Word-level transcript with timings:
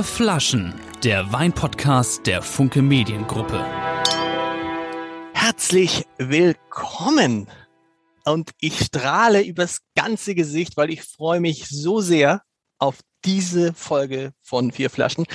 Vier 0.00 0.04
Flaschen, 0.04 0.80
der 1.04 1.30
Weinpodcast 1.30 2.26
der 2.26 2.40
Funke 2.40 2.80
Mediengruppe. 2.80 3.62
Herzlich 5.34 6.06
willkommen! 6.16 7.46
Und 8.24 8.52
ich 8.60 8.82
strahle 8.82 9.42
übers 9.42 9.82
ganze 9.94 10.34
Gesicht, 10.34 10.78
weil 10.78 10.88
ich 10.88 11.02
freue 11.02 11.40
mich 11.40 11.68
so 11.68 12.00
sehr 12.00 12.40
auf 12.78 13.00
diese 13.26 13.74
Folge 13.74 14.32
von 14.40 14.72
Vier 14.72 14.88
Flaschen, 14.88 15.26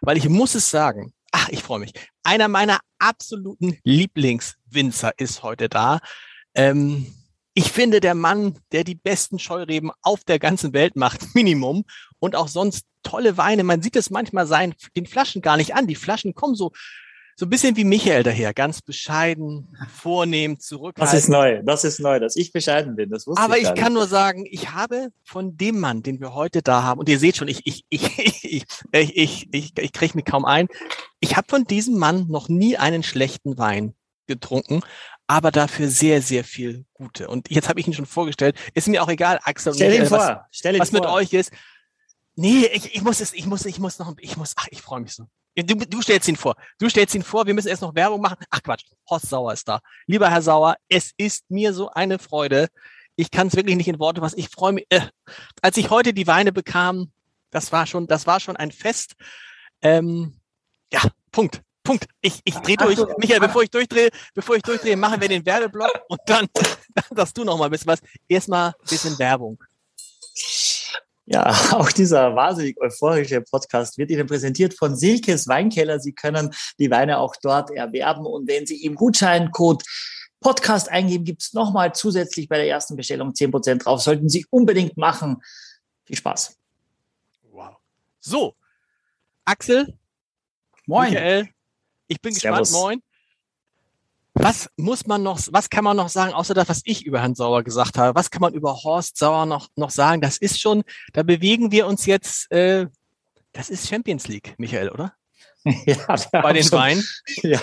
weil 0.00 0.16
ich 0.16 0.28
muss 0.28 0.56
es 0.56 0.68
sagen, 0.68 1.12
ach, 1.30 1.48
ich 1.50 1.62
freue 1.62 1.78
mich. 1.78 1.92
Einer 2.24 2.48
meiner 2.48 2.80
absoluten 2.98 3.78
Lieblingswinzer 3.84 5.12
ist 5.16 5.44
heute 5.44 5.68
da. 5.68 6.00
Ähm, 6.56 7.06
ich 7.58 7.72
finde, 7.72 7.98
der 7.98 8.14
Mann, 8.14 8.56
der 8.70 8.84
die 8.84 8.94
besten 8.94 9.40
Scheureben 9.40 9.90
auf 10.02 10.22
der 10.22 10.38
ganzen 10.38 10.72
Welt 10.74 10.94
macht, 10.94 11.20
Minimum, 11.34 11.84
und 12.20 12.36
auch 12.36 12.46
sonst 12.46 12.86
tolle 13.02 13.36
Weine. 13.36 13.64
Man 13.64 13.82
sieht 13.82 13.96
es 13.96 14.10
manchmal 14.10 14.46
sein, 14.46 14.76
den 14.96 15.06
Flaschen 15.06 15.42
gar 15.42 15.56
nicht 15.56 15.74
an. 15.74 15.88
Die 15.88 15.96
Flaschen 15.96 16.34
kommen 16.34 16.54
so, 16.54 16.70
so 17.34 17.46
ein 17.46 17.50
bisschen 17.50 17.76
wie 17.76 17.82
Michael 17.82 18.22
daher, 18.22 18.54
ganz 18.54 18.80
bescheiden, 18.80 19.76
vornehm, 19.92 20.60
zurückhaltend. 20.60 21.12
Das 21.12 21.20
ist 21.20 21.28
neu, 21.28 21.60
das 21.64 21.82
ist 21.82 21.98
neu, 21.98 22.20
dass 22.20 22.36
ich 22.36 22.52
bescheiden 22.52 22.94
bin. 22.94 23.10
Das 23.10 23.26
wusste 23.26 23.42
Aber 23.42 23.56
ich, 23.56 23.64
ich 23.64 23.68
gar 23.70 23.74
kann 23.74 23.92
nur 23.92 24.06
sagen, 24.06 24.46
ich 24.48 24.70
habe 24.70 25.08
von 25.24 25.56
dem 25.56 25.80
Mann, 25.80 26.04
den 26.04 26.20
wir 26.20 26.34
heute 26.34 26.62
da 26.62 26.84
haben, 26.84 27.00
und 27.00 27.08
ihr 27.08 27.18
seht 27.18 27.38
schon, 27.38 27.48
ich, 27.48 27.66
ich, 27.66 27.84
ich, 27.88 28.44
ich, 28.44 28.66
ich, 28.92 29.16
ich, 29.16 29.48
ich, 29.50 29.72
ich 29.76 29.92
kriege 29.92 30.14
mich 30.14 30.24
kaum 30.24 30.44
ein. 30.44 30.68
Ich 31.18 31.36
habe 31.36 31.48
von 31.48 31.64
diesem 31.64 31.98
Mann 31.98 32.28
noch 32.28 32.48
nie 32.48 32.76
einen 32.76 33.02
schlechten 33.02 33.58
Wein 33.58 33.94
getrunken, 34.28 34.82
aber 35.28 35.52
dafür 35.52 35.88
sehr, 35.88 36.20
sehr 36.22 36.42
viel 36.42 36.84
gute. 36.94 37.28
Und 37.28 37.48
jetzt 37.50 37.68
habe 37.68 37.78
ich 37.78 37.86
ihn 37.86 37.92
schon 37.92 38.06
vorgestellt. 38.06 38.56
Ist 38.74 38.88
mir 38.88 39.02
auch 39.02 39.08
egal, 39.08 39.38
Axel. 39.44 39.74
Stell 39.74 39.92
ihn 39.94 40.00
Michael, 40.02 40.10
was- 40.10 40.24
vor, 40.26 40.46
stell 40.50 40.74
ihn 40.74 40.80
was 40.80 40.90
mit 40.90 41.04
vor. 41.04 41.12
euch 41.12 41.32
ist. 41.32 41.52
Nee, 42.34 42.66
ich, 42.72 42.94
ich 42.94 43.02
muss 43.02 43.20
es, 43.20 43.32
ich 43.32 43.46
muss, 43.46 43.64
ich 43.66 43.78
muss 43.78 43.98
noch, 43.98 44.14
ich 44.18 44.36
muss, 44.36 44.54
ach, 44.56 44.66
ich 44.70 44.82
freue 44.82 45.00
mich 45.00 45.14
so. 45.14 45.26
Du, 45.56 45.74
du 45.74 46.02
stellst 46.02 46.28
ihn 46.28 46.36
vor. 46.36 46.54
Du 46.78 46.88
stellst 46.88 47.14
ihn 47.14 47.22
vor. 47.24 47.46
Wir 47.46 47.52
müssen 47.54 47.66
erst 47.68 47.82
noch 47.82 47.94
Werbung 47.94 48.20
machen. 48.20 48.36
Ach 48.50 48.62
Quatsch, 48.62 48.84
Horst 49.10 49.28
Sauer 49.28 49.52
ist 49.52 49.66
da. 49.68 49.80
Lieber 50.06 50.30
Herr 50.30 50.40
Sauer, 50.42 50.76
es 50.88 51.12
ist 51.16 51.50
mir 51.50 51.72
so 51.74 51.90
eine 51.90 52.18
Freude. 52.20 52.68
Ich 53.16 53.32
kann 53.32 53.48
es 53.48 53.56
wirklich 53.56 53.74
nicht 53.76 53.88
in 53.88 53.98
Worte 53.98 54.20
fassen. 54.20 54.38
Ich 54.38 54.48
freue 54.50 54.72
mich. 54.72 54.86
Äh, 54.90 55.00
als 55.60 55.76
ich 55.76 55.90
heute 55.90 56.14
die 56.14 56.28
Weine 56.28 56.52
bekam, 56.52 57.10
das 57.50 57.72
war 57.72 57.86
schon, 57.86 58.06
das 58.06 58.26
war 58.28 58.38
schon 58.38 58.56
ein 58.56 58.70
Fest. 58.70 59.14
Ähm, 59.82 60.38
ja, 60.92 61.00
Punkt. 61.32 61.60
Punkt. 61.88 62.06
Ich, 62.20 62.42
ich 62.44 62.54
drehe 62.56 62.76
durch. 62.76 63.00
Achtung. 63.00 63.14
Michael, 63.16 63.40
bevor 63.40 63.62
ich 63.62 63.70
durchdrehe, 63.70 64.10
bevor 64.34 64.56
ich 64.56 64.62
durchdrehe, 64.62 64.94
machen 64.94 65.22
wir 65.22 65.28
den 65.28 65.46
Werbeblock 65.46 66.02
und 66.08 66.20
dann, 66.26 66.46
dann 66.94 67.16
sagst 67.16 67.38
du 67.38 67.44
noch 67.44 67.56
mal 67.56 67.64
ein 67.64 67.70
bisschen 67.70 67.86
was. 67.86 68.00
Erstmal 68.28 68.68
ein 68.68 68.88
bisschen 68.90 69.18
Werbung. 69.18 69.58
Ja, 71.24 71.46
auch 71.72 71.90
dieser 71.90 72.36
wahnsinnig 72.36 72.78
euphorische 72.78 73.40
Podcast 73.40 73.96
wird 73.96 74.10
Ihnen 74.10 74.26
präsentiert 74.26 74.74
von 74.74 74.96
Silkes 74.96 75.48
Weinkeller. 75.48 75.98
Sie 75.98 76.12
können 76.12 76.54
die 76.78 76.90
Weine 76.90 77.16
auch 77.16 77.34
dort 77.40 77.70
erwerben 77.70 78.26
und 78.26 78.46
wenn 78.46 78.66
Sie 78.66 78.84
im 78.84 78.94
Gutscheincode 78.94 79.82
Podcast 80.40 80.90
eingeben, 80.90 81.24
gibt 81.24 81.40
es 81.40 81.54
nochmal 81.54 81.94
zusätzlich 81.94 82.50
bei 82.50 82.58
der 82.58 82.68
ersten 82.68 82.96
Bestellung 82.96 83.30
10% 83.30 83.78
drauf. 83.78 84.02
Sollten 84.02 84.28
Sie 84.28 84.44
unbedingt 84.50 84.98
machen. 84.98 85.42
Viel 86.04 86.16
Spaß. 86.16 86.54
Wow. 87.50 87.76
So, 88.20 88.54
Axel, 89.46 89.98
Michael, 90.86 91.48
ich 92.08 92.20
bin 92.20 92.34
Servus. 92.34 92.70
gespannt. 92.70 92.82
Moin. 92.82 93.02
Was 94.34 94.70
muss 94.76 95.06
man 95.06 95.22
noch, 95.22 95.40
was 95.50 95.68
kann 95.68 95.82
man 95.82 95.96
noch 95.96 96.08
sagen, 96.08 96.32
außer 96.32 96.54
das, 96.54 96.68
was 96.68 96.82
ich 96.84 97.04
über 97.04 97.20
Herrn 97.20 97.34
Sauer 97.34 97.64
gesagt 97.64 97.98
habe? 97.98 98.14
Was 98.14 98.30
kann 98.30 98.40
man 98.40 98.54
über 98.54 98.72
Horst 98.84 99.16
Sauer 99.16 99.46
noch, 99.46 99.68
noch 99.74 99.90
sagen? 99.90 100.20
Das 100.20 100.38
ist 100.38 100.60
schon, 100.60 100.84
da 101.12 101.24
bewegen 101.24 101.72
wir 101.72 101.86
uns 101.88 102.06
jetzt, 102.06 102.50
äh, 102.52 102.86
das 103.52 103.68
ist 103.68 103.88
Champions 103.88 104.28
League, 104.28 104.54
Michael, 104.58 104.90
oder? 104.90 105.14
Ja, 105.86 105.96
wir 106.32 106.42
Bei 106.42 106.52
den 106.52 106.62
schon- 106.62 106.78
Weinen. 106.78 107.04
Ja, 107.42 107.60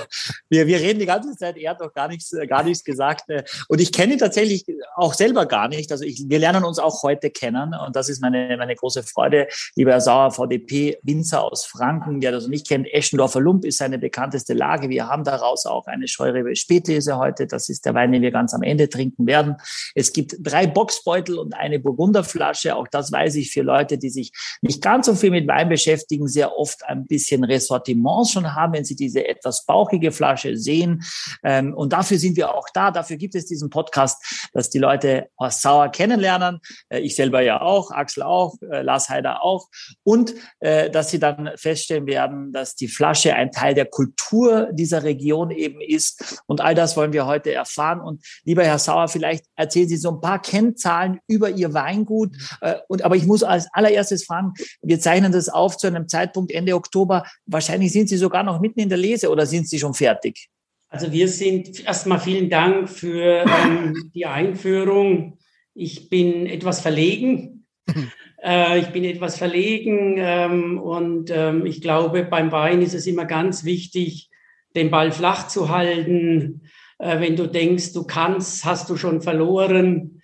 wir, 0.50 0.68
wir 0.68 0.80
reden 0.80 1.00
die 1.00 1.06
ganze 1.06 1.36
Zeit, 1.36 1.58
er 1.58 1.72
hat 1.72 1.80
noch 1.80 1.94
gar 1.94 2.08
nichts, 2.08 2.32
äh, 2.34 2.46
gar 2.48 2.64
nichts 2.64 2.84
gesagt. 2.84 3.30
äh, 3.30 3.44
Und 3.68 3.82
ich 3.82 3.92
kenne 3.92 4.14
ihn 4.14 4.20
tatsächlich 4.20 4.66
auch 4.96 5.14
selber 5.14 5.46
gar 5.46 5.68
nicht. 5.68 5.92
Also 5.92 6.04
ich, 6.06 6.24
wir 6.28 6.40
lernen 6.40 6.64
uns 6.64 6.80
auch 6.80 7.04
heute 7.04 7.30
kennen 7.30 7.74
und 7.86 7.96
das 7.96 8.10
ist 8.10 8.22
meine, 8.22 8.56
meine 8.58 8.76
große 8.76 9.04
Freude. 9.04 9.48
Lieber 9.76 9.92
Herr 9.92 10.02
Sauer, 10.02 10.32
VDP, 10.32 10.98
Winzer 11.04 11.44
aus 11.44 11.66
Franken, 11.66 12.22
der 12.22 12.32
das 12.32 12.48
nicht 12.48 12.68
kennt, 12.68 12.88
Eschendorfer 12.92 13.42
Lump 13.42 13.66
ist 13.66 13.78
seine 13.80 13.98
bekannteste 13.98 14.54
Lage. 14.54 14.90
Wir 14.90 15.08
haben 15.08 15.24
daraus 15.24 15.66
auch 15.66 15.88
eine 15.88 16.08
Scheurebe 16.08 16.56
Spätlese 16.56 17.18
heute. 17.18 17.48
Das 17.48 17.70
ist 17.70 17.86
der 17.86 17.94
Wein, 17.94 18.12
den 18.12 18.22
wir 18.22 18.32
ganz 18.32 18.54
am 18.54 18.62
Ende 18.64 18.88
trinken 18.90 19.26
werden. 19.28 19.56
Es 19.94 20.14
gibt 20.14 20.36
drei 20.40 20.68
Boxbeutel 20.68 21.38
und 21.38 21.54
eine 21.56 21.80
Burgunderflasche. 21.80 22.76
Auch 22.76 22.88
das 22.88 23.12
weiß 23.12 23.36
ich 23.36 23.52
für 23.52 23.62
Leute, 23.62 23.98
die 23.98 24.10
sich 24.10 24.32
nicht 24.62 24.82
ganz 24.82 25.06
so 25.08 25.16
viel 25.16 25.32
mit 25.32 25.48
Wein 25.48 25.70
beschäftigen, 25.70 26.28
sehr 26.28 26.58
oft 26.58 26.84
ein 26.86 27.06
bisschen 27.08 27.44
Ressortiments 27.86 28.32
schon 28.32 28.56
haben, 28.56 28.74
wenn 28.74 28.86
sie 28.86 28.96
diese 28.96 29.28
etwas 29.28 29.66
bauchige 29.66 30.12
Flasche 30.12 30.58
sehen. 30.58 31.04
Ähm, 31.44 31.74
Und 31.74 31.94
dafür 31.94 32.18
sind 32.18 32.38
wir 32.38 32.54
auch 32.54 32.68
da. 32.74 32.92
Dafür 32.92 33.18
gibt 33.18 33.36
es 33.36 33.46
diesen 33.46 33.70
Podcast, 33.70 34.50
dass 34.54 34.70
die 34.70 34.80
Leute 34.80 35.30
Horst 35.40 35.62
Sauer 35.62 35.90
kennenlernen. 35.90 36.60
Äh, 36.90 37.00
Ich 37.00 37.16
selber 37.16 37.42
ja 37.42 37.62
auch, 37.62 37.92
Axel 37.92 38.24
auch, 38.24 38.56
äh, 38.62 38.82
Lars 38.82 39.10
Heider 39.10 39.44
auch. 39.44 39.68
Und 40.04 40.34
äh, 40.60 40.90
dass 40.90 41.12
sie 41.12 41.20
dann 41.20 41.52
feststellen 41.56 42.08
werden, 42.08 42.52
dass 42.52 42.76
die 42.76 42.88
Flasche 42.88 43.36
ein 43.36 43.52
Teil 43.52 43.74
der 43.74 43.86
Kultur 43.86 44.70
dieser 44.72 45.04
Region 45.04 45.52
eben 45.52 45.82
ist. 45.82 46.42
Und 46.48 46.62
all 46.62 46.76
das 46.76 46.98
wollen 46.98 47.14
wir 47.14 47.26
heute 47.26 47.54
erfahren. 47.54 48.02
Und 48.02 48.24
lieber 48.44 48.64
Herr 48.64 48.80
Sauer, 48.80 49.08
vielleicht 49.08 49.46
erzählen 49.56 49.88
Sie 49.88 49.98
so 49.98 50.12
ein 50.12 50.22
paar 50.22 50.42
Kennzahlen 50.42 51.20
über 51.28 51.50
Ihr 51.50 51.74
Weingut. 51.74 52.36
Äh, 52.62 52.76
Und, 52.88 53.04
aber 53.04 53.16
ich 53.16 53.26
muss 53.26 53.44
als 53.44 53.68
allererstes 53.74 54.26
fragen, 54.26 54.54
wir 54.82 55.00
zeichnen 55.00 55.32
das 55.32 55.50
auf 55.50 55.78
zu 55.78 55.88
einem 55.88 56.08
Zeitpunkt 56.08 56.52
Ende 56.52 56.76
Oktober. 56.76 57.26
Wahrscheinlich 57.46 57.75
sind 57.90 58.10
Sie 58.10 58.18
sogar 58.18 58.44
noch 58.44 58.60
mitten 58.60 58.80
in 58.80 58.90
der 58.90 58.98
Lese 58.98 59.30
oder 59.30 59.46
sind 59.46 59.68
Sie 59.68 59.80
schon 59.80 59.94
fertig? 59.94 60.50
Also 60.90 61.12
wir 61.12 61.28
sind 61.28 61.86
erstmal 61.86 62.20
vielen 62.20 62.50
Dank 62.50 62.90
für 62.90 63.46
ähm, 63.46 64.12
die 64.14 64.26
Einführung. 64.26 65.38
Ich 65.74 66.10
bin 66.10 66.46
etwas 66.46 66.82
verlegen. 66.82 67.66
Äh, 68.44 68.80
ich 68.80 68.88
bin 68.90 69.04
etwas 69.04 69.38
verlegen 69.38 70.18
ähm, 70.20 70.78
und 70.78 71.32
ähm, 71.32 71.66
ich 71.66 71.82
glaube, 71.82 72.24
beim 72.24 72.52
Wein 72.52 72.84
ist 72.84 72.94
es 72.94 73.08
immer 73.08 73.26
ganz 73.26 73.64
wichtig, 73.64 74.30
den 74.76 74.92
Ball 74.92 75.12
flach 75.12 75.48
zu 75.48 75.70
halten. 75.70 76.62
Äh, 77.00 77.22
wenn 77.22 77.36
du 77.36 77.48
denkst, 77.48 77.94
du 77.94 78.04
kannst, 78.06 78.64
hast 78.64 78.90
du 78.90 78.98
schon 78.98 79.22
verloren. 79.22 80.15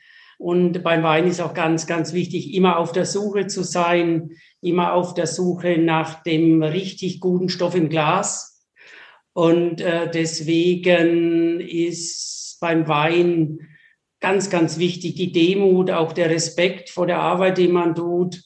Und 0.41 0.81
beim 0.81 1.03
Wein 1.03 1.27
ist 1.27 1.39
auch 1.39 1.53
ganz, 1.53 1.85
ganz 1.85 2.13
wichtig, 2.13 2.55
immer 2.55 2.79
auf 2.79 2.91
der 2.91 3.05
Suche 3.05 3.45
zu 3.45 3.61
sein, 3.61 4.31
immer 4.59 4.93
auf 4.93 5.13
der 5.13 5.27
Suche 5.27 5.77
nach 5.77 6.23
dem 6.23 6.63
richtig 6.63 7.19
guten 7.19 7.47
Stoff 7.47 7.75
im 7.75 7.89
Glas. 7.89 8.65
Und 9.33 9.81
äh, 9.81 10.09
deswegen 10.09 11.59
ist 11.59 12.57
beim 12.59 12.87
Wein 12.87 13.59
ganz, 14.19 14.49
ganz 14.49 14.79
wichtig 14.79 15.13
die 15.13 15.31
Demut, 15.31 15.91
auch 15.91 16.11
der 16.11 16.31
Respekt 16.31 16.89
vor 16.89 17.05
der 17.05 17.19
Arbeit, 17.19 17.59
die 17.59 17.67
man 17.67 17.93
tut. 17.93 18.41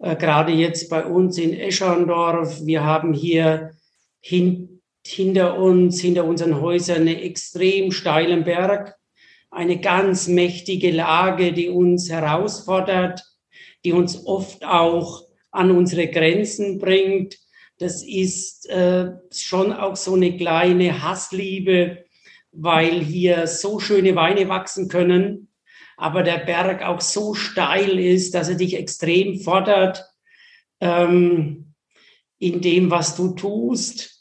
Äh, 0.00 0.16
Gerade 0.16 0.50
jetzt 0.50 0.90
bei 0.90 1.04
uns 1.04 1.38
in 1.38 1.54
Escherndorf, 1.54 2.66
wir 2.66 2.82
haben 2.82 3.14
hier 3.14 3.70
hin, 4.20 4.82
hinter 5.06 5.60
uns, 5.60 6.00
hinter 6.00 6.24
unseren 6.24 6.60
Häusern, 6.60 7.02
einen 7.02 7.18
extrem 7.18 7.92
steilen 7.92 8.42
Berg, 8.42 8.96
eine 9.50 9.80
ganz 9.80 10.28
mächtige 10.28 10.90
Lage, 10.90 11.52
die 11.52 11.68
uns 11.68 12.10
herausfordert, 12.10 13.22
die 13.84 13.92
uns 13.92 14.24
oft 14.26 14.64
auch 14.64 15.24
an 15.50 15.70
unsere 15.70 16.08
Grenzen 16.08 16.78
bringt. 16.78 17.38
Das 17.78 18.02
ist 18.02 18.68
äh, 18.68 19.10
schon 19.32 19.72
auch 19.72 19.96
so 19.96 20.14
eine 20.14 20.36
kleine 20.36 21.02
Hassliebe, 21.02 22.04
weil 22.52 23.00
hier 23.00 23.46
so 23.46 23.80
schöne 23.80 24.14
Weine 24.16 24.48
wachsen 24.48 24.88
können, 24.88 25.48
aber 25.96 26.22
der 26.22 26.38
Berg 26.38 26.82
auch 26.82 27.00
so 27.00 27.34
steil 27.34 27.98
ist, 27.98 28.34
dass 28.34 28.48
er 28.48 28.54
dich 28.56 28.76
extrem 28.76 29.40
fordert 29.40 30.04
ähm, 30.80 31.74
in 32.38 32.60
dem, 32.60 32.90
was 32.90 33.16
du 33.16 33.34
tust. 33.34 34.19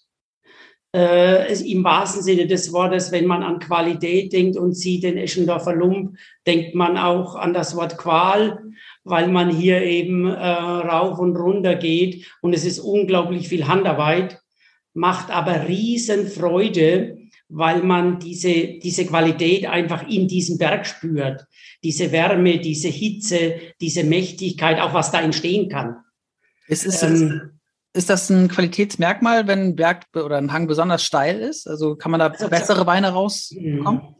Äh, 0.95 1.47
es- 1.47 1.61
Im 1.61 1.83
wahrsten 1.83 2.23
Sinne 2.23 2.47
des 2.47 2.73
Wortes, 2.73 3.11
wenn 3.11 3.27
man 3.27 3.43
an 3.43 3.59
Qualität 3.59 4.33
denkt 4.33 4.57
und 4.57 4.73
sieht 4.73 5.03
den 5.03 5.17
Eschendorfer 5.17 5.75
Lump, 5.75 6.17
denkt 6.47 6.73
man 6.73 6.97
auch 6.97 7.35
an 7.35 7.53
das 7.53 7.75
Wort 7.75 7.97
Qual, 7.97 8.59
weil 9.03 9.27
man 9.27 9.49
hier 9.55 9.81
eben 9.83 10.25
äh, 10.27 10.33
rauf 10.33 11.19
und 11.19 11.35
runter 11.35 11.75
geht 11.75 12.25
und 12.41 12.53
es 12.53 12.65
ist 12.65 12.79
unglaublich 12.79 13.47
viel 13.47 13.67
Handarbeit, 13.67 14.39
macht 14.95 15.29
aber 15.29 15.67
Riesenfreude, 15.67 17.17
weil 17.49 17.83
man 17.83 18.19
diese, 18.19 18.79
diese 18.79 19.05
Qualität 19.05 19.65
einfach 19.67 20.07
in 20.07 20.27
diesem 20.27 20.57
Berg 20.57 20.85
spürt. 20.85 21.45
Diese 21.83 22.11
Wärme, 22.11 22.59
diese 22.59 22.89
Hitze, 22.89 23.55
diese 23.81 24.03
Mächtigkeit, 24.03 24.79
auch 24.79 24.93
was 24.93 25.11
da 25.11 25.21
entstehen 25.21 25.69
kann. 25.69 25.97
Ist, 26.67 26.85
ist, 26.85 27.01
Ähm, 27.03 27.58
ist 27.93 28.09
das 28.09 28.29
ein 28.29 28.47
Qualitätsmerkmal, 28.47 29.47
wenn 29.47 29.59
ein 29.59 29.75
Berg 29.75 30.05
oder 30.15 30.37
ein 30.37 30.51
Hang 30.53 30.67
besonders 30.67 31.03
steil 31.03 31.39
ist? 31.39 31.67
Also 31.67 31.95
kann 31.95 32.11
man 32.11 32.19
da 32.19 32.27
Also- 32.27 32.49
bessere 32.49 32.85
Weine 32.85 33.09
rausbekommen? 33.09 34.15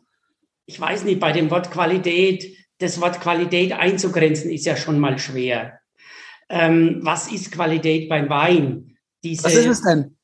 Ich 0.65 0.79
weiß 0.79 1.03
nicht, 1.03 1.19
bei 1.19 1.31
dem 1.31 1.49
Wort 1.49 1.71
Qualität, 1.71 2.55
das 2.79 3.01
Wort 3.01 3.19
Qualität 3.21 3.73
einzugrenzen, 3.73 4.51
ist 4.51 4.65
ja 4.65 4.75
schon 4.75 4.99
mal 4.99 5.17
schwer. 5.19 5.79
ähm, 6.51 6.99
was 7.03 7.31
ist 7.31 7.51
Qualität 7.51 8.09
beim 8.09 8.27
Wein? 8.27 8.97
Diese, 9.23 9.43
was 9.43 9.53
ist 9.53 9.67
es 9.67 9.81
denn? 9.83 10.17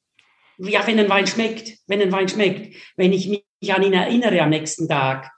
Ja, 0.58 0.86
wenn 0.88 0.98
ein 1.00 1.08
Wein 1.10 1.28
schmeckt, 1.28 1.78
wenn 1.86 2.02
ein 2.02 2.12
Wein 2.12 2.28
schmeckt, 2.28 2.76
wenn 2.96 3.14
ich 3.14 3.28
mich 3.28 3.44
an 3.74 3.84
ihn 3.84 3.94
erinnere 3.94 4.42
am 4.42 4.50
nächsten 4.50 4.88
Tag, 4.88 5.32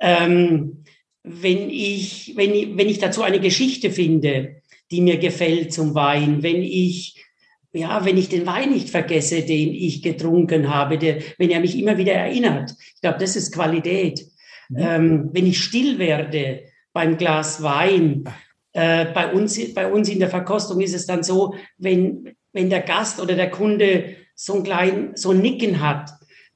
ähm, 0.00 0.82
wenn 1.22 1.70
ich, 1.70 2.32
wenn 2.34 2.52
ich, 2.54 2.76
wenn 2.76 2.88
ich 2.88 2.98
dazu 2.98 3.22
eine 3.22 3.38
Geschichte 3.38 3.92
finde, 3.92 4.62
die 4.90 5.00
mir 5.00 5.18
gefällt 5.18 5.72
zum 5.72 5.94
Wein, 5.94 6.42
wenn 6.42 6.60
ich 6.60 7.24
ja, 7.72 8.04
wenn 8.04 8.18
ich 8.18 8.28
den 8.28 8.46
Wein 8.46 8.70
nicht 8.70 8.90
vergesse, 8.90 9.42
den 9.42 9.72
ich 9.72 10.02
getrunken 10.02 10.72
habe, 10.72 10.98
der, 10.98 11.18
wenn 11.38 11.50
er 11.50 11.60
mich 11.60 11.78
immer 11.78 11.96
wieder 11.96 12.12
erinnert. 12.12 12.74
Ich 12.94 13.00
glaube, 13.00 13.18
das 13.18 13.36
ist 13.36 13.52
Qualität. 13.52 14.26
Mhm. 14.68 14.78
Ähm, 14.78 15.30
wenn 15.32 15.46
ich 15.46 15.62
still 15.62 15.98
werde 15.98 16.64
beim 16.92 17.16
Glas 17.16 17.62
Wein, 17.62 18.24
äh, 18.72 19.06
bei, 19.06 19.32
uns, 19.32 19.58
bei 19.74 19.90
uns 19.90 20.08
in 20.08 20.18
der 20.18 20.28
Verkostung 20.28 20.80
ist 20.80 20.94
es 20.94 21.06
dann 21.06 21.22
so, 21.22 21.54
wenn, 21.78 22.34
wenn 22.52 22.70
der 22.70 22.82
Gast 22.82 23.20
oder 23.20 23.34
der 23.34 23.50
Kunde 23.50 24.16
so 24.34 24.54
ein 24.54 24.62
klein, 24.62 25.12
so 25.14 25.30
ein 25.30 25.40
Nicken 25.40 25.80
hat, 25.80 26.10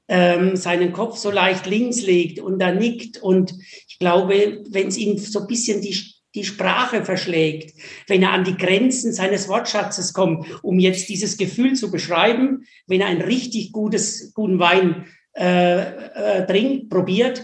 ähm, 0.07 0.55
seinen 0.55 0.93
Kopf 0.93 1.17
so 1.17 1.31
leicht 1.31 1.65
links 1.65 2.01
legt 2.01 2.39
und 2.39 2.59
da 2.59 2.71
nickt 2.71 3.21
und 3.21 3.53
ich 3.87 3.99
glaube, 3.99 4.63
wenn 4.69 4.87
es 4.87 4.97
ihm 4.97 5.17
so 5.17 5.41
ein 5.41 5.47
bisschen 5.47 5.81
die 5.81 5.97
die 6.37 6.45
Sprache 6.45 7.03
verschlägt, 7.03 7.73
wenn 8.07 8.21
er 8.21 8.31
an 8.31 8.43
die 8.43 8.55
Grenzen 8.55 9.11
seines 9.11 9.49
Wortschatzes 9.49 10.13
kommt, 10.13 10.63
um 10.63 10.79
jetzt 10.79 11.09
dieses 11.09 11.37
Gefühl 11.37 11.73
zu 11.73 11.91
beschreiben, 11.91 12.65
wenn 12.85 13.01
er 13.01 13.07
ein 13.07 13.21
richtig 13.21 13.71
gutes, 13.71 14.33
guten 14.33 14.59
Wein 14.59 15.05
äh, 15.35 15.81
äh, 15.81 16.45
trinkt, 16.45 16.89
probiert 16.89 17.43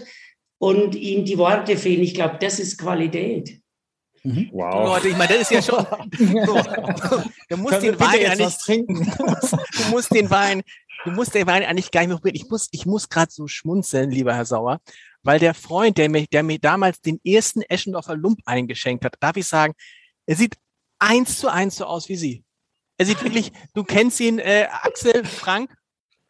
und 0.58 0.94
ihm 0.94 1.24
die 1.24 1.38
Worte 1.38 1.76
fehlen. 1.76 2.02
Ich 2.02 2.14
glaube, 2.14 2.38
das 2.40 2.58
ist 2.58 2.78
Qualität. 2.78 3.60
Mhm. 4.22 4.48
Wow. 4.52 4.86
Leute, 4.86 5.08
ich 5.08 5.16
meine, 5.16 5.34
das 5.34 5.42
ist 5.42 5.50
ja 5.50 5.62
schon. 5.62 5.84
So. 6.46 7.22
Du 7.48 7.56
musst 7.58 7.82
den 7.82 8.00
Wein 8.00 8.20
ja 8.22 8.34
nicht 8.34 8.58
trinken. 8.60 9.12
Du 9.18 9.24
musst, 9.26 9.52
du 9.52 9.90
musst 9.90 10.14
den 10.14 10.30
Wein, 10.30 10.62
du 11.04 11.10
musst 11.10 11.34
den 11.34 11.46
Wein 11.46 11.62
eigentlich 11.62 11.90
gar 11.90 12.00
nicht 12.00 12.08
mehr 12.08 12.16
probieren. 12.16 12.36
Ich 12.36 12.48
muss, 12.48 12.68
ich 12.70 12.86
muss 12.86 13.08
gerade 13.08 13.30
so 13.30 13.46
schmunzeln, 13.46 14.10
lieber 14.10 14.34
Herr 14.34 14.46
Sauer, 14.46 14.80
weil 15.24 15.40
der 15.40 15.54
Freund, 15.54 15.98
der 15.98 16.08
mir, 16.08 16.26
der 16.26 16.42
mir 16.42 16.58
damals 16.58 17.00
den 17.00 17.18
ersten 17.24 17.62
Eschendorfer 17.62 18.16
Lump 18.16 18.40
eingeschenkt 18.44 19.04
hat, 19.04 19.16
darf 19.18 19.36
ich 19.36 19.46
sagen, 19.46 19.74
er 20.26 20.36
sieht 20.36 20.54
eins 20.98 21.38
zu 21.38 21.48
eins 21.48 21.76
so 21.76 21.86
aus 21.86 22.08
wie 22.08 22.16
Sie. 22.16 22.44
Er 22.96 23.06
sieht 23.06 23.22
wirklich, 23.24 23.50
du 23.74 23.82
kennst 23.82 24.20
ihn, 24.20 24.38
äh, 24.38 24.68
Axel, 24.70 25.24
Frank, 25.24 25.74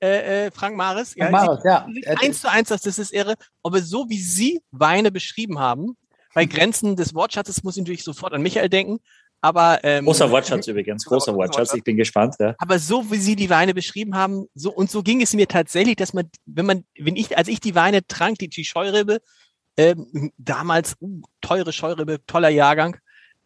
äh, 0.00 0.46
äh, 0.46 0.50
Frank 0.50 0.76
Maris. 0.76 1.14
Ja, 1.14 1.31
Maris, 1.31 1.61
ja. 1.64 1.87
Eins 2.20 2.41
zu 2.41 2.50
eins, 2.50 2.69
das 2.69 2.87
ist 2.87 3.12
irre. 3.12 3.35
Aber 3.62 3.82
so 3.82 4.08
wie 4.08 4.19
Sie 4.19 4.62
Weine 4.70 5.11
beschrieben 5.11 5.58
haben, 5.58 5.97
bei 6.32 6.47
Grenzen 6.47 6.97
des 6.97 7.14
Wortschatzes 7.14 7.62
muss 7.62 7.76
ich 7.76 7.82
natürlich 7.82 8.05
sofort 8.05 8.32
an 8.32 8.43
Michael 8.43 8.69
denken. 8.69 8.99
Aber, 9.44 9.79
ähm, 9.85 10.06
großer 10.06 10.31
Wortschatz 10.31 10.67
übrigens, 10.69 11.05
großer 11.05 11.35
Wortschatz, 11.35 11.75
ich 11.75 11.85
bin 11.85 11.99
gespannt. 11.99 12.37
Ja. 12.41 12.55
Aber 12.56 12.79
so 12.79 13.11
wie 13.11 13.19
Sie 13.19 13.37
die 13.37 13.50
Weine 13.50 13.75
beschrieben 13.75 14.17
haben, 14.17 14.46
so 14.55 14.73
und 14.73 14.91
so 14.91 15.02
ging 15.02 15.20
es 15.20 15.35
mir 15.35 15.46
tatsächlich, 15.46 15.96
dass 15.96 16.14
man, 16.14 16.31
wenn 16.46 16.64
man, 16.64 16.85
wenn 16.99 17.14
ich, 17.14 17.37
als 17.37 17.49
ich 17.49 17.61
die 17.61 17.75
Weine 17.75 18.06
trank, 18.06 18.38
die, 18.38 18.49
die 18.49 18.64
Scheurebe, 18.64 19.20
ähm, 19.76 20.32
damals 20.38 20.96
uh, 21.02 21.20
teure 21.43 21.75
Scheurebe, 21.75 22.25
toller 22.26 22.49
Jahrgang, 22.49 22.96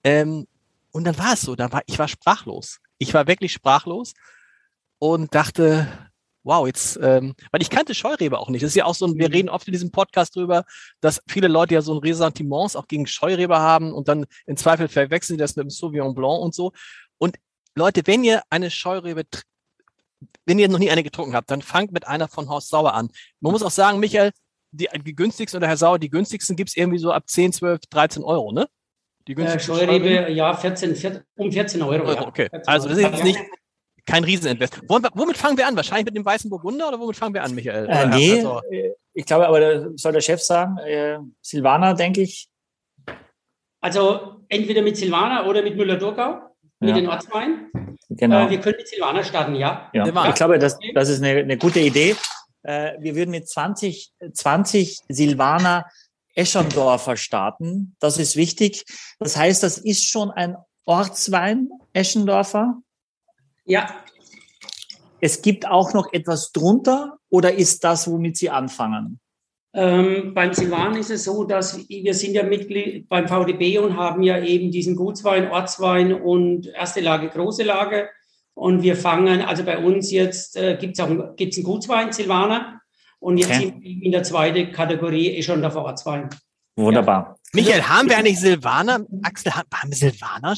ähm, 0.05 0.47
und 0.93 1.03
dann 1.03 1.19
war 1.19 1.33
es 1.33 1.41
so, 1.41 1.57
da 1.57 1.73
war 1.73 1.83
ich 1.87 1.99
war 1.99 2.07
sprachlos. 2.07 2.79
Ich 2.99 3.13
war 3.13 3.27
wirklich 3.27 3.53
sprachlos 3.53 4.15
und 5.01 5.35
dachte, 5.35 5.89
wow, 6.49 6.67
jetzt, 6.67 6.99
ähm, 7.03 7.35
weil 7.53 7.61
ich 7.61 7.69
kannte 7.69 7.95
Scheurebe 7.95 8.39
auch 8.39 8.49
nicht. 8.49 8.63
Das 8.63 8.71
ist 8.71 8.75
ja 8.75 8.87
auch 8.87 8.95
so 8.95 9.07
ein, 9.07 9.19
wir 9.19 9.29
mhm. 9.29 9.35
reden 9.35 9.49
oft 9.51 9.69
in 9.69 9.73
diesem 9.73 9.91
Podcast 9.91 10.35
drüber, 10.35 10.65
dass 11.01 11.23
viele 11.29 11.47
Leute 11.47 11.75
ja 11.75 11.83
so 11.83 11.93
ein 11.93 11.99
Ressentiments 11.99 12.75
auch 12.75 12.89
gegen 12.89 13.07
Scheurebe 13.07 13.59
haben 13.59 13.93
und 13.93 14.09
dann 14.09 14.25
im 14.47 14.57
Zweifel 14.57 14.89
verwechseln 14.89 15.37
sie 15.37 15.43
das 15.43 15.57
mit 15.57 15.65
dem 15.65 15.71
Sauvignon 15.71 16.15
Blanc 16.15 16.41
und 16.41 16.55
so. 16.55 16.73
Und 17.19 17.37
Leute, 17.77 18.07
wenn 18.07 18.25
ihr 18.25 18.43
eine 18.49 18.71
Scheurebe, 18.71 19.25
wenn 20.47 20.59
ihr 20.59 20.69
noch 20.69 20.79
nie 20.79 20.91
eine 20.91 21.03
getrunken 21.03 21.37
habt, 21.37 21.51
dann 21.51 21.61
fangt 21.61 21.93
mit 21.93 22.09
einer 22.09 22.29
von 22.29 22.49
Horst 22.49 22.71
Sauer 22.71 22.95
an. 22.95 23.11
Man 23.41 23.53
muss 23.53 23.63
auch 23.63 23.71
sagen, 23.71 24.01
Michael, 24.01 24.33
die, 24.71 24.89
die 25.05 25.15
günstigsten 25.15 25.59
oder 25.59 25.69
Herr 25.69 25.77
Sauer, 25.77 25.99
die 25.99 26.11
günstigsten 26.11 26.57
gibt's 26.57 26.77
irgendwie 26.77 26.99
so 26.99 27.13
ab 27.13 27.29
10, 27.29 27.53
12, 27.53 27.81
13 27.91 28.23
Euro, 28.23 28.53
ne? 28.53 28.69
Die 29.27 29.35
günstigsten 29.35 29.75
äh, 29.75 29.79
Scheurebe, 29.79 30.33
ja, 30.33 30.55
14, 30.55 30.97
14, 30.97 31.23
um 31.37 31.53
14 31.53 31.83
Euro. 31.83 32.05
Euro 32.05 32.13
ja. 32.13 32.27
Okay, 32.27 32.49
also 32.65 32.89
das 32.89 32.97
ist 32.97 33.05
jetzt 33.05 33.25
nicht, 33.25 33.39
kein 34.09 34.25
Rieseninvest. 34.25 34.81
Womit 34.89 35.37
fangen 35.37 35.57
wir 35.57 35.67
an? 35.67 35.77
Wahrscheinlich 35.77 36.07
mit 36.07 36.17
dem 36.17 36.25
weißen 36.25 36.49
Burgunder 36.51 36.89
oder 36.89 36.99
womit 36.99 37.17
fangen 37.17 37.35
wir 37.35 37.45
an, 37.45 37.55
Michael? 37.55 37.87
Äh, 37.89 38.07
nee, 38.07 38.39
also, 38.39 38.63
ich 39.13 39.27
glaube 39.27 39.47
aber, 39.47 39.61
da 39.61 39.89
soll 39.97 40.13
der 40.13 40.21
Chef 40.21 40.41
sagen, 40.41 40.79
äh, 40.79 41.19
Silvana, 41.43 41.95
denke 41.95 42.23
ich. 42.23 42.49
Also 43.81 44.43
entweder 44.49 44.83
mit 44.83 44.97
Silvana 44.97 45.47
oder 45.47 45.63
mit 45.63 45.77
Müller-Thurgau, 45.77 46.41
mit 46.81 46.91
ja. 46.91 46.97
den 46.97 47.09
Ortsweinen. 47.09 47.71
Genau. 48.09 48.47
Äh, 48.47 48.51
wir 48.51 48.61
können 48.61 48.77
mit 48.79 48.89
Silvana 48.89 49.23
starten, 49.23 49.55
ja. 49.55 49.91
ja. 49.93 50.29
Ich 50.29 50.35
glaube, 50.35 50.59
das, 50.59 50.79
das 50.95 51.09
ist 51.09 51.23
eine, 51.23 51.41
eine 51.41 51.59
gute 51.59 51.81
Idee. 51.81 52.17
Äh, 52.63 52.95
wir 52.99 53.15
würden 53.15 53.31
mit 53.31 53.49
20, 53.49 54.13
20 54.33 54.99
Silvaner 55.09 55.85
Eschendorfer 56.35 57.17
starten. 57.17 57.97
Das 58.01 58.19
ist 58.19 58.37
wichtig. 58.37 58.85
Das 59.19 59.37
heißt, 59.37 59.63
das 59.63 59.79
ist 59.79 60.09
schon 60.09 60.31
ein 60.31 60.57
Ortswein, 60.85 61.69
Eschendorfer. 61.93 62.81
Ja. 63.69 63.89
Es 65.21 65.43
gibt 65.43 65.67
auch 65.67 65.93
noch 65.95 66.13
etwas 66.13 66.53
drunter 66.53 67.19
oder 67.29 67.55
ist 67.55 67.85
das, 67.85 68.11
womit 68.11 68.37
Sie 68.37 68.51
anfangen? 68.51 69.21
Ähm, 69.75 70.33
beim 70.33 70.55
Silvan 70.55 70.97
ist 70.97 71.11
es 71.11 71.25
so, 71.25 71.45
dass 71.45 71.87
wir 71.89 72.15
sind 72.15 72.33
ja 72.33 72.43
Mitglied 72.43 73.09
beim 73.09 73.29
VDB 73.29 73.79
und 73.79 73.97
haben 73.97 74.23
ja 74.23 74.43
eben 74.43 74.71
diesen 74.71 74.97
Gutswein, 74.97 75.51
Ortswein 75.51 76.15
und 76.15 76.67
erste 76.69 77.01
Lage, 77.01 77.29
große 77.29 77.63
Lage. 77.63 78.09
Und 78.55 78.83
wir 78.83 78.97
fangen, 78.97 79.43
also 79.43 79.65
bei 79.65 79.79
uns 79.79 80.11
jetzt 80.11 80.57
äh, 80.57 80.77
gibt 80.81 80.99
es 80.99 81.05
auch 81.05 81.37
gibt's 81.37 81.59
einen 81.59 81.65
Gutswein, 81.65 82.13
Silvaner. 82.13 82.81
Und 83.21 83.37
jetzt 83.37 83.51
okay. 83.51 83.61
sind 83.61 83.83
wir 83.83 84.03
in 84.03 84.13
der 84.13 84.23
zweiten 84.23 84.73
Kategorie 84.73 85.29
eh 85.29 85.43
schon 85.43 85.61
der 85.61 85.77
Ortswein. 85.77 86.31
Wunderbar. 86.77 87.37
Ja. 87.37 87.37
Michael, 87.53 87.83
haben 87.83 88.09
wir 88.09 88.17
eigentlich 88.17 88.41
Silvaner? 88.41 89.05
Axel, 89.23 89.53
haben 89.53 89.91
wir 89.91 89.97
Silvaner? 89.97 90.57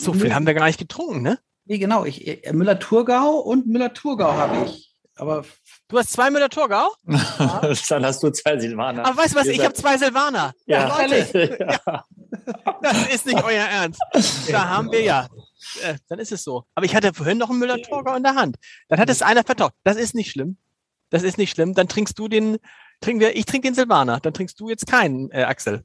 So 0.00 0.12
viel 0.12 0.34
haben 0.34 0.46
wir 0.46 0.54
gar 0.54 0.66
nicht 0.66 0.78
getrunken, 0.78 1.22
ne? 1.22 1.38
Nee, 1.70 1.78
genau. 1.78 2.04
Ich, 2.04 2.26
äh, 2.26 2.52
Müller-Thurgau 2.52 3.38
und 3.38 3.68
Müller-Thurgau 3.68 4.32
habe 4.32 4.66
ich. 4.66 4.92
Aber 5.14 5.44
du 5.86 5.98
hast 5.98 6.10
zwei 6.10 6.28
Müller-Thurgau? 6.28 6.88
Ja. 7.06 7.60
Dann 7.88 8.04
hast 8.04 8.20
du 8.24 8.30
zwei 8.30 8.58
Silvaner. 8.58 9.06
Aber 9.06 9.18
weißt 9.18 9.36
du 9.36 9.38
was? 9.38 9.46
Ich 9.46 9.64
habe 9.64 9.74
zwei 9.74 9.96
Silvaner. 9.96 10.52
Ja, 10.66 10.98
Leute. 10.98 11.78
Ja. 11.86 12.04
Das 12.82 13.14
ist 13.14 13.26
nicht 13.26 13.42
euer 13.44 13.64
Ernst. 13.64 14.00
Da 14.50 14.68
haben 14.68 14.90
wir 14.90 15.02
ja. 15.02 15.28
Äh, 15.82 15.94
dann 16.08 16.18
ist 16.18 16.32
es 16.32 16.42
so. 16.42 16.64
Aber 16.74 16.86
ich 16.86 16.94
hatte 16.94 17.12
vorhin 17.12 17.38
noch 17.38 17.50
einen 17.50 17.58
Müller-Thurgau 17.60 18.16
in 18.16 18.22
der 18.24 18.34
Hand. 18.34 18.56
Dann 18.88 18.98
hat 18.98 19.10
es 19.10 19.22
einer 19.22 19.44
vertaucht. 19.44 19.74
Das 19.84 19.96
ist 19.96 20.14
nicht 20.14 20.30
schlimm. 20.32 20.56
Das 21.10 21.22
ist 21.22 21.38
nicht 21.38 21.50
schlimm. 21.50 21.74
Dann 21.74 21.86
trinkst 21.86 22.18
du 22.18 22.26
den, 22.26 22.58
trinken 23.00 23.20
wir, 23.20 23.36
ich 23.36 23.44
trinke 23.46 23.68
den 23.68 23.74
Silvaner. 23.74 24.18
Dann 24.20 24.32
trinkst 24.32 24.58
du 24.58 24.68
jetzt 24.68 24.86
keinen, 24.86 25.30
äh, 25.30 25.42
Axel. 25.42 25.84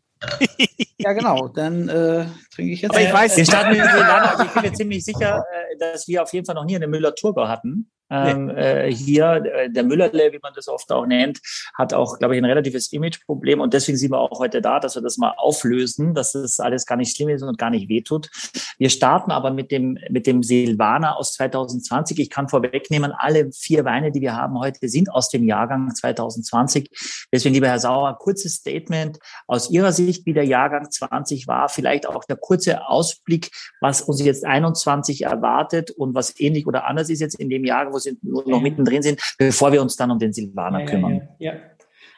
Ja, 0.98 1.14
genau. 1.14 1.48
Dann 1.48 1.90
äh, 1.90 2.26
trinke 2.54 2.74
ich 2.74 2.82
jetzt. 2.82 2.92
Aber 2.92 3.02
ich 3.02 3.14
weiß, 3.14 3.38
wir 3.38 3.46
starten 3.46 3.72
mit 3.72 3.82
Silvaner. 3.82 4.32
Also 4.32 4.44
ich 4.44 4.52
bin 4.52 4.62
mir 4.64 4.74
ziemlich 4.74 5.06
sicher, 5.06 5.44
äh, 5.52 5.78
dass 5.78 6.08
wir 6.08 6.24
auf 6.24 6.34
jeden 6.34 6.46
Fall 6.46 6.56
noch 6.56 6.66
nie 6.66 6.76
eine 6.76 6.88
Müller-Thurgau 6.88 7.48
hatten. 7.48 7.92
Ähm, 8.16 8.50
äh, 8.50 8.92
hier, 8.92 9.44
äh, 9.46 9.70
der 9.70 9.84
Müllerle, 9.84 10.32
wie 10.32 10.40
man 10.42 10.54
das 10.56 10.68
oft 10.68 10.92
auch 10.92 11.06
nennt, 11.06 11.40
hat 11.74 11.94
auch, 11.94 12.18
glaube 12.20 12.36
ich, 12.36 12.42
ein 12.42 12.46
relatives 12.46 12.92
Imageproblem. 12.92 13.60
Und 13.60 13.74
deswegen 13.74 13.98
sind 13.98 14.12
wir 14.12 14.20
auch 14.20 14.40
heute 14.40 14.62
da, 14.62 14.80
dass 14.80 14.96
wir 14.96 15.02
das 15.02 15.18
mal 15.18 15.34
auflösen, 15.38 16.14
dass 16.14 16.34
das 16.34 16.60
alles 16.60 16.86
gar 16.86 16.96
nicht 16.96 17.16
schlimm 17.16 17.30
ist 17.30 17.44
und 17.44 17.58
gar 17.58 17.70
nicht 17.70 17.90
wehtut. 17.90 18.30
Wir 18.78 18.90
starten 18.90 19.32
aber 19.32 19.52
mit 19.52 19.72
dem, 19.72 19.98
mit 20.10 20.28
dem 20.28 20.44
Silvaner 20.44 21.18
aus 21.18 21.34
2020. 21.34 22.20
Ich 22.20 22.30
kann 22.30 22.50
vorwegnehmen, 22.50 23.12
alle 23.12 23.52
vier 23.52 23.86
Weine, 23.86 24.12
die 24.12 24.22
wir 24.22 24.36
haben 24.36 24.60
heute, 24.60 24.88
sind 24.88 25.12
aus 25.12 25.30
dem 25.30 25.46
Jahrgang 25.46 25.94
2020. 25.94 27.28
Deswegen, 27.32 27.56
lieber 27.56 27.68
Herr 27.68 27.80
Sauer, 27.80 28.18
kurzes 28.18 28.56
Statement 28.56 29.20
aus 29.48 29.70
Ihrer 29.70 29.92
Sicht, 29.92 30.26
wie 30.26 30.34
der 30.34 30.46
Jahrgang 30.46 30.90
20 30.90 31.48
war. 31.48 31.70
Vielleicht 31.70 32.08
auch 32.08 32.24
der 32.26 32.38
kurze 32.38 32.88
Ausblick, 32.88 33.52
was 33.80 34.02
uns 34.02 34.22
jetzt 34.22 34.46
21 34.46 35.24
erwartet 35.24 35.92
und 35.92 36.14
was 36.14 36.40
ähnlich 36.40 36.68
oder 36.68 36.86
anders 36.86 37.10
ist 37.10 37.20
jetzt 37.20 37.40
in 37.40 37.50
dem 37.50 37.66
Jahr, 37.66 37.92
wo 37.94 38.00
sie 38.06 38.18
noch 38.22 38.62
mittendrin 38.62 39.02
sind, 39.02 39.20
bevor 39.38 39.72
wir 39.72 39.82
uns 39.82 39.96
dann 39.96 40.12
um 40.12 40.20
den 40.20 40.34
Silvaner 40.34 40.82
ja, 40.82 40.86
kümmern. 40.86 41.28
Ja, 41.40 41.54
ja, 41.54 41.60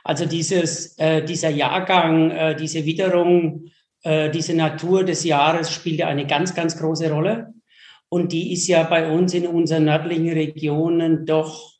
Also 0.04 0.26
dieses, 0.26 0.98
äh, 0.98 1.24
dieser 1.24 1.50
Jahrgang, 1.50 2.32
äh, 2.32 2.56
diese 2.56 2.86
Witterung, 2.86 3.72
äh, 4.04 4.30
diese 4.30 4.54
Natur 4.56 5.04
des 5.04 5.24
Jahres 5.24 5.72
spielt 5.72 6.00
ja 6.00 6.08
eine 6.08 6.28
ganz, 6.28 6.54
ganz 6.54 6.78
große 6.78 7.12
Rolle. 7.12 7.54
Und 8.10 8.32
die 8.32 8.54
ist 8.54 8.68
ja 8.68 8.84
bei 8.84 9.10
uns 9.10 9.34
in 9.34 9.48
unseren 9.48 9.86
nördlichen 9.86 10.30
Regionen 10.30 11.26
doch 11.26 11.74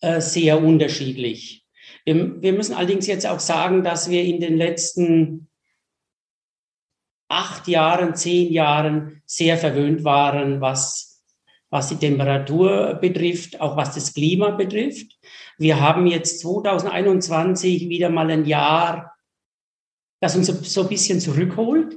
äh, 0.00 0.20
sehr 0.20 0.62
unterschiedlich. 0.62 1.64
Wir, 2.04 2.42
wir 2.42 2.52
müssen 2.52 2.74
allerdings 2.74 3.06
jetzt 3.06 3.26
auch 3.26 3.40
sagen, 3.40 3.84
dass 3.84 4.10
wir 4.10 4.24
in 4.24 4.40
den 4.40 4.56
letzten 4.56 5.48
acht 7.28 7.68
Jahren, 7.68 8.14
zehn 8.14 8.52
Jahren 8.52 9.22
sehr 9.26 9.58
verwöhnt 9.58 10.02
waren, 10.04 10.60
was 10.60 11.17
was 11.70 11.88
die 11.88 11.96
Temperatur 11.96 12.94
betrifft, 12.94 13.60
auch 13.60 13.76
was 13.76 13.94
das 13.94 14.14
Klima 14.14 14.50
betrifft. 14.50 15.18
Wir 15.58 15.80
haben 15.80 16.06
jetzt 16.06 16.40
2021 16.40 17.88
wieder 17.88 18.08
mal 18.08 18.30
ein 18.30 18.46
Jahr, 18.46 19.16
das 20.20 20.36
uns 20.36 20.46
so 20.46 20.82
ein 20.82 20.88
bisschen 20.88 21.20
zurückholt. 21.20 21.96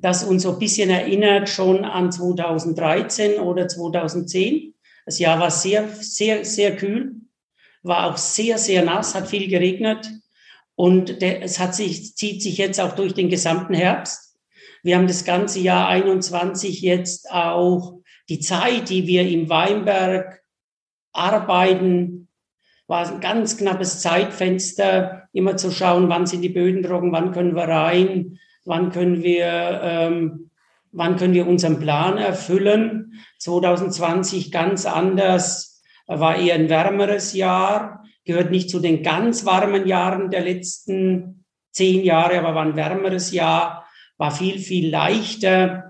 das 0.00 0.24
uns 0.24 0.44
so 0.44 0.52
ein 0.52 0.58
bisschen 0.58 0.88
erinnert 0.88 1.48
schon 1.48 1.84
an 1.84 2.10
2013 2.10 3.38
oder 3.38 3.68
2010. 3.68 4.74
Das 5.04 5.18
Jahr 5.18 5.38
war 5.40 5.50
sehr, 5.50 5.88
sehr, 5.88 6.44
sehr 6.44 6.76
kühl, 6.76 7.16
war 7.82 8.06
auch 8.06 8.16
sehr, 8.16 8.56
sehr 8.56 8.82
nass, 8.82 9.14
hat 9.14 9.28
viel 9.28 9.48
geregnet 9.48 10.10
und 10.74 11.22
es 11.22 11.58
hat 11.58 11.74
sich, 11.74 12.16
zieht 12.16 12.42
sich 12.42 12.56
jetzt 12.56 12.80
auch 12.80 12.94
durch 12.94 13.12
den 13.12 13.28
gesamten 13.28 13.74
Herbst. 13.74 14.38
Wir 14.82 14.96
haben 14.96 15.06
das 15.06 15.26
ganze 15.26 15.60
Jahr 15.60 15.88
21 15.88 16.80
jetzt 16.80 17.30
auch 17.30 17.99
die 18.30 18.38
Zeit, 18.38 18.88
die 18.88 19.08
wir 19.08 19.28
im 19.28 19.50
Weinberg 19.50 20.40
arbeiten, 21.12 22.28
war 22.86 23.06
ein 23.06 23.20
ganz 23.20 23.56
knappes 23.56 24.00
Zeitfenster, 24.00 25.28
immer 25.32 25.56
zu 25.56 25.70
schauen, 25.72 26.08
wann 26.08 26.26
sind 26.26 26.42
die 26.42 26.48
Böden 26.48 26.84
trocken, 26.84 27.12
wann 27.12 27.32
können 27.32 27.56
wir 27.56 27.64
rein, 27.64 28.38
wann 28.64 28.90
können 28.90 29.22
wir, 29.22 29.80
ähm, 29.82 30.50
wann 30.92 31.16
können 31.16 31.34
wir 31.34 31.46
unseren 31.46 31.80
Plan 31.80 32.18
erfüllen. 32.18 33.20
2020 33.40 34.52
ganz 34.52 34.86
anders, 34.86 35.82
war 36.06 36.36
eher 36.36 36.54
ein 36.54 36.68
wärmeres 36.68 37.34
Jahr, 37.34 38.04
gehört 38.24 38.50
nicht 38.50 38.70
zu 38.70 38.80
den 38.80 39.02
ganz 39.02 39.44
warmen 39.44 39.86
Jahren 39.86 40.30
der 40.30 40.42
letzten 40.42 41.44
zehn 41.72 42.04
Jahre, 42.04 42.38
aber 42.38 42.54
war 42.54 42.64
ein 42.64 42.76
wärmeres 42.76 43.32
Jahr, 43.32 43.86
war 44.18 44.30
viel, 44.30 44.58
viel 44.58 44.90
leichter 44.90 45.89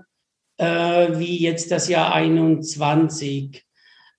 äh, 0.61 1.17
wie 1.17 1.39
jetzt 1.39 1.71
das 1.71 1.89
Jahr 1.89 2.13
21. 2.13 3.65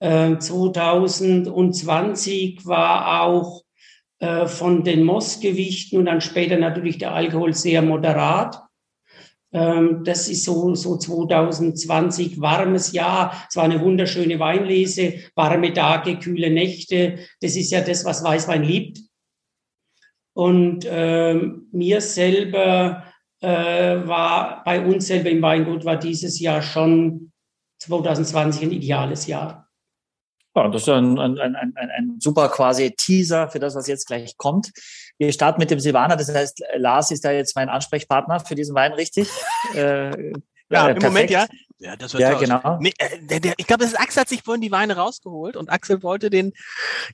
Äh, 0.01 0.39
2020 0.39 2.67
war 2.67 3.23
auch 3.23 3.63
äh, 4.19 4.47
von 4.47 4.83
den 4.83 5.05
Mossgewichten 5.05 6.01
und 6.01 6.07
dann 6.07 6.21
später 6.21 6.57
natürlich 6.57 6.99
der 6.99 7.15
Alkohol 7.15 7.55
sehr 7.55 7.83
moderat. 7.83 8.61
Ähm, 9.53 10.03
das 10.03 10.29
ist 10.29 10.45
so, 10.45 10.75
so 10.75 10.97
2020 10.97 12.41
warmes 12.41 12.91
Jahr. 12.91 13.47
Es 13.49 13.55
war 13.55 13.63
eine 13.63 13.81
wunderschöne 13.81 14.41
Weinlese, 14.41 15.21
warme 15.37 15.73
Tage, 15.73 16.19
kühle 16.19 16.51
Nächte. 16.51 17.21
Das 17.41 17.55
ist 17.55 17.71
ja 17.71 17.83
das, 17.83 18.05
was 18.05 18.25
Weißwein 18.25 18.65
liebt. 18.65 18.99
Und 20.35 20.89
ähm, 20.91 21.69
mir 21.71 22.01
selber 22.01 23.05
war, 23.47 24.63
bei 24.65 24.85
uns 24.85 25.07
selber 25.07 25.31
im 25.31 25.43
Weingut 25.43 25.85
war 25.85 25.97
dieses 25.97 26.39
Jahr 26.41 26.63
schon 26.63 27.33
2020 27.81 28.63
ein 28.63 28.73
ideales 28.73 29.27
Jahr. 29.27 29.69
Ja, 30.55 30.69
das 30.69 30.83
ist 30.83 30.89
ein, 30.89 31.19
ein, 31.19 31.39
ein, 31.39 31.57
ein, 31.57 31.75
ein 31.77 32.17
super 32.21 32.49
quasi 32.49 32.93
Teaser 32.97 33.49
für 33.49 33.59
das, 33.59 33.75
was 33.75 33.87
jetzt 33.87 34.07
gleich 34.07 34.37
kommt. 34.37 34.71
Wir 35.19 35.33
starten 35.33 35.61
mit 35.61 35.71
dem 35.71 35.81
Silvaner, 35.81 36.17
das 36.17 36.33
heißt, 36.33 36.63
Lars 36.77 37.11
ist 37.11 37.25
da 37.25 37.31
jetzt 37.31 37.57
mein 37.57 37.71
Ansprechpartner 37.71 38.41
für 38.41 38.55
diesen 38.55 38.75
Wein, 38.75 38.93
richtig? 38.93 39.29
äh, 39.75 40.33
ja, 40.73 40.89
äh, 40.89 40.97
im 40.97 41.03
Moment 41.03 41.31
ja. 41.31 41.47
Ja, 41.79 41.97
das 41.97 42.13
wird 42.13 42.23
ja 42.23 42.39
genau. 42.39 42.79
Nee, 42.81 42.93
äh, 42.99 43.19
der, 43.23 43.41
der, 43.41 43.55
ich 43.57 43.67
glaube, 43.67 43.83
das 43.83 43.93
ist 43.93 43.99
Axel 43.99 44.21
hat 44.21 44.29
sich 44.29 44.45
vorhin 44.45 44.61
die 44.61 44.71
Weine 44.71 44.97
rausgeholt 44.97 45.57
und 45.57 45.69
Axel 45.69 46.05
wollte 46.05 46.31
den, 46.31 46.53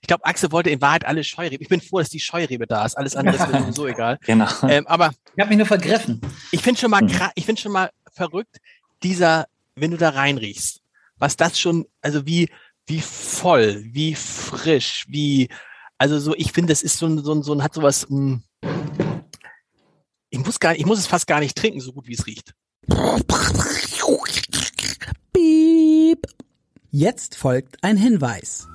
ich 0.02 0.06
glaube, 0.06 0.26
Axel 0.26 0.52
wollte 0.52 0.68
in 0.68 0.82
Wahrheit 0.82 1.06
alle 1.06 1.24
Scheurebe. 1.24 1.62
Ich 1.62 1.70
bin 1.70 1.80
froh, 1.80 2.00
dass 2.00 2.10
die 2.10 2.20
Scheurebe 2.20 2.66
da 2.66 2.84
ist. 2.84 2.94
Alles 2.94 3.16
andere 3.16 3.36
ist 3.36 3.48
mir 3.50 3.72
so 3.72 3.86
egal. 3.86 4.18
Genau. 4.26 4.46
Ähm, 4.68 4.86
aber 4.86 5.12
ich 5.34 5.40
habe 5.40 5.48
mich 5.48 5.56
nur 5.56 5.66
vergriffen. 5.66 6.20
Ich 6.50 6.60
finde 6.60 6.78
schon 6.78 6.90
mal, 6.90 7.00
hm. 7.00 7.10
ich 7.34 7.46
finde 7.46 7.62
schon 7.62 7.72
mal 7.72 7.90
verrückt, 8.12 8.58
dieser, 9.02 9.46
wenn 9.74 9.90
du 9.90 9.96
da 9.96 10.10
reinriechst, 10.10 10.82
was 11.16 11.36
das 11.36 11.58
schon, 11.58 11.86
also 12.02 12.26
wie 12.26 12.50
wie 12.88 13.00
voll, 13.00 13.84
wie 13.84 14.14
frisch, 14.14 15.04
wie, 15.08 15.48
also 15.98 16.18
so, 16.18 16.34
ich 16.34 16.52
finde, 16.52 16.72
das 16.72 16.82
ist 16.82 16.98
so 16.98 17.06
ein, 17.06 17.18
so 17.22 17.34
ein, 17.34 17.42
so 17.42 17.52
ein 17.52 17.62
hat 17.62 17.74
sowas, 17.74 18.06
mh, 18.08 18.40
hm, 18.64 19.24
ich 20.30 20.38
muss 20.38 20.60
gar 20.60 20.74
ich 20.74 20.84
muss 20.84 20.98
es 20.98 21.06
fast 21.06 21.26
gar 21.26 21.40
nicht 21.40 21.56
trinken, 21.56 21.80
so 21.80 21.92
gut 21.92 22.06
wie 22.06 22.14
es 22.14 22.26
riecht. 22.26 22.54
Piep. 25.32 26.26
Jetzt 26.90 27.36
folgt 27.36 27.76
ein 27.82 27.96
Hinweis. 27.96 28.66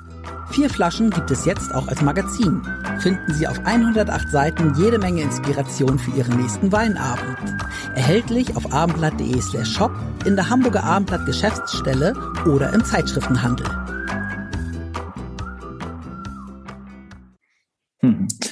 Vier 0.52 0.70
Flaschen 0.70 1.10
gibt 1.10 1.32
es 1.32 1.46
jetzt 1.46 1.74
auch 1.74 1.88
als 1.88 2.02
Magazin. 2.02 2.62
Finden 3.00 3.34
Sie 3.34 3.48
auf 3.48 3.60
108 3.66 4.30
Seiten 4.30 4.76
jede 4.76 5.00
Menge 5.00 5.22
Inspiration 5.22 5.98
für 5.98 6.12
Ihren 6.12 6.40
nächsten 6.40 6.72
Weinabend. 6.72 7.38
Erhältlich 7.96 8.56
auf 8.56 8.72
abendblatt.de 8.72 9.42
slash 9.42 9.74
shop, 9.74 9.92
in 10.26 10.36
der 10.36 10.50
Hamburger 10.50 10.84
Abendblatt 10.84 11.26
Geschäftsstelle 11.26 12.14
oder 12.46 12.72
im 12.74 12.86
Zeitschriftenhandel. 12.86 13.68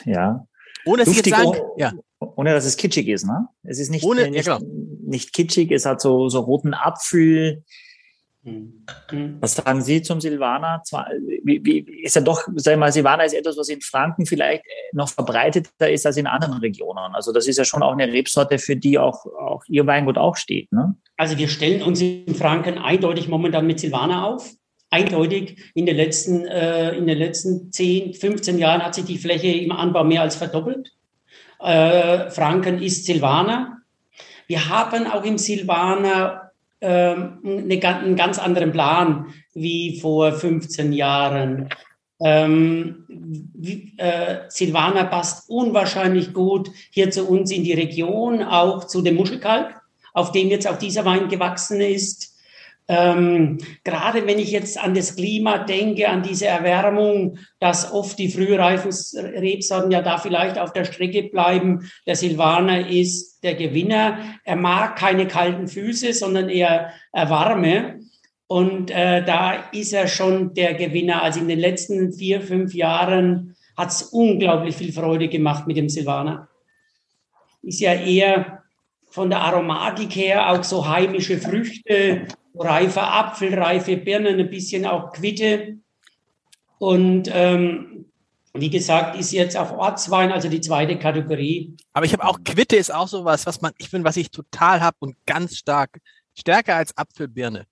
ja. 0.05 0.45
Ohne 0.85 0.99
dass 0.99 1.13
Duftig, 1.13 1.27
jetzt 1.27 1.37
sagen, 1.37 1.57
ja. 1.77 1.91
Ohne 2.21 2.53
dass 2.53 2.65
es 2.65 2.77
kitschig 2.77 3.07
ist, 3.07 3.25
ne? 3.25 3.47
Es 3.63 3.79
ist 3.79 3.89
nicht, 3.89 4.03
ohne, 4.05 4.29
nicht, 4.29 4.47
ja, 4.47 4.59
nicht 5.03 5.33
kitschig, 5.33 5.71
es 5.71 5.85
hat 5.85 6.01
so, 6.01 6.29
so 6.29 6.39
roten 6.39 6.73
Apfel. 6.73 7.63
Mhm. 8.43 8.85
Was 9.39 9.55
sagen 9.55 9.81
Sie 9.81 10.01
zum 10.01 10.19
Silvaner? 10.19 10.81
Zwar, 10.83 11.07
wie, 11.43 11.63
wie, 11.63 11.79
ist 12.03 12.15
ja 12.15 12.21
doch, 12.21 12.47
sag 12.55 12.73
ich 12.73 12.79
mal, 12.79 12.91
Silvaner 12.91 13.25
ist 13.25 13.33
etwas, 13.33 13.57
was 13.57 13.69
in 13.69 13.81
Franken 13.81 14.25
vielleicht 14.25 14.63
noch 14.93 15.09
verbreiteter 15.09 15.91
ist 15.91 16.05
als 16.05 16.17
in 16.17 16.27
anderen 16.27 16.55
Regionen. 16.55 17.13
Also 17.13 17.31
das 17.31 17.47
ist 17.47 17.57
ja 17.57 17.65
schon 17.65 17.83
auch 17.83 17.91
eine 17.91 18.11
Rebsorte, 18.11 18.57
für 18.57 18.75
die 18.75 18.97
auch, 18.97 19.25
auch 19.25 19.63
Ihr 19.67 19.85
Weingut 19.85 20.17
auch 20.17 20.37
steht. 20.37 20.71
Ne? 20.71 20.95
Also 21.17 21.37
wir 21.37 21.47
stellen 21.47 21.83
uns 21.83 22.01
in 22.01 22.33
Franken 22.33 22.77
eindeutig 22.77 23.27
momentan 23.27 23.67
mit 23.67 23.79
Silvaner 23.79 24.25
auf 24.25 24.51
eindeutig 24.91 25.57
in 25.73 25.85
den 25.85 25.95
letzten, 25.95 26.45
äh, 26.45 26.95
in 26.95 27.07
den 27.07 27.17
letzten 27.17 27.71
10, 27.71 28.13
15 28.13 28.59
Jahren 28.59 28.83
hat 28.83 28.93
sich 28.93 29.05
die 29.05 29.17
Fläche 29.17 29.47
im 29.47 29.71
Anbau 29.71 30.03
mehr 30.03 30.21
als 30.21 30.35
verdoppelt. 30.35 30.91
Äh, 31.61 32.29
Franken 32.31 32.81
ist 32.81 33.05
Silvaner. 33.05 33.77
Wir 34.47 34.69
haben 34.69 35.07
auch 35.07 35.23
im 35.23 35.37
Silvaner 35.37 36.51
ähm, 36.81 37.39
eine, 37.43 37.79
einen 37.83 38.15
ganz 38.15 38.39
anderen 38.39 38.71
Plan 38.71 39.27
wie 39.53 39.99
vor 39.99 40.33
15 40.33 40.91
Jahren. 40.93 41.69
Ähm, 42.23 43.05
äh, 43.97 44.39
Silvaner 44.49 45.05
passt 45.05 45.49
unwahrscheinlich 45.49 46.33
gut 46.33 46.69
hier 46.91 47.11
zu 47.11 47.25
uns 47.27 47.51
in 47.51 47.63
die 47.63 47.73
Region, 47.73 48.43
auch 48.43 48.85
zu 48.85 49.01
dem 49.01 49.15
Muschelkalk, 49.15 49.79
auf 50.13 50.31
dem 50.31 50.49
jetzt 50.49 50.67
auch 50.67 50.77
dieser 50.77 51.05
Wein 51.05 51.29
gewachsen 51.29 51.81
ist. 51.81 52.30
Ähm, 52.93 53.57
gerade 53.85 54.27
wenn 54.27 54.37
ich 54.37 54.51
jetzt 54.51 54.77
an 54.77 54.93
das 54.93 55.15
Klima 55.15 55.59
denke, 55.59 56.09
an 56.09 56.23
diese 56.23 56.47
Erwärmung, 56.47 57.37
dass 57.57 57.89
oft 57.93 58.19
die 58.19 58.27
frühreifen 58.27 58.91
Rebsorten 59.15 59.91
ja 59.91 60.01
da 60.01 60.17
vielleicht 60.17 60.59
auf 60.59 60.73
der 60.73 60.83
Strecke 60.83 61.23
bleiben. 61.23 61.89
Der 62.05 62.17
Silvaner 62.17 62.89
ist 62.89 63.41
der 63.43 63.55
Gewinner. 63.55 64.19
Er 64.43 64.57
mag 64.57 64.97
keine 64.97 65.25
kalten 65.25 65.69
Füße, 65.69 66.11
sondern 66.11 66.49
eher 66.49 66.91
äh, 67.13 67.29
warme. 67.29 68.01
Und 68.47 68.91
äh, 68.91 69.23
da 69.23 69.53
ist 69.71 69.93
er 69.93 70.09
schon 70.09 70.53
der 70.53 70.73
Gewinner. 70.73 71.23
Also 71.23 71.39
in 71.39 71.47
den 71.47 71.59
letzten 71.59 72.11
vier, 72.11 72.41
fünf 72.41 72.73
Jahren 72.73 73.55
hat 73.77 73.91
es 73.91 74.01
unglaublich 74.01 74.75
viel 74.75 74.91
Freude 74.91 75.29
gemacht 75.29 75.65
mit 75.65 75.77
dem 75.77 75.87
Silvaner. 75.87 76.49
Ist 77.61 77.79
ja 77.79 77.93
eher 77.93 78.63
von 79.11 79.29
der 79.29 79.39
Aromatik 79.39 80.13
her 80.13 80.51
auch 80.51 80.63
so 80.65 80.89
heimische 80.89 81.37
Früchte, 81.37 82.27
reifer 82.55 83.11
Apfel, 83.13 83.53
reife 83.57 83.97
Birnen, 83.97 84.39
ein 84.39 84.49
bisschen 84.49 84.85
auch 84.85 85.11
Quitte. 85.11 85.77
Und 86.79 87.29
ähm, 87.31 88.05
wie 88.53 88.69
gesagt, 88.69 89.17
ist 89.17 89.31
jetzt 89.31 89.55
auf 89.55 89.71
Ortswein, 89.71 90.31
also 90.31 90.49
die 90.49 90.61
zweite 90.61 90.97
Kategorie. 90.99 91.75
Aber 91.93 92.05
ich 92.05 92.13
habe 92.13 92.25
auch 92.25 92.39
Quitte 92.43 92.75
ist 92.75 92.93
auch 92.93 93.07
sowas, 93.07 93.45
was 93.45 93.61
man, 93.61 93.71
ich 93.77 93.89
finde, 93.89 94.07
was 94.07 94.17
ich 94.17 94.31
total 94.31 94.81
habe 94.81 94.97
und 94.99 95.15
ganz 95.25 95.57
stark, 95.57 95.99
stärker 96.33 96.75
als 96.75 96.97
Apfelbirne. 96.97 97.65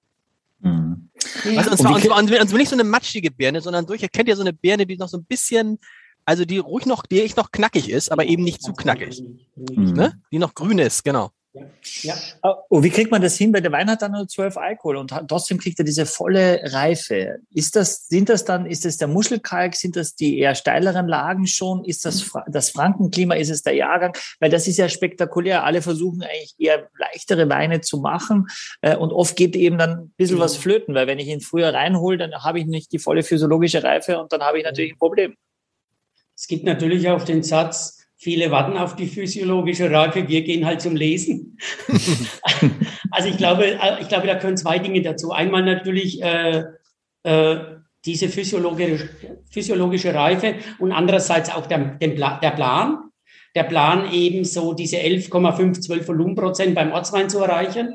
Mhm. 0.59 1.09
Also, 1.57 1.71
und, 1.71 1.77
zwar, 1.77 1.95
und, 1.95 2.03
zwar, 2.03 2.17
und 2.17 2.49
zwar 2.49 2.57
nicht 2.57 2.69
so 2.69 2.75
eine 2.75 2.85
matschige 2.85 3.31
Birne, 3.31 3.61
sondern 3.61 3.85
durch, 3.85 4.01
ihr 4.01 4.09
kennt 4.09 4.29
ja 4.29 4.35
so 4.35 4.41
eine 4.41 4.53
Birne, 4.53 4.85
die 4.85 4.97
noch 4.97 5.09
so 5.09 5.17
ein 5.17 5.25
bisschen, 5.25 5.79
also 6.23 6.45
die 6.45 6.59
ruhig 6.59 6.85
noch, 6.85 7.05
die 7.05 7.21
echt 7.21 7.35
noch 7.35 7.51
knackig 7.51 7.89
ist, 7.89 8.11
aber 8.11 8.25
eben 8.25 8.43
nicht 8.43 8.61
zu 8.61 8.71
knackig. 8.73 9.21
Mhm. 9.55 9.93
Ne? 9.93 10.21
Die 10.31 10.39
noch 10.39 10.53
grün 10.53 10.79
ist, 10.79 11.03
genau. 11.03 11.31
Ja. 11.53 12.13
Und 12.41 12.55
oh, 12.69 12.83
wie 12.83 12.91
kriegt 12.91 13.09
man 13.09 13.21
das 13.21 13.35
hin? 13.35 13.51
Weil 13.53 13.61
der 13.61 13.71
Wein 13.71 13.89
hat 13.89 14.03
dann 14.03 14.11
nur 14.11 14.27
12 14.27 14.57
Alkohol 14.57 14.97
und 14.97 15.13
trotzdem 15.27 15.57
kriegt 15.57 15.79
er 15.79 15.85
diese 15.85 16.05
volle 16.05 16.61
Reife. 16.63 17.39
Ist 17.51 17.75
das, 17.75 18.07
sind 18.07 18.29
das 18.29 18.45
dann, 18.45 18.67
ist 18.67 18.85
das 18.85 18.97
der 18.97 19.07
Muschelkalk? 19.07 19.75
Sind 19.75 19.95
das 19.95 20.15
die 20.15 20.37
eher 20.37 20.53
steileren 20.53 21.07
Lagen 21.07 21.47
schon? 21.47 21.83
Ist 21.83 22.05
das 22.05 22.31
das 22.47 22.69
Frankenklima? 22.69 23.33
Ist 23.33 23.49
es 23.49 23.63
der 23.63 23.73
Jahrgang? 23.73 24.15
Weil 24.39 24.51
das 24.51 24.67
ist 24.67 24.77
ja 24.77 24.87
spektakulär. 24.89 25.63
Alle 25.63 25.81
versuchen 25.81 26.21
eigentlich 26.21 26.55
eher 26.59 26.87
leichtere 26.97 27.49
Weine 27.49 27.81
zu 27.81 27.97
machen 27.97 28.47
äh, 28.81 28.95
und 28.95 29.11
oft 29.11 29.35
geht 29.35 29.55
eben 29.55 29.79
dann 29.79 29.91
ein 29.91 30.13
bisschen 30.17 30.39
was 30.39 30.55
flöten, 30.55 30.93
weil 30.93 31.07
wenn 31.07 31.19
ich 31.19 31.27
ihn 31.27 31.41
früher 31.41 31.73
reinhole, 31.73 32.17
dann 32.17 32.33
habe 32.43 32.59
ich 32.59 32.67
nicht 32.67 32.91
die 32.91 32.99
volle 32.99 33.23
physiologische 33.23 33.83
Reife 33.83 34.19
und 34.19 34.31
dann 34.31 34.41
habe 34.41 34.59
ich 34.59 34.63
natürlich 34.63 34.93
ein 34.93 34.99
Problem. 34.99 35.35
Es 36.35 36.47
gibt 36.47 36.63
natürlich 36.63 37.09
auch 37.09 37.23
den 37.23 37.43
Satz, 37.43 37.98
Viele 38.21 38.51
warten 38.51 38.77
auf 38.77 38.97
die 38.97 39.07
physiologische 39.07 39.89
Reife, 39.89 40.27
wir 40.27 40.41
gehen 40.41 40.65
halt 40.65 40.81
zum 40.81 40.95
Lesen. 40.95 41.57
also 43.11 43.29
ich 43.29 43.37
glaube, 43.37 43.79
ich 44.01 44.09
glaube, 44.09 44.27
da 44.27 44.35
können 44.35 44.57
zwei 44.57 44.77
Dinge 44.77 45.01
dazu. 45.01 45.31
Einmal 45.31 45.63
natürlich 45.63 46.21
äh, 46.21 46.65
äh, 47.23 47.59
diese 48.03 48.27
physiologische, 48.27 49.09
physiologische 49.49 50.13
Reife 50.13 50.55
und 50.79 50.91
andererseits 50.91 51.49
auch 51.49 51.65
der, 51.65 51.97
der 51.97 52.09
Plan. 52.09 52.39
Der 52.41 53.09
der 53.55 53.63
Plan 53.63 54.11
eben 54.11 54.45
so 54.45 54.73
diese 54.73 54.97
11,5, 54.97 55.81
12 55.81 56.07
Volumenprozent 56.07 56.75
beim 56.75 56.91
Ortswein 56.91 57.29
zu 57.29 57.39
erreichen. 57.39 57.93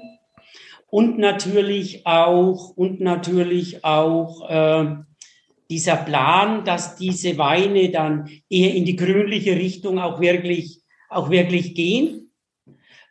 Und 0.87 1.19
natürlich 1.19 2.07
auch, 2.07 2.71
und 2.77 3.01
natürlich 3.01 3.85
auch 3.85 4.49
äh, 4.49 4.97
dieser 5.71 5.97
Plan, 5.97 6.65
dass 6.65 6.97
diese 6.97 7.39
Weine 7.39 7.91
dann 7.91 8.29
eher 8.49 8.75
in 8.75 8.85
die 8.85 8.97
grünliche 8.97 9.57
Richtung 9.57 9.99
auch 9.99 10.21
wirklich, 10.21 10.83
auch 11.09 11.31
wirklich 11.31 11.75
gehen. 11.75 12.31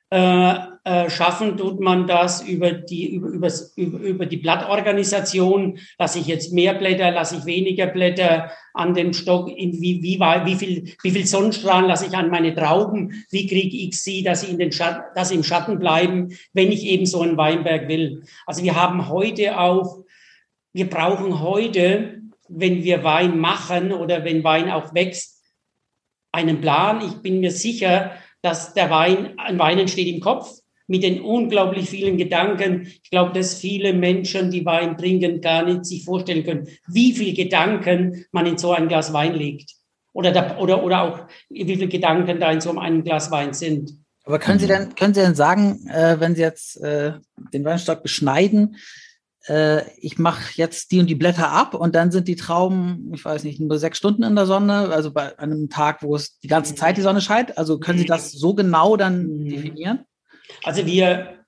Äh, 0.09 0.73
äh, 0.85 1.09
schaffen 1.09 1.55
tut 1.55 1.79
man 1.79 2.07
das 2.07 2.41
über 2.41 2.73
die, 2.73 3.15
über, 3.15 3.49
über, 3.77 3.99
über 3.99 4.25
die 4.25 4.37
Blattorganisation. 4.37 5.79
Lasse 5.97 6.19
ich 6.19 6.27
jetzt 6.27 6.51
mehr 6.51 6.73
Blätter, 6.73 7.09
lasse 7.11 7.37
ich 7.37 7.45
weniger 7.45 7.87
Blätter 7.87 8.51
an 8.73 8.93
dem 8.93 9.13
Stock? 9.13 9.49
In 9.49 9.79
wie, 9.79 10.03
wie, 10.03 10.19
wie, 10.19 10.55
viel, 10.55 10.93
wie 11.01 11.11
viel 11.11 11.25
Sonnenstrahlen 11.25 11.87
lasse 11.87 12.07
ich 12.07 12.17
an 12.17 12.29
meine 12.29 12.53
Trauben? 12.53 13.23
Wie 13.31 13.47
kriege 13.47 13.77
ich 13.77 13.97
sie, 13.97 14.23
dass 14.23 14.41
sie, 14.41 14.51
in 14.51 14.59
den 14.59 14.73
Schatten, 14.73 15.03
dass 15.15 15.29
sie 15.29 15.35
im 15.35 15.43
Schatten 15.43 15.79
bleiben, 15.79 16.35
wenn 16.51 16.71
ich 16.71 16.85
eben 16.85 17.05
so 17.05 17.21
einen 17.21 17.37
Weinberg 17.37 17.87
will? 17.87 18.23
Also 18.45 18.61
wir 18.61 18.75
haben 18.75 19.07
heute 19.07 19.57
auch, 19.57 20.03
wir 20.73 20.89
brauchen 20.89 21.39
heute, 21.39 22.22
wenn 22.55 22.83
wir 22.83 23.03
Wein 23.03 23.39
machen 23.39 23.91
oder 23.91 24.23
wenn 24.23 24.43
Wein 24.43 24.69
auch 24.69 24.93
wächst, 24.93 25.41
einen 26.31 26.61
Plan. 26.61 27.01
Ich 27.05 27.21
bin 27.21 27.39
mir 27.39 27.51
sicher, 27.51 28.11
dass 28.41 28.73
der 28.73 28.89
Wein, 28.89 29.33
ein 29.37 29.59
Wein 29.59 29.79
entsteht 29.79 30.07
im 30.07 30.19
Kopf 30.19 30.59
mit 30.87 31.03
den 31.03 31.21
unglaublich 31.21 31.89
vielen 31.89 32.17
Gedanken. 32.17 32.87
Ich 33.03 33.09
glaube, 33.09 33.33
dass 33.33 33.55
viele 33.55 33.93
Menschen, 33.93 34.51
die 34.51 34.65
Wein 34.65 34.97
trinken, 34.97 35.39
gar 35.39 35.63
nicht 35.63 35.85
sich 35.85 36.03
vorstellen 36.03 36.43
können, 36.43 36.67
wie 36.87 37.13
viel 37.13 37.33
Gedanken 37.33 38.25
man 38.31 38.45
in 38.45 38.57
so 38.57 38.73
ein 38.73 38.87
Glas 38.87 39.13
Wein 39.13 39.33
legt. 39.33 39.71
Oder, 40.11 40.31
da, 40.31 40.57
oder, 40.57 40.83
oder 40.83 41.01
auch, 41.01 41.19
wie 41.49 41.65
viele 41.65 41.87
Gedanken 41.87 42.39
da 42.39 42.51
in 42.51 42.61
so 42.61 42.77
einem 42.77 43.03
Glas 43.03 43.31
Wein 43.31 43.53
sind. 43.53 43.91
Aber 44.25 44.39
können 44.39 44.59
Sie 44.59 44.67
denn, 44.67 44.95
können 44.95 45.13
Sie 45.13 45.21
denn 45.21 45.35
sagen, 45.35 45.87
äh, 45.87 46.19
wenn 46.19 46.35
Sie 46.35 46.41
jetzt 46.41 46.81
äh, 46.81 47.13
den 47.53 47.65
Weinstock 47.65 48.03
beschneiden, 48.03 48.75
äh, 48.75 48.77
ich 49.97 50.19
mache 50.19 50.53
jetzt 50.55 50.91
die 50.91 50.99
und 50.99 51.09
die 51.09 51.15
Blätter 51.15 51.51
ab 51.51 51.73
und 51.73 51.95
dann 51.95 52.11
sind 52.11 52.29
die 52.29 52.37
Trauben, 52.37 53.11
ich 53.13 53.25
weiß 53.25 53.43
nicht, 53.43 53.59
nur 53.59 53.77
sechs 53.77 53.97
Stunden 53.97 54.23
in 54.23 54.35
der 54.35 54.45
Sonne, 54.45 54.89
also 54.89 55.11
bei 55.11 55.37
einem 55.37 55.69
Tag, 55.69 56.01
wo 56.01 56.15
es 56.15 56.39
die 56.39 56.47
ganze 56.47 56.75
Zeit 56.75 56.95
die 56.95 57.01
Sonne 57.01 57.19
scheint. 57.19 57.57
Also 57.57 57.77
können 57.77 57.99
Sie 57.99 58.05
das 58.05 58.31
so 58.31 58.53
genau 58.53 58.95
dann 58.95 59.27
mhm. 59.27 59.49
definieren? 59.49 60.05
Also 60.63 60.85
wir, 60.85 61.42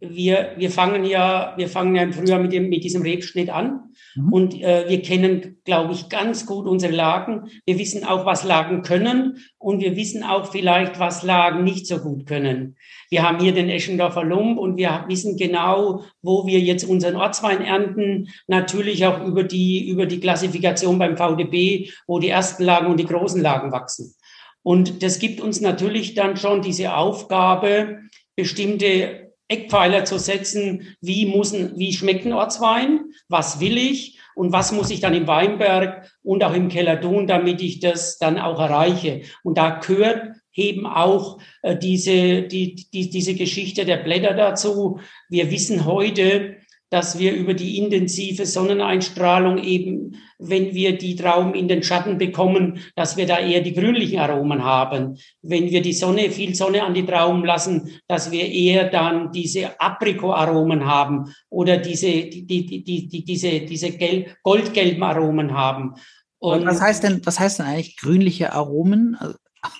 wir, 0.00 0.52
wir 0.56 0.70
fangen 0.70 1.04
ja, 1.04 1.54
wir 1.56 1.68
fangen 1.68 1.94
ja 1.94 2.02
im 2.02 2.12
Frühjahr 2.12 2.38
mit, 2.38 2.52
dem, 2.52 2.68
mit 2.68 2.84
diesem 2.84 3.02
Rebschnitt 3.02 3.48
an. 3.48 3.94
Mhm. 4.14 4.32
Und 4.32 4.62
äh, 4.62 4.84
wir 4.88 5.00
kennen, 5.00 5.58
glaube 5.64 5.94
ich, 5.94 6.08
ganz 6.08 6.44
gut 6.44 6.66
unsere 6.66 6.92
Lagen. 6.92 7.48
Wir 7.64 7.78
wissen 7.78 8.04
auch, 8.04 8.26
was 8.26 8.44
Lagen 8.44 8.82
können. 8.82 9.38
Und 9.58 9.80
wir 9.80 9.96
wissen 9.96 10.22
auch 10.22 10.50
vielleicht, 10.52 10.98
was 10.98 11.22
Lagen 11.22 11.64
nicht 11.64 11.86
so 11.86 11.98
gut 11.98 12.26
können. 12.26 12.76
Wir 13.08 13.22
haben 13.22 13.40
hier 13.40 13.52
den 13.52 13.70
Eschendorfer 13.70 14.24
Lump 14.24 14.58
und 14.58 14.76
wir 14.76 15.04
wissen 15.08 15.36
genau, 15.36 16.02
wo 16.22 16.46
wir 16.46 16.60
jetzt 16.60 16.84
unseren 16.84 17.16
Ortswein 17.16 17.62
ernten. 17.62 18.28
Natürlich 18.46 19.06
auch 19.06 19.24
über 19.24 19.44
die, 19.44 19.88
über 19.88 20.06
die 20.06 20.20
Klassifikation 20.20 20.98
beim 20.98 21.16
VDB, 21.16 21.90
wo 22.06 22.18
die 22.18 22.28
ersten 22.28 22.64
Lagen 22.64 22.88
und 22.88 23.00
die 23.00 23.06
großen 23.06 23.40
Lagen 23.40 23.72
wachsen. 23.72 24.14
Und 24.62 25.02
das 25.02 25.20
gibt 25.20 25.40
uns 25.40 25.60
natürlich 25.60 26.14
dann 26.14 26.36
schon 26.36 26.60
diese 26.60 26.94
Aufgabe, 26.96 28.00
bestimmte 28.34 29.25
Eckpfeiler 29.48 30.04
zu 30.04 30.18
setzen, 30.18 30.96
wie, 31.00 31.26
muss, 31.26 31.52
wie 31.52 31.92
schmeckt 31.92 32.26
ein 32.26 32.32
Ortswein, 32.32 33.04
was 33.28 33.60
will 33.60 33.76
ich 33.76 34.18
und 34.34 34.52
was 34.52 34.72
muss 34.72 34.90
ich 34.90 35.00
dann 35.00 35.14
im 35.14 35.26
Weinberg 35.26 36.10
und 36.22 36.42
auch 36.44 36.54
im 36.54 36.68
Keller 36.68 37.00
tun, 37.00 37.26
damit 37.26 37.62
ich 37.62 37.80
das 37.80 38.18
dann 38.18 38.38
auch 38.38 38.60
erreiche. 38.60 39.22
Und 39.42 39.56
da 39.58 39.78
gehört 39.78 40.36
eben 40.54 40.86
auch 40.86 41.38
äh, 41.62 41.76
diese, 41.76 42.42
die, 42.42 42.74
die, 42.74 43.10
diese 43.10 43.34
Geschichte 43.34 43.84
der 43.84 43.98
Blätter 43.98 44.34
dazu. 44.34 45.00
Wir 45.28 45.50
wissen 45.50 45.84
heute, 45.84 46.56
dass 46.96 47.18
wir 47.18 47.34
über 47.34 47.52
die 47.52 47.76
intensive 47.76 48.46
Sonneneinstrahlung 48.46 49.58
eben, 49.58 50.16
wenn 50.38 50.72
wir 50.72 50.96
die 50.96 51.14
Trauben 51.14 51.52
in 51.52 51.68
den 51.68 51.82
Schatten 51.82 52.16
bekommen, 52.16 52.78
dass 52.94 53.18
wir 53.18 53.26
da 53.26 53.38
eher 53.38 53.60
die 53.60 53.74
grünlichen 53.74 54.18
Aromen 54.18 54.64
haben. 54.64 55.18
Wenn 55.42 55.70
wir 55.70 55.82
die 55.82 55.92
Sonne, 55.92 56.30
viel 56.30 56.54
Sonne 56.54 56.82
an 56.84 56.94
die 56.94 57.04
Trauben 57.04 57.44
lassen, 57.44 57.90
dass 58.08 58.30
wir 58.30 58.50
eher 58.50 58.88
dann 58.88 59.30
diese 59.30 59.78
Aprikoaromen 59.78 60.86
haben 60.86 61.34
oder 61.50 61.76
diese, 61.76 62.06
die, 62.06 62.46
die, 62.46 62.64
die, 62.64 63.08
die, 63.08 63.24
diese, 63.26 63.60
diese 63.60 63.90
gelb, 63.90 64.34
goldgelben 64.42 65.02
Aromen 65.02 65.52
haben. 65.52 65.96
Und 66.38 66.64
was 66.64 66.80
heißt 66.80 67.02
denn, 67.02 67.20
was 67.26 67.38
heißt 67.38 67.58
denn 67.58 67.66
eigentlich 67.66 67.98
grünliche 67.98 68.54
Aromen? 68.54 69.18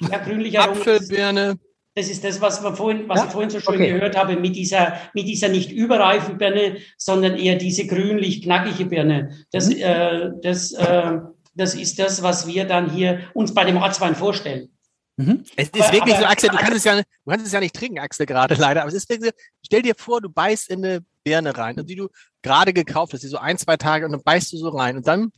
Ja, 0.00 0.18
grünliche 0.18 0.60
Aromen. 0.60 0.80
Apfelbirne. 0.80 1.58
Das 1.96 2.10
ist 2.10 2.22
das, 2.22 2.42
was, 2.42 2.62
wir 2.62 2.74
vorhin, 2.74 3.08
was 3.08 3.20
ja? 3.20 3.26
ich 3.26 3.32
vorhin 3.32 3.48
so 3.48 3.58
schön 3.58 3.76
okay. 3.76 3.92
gehört 3.94 4.18
habe, 4.18 4.36
mit 4.36 4.54
dieser, 4.54 4.98
mit 5.14 5.26
dieser 5.26 5.48
nicht 5.48 5.72
überreifen 5.72 6.36
Birne, 6.36 6.76
sondern 6.98 7.38
eher 7.38 7.56
diese 7.56 7.86
grünlich-knackige 7.86 8.84
Birne. 8.84 9.30
Das, 9.50 9.70
mhm. 9.70 9.76
äh, 9.78 10.30
das, 10.42 10.72
äh, 10.72 11.12
das 11.54 11.74
ist 11.74 11.98
das, 11.98 12.22
was 12.22 12.46
wir 12.46 12.66
dann 12.66 12.90
hier 12.90 13.20
uns 13.32 13.54
bei 13.54 13.64
dem 13.64 13.78
Ortswein 13.78 14.14
vorstellen. 14.14 14.68
Mhm. 15.16 15.44
Es 15.56 15.70
ist 15.70 15.90
wirklich 15.90 16.14
aber, 16.14 16.24
so, 16.24 16.26
Axel, 16.26 16.50
du 16.50 16.58
kannst, 16.58 16.76
es 16.76 16.84
ja, 16.84 16.96
du 16.96 17.30
kannst 17.30 17.46
es 17.46 17.52
ja 17.52 17.60
nicht 17.60 17.74
trinken, 17.74 17.98
Axel, 17.98 18.26
gerade 18.26 18.54
leider. 18.56 18.82
Aber 18.82 18.88
es 18.88 18.94
ist 18.94 19.08
wirklich 19.08 19.30
so, 19.30 19.36
stell 19.64 19.80
dir 19.80 19.94
vor, 19.96 20.20
du 20.20 20.28
beißt 20.28 20.68
in 20.68 20.84
eine 20.84 21.02
Birne 21.24 21.56
rein, 21.56 21.76
die 21.86 21.96
du 21.96 22.08
gerade 22.42 22.74
gekauft 22.74 23.14
hast, 23.14 23.22
die 23.22 23.28
so 23.28 23.38
ein, 23.38 23.56
zwei 23.56 23.78
Tage, 23.78 24.04
und 24.04 24.12
dann 24.12 24.22
beißt 24.22 24.52
du 24.52 24.58
so 24.58 24.68
rein. 24.68 24.98
Und 24.98 25.06
dann, 25.06 25.22
und 25.22 25.32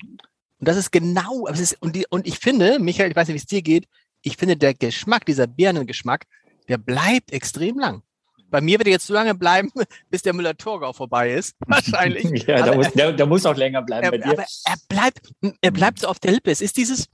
das 0.58 0.76
ist 0.76 0.90
genau, 0.90 1.46
ist, 1.46 1.80
und, 1.80 1.94
die, 1.94 2.04
und 2.10 2.26
ich 2.26 2.40
finde, 2.40 2.80
Michael, 2.80 3.10
ich 3.10 3.16
weiß 3.16 3.28
nicht, 3.28 3.34
wie 3.36 3.38
es 3.38 3.46
dir 3.46 3.62
geht, 3.62 3.86
ich 4.22 4.36
finde, 4.36 4.56
der 4.56 4.74
Geschmack, 4.74 5.24
dieser 5.24 5.46
Birnengeschmack, 5.46 6.24
der 6.68 6.78
bleibt 6.78 7.32
extrem 7.32 7.78
lang. 7.78 8.02
Bei 8.50 8.60
mir 8.60 8.78
wird 8.78 8.88
er 8.88 8.92
jetzt 8.92 9.06
so 9.06 9.14
lange 9.14 9.34
bleiben, 9.34 9.70
bis 10.10 10.22
der 10.22 10.32
Müller-Torgau 10.32 10.92
vorbei 10.92 11.34
ist. 11.34 11.54
Wahrscheinlich. 11.66 12.46
ja, 12.46 12.62
der 12.62 12.76
muss, 12.76 12.90
der, 12.92 13.12
der 13.12 13.26
muss, 13.26 13.44
auch 13.46 13.56
länger 13.56 13.82
bleiben 13.82 14.04
er, 14.04 14.10
bei 14.10 14.18
dir. 14.18 14.32
Aber 14.32 14.44
er 14.64 14.76
bleibt, 14.88 15.30
er 15.60 15.70
bleibt 15.70 16.00
so 16.00 16.08
auf 16.08 16.18
der 16.18 16.32
Lippe. 16.32 16.50
Es 16.50 16.60
ist 16.60 16.76
dieses, 16.76 17.08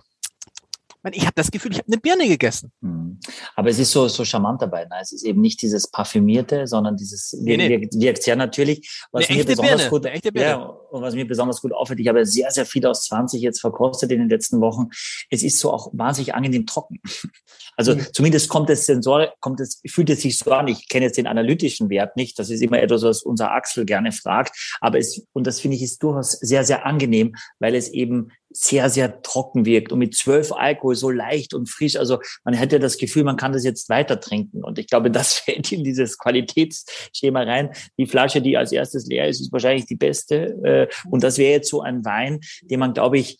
ich 1.12 1.22
habe 1.22 1.34
das 1.34 1.50
Gefühl, 1.50 1.72
ich 1.72 1.78
habe 1.78 1.88
eine 1.88 1.98
Birne 1.98 2.28
gegessen. 2.28 2.72
Hm. 2.80 3.18
Aber 3.56 3.68
es 3.68 3.78
ist 3.78 3.90
so, 3.90 4.08
so 4.08 4.24
charmant 4.24 4.62
dabei. 4.62 4.84
Ne? 4.84 4.96
Es 5.02 5.12
ist 5.12 5.24
eben 5.24 5.40
nicht 5.40 5.60
dieses 5.60 5.90
Parfümierte, 5.90 6.66
sondern 6.66 6.96
dieses 6.96 7.32
nee, 7.32 7.56
nee. 7.56 7.68
Wirkt, 7.68 7.94
wirkt 7.94 8.22
sehr 8.22 8.36
natürlich. 8.36 9.04
Was 9.12 9.28
eine 9.28 9.38
mir 9.38 9.44
besonders 9.44 9.76
Birne, 9.76 9.90
gut, 9.90 10.06
echte 10.06 10.32
Birne. 10.32 10.48
Ja, 10.48 10.76
und 10.94 11.02
was 11.02 11.14
mir 11.16 11.26
besonders 11.26 11.60
gut 11.60 11.72
auffällt, 11.72 11.98
ich 11.98 12.06
habe 12.06 12.24
sehr, 12.24 12.52
sehr 12.52 12.64
viel 12.64 12.86
aus 12.86 13.04
20 13.06 13.42
jetzt 13.42 13.60
verkostet 13.60 14.12
in 14.12 14.20
den 14.20 14.28
letzten 14.28 14.60
Wochen. 14.60 14.90
Es 15.28 15.42
ist 15.42 15.58
so 15.58 15.72
auch 15.72 15.90
wahnsinnig 15.92 16.34
angenehm 16.34 16.66
trocken. 16.66 17.00
Also 17.76 17.96
mhm. 17.96 18.06
zumindest 18.12 18.48
kommt 18.48 18.70
es 18.70 18.86
Sensor, 18.86 19.34
kommt 19.40 19.58
es, 19.58 19.80
fühlt 19.84 20.08
es 20.08 20.20
sich 20.20 20.38
so 20.38 20.52
an. 20.52 20.68
Ich 20.68 20.88
kenne 20.88 21.06
jetzt 21.06 21.18
den 21.18 21.26
analytischen 21.26 21.90
Wert 21.90 22.16
nicht. 22.16 22.38
Das 22.38 22.48
ist 22.48 22.62
immer 22.62 22.80
etwas, 22.80 23.02
was 23.02 23.24
unser 23.24 23.50
Axel 23.50 23.84
gerne 23.84 24.12
fragt. 24.12 24.56
Aber 24.80 24.96
es, 24.96 25.26
und 25.32 25.44
das 25.48 25.58
finde 25.58 25.76
ich 25.76 25.82
ist 25.82 26.00
durchaus 26.00 26.32
sehr, 26.32 26.62
sehr 26.62 26.86
angenehm, 26.86 27.34
weil 27.58 27.74
es 27.74 27.88
eben 27.88 28.30
sehr, 28.56 28.88
sehr 28.88 29.20
trocken 29.22 29.66
wirkt 29.66 29.92
und 29.92 29.98
mit 29.98 30.14
zwölf 30.14 30.52
Alkohol 30.52 30.94
so 30.94 31.10
leicht 31.10 31.54
und 31.54 31.68
frisch. 31.68 31.96
Also 31.96 32.20
man 32.44 32.54
hätte 32.54 32.78
das 32.78 32.98
Gefühl, 32.98 33.24
man 33.24 33.36
kann 33.36 33.52
das 33.52 33.64
jetzt 33.64 33.88
weiter 33.88 34.20
trinken. 34.20 34.62
Und 34.62 34.78
ich 34.78 34.86
glaube, 34.86 35.10
das 35.10 35.34
fällt 35.34 35.72
in 35.72 35.82
dieses 35.82 36.16
Qualitätsschema 36.18 37.42
rein. 37.42 37.70
Die 37.98 38.06
Flasche, 38.06 38.40
die 38.40 38.56
als 38.56 38.72
erstes 38.72 39.06
leer 39.06 39.28
ist, 39.28 39.40
ist 39.40 39.52
wahrscheinlich 39.52 39.86
die 39.86 39.96
beste. 39.96 40.56
Äh, 40.62 40.83
und 41.10 41.22
das 41.22 41.38
wäre 41.38 41.52
jetzt 41.52 41.70
so 41.70 41.82
ein 41.82 42.04
Wein, 42.04 42.40
den 42.62 42.80
man, 42.80 42.94
glaube 42.94 43.18
ich, 43.18 43.38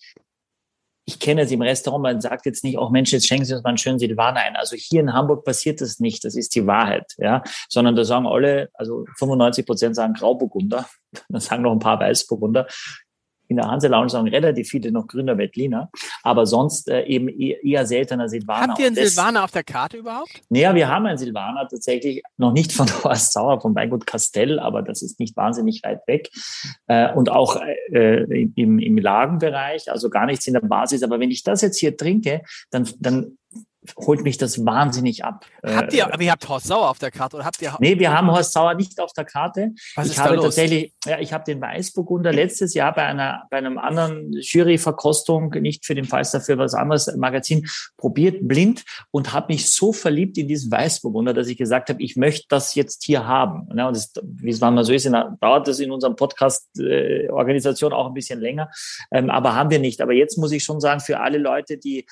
ich 1.07 1.19
kenne 1.19 1.43
es 1.43 1.51
im 1.51 1.61
Restaurant, 1.61 2.03
man 2.03 2.21
sagt 2.21 2.47
jetzt 2.47 2.65
nicht, 2.65 2.79
auch 2.79 2.89
oh 2.89 2.91
Mensch, 2.91 3.13
jetzt 3.13 3.27
schenken 3.27 3.45
Sie 3.45 3.53
uns 3.53 3.63
mal 3.63 3.71
einen 3.71 3.79
schönen 3.79 3.99
Silvaner 3.99 4.41
ein. 4.41 4.57
Also 4.57 4.75
hier 4.75 5.01
in 5.01 5.13
Hamburg 5.13 5.45
passiert 5.45 5.81
das 5.81 6.01
nicht, 6.01 6.25
das 6.25 6.35
ist 6.35 6.55
die 6.55 6.67
Wahrheit, 6.67 7.13
ja. 7.19 7.43
Sondern 7.69 7.95
da 7.95 8.05
sagen 8.05 8.27
alle, 8.27 8.71
also 8.73 9.05
95 9.19 9.67
Prozent 9.67 9.97
sagen 9.97 10.15
Grauburgunder, 10.15 10.89
dann 11.29 11.41
sagen 11.41 11.63
noch 11.63 11.73
ein 11.73 11.79
paar 11.79 12.01
Weißburgunder 12.01 12.67
in 13.55 13.57
der 13.59 13.71
Hanse 13.71 13.89
Lounge 13.89 14.11
sagen 14.11 14.29
relativ 14.29 14.69
viele 14.69 14.91
noch 14.91 15.07
Gründer 15.07 15.39
Wettliner, 15.39 15.91
aber 16.23 16.45
sonst 16.45 16.89
äh, 16.89 17.05
eben 17.05 17.29
eher, 17.29 17.63
eher 17.63 17.87
seltener 17.87 18.29
Silvaner. 18.29 18.69
Habt 18.69 18.79
ihr 18.81 18.87
einen 18.87 18.97
Silvaner 18.97 19.45
auf 19.45 19.53
der 19.53 19.65
Karte 19.65 19.99
überhaupt? 19.99 20.43
Naja, 20.49 20.75
wir 20.75 20.89
haben 20.89 21.07
einen 21.07 21.19
Silvaner 21.19 21.69
tatsächlich 21.69 22.23
noch 22.37 22.53
nicht 22.53 22.73
von 22.73 22.89
Horst 23.05 23.33
Sauer, 23.33 23.61
vom 23.61 23.75
Weingut 23.75 24.07
Castell, 24.07 24.59
aber 24.59 24.83
das 24.83 25.03
ist 25.03 25.21
nicht 25.21 25.37
wahnsinnig 25.37 25.83
weit 25.85 26.01
weg. 26.07 26.31
Äh, 26.89 27.13
und 27.15 27.31
auch 27.31 27.61
äh, 27.93 28.25
im, 28.55 28.79
im 28.79 28.99
Lagenbereich, 28.99 29.91
also 29.91 30.11
gar 30.11 30.27
nichts 30.27 30.47
in 30.47 30.55
der 30.55 30.61
Basis. 30.61 31.03
Aber 31.03 31.21
wenn 31.21 31.31
ich 31.31 31.43
das 31.43 31.61
jetzt 31.61 31.79
hier 31.79 31.97
trinke, 31.97 32.43
dann, 32.71 32.89
dann 32.99 33.39
holt 33.97 34.23
mich 34.23 34.39
das 34.39 34.65
wahnsinnig 34.65 35.25
ab. 35.25 35.47
Habt 35.65 35.93
ihr, 35.93 36.13
aber 36.13 36.23
ihr 36.23 36.31
habt 36.31 36.49
Horst 36.49 36.67
Sauer 36.67 36.89
auf 36.89 36.99
der 36.99 37.11
Karte 37.11 37.37
oder 37.37 37.45
habt 37.45 37.61
ihr? 37.61 37.77
Nee, 37.81 37.99
wir 37.99 38.13
haben 38.13 38.31
Horst 38.31 38.53
Sauer 38.53 38.75
nicht 38.75 39.01
auf 39.01 39.13
der 39.13 39.25
Karte. 39.25 39.73
Was 39.95 40.07
ich 40.07 40.13
ist 40.13 40.19
habe 40.19 40.31
da 40.31 40.35
los? 40.37 40.45
tatsächlich, 40.45 40.93
ja, 41.05 41.19
ich 41.19 41.33
habe 41.33 41.45
den 41.45 41.61
Weißburgunder 41.61 42.33
letztes 42.33 42.75
Jahr 42.75 42.95
bei 42.95 43.05
einer, 43.05 43.45
bei 43.51 43.59
einem 43.59 43.79
anderen 43.79 44.33
Juryverkostung, 44.33 45.51
nicht 45.61 45.85
für 45.85 45.95
den 45.95 46.05
Falster, 46.05 46.41
für 46.41 46.59
was 46.59 46.75
anderes 46.75 47.15
Magazin, 47.17 47.67
probiert, 47.97 48.47
blind 48.47 48.85
und 49.11 49.33
habe 49.33 49.53
mich 49.53 49.71
so 49.71 49.93
verliebt 49.93 50.39
in 50.39 50.49
diesen 50.49 50.71
Weißburgunder, 50.71 51.35
dass 51.35 51.49
ich 51.49 51.57
gesagt 51.57 51.89
habe, 51.91 52.03
ich 52.03 52.17
möchte 52.17 52.47
das 52.49 52.75
jetzt 52.75 53.05
hier 53.05 53.27
haben. 53.27 53.69
Und 53.69 53.77
das, 53.77 54.13
wie 54.23 54.51
es 54.51 54.61
manchmal 54.61 54.85
so 54.85 54.93
ist, 54.93 55.05
dauert 55.41 55.69
das 55.69 55.79
in 55.79 55.91
unserem 55.91 56.17
Podcast-Organisation 56.17 57.93
äh, 57.93 57.95
auch 57.95 58.07
ein 58.07 58.15
bisschen 58.15 58.41
länger. 58.41 58.71
Ähm, 59.13 59.31
aber 59.31 59.55
haben 59.55 59.71
wir 59.71 59.79
nicht. 59.79 60.01
Aber 60.01 60.13
jetzt 60.13 60.39
muss 60.39 60.53
ich 60.53 60.65
schon 60.65 60.81
sagen, 60.81 61.01
für 61.01 61.21
alle 61.21 61.39
Leute, 61.39 61.77
die 61.77 62.07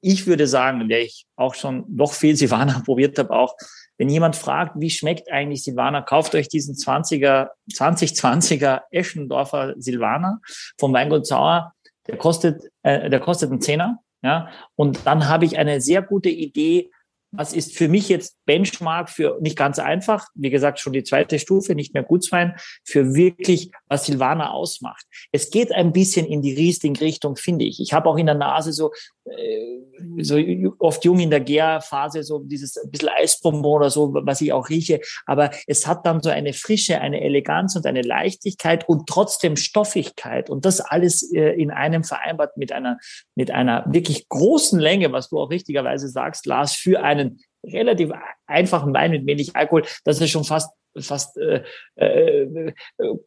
ich 0.00 0.26
würde 0.26 0.46
sagen, 0.46 0.88
der 0.88 1.02
ich 1.02 1.26
auch 1.36 1.54
schon 1.54 1.84
noch 1.88 2.12
viel 2.12 2.36
Silvaner 2.36 2.80
probiert 2.84 3.18
habe, 3.18 3.30
auch 3.30 3.54
wenn 3.98 4.08
jemand 4.08 4.36
fragt, 4.36 4.78
wie 4.78 4.90
schmeckt 4.90 5.32
eigentlich 5.32 5.64
Silvaner, 5.64 6.02
kauft 6.02 6.34
euch 6.34 6.48
diesen 6.48 6.74
20er, 6.74 7.48
2020er 7.72 8.82
Eschendorfer 8.90 9.74
Silvaner 9.78 10.40
vom 10.78 10.92
Weingut 10.92 11.26
Sauer. 11.26 11.72
Der 12.06 12.18
kostet, 12.18 12.62
äh, 12.82 13.08
der 13.08 13.20
kostet 13.20 13.50
einen 13.50 13.60
Zehner. 13.60 14.00
Ja, 14.22 14.48
und 14.74 15.06
dann 15.06 15.28
habe 15.28 15.44
ich 15.44 15.58
eine 15.58 15.80
sehr 15.80 16.02
gute 16.02 16.30
Idee, 16.30 16.90
was 17.36 17.52
ist 17.52 17.76
für 17.76 17.88
mich 17.88 18.08
jetzt 18.08 18.36
Benchmark 18.46 19.10
für 19.10 19.38
nicht 19.40 19.56
ganz 19.56 19.78
einfach, 19.78 20.28
wie 20.34 20.50
gesagt, 20.50 20.80
schon 20.80 20.92
die 20.92 21.02
zweite 21.04 21.38
Stufe, 21.38 21.74
nicht 21.74 21.94
mehr 21.94 22.02
Gutswein, 22.02 22.54
für 22.84 23.14
wirklich, 23.14 23.70
was 23.88 24.06
Silvaner 24.06 24.52
ausmacht. 24.52 25.04
Es 25.32 25.50
geht 25.50 25.72
ein 25.72 25.92
bisschen 25.92 26.26
in 26.26 26.42
die 26.42 26.54
Riesling-Richtung, 26.54 27.36
finde 27.36 27.64
ich. 27.64 27.80
Ich 27.80 27.92
habe 27.92 28.08
auch 28.08 28.16
in 28.16 28.26
der 28.26 28.34
Nase 28.34 28.72
so, 28.72 28.92
äh, 29.24 29.76
so 30.18 30.38
oft 30.78 31.04
jung 31.04 31.18
in 31.18 31.30
der 31.30 31.40
Gärphase, 31.40 32.22
so 32.22 32.40
dieses 32.40 32.80
bisschen 32.90 33.08
Eisbonbon 33.08 33.80
oder 33.80 33.90
so, 33.90 34.14
was 34.14 34.40
ich 34.40 34.52
auch 34.52 34.68
rieche. 34.68 35.00
Aber 35.26 35.50
es 35.66 35.86
hat 35.86 36.06
dann 36.06 36.22
so 36.22 36.30
eine 36.30 36.52
Frische, 36.52 37.00
eine 37.00 37.20
Eleganz 37.20 37.76
und 37.76 37.86
eine 37.86 38.02
Leichtigkeit 38.02 38.88
und 38.88 39.08
trotzdem 39.08 39.56
Stoffigkeit. 39.56 40.50
Und 40.50 40.64
das 40.64 40.80
alles 40.80 41.32
äh, 41.32 41.50
in 41.50 41.70
einem 41.70 42.04
vereinbart 42.04 42.56
mit 42.56 42.72
einer, 42.72 42.98
mit 43.34 43.50
einer 43.50 43.84
wirklich 43.88 44.28
großen 44.28 44.78
Länge, 44.78 45.12
was 45.12 45.28
du 45.28 45.38
auch 45.38 45.50
richtigerweise 45.50 46.08
sagst, 46.08 46.46
Lars, 46.46 46.74
für 46.74 47.02
einen 47.02 47.25
relativ 47.64 48.12
einfachen 48.46 48.94
Wein 48.94 49.10
mit 49.10 49.26
wenig 49.26 49.54
Alkohol, 49.56 49.84
dass 50.04 50.20
es 50.20 50.30
schon 50.30 50.44
fast 50.44 50.70
fast 50.98 51.36
äh, 51.36 51.62
äh, 51.96 52.72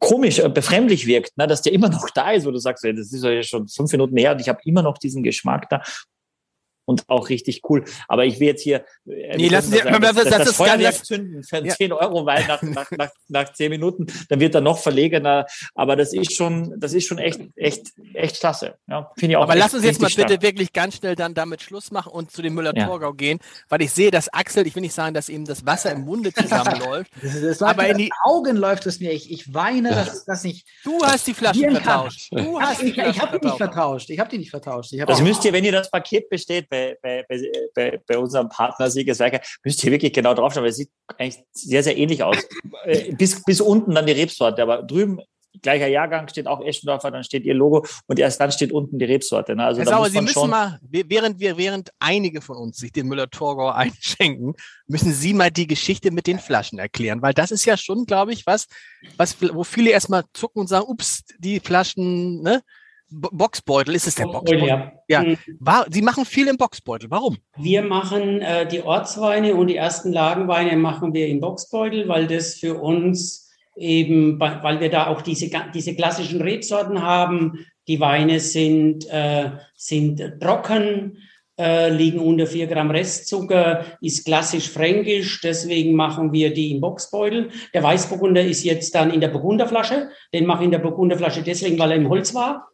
komisch, 0.00 0.40
äh, 0.40 0.48
befremdlich 0.48 1.06
wirkt, 1.06 1.36
ne? 1.36 1.46
dass 1.46 1.62
der 1.62 1.72
immer 1.72 1.88
noch 1.88 2.10
da 2.10 2.32
ist, 2.32 2.44
wo 2.44 2.50
du 2.50 2.58
sagst, 2.58 2.84
das 2.84 3.12
ist 3.12 3.22
ja 3.22 3.42
schon 3.44 3.68
fünf 3.68 3.92
Minuten 3.92 4.16
her 4.16 4.32
und 4.32 4.40
ich 4.40 4.48
habe 4.48 4.58
immer 4.64 4.82
noch 4.82 4.98
diesen 4.98 5.22
Geschmack 5.22 5.68
da 5.70 5.80
und 6.90 7.08
auch 7.08 7.28
richtig 7.28 7.62
cool. 7.68 7.84
Aber 8.08 8.24
ich 8.24 8.40
will 8.40 8.48
jetzt 8.48 8.62
hier. 8.62 8.84
Äh, 9.06 9.36
nee, 9.36 9.48
lassen 9.48 9.70
Sie, 9.70 9.78
sagen, 9.78 10.02
das, 10.02 10.14
das, 10.14 10.24
das, 10.24 10.38
das 10.38 10.56
Feuerwerk 10.56 11.04
zünden 11.04 11.42
für 11.44 11.64
ja. 11.64 11.74
10 11.74 11.92
Euro 11.92 12.26
Wein 12.26 12.44
nach, 12.48 12.62
nach, 12.62 12.90
nach, 12.96 13.10
nach 13.28 13.52
10 13.52 13.70
Minuten, 13.70 14.06
dann 14.28 14.40
wird 14.40 14.54
er 14.56 14.60
noch 14.60 14.78
verlegener. 14.78 15.46
Aber 15.74 15.94
das 15.94 16.12
ist 16.12 16.34
schon, 16.34 16.74
das 16.78 16.92
ist 16.92 17.06
schon 17.06 17.18
echt, 17.18 17.40
echt, 17.54 17.92
echt 18.14 18.40
klasse. 18.40 18.74
Ja, 18.88 19.10
finde 19.16 19.32
ich 19.32 19.36
auch. 19.36 19.44
Aber 19.44 19.54
lassen 19.54 19.80
Sie 19.80 19.86
jetzt 19.86 20.00
mal 20.00 20.10
bitte 20.14 20.42
wirklich 20.42 20.72
ganz 20.72 20.96
schnell 20.96 21.14
dann 21.14 21.32
damit 21.32 21.62
Schluss 21.62 21.92
machen 21.92 22.12
und 22.12 22.32
zu 22.32 22.42
dem 22.42 22.54
Müller-Torgau 22.54 23.10
ja. 23.10 23.14
gehen, 23.14 23.38
weil 23.68 23.82
ich 23.82 23.92
sehe, 23.92 24.10
dass 24.10 24.28
Axel, 24.32 24.66
ich 24.66 24.74
will 24.74 24.82
nicht 24.82 24.94
sagen, 24.94 25.14
dass 25.14 25.28
ihm 25.28 25.44
das 25.44 25.64
Wasser 25.64 25.92
im 25.92 26.02
Munde 26.02 26.32
zusammenläuft. 26.32 27.12
das, 27.22 27.40
das 27.40 27.62
aber 27.62 27.86
in 27.86 27.98
die 27.98 28.10
Augen 28.24 28.56
läuft 28.56 28.86
es 28.86 28.98
mir. 28.98 29.12
Ich, 29.12 29.30
ich 29.30 29.54
weine, 29.54 29.90
dass 29.90 30.24
das 30.24 30.42
nicht. 30.42 30.66
Du 30.82 31.00
hast 31.04 31.26
die 31.28 31.34
Flasche 31.34 31.70
vertauscht. 31.70 32.32
Du 32.32 32.60
hast 32.60 32.82
ich, 32.82 32.98
ich 32.98 33.20
habe 33.20 33.38
die 33.38 33.46
nicht 33.46 33.56
vertauscht. 33.56 34.10
Ich 34.10 34.18
habe 34.18 34.28
die 34.28 34.38
nicht 34.38 34.50
vertauscht. 34.50 34.92
das 35.06 35.20
müsst 35.20 35.44
ihr, 35.44 35.52
wenn 35.52 35.64
ihr 35.64 35.72
das 35.72 35.90
Paket 35.90 36.28
bestellt, 36.28 36.66
bei, 37.02 37.24
bei, 37.28 37.50
bei, 37.74 38.00
bei 38.06 38.18
unserem 38.18 38.48
Partner 38.48 38.90
Siegeswerker, 38.90 39.40
müsst 39.64 39.82
ihr 39.84 39.92
wirklich 39.92 40.12
genau 40.12 40.34
draufschauen, 40.34 40.64
weil 40.64 40.70
es 40.70 40.76
sieht 40.76 40.90
eigentlich 41.18 41.42
sehr, 41.52 41.82
sehr 41.82 41.96
ähnlich 41.96 42.22
aus. 42.22 42.36
Äh, 42.84 43.12
bis, 43.12 43.42
bis 43.44 43.60
unten 43.60 43.94
dann 43.94 44.06
die 44.06 44.12
Rebsorte, 44.12 44.62
aber 44.62 44.82
drüben 44.82 45.20
gleicher 45.62 45.86
Jahrgang 45.86 46.28
steht 46.28 46.46
auch 46.46 46.64
Eschendorfer, 46.64 47.10
dann 47.10 47.24
steht 47.24 47.44
ihr 47.44 47.54
Logo 47.54 47.84
und 48.06 48.18
erst 48.18 48.40
dann 48.40 48.52
steht 48.52 48.72
unten 48.72 48.98
die 48.98 49.04
Rebsorte. 49.04 49.56
Ne? 49.56 49.64
Also 49.64 49.82
Sauer, 49.84 50.08
Sie 50.08 50.20
müssen 50.20 50.50
mal, 50.50 50.78
während 50.82 51.40
wir, 51.40 51.56
während 51.56 51.90
einige 51.98 52.40
von 52.40 52.56
uns 52.56 52.78
sich 52.78 52.92
den 52.92 53.08
Müller-Thurgau 53.08 53.70
einschenken, 53.74 54.54
müssen 54.86 55.12
Sie 55.12 55.34
mal 55.34 55.50
die 55.50 55.66
Geschichte 55.66 56.10
mit 56.10 56.26
den 56.26 56.38
Flaschen 56.38 56.78
erklären, 56.78 57.22
weil 57.22 57.34
das 57.34 57.50
ist 57.50 57.64
ja 57.64 57.76
schon, 57.76 58.06
glaube 58.06 58.32
ich, 58.32 58.46
was, 58.46 58.66
was, 59.16 59.36
wo 59.40 59.64
viele 59.64 59.90
erstmal 59.90 60.24
zucken 60.32 60.60
und 60.60 60.68
sagen, 60.68 60.86
ups, 60.88 61.24
die 61.38 61.60
Flaschen, 61.60 62.42
ne? 62.42 62.62
Boxbeutel, 63.10 63.94
ist 63.94 64.06
es 64.06 64.14
der 64.14 64.24
Boxbeutel? 64.24 64.66
Ja. 64.66 64.92
ja. 65.08 65.22
Mhm. 65.22 65.36
War, 65.58 65.86
Sie 65.90 66.02
machen 66.02 66.24
viel 66.24 66.48
im 66.48 66.56
Boxbeutel. 66.56 67.10
Warum? 67.10 67.38
Wir 67.56 67.82
machen 67.82 68.40
äh, 68.40 68.66
die 68.66 68.82
Ortsweine 68.82 69.54
und 69.54 69.66
die 69.66 69.76
ersten 69.76 70.12
Lagenweine 70.12 70.76
machen 70.76 71.12
wir 71.12 71.26
im 71.26 71.40
Boxbeutel, 71.40 72.08
weil 72.08 72.26
das 72.26 72.54
für 72.54 72.80
uns 72.80 73.50
eben, 73.76 74.38
weil 74.38 74.80
wir 74.80 74.90
da 74.90 75.06
auch 75.06 75.22
diese, 75.22 75.50
diese 75.74 75.94
klassischen 75.94 76.40
Rebsorten 76.40 77.02
haben. 77.02 77.66
Die 77.88 77.98
Weine 77.98 78.38
sind, 78.38 79.08
äh, 79.10 79.50
sind 79.74 80.22
trocken, 80.40 81.18
äh, 81.60 81.90
liegen 81.90 82.20
unter 82.20 82.46
vier 82.46 82.66
Gramm 82.66 82.90
Restzucker, 82.90 83.84
ist 84.00 84.24
klassisch 84.24 84.70
fränkisch, 84.70 85.42
deswegen 85.42 85.94
machen 85.94 86.32
wir 86.32 86.54
die 86.54 86.72
im 86.72 86.80
Boxbeutel. 86.80 87.50
Der 87.74 87.82
Weißburgunder 87.82 88.42
ist 88.42 88.64
jetzt 88.64 88.94
dann 88.94 89.10
in 89.12 89.20
der 89.20 89.28
Burgunderflasche, 89.28 90.08
den 90.32 90.46
mache 90.46 90.62
ich 90.62 90.66
in 90.66 90.70
der 90.70 90.78
Burgunderflasche 90.78 91.42
deswegen, 91.42 91.78
weil 91.78 91.90
er 91.90 91.98
im 91.98 92.08
Holz 92.08 92.34
war. 92.34 92.68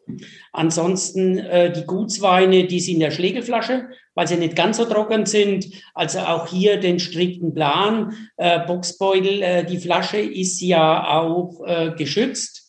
Ansonsten 0.53 1.37
äh, 1.37 1.71
die 1.73 1.85
Gutsweine, 1.85 2.63
die 2.63 2.79
sind 2.79 2.95
in 2.95 2.99
der 3.01 3.11
Schlegelflasche, 3.11 3.89
weil 4.15 4.27
sie 4.27 4.37
nicht 4.37 4.55
ganz 4.55 4.77
so 4.77 4.85
trocken 4.85 5.25
sind. 5.25 5.67
Also 5.93 6.19
auch 6.19 6.47
hier 6.47 6.79
den 6.79 6.99
strikten 6.99 7.53
Plan. 7.53 8.13
Äh, 8.37 8.65
Boxbeutel, 8.65 9.41
äh, 9.41 9.65
die 9.65 9.79
Flasche 9.79 10.17
ist 10.17 10.61
ja 10.61 11.19
auch 11.19 11.61
äh, 11.65 11.91
geschützt. 11.91 12.63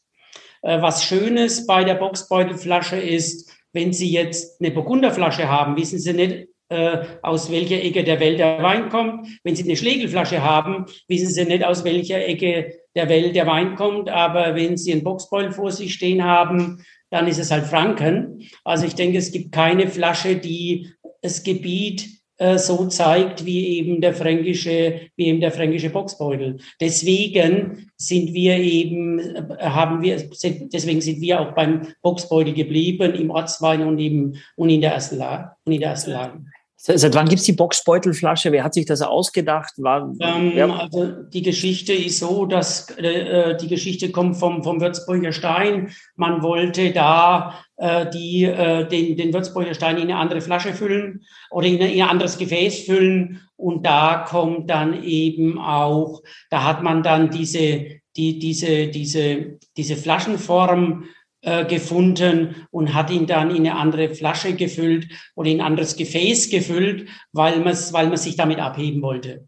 Was 0.61 1.04
Schönes 1.04 1.68
bei 1.68 1.85
der 1.85 1.94
Boxbeutelflasche 1.94 2.96
ist, 2.96 3.47
wenn 3.72 3.92
Sie 3.92 4.11
jetzt 4.11 4.61
eine 4.61 4.70
Burgunderflasche 4.70 5.48
haben, 5.48 5.76
wissen 5.76 5.98
Sie 5.98 6.12
nicht, 6.12 6.48
äh, 6.70 6.98
aus 7.22 7.50
welcher 7.50 7.83
Ecke 7.83 8.04
der 8.04 8.20
Welt 8.20 8.38
der 8.38 8.62
Wein 8.62 8.88
kommt. 8.90 9.26
Wenn 9.42 9.57
Sie 9.57 9.64
eine 9.64 9.76
Schlegelflasche 9.76 10.42
haben, 10.42 10.87
wissen 11.07 11.28
Sie 11.28 11.44
nicht, 11.44 11.64
aus 11.64 11.85
welcher 11.85 12.26
Ecke 12.26 12.74
der 12.94 13.09
Welt 13.09 13.35
der 13.35 13.46
Wein 13.46 13.74
kommt. 13.74 14.11
Aber 14.11 14.54
wenn 14.54 14.76
Sie 14.76 14.92
einen 14.92 15.04
Boxbeutel 15.04 15.52
vor 15.52 15.70
sich 15.70 15.94
stehen 15.94 16.24
haben, 16.24 16.85
dann 17.11 17.26
ist 17.26 17.38
es 17.38 17.50
halt 17.50 17.64
Franken. 17.64 18.42
Also 18.64 18.87
ich 18.87 18.94
denke, 18.94 19.18
es 19.18 19.33
gibt 19.33 19.52
keine 19.52 19.88
Flasche, 19.88 20.37
die 20.37 20.90
das 21.22 21.42
Gebiet 21.42 22.17
so 22.59 22.87
zeigt 22.87 23.44
wie 23.44 23.79
eben 23.79 24.01
der 24.01 24.14
fränkische, 24.14 25.01
wie 25.16 25.27
eben 25.27 25.40
der 25.40 25.51
fränkische 25.51 25.90
Boxbeutel. 25.90 26.59
Deswegen 26.81 27.90
sind 27.96 28.33
wir 28.33 28.57
eben, 28.59 29.18
äh, 29.18 29.42
haben 29.61 30.03
wir, 30.03 30.16
deswegen 30.16 31.01
sind 31.01 31.20
wir 31.20 31.40
auch 31.40 31.55
beim 31.55 31.88
Boxbeutel 32.03 32.55
geblieben 32.55 33.14
im 33.14 33.31
Ortswein 33.31 33.83
und 33.83 33.98
eben 33.98 34.37
und 34.57 34.70
in 34.70 34.81
der 34.81 34.92
ersten 34.92 35.16
Lage 35.18 35.51
und 35.64 35.72
in 35.72 35.81
der 35.81 35.90
ersten 35.90 36.12
Lage. 36.12 36.44
Seit 36.80 37.12
wann 37.16 37.28
gibt 37.28 37.40
es 37.40 37.44
die 37.44 37.54
Boxbeutelflasche? 37.54 38.52
Wer 38.52 38.62
hat 38.62 38.72
sich 38.72 38.86
das 38.86 39.02
ausgedacht? 39.02 39.72
War, 39.78 40.14
ähm, 40.20 40.70
also 40.70 41.06
die 41.06 41.42
Geschichte 41.42 41.92
ist 41.92 42.20
so, 42.20 42.46
dass 42.46 42.88
äh, 42.98 43.56
die 43.56 43.66
Geschichte 43.66 44.12
kommt 44.12 44.36
vom, 44.36 44.62
vom 44.62 44.80
Würzburger 44.80 45.32
Stein. 45.32 45.90
Man 46.14 46.40
wollte 46.40 46.92
da 46.92 47.58
äh, 47.78 48.08
die, 48.08 48.44
äh, 48.44 48.86
den, 48.86 49.16
den 49.16 49.34
Würzburger 49.34 49.74
Stein 49.74 49.96
in 49.96 50.04
eine 50.04 50.18
andere 50.18 50.40
Flasche 50.40 50.72
füllen 50.72 51.24
oder 51.50 51.66
in, 51.66 51.78
in 51.78 52.00
ein 52.00 52.08
anderes 52.10 52.38
Gefäß 52.38 52.84
füllen. 52.84 53.40
Und 53.56 53.84
da 53.84 54.24
kommt 54.28 54.70
dann 54.70 55.02
eben 55.02 55.58
auch, 55.58 56.22
da 56.48 56.62
hat 56.62 56.84
man 56.84 57.02
dann 57.02 57.28
diese, 57.30 57.86
die, 58.16 58.38
diese, 58.38 58.86
diese, 58.86 59.58
diese 59.76 59.96
Flaschenform 59.96 61.06
äh, 61.42 61.64
gefunden 61.64 62.66
und 62.70 62.94
hat 62.94 63.11
ihn 63.11 63.27
dann 63.27 63.51
in 63.51 63.66
eine 63.66 63.77
andere 63.77 64.14
Flasche 64.14 64.55
gefüllt 64.55 65.09
oder 65.35 65.48
in 65.48 65.61
ein 65.61 65.66
anderes 65.66 65.96
Gefäß 65.96 66.51
gefüllt, 66.51 67.09
weil 67.33 67.61
man 67.61 67.74
weil 67.92 68.09
man 68.09 68.16
sich 68.16 68.37
damit 68.37 68.59
abheben 68.59 69.03
wollte. 69.03 69.46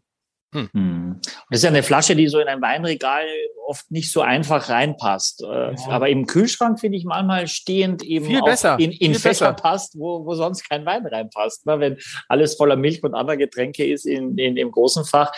Hm. 0.53 0.69
hm. 0.73 1.21
Das 1.49 1.59
ist 1.59 1.63
ja 1.63 1.69
eine 1.69 1.83
Flasche, 1.83 2.15
die 2.15 2.27
so 2.27 2.39
in 2.39 2.47
ein 2.47 2.61
Weinregal 2.61 3.25
oft 3.65 3.89
nicht 3.89 4.11
so 4.11 4.21
einfach 4.21 4.69
reinpasst. 4.69 5.43
Äh, 5.43 5.73
ja. 5.73 5.75
Aber 5.87 6.09
im 6.09 6.25
Kühlschrank 6.27 6.79
finde 6.79 6.97
ich 6.97 7.05
manchmal 7.05 7.47
stehend 7.47 8.03
eben 8.03 8.25
Viel 8.25 8.41
besser. 8.41 8.77
in, 8.79 8.91
in 8.91 9.13
besser. 9.13 9.53
passt, 9.53 9.97
wo, 9.97 10.25
wo 10.25 10.35
sonst 10.35 10.67
kein 10.67 10.85
Wein 10.85 11.05
reinpasst. 11.05 11.65
Ne? 11.65 11.79
Wenn 11.79 11.97
alles 12.27 12.55
voller 12.55 12.75
Milch 12.75 13.01
und 13.01 13.13
anderer 13.13 13.37
Getränke 13.37 13.85
ist 13.85 14.05
in, 14.05 14.37
in, 14.37 14.57
im 14.57 14.71
großen 14.71 15.05
Fach. 15.05 15.31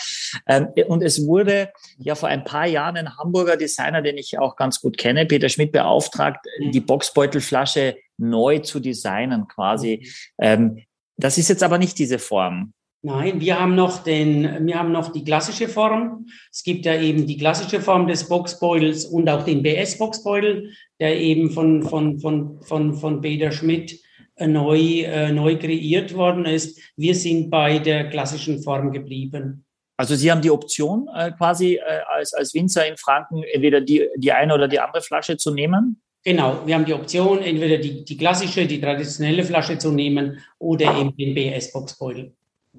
Ähm, 0.47 0.69
und 0.87 1.03
es 1.03 1.27
wurde 1.27 1.71
ja 1.97 2.15
vor 2.15 2.29
ein 2.29 2.43
paar 2.43 2.65
Jahren 2.65 2.97
ein 2.97 3.17
Hamburger 3.17 3.55
Designer, 3.55 4.01
den 4.01 4.17
ich 4.17 4.39
auch 4.39 4.55
ganz 4.55 4.81
gut 4.81 4.97
kenne, 4.97 5.27
Peter 5.27 5.49
Schmidt, 5.49 5.71
beauftragt, 5.71 6.45
mhm. 6.59 6.71
die 6.71 6.81
Boxbeutelflasche 6.81 7.97
neu 8.17 8.59
zu 8.59 8.79
designen 8.79 9.47
quasi. 9.47 10.07
Mhm. 10.37 10.43
Ähm, 10.45 10.83
das 11.17 11.37
ist 11.37 11.49
jetzt 11.49 11.61
aber 11.61 11.77
nicht 11.77 11.99
diese 11.99 12.17
Form. 12.17 12.73
Nein, 13.05 13.41
wir 13.41 13.59
haben 13.59 13.75
noch 13.75 14.01
den, 14.01 14.65
wir 14.65 14.79
haben 14.79 14.93
noch 14.93 15.11
die 15.11 15.25
klassische 15.25 15.67
Form. 15.67 16.25
Es 16.49 16.63
gibt 16.63 16.85
ja 16.85 16.95
eben 16.95 17.27
die 17.27 17.35
klassische 17.35 17.81
Form 17.81 18.07
des 18.07 18.29
Boxbeutels 18.29 19.03
und 19.03 19.29
auch 19.29 19.43
den 19.43 19.61
BS-Boxbeutel, 19.61 20.69
der 21.01 21.19
eben 21.19 21.51
von, 21.51 21.83
von, 21.83 22.17
von, 22.19 22.61
von, 22.61 22.93
von 22.93 23.19
Peter 23.19 23.51
Schmidt 23.51 23.99
äh, 24.35 24.47
neu, 24.47 25.01
äh, 25.01 25.33
neu 25.33 25.57
kreiert 25.59 26.15
worden 26.15 26.45
ist. 26.45 26.79
Wir 26.95 27.13
sind 27.13 27.49
bei 27.49 27.77
der 27.79 28.09
klassischen 28.09 28.63
Form 28.63 28.93
geblieben. 28.93 29.65
Also 29.97 30.15
Sie 30.15 30.31
haben 30.31 30.41
die 30.41 30.51
Option 30.51 31.09
äh, 31.13 31.31
quasi 31.31 31.75
äh, 31.75 31.81
als, 32.07 32.33
als 32.33 32.53
Winzer 32.53 32.87
in 32.87 32.95
Franken 32.95 33.43
entweder 33.43 33.81
die, 33.81 34.07
die 34.15 34.31
eine 34.31 34.53
oder 34.53 34.69
die 34.69 34.79
andere 34.79 35.01
Flasche 35.01 35.35
zu 35.35 35.53
nehmen? 35.53 36.01
Genau, 36.23 36.65
wir 36.65 36.75
haben 36.75 36.85
die 36.85 36.93
Option, 36.93 37.39
entweder 37.39 37.79
die, 37.79 38.05
die 38.05 38.15
klassische, 38.15 38.65
die 38.65 38.79
traditionelle 38.79 39.43
Flasche 39.43 39.77
zu 39.77 39.91
nehmen 39.91 40.39
oder 40.57 40.97
eben 40.97 41.13
den 41.17 41.33
BS-Boxbeutel. 41.33 42.33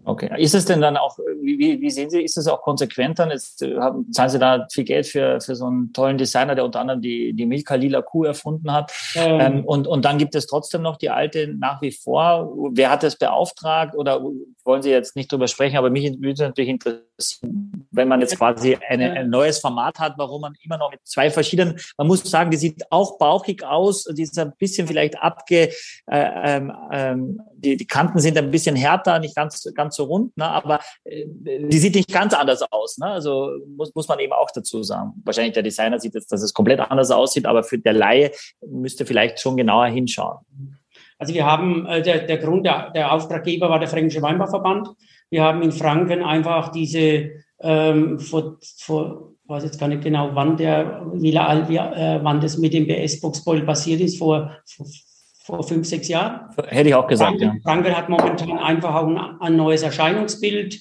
Okay. 0.06 0.30
Ist 0.36 0.54
es 0.54 0.66
denn 0.66 0.80
dann 0.80 0.96
auch, 0.96 1.18
wie, 1.40 1.80
wie 1.80 1.90
sehen 1.90 2.10
Sie, 2.10 2.22
ist 2.22 2.36
das 2.36 2.46
auch 2.46 2.62
konsequent 2.62 3.18
dann? 3.18 3.30
Jetzt 3.30 3.62
äh, 3.62 3.76
haben, 3.76 4.12
zahlen 4.12 4.30
Sie 4.30 4.38
da 4.38 4.66
viel 4.70 4.84
Geld 4.84 5.06
für, 5.06 5.40
für 5.40 5.56
so 5.56 5.66
einen 5.66 5.92
tollen 5.92 6.18
Designer, 6.18 6.54
der 6.54 6.64
unter 6.64 6.80
anderem 6.80 7.00
die, 7.00 7.32
die 7.32 7.46
Milka 7.46 7.74
Lila 7.74 8.02
Kuh 8.02 8.24
erfunden 8.24 8.70
hat. 8.72 8.92
Ähm. 9.14 9.40
Ähm, 9.40 9.64
und, 9.64 9.86
und 9.86 10.04
dann 10.04 10.18
gibt 10.18 10.34
es 10.34 10.46
trotzdem 10.46 10.82
noch 10.82 10.96
die 10.96 11.10
alte 11.10 11.48
nach 11.48 11.80
wie 11.80 11.92
vor. 11.92 12.52
Wer 12.72 12.90
hat 12.90 13.02
das 13.02 13.16
beauftragt 13.16 13.94
oder 13.96 14.22
wollen 14.64 14.82
Sie 14.82 14.90
jetzt 14.90 15.16
nicht 15.16 15.32
drüber 15.32 15.48
sprechen, 15.48 15.76
aber 15.76 15.90
mich 15.90 16.20
würde 16.20 16.42
natürlich 16.42 16.70
interessieren, 16.70 17.86
wenn 17.90 18.08
man 18.08 18.20
jetzt 18.20 18.36
quasi 18.36 18.76
eine, 18.88 19.12
ein 19.12 19.30
neues 19.30 19.58
Format 19.58 19.98
hat, 19.98 20.14
warum 20.16 20.42
man 20.42 20.54
immer 20.62 20.78
noch 20.78 20.90
mit 20.90 21.00
zwei 21.04 21.30
verschiedenen, 21.30 21.78
man 21.96 22.06
muss 22.06 22.22
sagen, 22.24 22.50
die 22.50 22.56
sieht 22.56 22.82
auch 22.90 23.18
bauchig 23.18 23.64
aus, 23.64 24.04
die 24.04 24.22
ist 24.22 24.38
ein 24.38 24.52
bisschen 24.58 24.86
vielleicht 24.86 25.18
abge, 25.18 25.70
äh, 26.06 26.30
ähm, 26.44 26.72
ähm, 26.92 27.40
die, 27.64 27.76
die 27.76 27.86
Kanten 27.86 28.18
sind 28.18 28.36
ein 28.38 28.50
bisschen 28.50 28.76
härter, 28.76 29.18
nicht 29.18 29.34
ganz, 29.34 29.66
ganz 29.74 29.96
so 29.96 30.04
rund, 30.04 30.36
ne? 30.36 30.44
aber 30.44 30.80
äh, 31.04 31.24
die 31.26 31.78
sieht 31.78 31.94
nicht 31.94 32.12
ganz 32.12 32.34
anders 32.34 32.62
aus. 32.70 32.98
Ne? 32.98 33.06
Also 33.06 33.50
muss, 33.76 33.94
muss 33.94 34.08
man 34.08 34.18
eben 34.20 34.32
auch 34.32 34.50
dazu 34.54 34.82
sagen. 34.82 35.14
Wahrscheinlich 35.24 35.54
der 35.54 35.62
Designer 35.62 35.98
sieht 35.98 36.14
jetzt, 36.14 36.30
dass 36.30 36.42
es 36.42 36.52
komplett 36.52 36.80
anders 36.80 37.10
aussieht, 37.10 37.46
aber 37.46 37.64
für 37.64 37.78
der 37.78 37.94
Laie 37.94 38.30
müsste 38.66 39.06
vielleicht 39.06 39.40
schon 39.40 39.56
genauer 39.56 39.86
hinschauen. 39.86 40.38
Also 41.18 41.32
wir 41.34 41.46
haben, 41.46 41.86
äh, 41.86 42.02
der, 42.02 42.26
der 42.26 42.38
Grund, 42.38 42.66
der, 42.66 42.90
der 42.90 43.12
Auftraggeber 43.12 43.70
war 43.70 43.78
der 43.78 43.88
Fränkische 43.88 44.22
Weinbauverband. 44.22 44.88
Wir 45.30 45.42
haben 45.42 45.62
in 45.62 45.72
Franken 45.72 46.22
einfach 46.22 46.70
diese, 46.70 47.30
ähm, 47.60 48.18
vor, 48.18 48.58
vor, 48.78 49.32
weiß 49.46 49.64
jetzt 49.64 49.78
gar 49.78 49.88
nicht 49.88 50.02
genau, 50.02 50.30
wann 50.34 50.56
der, 50.56 51.06
wie, 51.14 51.32
wie 51.32 51.76
äh, 51.76 52.20
wann 52.22 52.40
das 52.40 52.58
mit 52.58 52.72
dem 52.72 52.86
BS-Boxball 52.86 53.62
passiert 53.62 54.00
ist, 54.00 54.18
vor, 54.18 54.50
vor, 54.66 54.86
vor 55.44 55.62
fünf, 55.62 55.86
sechs 55.86 56.08
Jahren. 56.08 56.48
Hätte 56.68 56.88
ich 56.88 56.94
auch 56.94 57.06
gesagt, 57.06 57.38
Franken, 57.38 57.56
ja. 57.56 57.62
Franken 57.62 57.96
hat 57.96 58.08
momentan 58.08 58.58
einfach 58.58 58.94
auch 58.94 59.06
ein, 59.06 59.18
ein 59.18 59.56
neues 59.56 59.82
Erscheinungsbild 59.82 60.80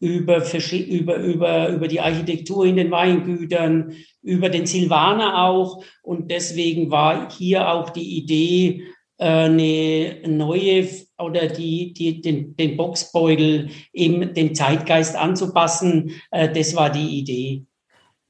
über, 0.00 0.42
über, 0.88 1.16
über, 1.16 1.68
über 1.68 1.88
die 1.88 2.00
Architektur 2.00 2.66
in 2.66 2.76
den 2.76 2.90
Weingütern, 2.90 3.94
über 4.20 4.50
den 4.50 4.66
Silvaner 4.66 5.44
auch. 5.44 5.82
Und 6.02 6.30
deswegen 6.30 6.90
war 6.90 7.30
hier 7.30 7.70
auch 7.70 7.90
die 7.90 8.18
Idee, 8.18 8.84
äh, 9.16 9.24
eine 9.24 10.16
neue 10.26 10.88
oder 11.18 11.46
die, 11.46 11.94
die, 11.94 12.20
den, 12.20 12.54
den 12.56 12.76
Boxbeutel 12.76 13.70
eben 13.94 14.34
dem 14.34 14.54
Zeitgeist 14.54 15.16
anzupassen. 15.16 16.10
Äh, 16.30 16.52
das 16.52 16.76
war 16.76 16.90
die 16.90 17.18
Idee 17.18 17.64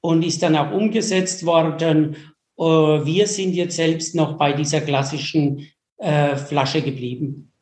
und 0.00 0.24
ist 0.24 0.42
dann 0.42 0.54
auch 0.54 0.70
umgesetzt 0.70 1.44
worden. 1.44 2.14
Äh, 2.58 2.62
wir 2.62 3.26
sind 3.26 3.54
jetzt 3.54 3.76
selbst 3.76 4.14
noch 4.14 4.36
bei 4.36 4.52
dieser 4.52 4.82
klassischen 4.82 5.66
Flasche 6.36 6.82
geblieben. 6.82 7.52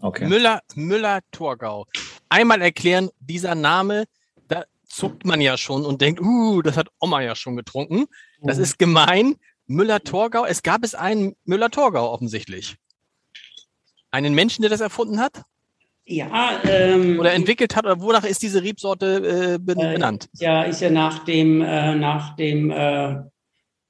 Okay. 0.00 0.26
Müller, 0.26 0.60
Müller 0.74 1.20
Torgau. 1.30 1.86
Einmal 2.28 2.60
erklären, 2.60 3.10
dieser 3.20 3.54
Name, 3.54 4.04
da 4.48 4.64
zuckt 4.86 5.24
man 5.24 5.40
ja 5.40 5.56
schon 5.56 5.84
und 5.86 6.00
denkt, 6.00 6.20
uh, 6.20 6.60
das 6.62 6.76
hat 6.76 6.88
Oma 7.00 7.22
ja 7.22 7.34
schon 7.34 7.56
getrunken. 7.56 8.06
Das 8.42 8.58
mhm. 8.58 8.62
ist 8.64 8.78
gemein. 8.78 9.36
Müller-Torgau, 9.66 10.44
es 10.44 10.62
gab 10.62 10.84
es 10.84 10.94
einen 10.94 11.36
Müller-Torgau 11.44 12.12
offensichtlich. 12.12 12.76
Einen 14.10 14.34
Menschen, 14.34 14.62
der 14.62 14.70
das 14.70 14.80
erfunden 14.80 15.18
hat? 15.18 15.42
Ja. 16.06 16.60
Ähm, 16.64 17.18
oder 17.18 17.32
entwickelt 17.32 17.74
hat, 17.74 17.86
oder 17.86 18.00
wonach 18.00 18.24
ist 18.24 18.42
diese 18.42 18.62
Rebsorte 18.62 19.54
äh, 19.54 19.58
benannt? 19.58 20.28
Äh, 20.38 20.44
ja, 20.44 20.62
ist 20.64 20.80
ja 20.82 20.90
nach 20.90 21.24
dem, 21.24 21.62
äh, 21.62 21.94
nach 21.94 22.36
dem, 22.36 22.70
äh, 22.70 23.22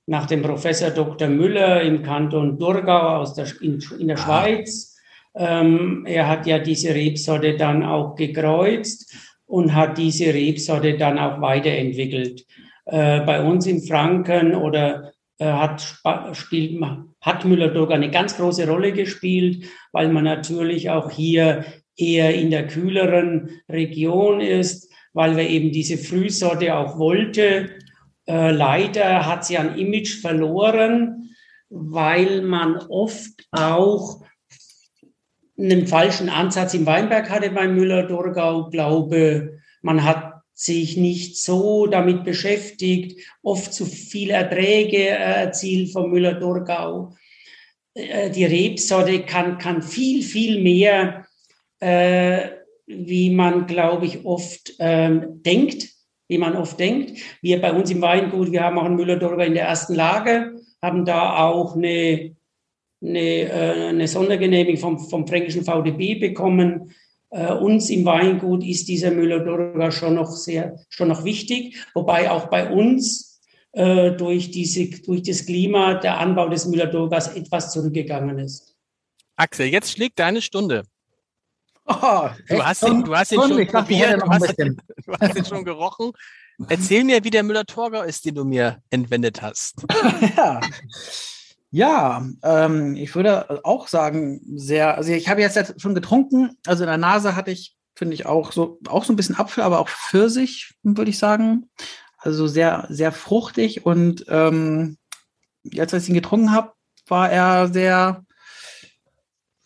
nach 0.06 0.26
dem 0.26 0.42
Professor 0.42 0.90
Dr. 0.90 1.28
Müller 1.28 1.82
im 1.82 2.02
Kanton 2.02 2.58
Durgau 2.58 3.16
aus 3.20 3.34
der, 3.34 3.46
in, 3.60 3.82
in 3.98 4.08
der 4.08 4.18
ah. 4.18 4.20
Schweiz. 4.20 4.96
Ähm, 5.36 6.04
er 6.06 6.28
hat 6.28 6.46
ja 6.46 6.58
diese 6.58 6.94
Rebsorte 6.94 7.56
dann 7.56 7.82
auch 7.82 8.14
gekreuzt 8.14 9.14
und 9.46 9.74
hat 9.74 9.98
diese 9.98 10.32
Rebsorte 10.32 10.96
dann 10.96 11.18
auch 11.18 11.40
weiterentwickelt. 11.40 12.44
Äh, 12.86 13.20
bei 13.20 13.42
uns 13.42 13.66
in 13.66 13.82
Franken 13.82 14.54
oder 14.54 15.12
äh, 15.38 15.46
hat, 15.46 15.82
spielt, 16.32 16.80
hat 17.20 17.44
Müller-Dog 17.44 17.90
eine 17.90 18.10
ganz 18.10 18.36
große 18.36 18.68
Rolle 18.68 18.92
gespielt, 18.92 19.64
weil 19.92 20.08
man 20.10 20.24
natürlich 20.24 20.90
auch 20.90 21.10
hier 21.10 21.64
eher 21.96 22.34
in 22.34 22.50
der 22.50 22.66
kühleren 22.66 23.60
Region 23.68 24.40
ist, 24.40 24.92
weil 25.12 25.36
wir 25.36 25.48
eben 25.48 25.72
diese 25.72 25.96
Frühsorte 25.96 26.76
auch 26.76 26.98
wollte. 26.98 27.70
Äh, 28.26 28.52
leider 28.52 29.26
hat 29.26 29.44
sie 29.44 29.58
an 29.58 29.78
Image 29.78 30.20
verloren, 30.20 31.30
weil 31.68 32.42
man 32.42 32.76
oft 32.88 33.46
auch 33.50 34.24
einen 35.58 35.86
falschen 35.86 36.28
Ansatz 36.28 36.74
im 36.74 36.86
Weinberg 36.86 37.30
hatte 37.30 37.50
bei 37.50 37.68
Müller-Dorgau. 37.68 38.70
Glaube, 38.70 39.58
man 39.82 40.04
hat 40.04 40.34
sich 40.54 40.96
nicht 40.96 41.36
so 41.36 41.86
damit 41.86 42.24
beschäftigt, 42.24 43.20
oft 43.42 43.72
zu 43.72 43.84
viele 43.84 44.34
Erträge 44.34 44.98
äh, 44.98 45.42
erzielt 45.42 45.92
von 45.92 46.10
Müller-Thurgau. 46.10 47.14
Äh, 47.94 48.30
die 48.30 48.44
Rebsorte 48.44 49.24
kann, 49.24 49.58
kann 49.58 49.82
viel, 49.82 50.22
viel 50.22 50.62
mehr, 50.62 51.26
äh, 51.80 52.50
wie 52.86 53.30
man, 53.30 53.66
glaube 53.66 54.06
ich, 54.06 54.24
oft 54.24 54.74
ähm, 54.78 55.42
denkt, 55.42 55.93
wie 56.28 56.38
man 56.38 56.56
oft 56.56 56.78
denkt. 56.78 57.18
Wir 57.42 57.60
bei 57.60 57.72
uns 57.72 57.90
im 57.90 58.00
Weingut, 58.02 58.52
wir 58.52 58.62
haben 58.62 58.78
auch 58.78 58.84
einen 58.84 58.96
Müller-Thurgau 58.96 59.42
in 59.42 59.54
der 59.54 59.66
ersten 59.66 59.94
Lage, 59.94 60.60
haben 60.82 61.04
da 61.04 61.38
auch 61.38 61.76
eine, 61.76 62.34
eine, 63.02 63.20
äh, 63.20 63.88
eine 63.88 64.08
Sondergenehmigung 64.08 64.80
vom, 64.80 64.98
vom 64.98 65.26
fränkischen 65.26 65.64
VDB 65.64 66.14
bekommen 66.14 66.94
äh, 67.34 67.52
uns 67.52 67.90
im 67.90 68.04
Weingut 68.04 68.64
ist 68.64 68.86
dieser 68.86 69.10
Müller-Dorga 69.10 69.90
schon 69.90 70.14
noch 70.14 70.30
sehr, 70.30 70.78
schon 70.88 71.08
noch 71.08 71.24
wichtig, 71.24 71.84
wobei 71.92 72.30
auch 72.30 72.46
bei 72.46 72.70
uns 72.70 73.40
äh, 73.72 74.12
durch, 74.12 74.52
diese, 74.52 74.88
durch 75.02 75.22
das 75.22 75.44
Klima 75.44 75.94
der 75.94 76.20
Anbau 76.20 76.48
des 76.48 76.66
Müller-Dorgas 76.66 77.34
etwas 77.34 77.72
zurückgegangen 77.72 78.38
ist. 78.38 78.76
Axel, 79.34 79.66
jetzt 79.66 79.90
schlägt 79.90 80.20
deine 80.20 80.40
Stunde. 80.40 80.84
Oh, 81.86 82.28
du, 82.48 82.64
hast 82.64 82.82
ihn, 82.82 83.04
du 83.04 83.14
hast 83.14 83.32
ihn 83.32 83.40
schon 83.40 83.66
probiert, 83.66 84.22
du 84.22 84.30
hast, 84.30 84.58
du 84.58 85.12
hast 85.20 85.36
ihn 85.36 85.44
schon 85.44 85.64
gerochen. 85.64 86.12
Erzähl 86.68 87.04
mir, 87.04 87.24
wie 87.24 87.30
der 87.30 87.42
Müller-Torgau 87.42 88.02
ist, 88.02 88.24
den 88.24 88.36
du 88.36 88.44
mir 88.44 88.78
entwendet 88.90 89.42
hast. 89.42 89.84
ja. 90.36 90.60
Ja, 91.70 92.24
ähm, 92.44 92.94
ich 92.94 93.16
würde 93.16 93.64
auch 93.64 93.88
sagen, 93.88 94.40
sehr, 94.54 94.96
also 94.96 95.10
ich 95.10 95.28
habe 95.28 95.40
jetzt 95.40 95.80
schon 95.80 95.96
getrunken, 95.96 96.56
also 96.66 96.84
in 96.84 96.88
der 96.88 96.98
Nase 96.98 97.34
hatte 97.34 97.50
ich, 97.50 97.76
finde 97.96 98.14
ich, 98.14 98.26
auch 98.26 98.52
so, 98.52 98.78
auch 98.86 99.04
so 99.04 99.12
ein 99.12 99.16
bisschen 99.16 99.36
Apfel, 99.36 99.64
aber 99.64 99.80
auch 99.80 99.88
Pfirsich, 99.88 100.74
würde 100.84 101.10
ich 101.10 101.18
sagen. 101.18 101.68
Also 102.16 102.46
sehr, 102.46 102.86
sehr 102.90 103.10
fruchtig 103.10 103.84
und 103.84 104.24
ähm, 104.28 104.98
jetzt, 105.64 105.92
als 105.92 106.04
ich 106.04 106.10
ihn 106.10 106.14
getrunken 106.14 106.52
habe, 106.52 106.72
war 107.08 107.30
er 107.30 107.66
sehr, 107.66 108.23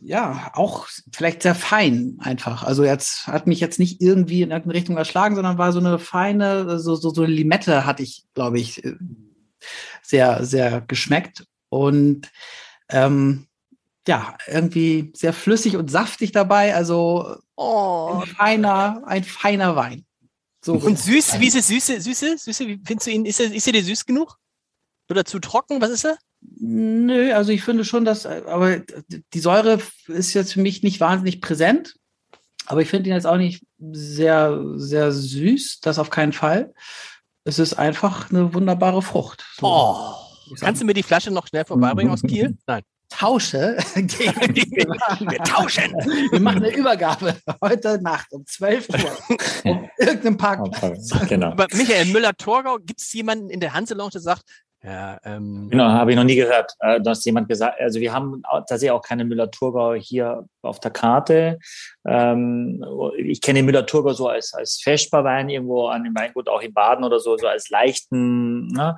ja, 0.00 0.50
auch 0.54 0.86
vielleicht 1.12 1.42
sehr 1.42 1.54
fein 1.54 2.18
einfach. 2.20 2.62
Also 2.62 2.84
jetzt 2.84 3.26
hat 3.26 3.46
mich 3.46 3.60
jetzt 3.60 3.78
nicht 3.78 4.00
irgendwie 4.00 4.42
in 4.42 4.50
irgendeine 4.50 4.74
Richtung 4.74 4.96
erschlagen, 4.96 5.34
sondern 5.34 5.58
war 5.58 5.72
so 5.72 5.80
eine 5.80 5.98
feine, 5.98 6.78
so, 6.78 6.94
so, 6.94 7.10
so 7.10 7.22
eine 7.22 7.32
Limette 7.32 7.84
hatte 7.84 8.02
ich, 8.02 8.24
glaube 8.34 8.60
ich, 8.60 8.84
äh, 8.84 8.94
sehr, 10.02 10.44
sehr 10.44 10.80
geschmeckt. 10.82 11.44
Und 11.68 12.30
ähm, 12.88 13.48
ja, 14.06 14.38
irgendwie 14.46 15.12
sehr 15.14 15.32
flüssig 15.32 15.76
und 15.76 15.90
saftig 15.90 16.32
dabei. 16.32 16.74
Also 16.74 17.36
oh. 17.56 18.20
ein 18.22 18.28
feiner, 18.28 19.02
ein 19.04 19.24
feiner 19.24 19.74
Wein. 19.74 20.06
So 20.64 20.74
und 20.74 20.98
süß, 20.98 21.40
wie 21.40 21.48
ist 21.48 21.56
es 21.56 21.68
süße, 21.68 22.00
süße, 22.00 22.38
süße? 22.38 22.66
Wie 22.66 22.80
findest 22.84 23.06
du 23.06 23.10
ihn? 23.10 23.26
Ist 23.26 23.40
er, 23.40 23.52
ist 23.52 23.66
er 23.66 23.72
dir 23.72 23.84
süß 23.84 24.06
genug? 24.06 24.38
Oder 25.10 25.24
zu 25.24 25.38
trocken? 25.38 25.80
Was 25.80 25.90
ist 25.90 26.04
er? 26.04 26.18
Nö, 26.56 27.32
also 27.32 27.52
ich 27.52 27.62
finde 27.62 27.84
schon, 27.84 28.04
dass, 28.04 28.26
aber 28.26 28.80
die 29.32 29.40
Säure 29.40 29.78
ist 30.06 30.34
jetzt 30.34 30.54
für 30.54 30.60
mich 30.60 30.82
nicht 30.82 31.00
wahnsinnig 31.00 31.40
präsent. 31.40 31.94
Aber 32.66 32.82
ich 32.82 32.88
finde 32.88 33.08
ihn 33.08 33.14
jetzt 33.14 33.26
auch 33.26 33.36
nicht 33.36 33.64
sehr, 33.78 34.62
sehr 34.76 35.10
süß. 35.12 35.80
Das 35.80 35.98
auf 35.98 36.10
keinen 36.10 36.32
Fall. 36.32 36.74
Es 37.44 37.58
ist 37.58 37.74
einfach 37.74 38.30
eine 38.30 38.52
wunderbare 38.52 39.00
Frucht. 39.00 39.46
So. 39.56 39.66
Oh. 39.66 40.54
Kannst 40.60 40.82
du 40.82 40.86
mir 40.86 40.94
die 40.94 41.02
Flasche 41.02 41.30
noch 41.30 41.46
schnell 41.46 41.64
vorbeibringen 41.64 42.12
aus 42.12 42.22
Kiel? 42.22 42.56
Nein. 42.66 42.82
Tausche. 43.10 43.78
wir 43.94 45.38
tauschen. 45.38 45.94
Wir 46.30 46.40
machen 46.40 46.62
eine 46.62 46.76
Übergabe 46.76 47.38
heute 47.62 47.98
Nacht 48.02 48.30
um 48.32 48.44
12 48.44 48.88
Uhr. 48.90 49.18
Um 49.64 49.88
irgendeinem 49.98 50.36
Parkplatz. 50.36 51.10
Genau. 51.26 51.52
Aber 51.52 51.68
Michael 51.72 52.04
Müller-Torgau, 52.06 52.76
gibt 52.80 53.00
es 53.00 53.10
jemanden 53.14 53.48
in 53.48 53.60
der 53.60 53.72
Hanselounge, 53.72 54.10
der 54.10 54.20
sagt, 54.20 54.42
ja, 54.84 55.18
ähm, 55.24 55.68
genau, 55.70 55.86
habe 55.86 56.12
ich 56.12 56.16
noch 56.16 56.24
nie 56.24 56.36
gehört. 56.36 56.72
Äh, 56.78 57.00
dass 57.00 57.24
jemand 57.24 57.48
gesagt, 57.48 57.80
also 57.80 57.98
wir 57.98 58.12
haben 58.12 58.42
tatsächlich 58.68 58.92
auch 58.92 59.02
keine 59.02 59.24
Müller-Thurgau 59.24 59.94
hier 59.94 60.46
auf 60.62 60.78
der 60.78 60.92
Karte. 60.92 61.58
Ähm, 62.06 62.84
ich 63.16 63.40
kenne 63.40 63.64
Müller-Thurgau 63.64 64.12
so 64.12 64.28
als, 64.28 64.54
als 64.54 64.80
Feschbarwein 64.80 65.48
irgendwo 65.48 65.88
an 65.88 66.04
dem 66.04 66.14
Weingut, 66.14 66.48
auch 66.48 66.62
in 66.62 66.72
Baden 66.72 67.04
oder 67.04 67.18
so, 67.18 67.36
so 67.36 67.48
als 67.48 67.70
leichten. 67.70 68.68
Ne? 68.68 68.96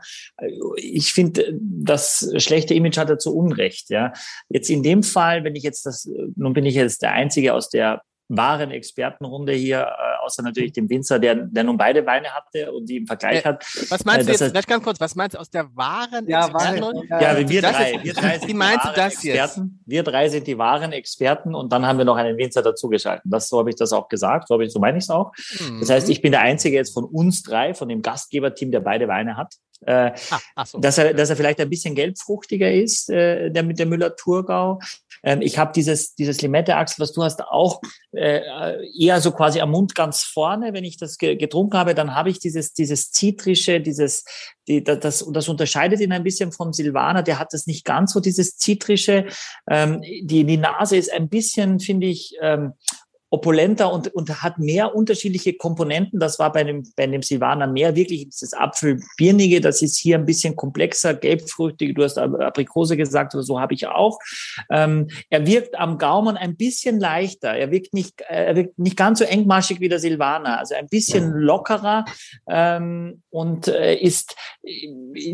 Ich 0.76 1.14
finde, 1.14 1.50
das 1.58 2.30
schlechte 2.36 2.74
Image 2.74 2.98
hat 2.98 3.08
er 3.08 3.18
zu 3.18 3.34
Unrecht. 3.34 3.88
Ja, 3.88 4.12
jetzt 4.50 4.68
in 4.68 4.82
dem 4.82 5.02
Fall, 5.02 5.44
wenn 5.44 5.56
ich 5.56 5.62
jetzt 5.62 5.86
das, 5.86 6.10
nun 6.36 6.52
bin 6.52 6.66
ich 6.66 6.74
jetzt 6.74 7.00
der 7.00 7.12
Einzige 7.12 7.54
aus 7.54 7.70
der 7.70 8.02
wahren 8.30 8.70
Expertenrunde 8.70 9.52
hier, 9.52 9.80
äh, 9.80 10.24
außer 10.24 10.42
natürlich 10.42 10.72
dem 10.72 10.88
Winzer, 10.88 11.18
der, 11.18 11.34
der 11.34 11.64
nun 11.64 11.76
beide 11.76 12.06
Weine 12.06 12.28
hatte 12.28 12.72
und 12.72 12.88
die 12.88 12.98
im 12.98 13.06
Vergleich 13.06 13.44
hat. 13.44 13.64
Was 13.88 14.04
meinst 14.04 14.28
äh, 14.28 14.36
du 14.36 14.44
jetzt, 14.44 14.68
ganz 14.68 14.84
kurz, 14.84 15.00
was 15.00 15.16
meinst 15.16 15.34
du 15.34 15.40
aus 15.40 15.50
der 15.50 15.74
wahren 15.74 16.28
ja, 16.28 16.46
Expertenrunde? 16.46 17.06
Ja, 17.10 17.20
ja, 17.20 17.48
wir 17.48 17.62
drei, 17.62 17.98
wir 18.02 18.14
drei 18.14 18.38
sind 18.38 18.48
Wie 18.48 18.54
meinst 18.54 18.84
du 18.84 18.92
das 18.94 19.14
Experten. 19.14 19.34
jetzt? 19.34 19.60
Wir 19.86 20.02
drei 20.04 20.28
sind 20.28 20.46
die 20.46 20.56
wahren 20.56 20.92
Experten 20.92 21.54
und 21.54 21.72
dann 21.72 21.84
haben 21.84 21.98
wir 21.98 22.04
noch 22.04 22.16
einen 22.16 22.38
Winzer 22.38 22.62
dazugeschaltet. 22.62 23.24
Das, 23.26 23.48
so 23.48 23.58
habe 23.58 23.70
ich 23.70 23.76
das 23.76 23.92
auch 23.92 24.08
gesagt, 24.08 24.48
so, 24.48 24.60
ich, 24.60 24.72
so 24.72 24.78
meine 24.78 24.98
ich 24.98 25.04
es 25.04 25.10
auch. 25.10 25.32
Mhm. 25.58 25.80
Das 25.80 25.90
heißt, 25.90 26.08
ich 26.08 26.22
bin 26.22 26.30
der 26.30 26.42
Einzige 26.42 26.76
jetzt 26.76 26.94
von 26.94 27.04
uns 27.04 27.42
drei, 27.42 27.74
von 27.74 27.88
dem 27.88 28.00
Gastgeberteam, 28.00 28.70
der 28.70 28.80
beide 28.80 29.08
Weine 29.08 29.36
hat. 29.36 29.54
Äh, 29.86 30.12
ah, 30.56 30.66
so. 30.66 30.78
dass, 30.78 30.98
er, 30.98 31.14
dass 31.14 31.30
er 31.30 31.36
vielleicht 31.36 31.58
ein 31.58 31.70
bisschen 31.70 31.94
gelbfruchtiger 31.94 32.70
ist, 32.70 33.08
äh, 33.08 33.50
der 33.50 33.62
mit 33.62 33.78
der 33.78 33.86
Müller-Thurgau. 33.86 34.78
Ähm, 35.22 35.42
ich 35.42 35.58
habe 35.58 35.72
dieses, 35.74 36.14
dieses 36.14 36.40
Limette-Achsel, 36.40 37.02
was 37.02 37.12
du 37.12 37.22
hast, 37.22 37.42
auch 37.42 37.80
äh, 38.12 38.40
eher 38.98 39.20
so 39.20 39.32
quasi 39.32 39.60
am 39.60 39.70
Mund 39.70 39.94
ganz 39.94 40.22
vorne. 40.22 40.72
Wenn 40.72 40.84
ich 40.84 40.96
das 40.96 41.18
ge 41.18 41.36
getrunken 41.36 41.78
habe, 41.78 41.94
dann 41.94 42.14
habe 42.14 42.30
ich 42.30 42.38
dieses, 42.38 42.72
dieses 42.72 43.10
Zitrische, 43.10 43.80
dieses, 43.80 44.24
die, 44.68 44.82
das, 44.82 45.24
das 45.30 45.48
unterscheidet 45.48 46.00
ihn 46.00 46.12
ein 46.12 46.24
bisschen 46.24 46.52
vom 46.52 46.72
Silvaner. 46.72 47.22
Der 47.22 47.38
hat 47.38 47.52
das 47.52 47.66
nicht 47.66 47.84
ganz 47.84 48.12
so, 48.12 48.20
dieses 48.20 48.56
Zitrische. 48.56 49.26
Ähm, 49.68 50.00
die, 50.02 50.44
die 50.44 50.56
Nase 50.56 50.96
ist 50.96 51.12
ein 51.12 51.28
bisschen, 51.28 51.80
finde 51.80 52.06
ich, 52.06 52.36
ähm, 52.40 52.72
opulenter 53.30 53.92
und, 53.92 54.08
und 54.08 54.42
hat 54.42 54.58
mehr 54.58 54.94
unterschiedliche 54.94 55.54
Komponenten. 55.54 56.18
Das 56.18 56.40
war 56.40 56.52
bei 56.52 56.64
dem, 56.64 56.82
bei 56.96 57.06
dem 57.06 57.22
Silvaner 57.22 57.68
mehr 57.68 57.94
wirklich 57.94 58.28
das 58.28 58.52
Apfelbirnige. 58.52 59.60
Das 59.60 59.82
ist 59.82 59.96
hier 59.96 60.18
ein 60.18 60.26
bisschen 60.26 60.56
komplexer, 60.56 61.14
gelbfrüchtig. 61.14 61.94
Du 61.94 62.02
hast 62.02 62.18
Aprikose 62.18 62.96
gesagt, 62.96 63.32
so 63.32 63.60
habe 63.60 63.74
ich 63.74 63.86
auch. 63.86 64.18
Ähm, 64.68 65.08
er 65.30 65.46
wirkt 65.46 65.78
am 65.78 65.98
Gaumen 65.98 66.36
ein 66.36 66.56
bisschen 66.56 66.98
leichter. 66.98 67.54
Er 67.54 67.70
wirkt 67.70 67.94
nicht, 67.94 68.20
er 68.22 68.56
wirkt 68.56 68.78
nicht 68.78 68.96
ganz 68.96 69.20
so 69.20 69.24
engmaschig 69.24 69.78
wie 69.78 69.88
der 69.88 70.00
Silvaner. 70.00 70.58
Also 70.58 70.74
ein 70.74 70.88
bisschen 70.88 71.30
lockerer 71.32 72.04
ähm, 72.48 73.22
und 73.30 73.68
äh, 73.68 73.94
ist, 73.94 74.34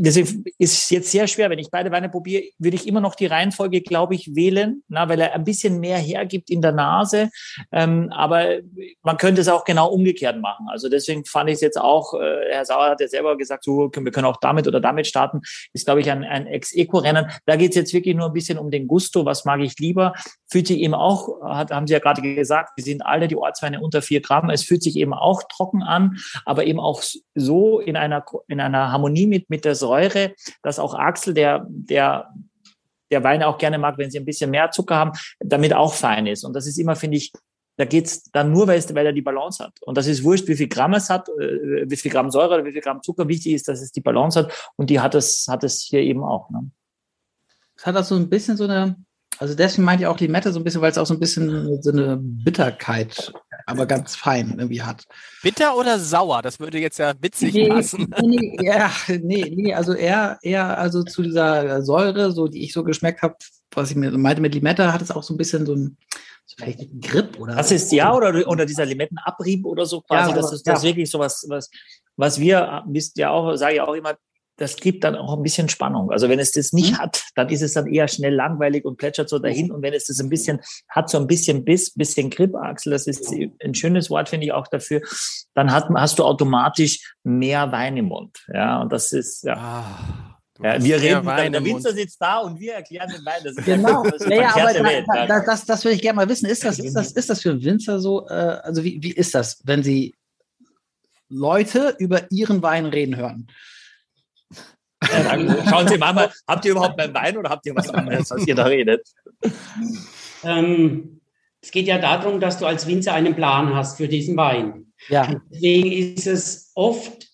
das 0.01 0.17
ist 0.59 0.91
jetzt 0.91 1.11
sehr 1.11 1.27
schwer. 1.29 1.49
Wenn 1.49 1.59
ich 1.59 1.71
beide 1.71 1.91
Weine 1.91 2.11
probiere, 2.11 2.43
würde 2.59 2.77
ich 2.77 2.87
immer 2.87 3.01
noch 3.01 3.15
die 3.15 3.27
Reihenfolge, 3.27 3.81
glaube 3.81 4.15
ich, 4.15 4.35
wählen, 4.35 4.83
na, 4.89 5.09
weil 5.09 5.21
er 5.21 5.33
ein 5.33 5.45
bisschen 5.45 5.81
mehr 5.81 5.99
hergibt 5.99 6.51
in 6.51 6.61
der 6.61 6.73
Nase. 6.73 7.31
Ähm, 7.73 7.86
ähm, 7.87 8.11
aber 8.12 8.59
man 9.03 9.16
könnte 9.16 9.40
es 9.40 9.49
auch 9.49 9.64
genau 9.64 9.88
umgekehrt 9.88 10.40
machen. 10.40 10.66
Also 10.68 10.88
deswegen 10.88 11.25
fand 11.25 11.51
ich 11.51 11.57
es 11.57 11.61
jetzt 11.61 11.81
auch, 11.81 12.14
äh, 12.14 12.51
Herr 12.51 12.64
Sauer 12.64 12.90
hat 12.90 13.01
ja 13.01 13.09
selber 13.09 13.37
gesagt, 13.37 13.64
so, 13.64 13.90
wir 13.92 14.12
können 14.12 14.27
auch 14.27 14.38
damit 14.38 14.66
oder 14.66 14.81
damit 14.81 15.07
starten. 15.07 15.40
Ist, 15.72 15.87
glaube 15.87 16.01
ich, 16.01 16.11
ein, 16.11 16.25
ein 16.25 16.46
Ex-Eco-Rennen. 16.46 17.31
Da 17.46 17.57
geht 17.57 17.70
es 17.70 17.77
jetzt 17.77 17.92
wirklich 17.92 18.14
nur 18.14 18.27
ein 18.27 18.33
bisschen 18.33 18.59
um 18.59 18.70
den 18.70 18.87
Gusto. 18.87 19.25
Was 19.25 19.44
mag 19.44 19.61
ich 19.61 19.79
lieber? 19.79 20.14
Fühlt 20.51 20.66
sich 20.66 20.79
eben 20.79 20.94
auch, 20.94 21.40
hat, 21.42 21.70
haben 21.70 21.87
Sie 21.87 21.92
ja 21.92 21.99
gerade 21.99 22.22
gesagt, 22.22 22.72
wir 22.77 22.85
sind 22.85 23.05
alle 23.05 23.29
die 23.29 23.37
Ortsweine 23.37 23.81
unter 23.81 24.03
vier 24.03 24.20
Gramm. 24.20 24.51
Es 24.51 24.62
fühlt 24.62 24.83
sich 24.83 24.96
eben 24.96 25.14
auch 25.14 25.42
trocken 25.44 25.83
an, 25.83 26.16
aber 26.44 26.64
eben 26.64 26.81
auch 26.81 27.03
so 27.35 27.81
in 27.81 27.96
einer, 27.96 28.25
in 28.49 28.61
einer 28.61 28.92
Harmonie 28.92 29.27
mit, 29.27 29.51
mit 29.51 29.64
der 29.64 29.75
Säure, 29.75 30.35
dass 30.62 30.79
auch 30.79 30.94
Axel, 30.94 31.35
der, 31.35 31.66
der 31.68 32.31
der 33.11 33.22
Wein 33.22 33.42
auch 33.42 33.59
gerne 33.59 33.79
mag, 33.79 33.99
wenn 33.99 34.11
sie 34.11 34.18
ein 34.18 34.25
bisschen 34.25 34.51
mehr 34.51 34.70
Zucker 34.70 34.96
haben, 34.96 35.12
damit 35.38 35.72
auch 35.72 35.94
fein 35.94 36.27
ist. 36.27 36.44
Und 36.44 36.55
das 36.55 36.66
ist 36.66 36.79
immer, 36.79 36.96
finde 36.96 37.18
ich, 37.18 37.33
da 37.77 37.85
geht's 37.85 38.25
dann 38.33 38.53
nur, 38.53 38.67
weil, 38.67 38.79
es, 38.79 38.95
weil 38.95 39.07
er 39.07 39.12
die 39.12 39.23
Balance 39.23 39.62
hat. 39.62 39.75
Und 39.83 39.97
das 39.99 40.07
ist 40.07 40.25
wurscht, 40.25 40.49
wie 40.49 40.57
viel 40.57 40.69
Gramm 40.69 40.95
es 40.95 41.11
hat, 41.11 41.29
äh, 41.29 41.89
wie 41.89 41.97
viel 41.97 42.11
Gramm 42.11 42.31
Säure 42.31 42.55
oder 42.55 42.65
wie 42.65 42.73
viel 42.73 42.81
Gramm 42.81 43.03
Zucker. 43.03 43.29
Wichtig 43.29 43.53
ist, 43.53 43.69
dass 43.69 43.83
es 43.83 43.93
die 43.93 44.01
Balance 44.01 44.39
hat. 44.39 44.73
Und 44.77 44.89
die 44.89 45.01
hat 45.01 45.15
es, 45.15 45.47
hat 45.49 45.62
es 45.62 45.83
hier 45.83 46.01
eben 46.01 46.25
auch. 46.25 46.49
Ne? 46.51 46.71
Es 47.77 47.85
hat 47.85 47.97
auch 47.97 48.05
so 48.05 48.15
ein 48.17 48.31
bisschen 48.31 48.57
so 48.57 48.65
eine, 48.65 48.97
also 49.39 49.55
deswegen 49.55 49.85
meinte 49.85 50.05
ich 50.05 50.07
auch 50.07 50.19
Limette 50.19 50.53
so 50.53 50.59
ein 50.59 50.65
bisschen, 50.65 50.81
weil 50.81 50.91
es 50.91 50.99
auch 50.99 51.07
so 51.07 51.12
ein 51.12 51.21
bisschen 51.21 51.83
so 51.83 51.93
eine 51.93 52.17
Bitterkeit, 52.19 53.31
aber 53.67 53.85
ganz 53.85 54.17
fein 54.17 54.55
irgendwie 54.57 54.81
hat. 54.81 55.05
Bitter 55.43 55.77
oder 55.77 55.99
sauer? 55.99 56.41
Das 56.41 56.59
würde 56.59 56.79
jetzt 56.79 56.99
ja 56.99 57.12
witzig 57.21 57.53
nee, 57.53 57.69
passen. 57.69 58.15
Nee, 58.23 58.57
ja, 58.62 58.91
nee, 59.09 59.53
nee, 59.55 59.75
also 59.75 59.93
eher, 59.93 60.39
eher 60.41 60.79
also 60.79 61.03
zu 61.03 61.23
dieser 61.23 61.83
Säure, 61.83 62.33
so 62.33 62.49
die 62.49 62.65
ich 62.65 62.73
so 62.73 62.83
geschmeckt 62.83 63.21
habe, 63.21 63.37
was 63.77 63.91
ich 63.91 63.97
mir 63.97 64.11
meinte 64.17 64.43
mit 64.43 64.55
Limette, 64.55 64.93
hat 64.93 65.03
es 65.03 65.11
auch 65.11 65.23
so 65.23 65.35
ein 65.35 65.37
bisschen 65.37 65.67
so 65.67 65.75
ein 65.75 65.97
vielleicht 66.57 66.81
ein 66.81 67.01
Grip 67.01 67.39
oder. 67.41 67.57
Das 67.57 67.71
ist 67.71 67.93
ja 67.93 68.15
oder, 68.15 68.47
oder 68.49 68.67
dieser 68.67 68.87
Limettenabrieb 68.87 69.65
oder 69.65 69.85
so 69.87 70.01
quasi. 70.01 70.31
Ja, 70.31 70.37
das 70.37 70.53
ist 70.53 70.67
das 70.67 70.83
ja. 70.83 70.91
wirklich 70.91 71.11
so 71.11 71.19
was, 71.19 71.45
was, 71.49 71.71
was 72.17 72.39
wir, 72.39 72.85
wisst 72.87 73.19
ja 73.19 73.31
auch, 73.31 73.57
sage 73.57 73.75
ich 73.75 73.81
auch 73.81 73.95
immer, 73.95 74.17
das 74.59 74.77
gibt 74.77 75.05
dann 75.05 75.17
auch 75.17 75.37
ein 75.37 75.43
bisschen 75.43 75.69
Spannung. 75.69 76.11
Also 76.11 76.29
wenn 76.31 76.39
es 76.39 76.53
das 76.53 76.73
nicht 76.73 76.93
mhm. 76.93 76.99
hat, 76.99 77.23
dann 77.35 77.49
ist 77.51 77.62
es 77.62 77.75
dann 77.75 77.87
eher 77.87 78.09
schnell 78.09 78.35
langweilig 78.35 78.85
und 78.87 78.97
plätschert 78.97 79.29
so 79.29 79.39
dahin. 79.39 79.71
Und 79.71 79.83
wenn 79.83 79.93
es 79.93 80.07
das 80.07 80.19
ein 80.19 80.31
bisschen 80.31 80.61
hat, 80.89 81.11
so 81.11 81.19
ein 81.19 81.27
bisschen 81.27 81.65
Biss, 81.65 81.93
bisschen 81.93 82.31
Grip, 82.31 82.55
Axel, 82.55 82.93
das 82.93 83.07
ist 83.07 83.31
ein 83.62 83.75
schönes 83.75 84.09
Wort, 84.09 84.31
finde 84.31 84.47
ich 84.47 84.53
auch 84.53 84.67
dafür, 84.67 85.03
dann 85.55 85.73
hat, 85.73 85.89
hast 85.95 86.19
du 86.19 86.25
automatisch 86.25 87.17
mehr 87.23 87.71
Wein 87.71 87.99
im 87.99 88.07
Mund. 88.07 88.47
Ja, 88.53 88.81
und 88.81 88.93
das 88.93 89.12
ist, 89.12 89.45
ja. 89.45 89.57
Ah. 89.57 90.36
Ja, 90.62 90.83
wir 90.83 91.01
reden, 91.01 91.27
Wein 91.27 91.53
der 91.53 91.64
Winzer 91.64 91.92
sitzt 91.92 92.21
da 92.21 92.38
und 92.38 92.59
wir 92.59 92.75
erklären 92.75 93.09
den 93.09 93.25
Wein. 93.25 93.40
Das 93.45 93.57
ist 93.57 93.64
genau. 93.64 94.03
Das 94.05 94.23
ist 94.23 94.31
ja, 94.31 94.55
aber 94.55 94.85
Welt, 94.85 95.07
da, 95.12 95.27
da, 95.27 95.40
das, 95.45 95.64
das 95.64 95.85
würde 95.85 95.97
ich 95.97 96.03
gerne 96.03 96.16
mal 96.16 96.29
wissen. 96.29 96.47
Ist 96.47 96.64
das, 96.64 96.79
ist 96.79 96.95
das, 96.95 97.12
ist 97.12 97.29
das 97.29 97.42
für 97.42 97.62
Winzer 97.62 98.01
so? 98.01 98.27
Äh, 98.29 98.33
also 98.33 98.83
wie, 98.83 99.03
wie 99.03 99.12
ist 99.12 99.35
das, 99.35 99.61
wenn 99.64 99.83
Sie 99.83 100.14
Leute 101.29 101.95
über 101.99 102.31
Ihren 102.31 102.62
Wein 102.62 102.87
reden 102.87 103.16
hören? 103.16 103.49
Ja, 105.03 105.69
schauen 105.69 105.88
Sie 105.88 105.99
mal, 105.99 106.33
habt 106.49 106.64
ihr 106.64 106.73
überhaupt 106.73 106.99
einen 107.01 107.14
Wein 107.14 107.37
oder 107.37 107.51
habt 107.51 107.66
ihr 107.66 107.77
was 107.77 107.90
anderes, 107.90 108.31
was 108.31 108.47
ihr 108.47 108.55
da 108.55 108.64
redet? 108.64 109.07
Ähm, 110.42 111.21
es 111.61 111.71
geht 111.71 111.87
ja 111.87 111.99
darum, 111.99 112.40
dass 112.40 112.59
du 112.59 112.66
als 112.66 112.87
Winzer 112.87 113.12
einen 113.12 113.35
Plan 113.35 113.75
hast 113.75 113.99
für 113.99 114.09
diesen 114.09 114.37
Wein. 114.37 114.92
Ja. 115.09 115.40
Deswegen 115.51 115.92
ist 115.92 116.27
es 116.27 116.71
oft 116.75 117.29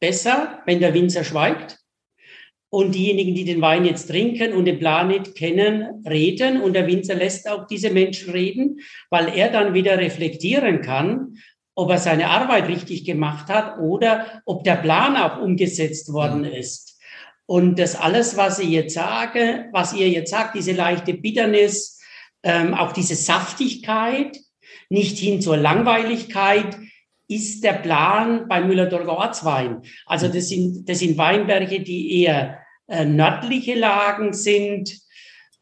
besser, 0.00 0.60
wenn 0.66 0.80
der 0.80 0.92
Winzer 0.92 1.24
schweigt 1.24 1.78
und 2.72 2.94
diejenigen, 2.94 3.34
die 3.34 3.44
den 3.44 3.60
Wein 3.60 3.84
jetzt 3.84 4.08
trinken 4.08 4.54
und 4.54 4.64
den 4.64 4.78
Plan 4.78 5.08
nicht 5.08 5.34
kennen, 5.34 6.02
reden. 6.08 6.62
Und 6.62 6.72
der 6.72 6.86
Winzer 6.86 7.14
lässt 7.14 7.46
auch 7.46 7.66
diese 7.66 7.90
Menschen 7.90 8.32
reden, 8.32 8.80
weil 9.10 9.28
er 9.36 9.50
dann 9.50 9.74
wieder 9.74 9.98
reflektieren 9.98 10.80
kann, 10.80 11.36
ob 11.74 11.90
er 11.90 11.98
seine 11.98 12.30
Arbeit 12.30 12.68
richtig 12.68 13.04
gemacht 13.04 13.50
hat 13.50 13.78
oder 13.78 14.42
ob 14.46 14.64
der 14.64 14.76
Plan 14.76 15.16
auch 15.16 15.42
umgesetzt 15.42 16.14
worden 16.14 16.44
ist. 16.44 16.98
Und 17.44 17.78
das 17.78 17.94
alles, 17.94 18.38
was 18.38 18.58
ich 18.58 18.70
jetzt 18.70 18.94
sage, 18.94 19.66
was 19.72 19.92
ihr 19.92 20.08
jetzt 20.08 20.30
sagt, 20.30 20.54
diese 20.54 20.72
leichte 20.72 21.12
Bitternis, 21.12 22.00
ähm, 22.42 22.72
auch 22.72 22.92
diese 22.92 23.16
Saftigkeit, 23.16 24.38
nicht 24.88 25.18
hin 25.18 25.42
zur 25.42 25.58
Langweiligkeit, 25.58 26.78
ist 27.28 27.62
der 27.64 27.74
Plan 27.74 28.48
bei 28.48 28.62
Müller-Thurgau 28.62 29.18
Ortswein. 29.18 29.82
Also 30.06 30.28
das 30.28 30.48
sind, 30.48 30.88
das 30.88 31.00
sind 31.00 31.18
Weinberge, 31.18 31.80
die 31.80 32.22
eher 32.22 32.61
äh, 32.88 33.04
nördliche 33.04 33.74
Lagen 33.74 34.32
sind, 34.32 35.02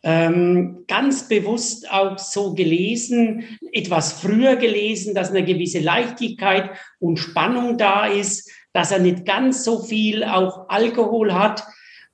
ähm, 0.03 0.85
ganz 0.89 1.29
bewusst 1.29 1.91
auch 1.91 2.19
so 2.19 2.55
gelesen, 2.55 3.59
etwas 3.73 4.15
früher 4.15 4.57
gelesen, 4.57 5.15
dass 5.15 5.31
eine 5.31 5.45
gewisse 5.45 5.81
Leichtigkeit 5.81 6.71
und 6.99 7.19
Spannung 7.19 7.77
da 7.77 8.07
ist, 8.07 8.51
dass 8.73 8.93
er 8.93 8.99
nicht 8.99 9.27
ganz 9.27 9.65
so 9.65 9.83
viel 9.83 10.25
auch 10.25 10.69
Alkohol 10.69 11.35
hat. 11.35 11.65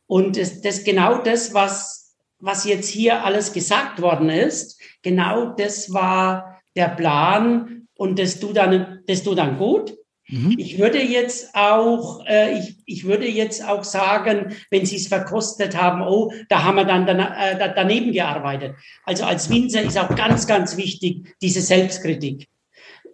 Und 0.06 0.36
das, 0.36 0.62
das 0.62 0.84
genau 0.84 1.18
das, 1.18 1.54
was, 1.54 2.16
was 2.38 2.64
jetzt 2.64 2.88
hier 2.88 3.24
alles 3.24 3.52
gesagt 3.52 4.00
worden 4.02 4.30
ist, 4.30 4.80
genau 5.02 5.54
das 5.54 5.92
war 5.92 6.60
der 6.74 6.88
Plan 6.88 7.88
und 7.96 8.18
das 8.18 8.40
tut 8.40 8.56
dann, 8.56 9.00
das 9.06 9.22
tut 9.22 9.38
dann 9.38 9.58
gut. 9.58 9.96
Mhm. 10.28 10.56
Ich 10.58 10.78
würde 10.78 11.00
jetzt 11.00 11.54
auch, 11.54 12.24
äh, 12.26 12.58
ich, 12.58 12.76
ich 12.84 13.04
würde 13.04 13.28
jetzt 13.28 13.64
auch 13.64 13.84
sagen, 13.84 14.56
wenn 14.70 14.84
Sie 14.84 14.96
es 14.96 15.06
verkostet 15.06 15.76
haben, 15.80 16.02
oh, 16.02 16.32
da 16.48 16.64
haben 16.64 16.76
wir 16.76 16.84
dann 16.84 17.06
dan, 17.06 17.20
äh, 17.20 17.72
daneben 17.74 18.12
gearbeitet. 18.12 18.74
Also 19.04 19.24
als 19.24 19.48
Winzer 19.50 19.82
ist 19.82 19.98
auch 19.98 20.14
ganz, 20.16 20.46
ganz 20.46 20.76
wichtig 20.76 21.36
diese 21.40 21.60
Selbstkritik. 21.60 22.48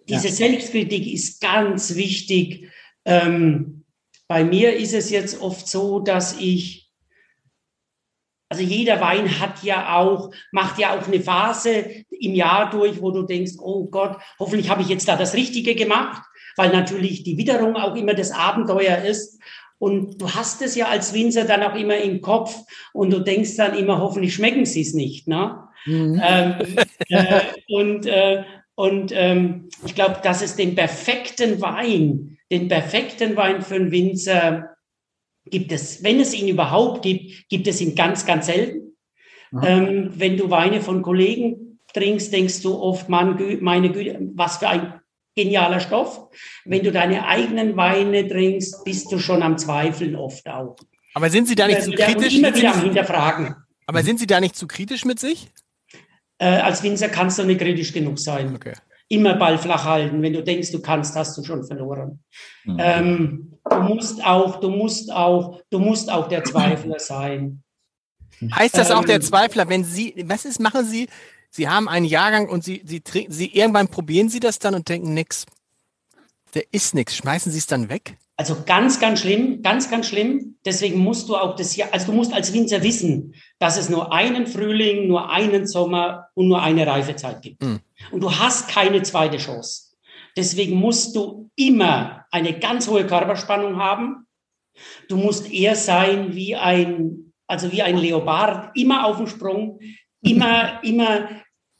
Diese 0.09 0.27
ja. 0.27 0.33
Selbstkritik 0.33 1.05
ist 1.07 1.39
ganz 1.39 1.95
wichtig. 1.95 2.69
Ähm, 3.05 3.83
bei 4.27 4.43
mir 4.43 4.75
ist 4.75 4.93
es 4.93 5.11
jetzt 5.11 5.39
oft 5.39 5.67
so, 5.67 5.99
dass 5.99 6.39
ich, 6.39 6.89
also 8.49 8.63
jeder 8.63 8.99
Wein 9.01 9.39
hat 9.39 9.63
ja 9.63 9.97
auch, 9.97 10.31
macht 10.51 10.79
ja 10.79 10.97
auch 10.97 11.07
eine 11.07 11.21
Phase 11.21 12.05
im 12.09 12.33
Jahr 12.33 12.71
durch, 12.71 13.01
wo 13.01 13.11
du 13.11 13.23
denkst, 13.23 13.53
oh 13.59 13.85
Gott, 13.85 14.17
hoffentlich 14.39 14.69
habe 14.69 14.81
ich 14.81 14.89
jetzt 14.89 15.07
da 15.07 15.15
das 15.15 15.35
Richtige 15.35 15.75
gemacht 15.75 16.23
weil 16.55 16.71
natürlich 16.71 17.23
die 17.23 17.37
Witterung 17.37 17.75
auch 17.75 17.95
immer 17.95 18.13
das 18.13 18.31
Abenteuer 18.31 18.99
ist. 19.03 19.39
Und 19.79 20.21
du 20.21 20.29
hast 20.29 20.61
es 20.61 20.75
ja 20.75 20.87
als 20.87 21.13
Winzer 21.13 21.43
dann 21.43 21.63
auch 21.63 21.75
immer 21.75 21.97
im 21.97 22.21
Kopf 22.21 22.55
und 22.93 23.11
du 23.11 23.19
denkst 23.19 23.57
dann 23.57 23.77
immer, 23.77 23.99
hoffentlich 23.99 24.33
schmecken 24.33 24.65
sie 24.65 24.81
es 24.81 24.93
nicht. 24.93 25.27
Ne? 25.27 25.57
Mhm. 25.85 26.21
Ähm, 26.23 26.55
äh, 27.09 27.41
und 27.67 28.05
äh, 28.05 28.43
und 28.75 29.11
ähm, 29.13 29.69
ich 29.85 29.93
glaube, 29.93 30.19
dass 30.23 30.41
es 30.41 30.55
den 30.55 30.75
perfekten 30.75 31.61
Wein, 31.61 32.37
den 32.51 32.67
perfekten 32.67 33.35
Wein 33.35 33.61
für 33.61 33.75
einen 33.75 33.91
Winzer 33.91 34.75
gibt 35.45 35.71
es, 35.71 36.03
wenn 36.03 36.19
es 36.19 36.33
ihn 36.33 36.47
überhaupt 36.47 37.03
gibt, 37.03 37.49
gibt 37.49 37.67
es 37.67 37.81
ihn 37.81 37.95
ganz, 37.95 38.25
ganz 38.25 38.47
selten. 38.47 38.95
Ähm, 39.61 40.09
wenn 40.15 40.37
du 40.37 40.49
Weine 40.49 40.81
von 40.81 41.03
Kollegen 41.03 41.79
trinkst, 41.93 42.33
denkst 42.33 42.63
du 42.63 42.75
oft, 42.75 43.07
Mann, 43.09 43.37
meine 43.61 43.91
Güte, 43.91 44.17
was 44.33 44.57
für 44.57 44.67
ein 44.67 44.93
genialer 45.35 45.79
Stoff. 45.79 46.29
Wenn 46.65 46.83
du 46.83 46.91
deine 46.91 47.27
eigenen 47.27 47.75
Weine 47.75 48.27
trinkst, 48.27 48.83
bist 48.83 49.11
du 49.11 49.19
schon 49.19 49.43
am 49.43 49.57
Zweifeln 49.57 50.15
oft 50.15 50.47
auch. 50.47 50.75
Aber 51.13 51.29
sind 51.29 51.47
Sie 51.47 51.55
da 51.55 51.67
nicht 51.67 51.81
zu 51.81 51.91
so 51.91 51.97
kritisch? 51.97 52.35
Immer 52.35 52.55
wieder 52.55 52.73
am 52.73 52.81
Hinterfragen. 52.81 53.55
Aber 53.85 54.03
sind 54.03 54.19
Sie 54.19 54.27
da 54.27 54.39
nicht 54.39 54.55
zu 54.55 54.67
kritisch 54.67 55.05
mit 55.05 55.19
sich? 55.19 55.51
Äh, 56.39 56.45
als 56.45 56.81
Winzer 56.83 57.09
kannst 57.09 57.39
du 57.39 57.43
nicht 57.43 57.61
kritisch 57.61 57.93
genug 57.93 58.19
sein. 58.19 58.55
Okay. 58.55 58.73
Immer 59.09 59.35
Ball 59.35 59.57
flach 59.57 59.85
halten. 59.85 60.21
Wenn 60.21 60.33
du 60.33 60.43
denkst, 60.43 60.71
du 60.71 60.81
kannst, 60.81 61.15
hast 61.15 61.37
du 61.37 61.43
schon 61.43 61.63
verloren. 61.63 62.23
Mhm. 62.63 62.77
Ähm, 62.79 63.53
du 63.69 63.79
musst 63.81 64.25
auch, 64.25 64.59
du 64.59 64.69
musst 64.69 65.11
auch, 65.11 65.61
du 65.69 65.79
musst 65.79 66.11
auch 66.11 66.27
der 66.27 66.43
Zweifler 66.43 66.99
sein. 66.99 67.63
Heißt 68.51 68.77
das 68.77 68.91
auch 68.91 69.05
der 69.05 69.15
ähm, 69.15 69.21
Zweifler, 69.21 69.69
wenn 69.69 69.83
Sie, 69.83 70.15
was 70.25 70.45
ist, 70.45 70.59
machen 70.59 70.85
Sie, 70.85 71.07
Sie 71.55 71.69
haben 71.69 71.87
einen 71.87 72.07
Jahrgang 72.07 72.49
und 72.49 72.63
Sie, 72.63 72.81
Sie 72.83 73.01
trinken, 73.01 73.31
Sie 73.31 73.45
irgendwann 73.45 73.87
probieren 73.87 74.27
Sie 74.27 74.39
das 74.39 74.57
dann 74.57 74.73
und 74.73 74.89
denken 74.89 75.13
nix. 75.13 75.45
Der 76.55 76.63
ist 76.71 76.95
nix. 76.95 77.15
Schmeißen 77.15 77.51
Sie 77.51 77.59
es 77.59 77.67
dann 77.67 77.89
weg? 77.89 78.17
Also 78.37 78.63
ganz, 78.65 78.99
ganz 78.99 79.19
schlimm, 79.21 79.61
ganz, 79.61 79.91
ganz 79.91 80.07
schlimm. 80.07 80.55
Deswegen 80.65 80.97
musst 80.97 81.29
du 81.29 81.35
auch 81.35 81.55
das 81.55 81.75
Jahr, 81.75 81.89
also 81.91 82.07
du 82.07 82.13
musst 82.13 82.33
als 82.33 82.53
Winzer 82.53 82.81
wissen, 82.81 83.35
dass 83.59 83.77
es 83.77 83.87
nur 83.87 84.11
einen 84.11 84.47
Frühling, 84.47 85.07
nur 85.07 85.29
einen 85.29 85.67
Sommer 85.67 86.29
und 86.33 86.47
nur 86.47 86.63
eine 86.63 86.87
Reifezeit 86.87 87.43
gibt. 87.43 87.61
Mhm. 87.61 87.81
Und 88.09 88.21
du 88.21 88.31
hast 88.31 88.67
keine 88.67 89.03
zweite 89.03 89.37
Chance. 89.37 89.91
Deswegen 90.35 90.77
musst 90.77 91.15
du 91.15 91.51
immer 91.55 92.25
eine 92.31 92.57
ganz 92.57 92.87
hohe 92.87 93.05
Körperspannung 93.05 93.77
haben. 93.77 94.25
Du 95.07 95.17
musst 95.17 95.53
eher 95.53 95.75
sein 95.75 96.33
wie 96.33 96.55
ein, 96.55 97.31
also 97.45 97.71
wie 97.71 97.83
ein 97.83 97.97
Leopard, 97.97 98.75
immer 98.75 99.05
auf 99.05 99.17
dem 99.17 99.27
Sprung, 99.27 99.79
immer, 100.23 100.83
immer, 100.83 101.29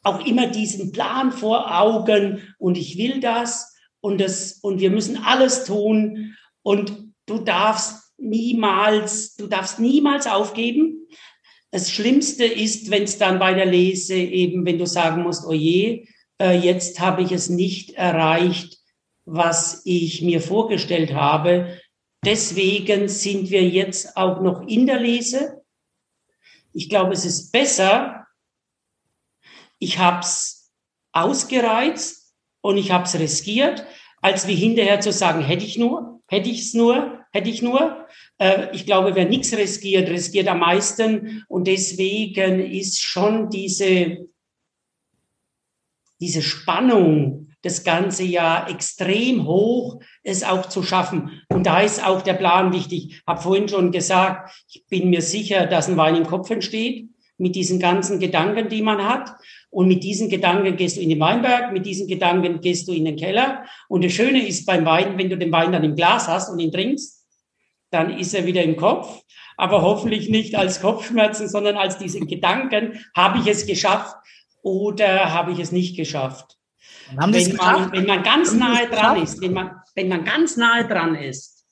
auch 0.04 0.26
immer 0.26 0.48
diesen 0.48 0.92
Plan 0.92 1.32
vor 1.32 1.80
Augen 1.80 2.42
und 2.58 2.78
ich 2.78 2.98
will 2.98 3.20
das 3.20 3.74
und 4.02 4.20
das, 4.20 4.60
und 4.62 4.80
wir 4.80 4.92
müssen 4.92 5.18
alles 5.24 5.64
tun 5.64 6.36
und 6.62 7.14
du 7.26 7.40
darfst 7.40 8.14
niemals, 8.18 9.36
du 9.36 9.48
darfst 9.48 9.80
niemals 9.80 10.28
aufgeben. 10.28 11.08
Das 11.72 11.90
Schlimmste 11.90 12.46
ist, 12.46 12.92
wenn 12.92 13.04
es 13.04 13.18
dann 13.18 13.40
bei 13.40 13.54
der 13.54 13.66
Lese 13.66 14.16
eben, 14.16 14.66
wenn 14.66 14.78
du 14.78 14.86
sagen 14.86 15.24
musst, 15.24 15.46
oh 15.48 15.54
je, 15.54 16.08
äh, 16.40 16.58
jetzt 16.58 17.00
habe 17.00 17.24
ich 17.24 17.32
es 17.32 17.50
nicht 17.50 17.92
erreicht, 17.92 18.78
was 19.26 19.82
ich 19.86 20.22
mir 20.22 20.42
vorgestellt 20.42 21.14
habe. 21.14 21.80
Deswegen 22.26 23.08
sind 23.08 23.50
wir 23.50 23.64
jetzt 23.64 24.16
auch 24.18 24.42
noch 24.42 24.68
in 24.68 24.86
der 24.86 25.00
Lese. 25.00 25.62
Ich 26.74 26.90
glaube, 26.90 27.14
es 27.14 27.26
ist 27.26 27.52
besser, 27.52 28.23
ich 29.84 30.00
habe 30.00 30.20
es 30.20 30.72
ausgereizt 31.12 32.34
und 32.62 32.78
ich 32.78 32.92
habe 32.92 33.04
es 33.06 33.18
riskiert, 33.18 33.86
als 34.22 34.48
wie 34.48 34.56
hinterher 34.56 35.02
zu 35.02 35.12
sagen, 35.12 35.42
hätte 35.42 35.66
ich 35.66 35.78
nur, 35.78 36.22
hätte 36.28 36.50
ich 36.50 36.62
es 36.62 36.74
nur, 36.74 37.20
hätte 37.32 37.50
ich 37.50 37.62
nur. 37.62 38.08
Äh, 38.38 38.74
ich 38.74 38.86
glaube, 38.86 39.16
wer 39.16 39.26
nichts 39.26 39.54
riskiert, 39.54 40.10
riskiert 40.10 40.48
am 40.48 40.60
meisten. 40.60 41.44
Und 41.50 41.68
deswegen 41.68 42.60
ist 42.60 43.02
schon 43.02 43.50
diese, 43.50 44.30
diese 46.20 46.42
Spannung 46.42 47.50
das 47.64 47.84
ganze 47.84 48.24
Jahr 48.24 48.70
extrem 48.70 49.46
hoch, 49.46 50.02
es 50.22 50.44
auch 50.44 50.68
zu 50.68 50.84
schaffen. 50.84 51.42
Und 51.50 51.66
da 51.66 51.82
ist 51.82 52.06
auch 52.06 52.22
der 52.22 52.34
Plan 52.34 52.74
wichtig. 52.74 53.08
Ich 53.10 53.24
habe 53.26 53.42
vorhin 53.42 53.70
schon 53.70 53.92
gesagt, 53.92 54.52
ich 54.68 54.86
bin 54.88 55.10
mir 55.10 55.22
sicher, 55.22 55.66
dass 55.66 55.88
ein 55.88 55.98
Wein 55.98 56.16
im 56.16 56.28
Kopf 56.28 56.50
entsteht 56.50 57.10
mit 57.38 57.56
diesen 57.56 57.80
ganzen 57.80 58.20
Gedanken, 58.20 58.70
die 58.70 58.82
man 58.82 59.04
hat. 59.04 59.32
Und 59.74 59.88
mit 59.88 60.04
diesen 60.04 60.30
Gedanken 60.30 60.78
gehst 60.78 60.98
du 60.98 61.02
in 61.02 61.10
den 61.10 61.20
Weinberg, 61.20 61.74
mit 61.74 61.84
diesen 61.88 62.08
Gedanken 62.08 62.62
gehst 62.62 62.88
du 62.88 62.94
in 62.94 63.06
den 63.06 63.16
Keller. 63.16 63.66
Und 63.90 64.04
das 64.04 64.14
Schöne 64.14 64.48
ist 64.48 64.68
beim 64.68 64.86
Wein, 64.86 65.18
wenn 65.18 65.32
du 65.32 65.38
den 65.38 65.52
Wein 65.52 65.72
dann 65.72 65.84
im 65.84 65.96
Glas 65.96 66.28
hast 66.28 66.50
und 66.52 66.60
ihn 66.60 66.72
trinkst, 66.72 67.26
dann 67.90 68.16
ist 68.20 68.36
er 68.36 68.46
wieder 68.46 68.62
im 68.62 68.78
Kopf. 68.78 69.24
Aber 69.58 69.82
hoffentlich 69.82 70.30
nicht 70.30 70.54
als 70.54 70.80
Kopfschmerzen, 70.80 71.50
sondern 71.50 71.76
als 71.76 71.98
diesen 71.98 72.28
Gedanken, 72.28 73.04
habe 73.16 73.40
ich 73.40 73.48
es 73.48 73.66
geschafft 73.66 74.16
oder 74.62 75.34
habe 75.34 75.52
ich 75.52 75.60
es 75.60 75.72
nicht 75.72 75.98
geschafft? 75.98 76.56
Wenn 77.10 77.56
man, 77.56 77.92
wenn 77.92 78.06
man 78.06 78.22
ganz 78.22 78.54
nahe 78.54 78.88
dran 78.88 79.24
ist, 79.24 79.42
wenn 79.42 79.54
man, 79.54 79.72
wenn 79.96 80.08
man 80.08 80.24
ganz 80.24 80.56
nahe 80.56 80.88
dran 80.88 81.16
ist, 81.16 81.66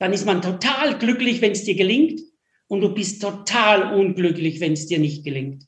dann 0.00 0.12
ist 0.12 0.26
man 0.26 0.42
total 0.42 0.98
glücklich, 0.98 1.40
wenn 1.40 1.52
es 1.52 1.62
dir 1.62 1.76
gelingt 1.76 2.20
und 2.66 2.80
du 2.80 2.92
bist 2.92 3.22
total 3.22 3.94
unglücklich, 3.94 4.58
wenn 4.58 4.72
es 4.72 4.88
dir 4.88 4.98
nicht 4.98 5.24
gelingt. 5.24 5.66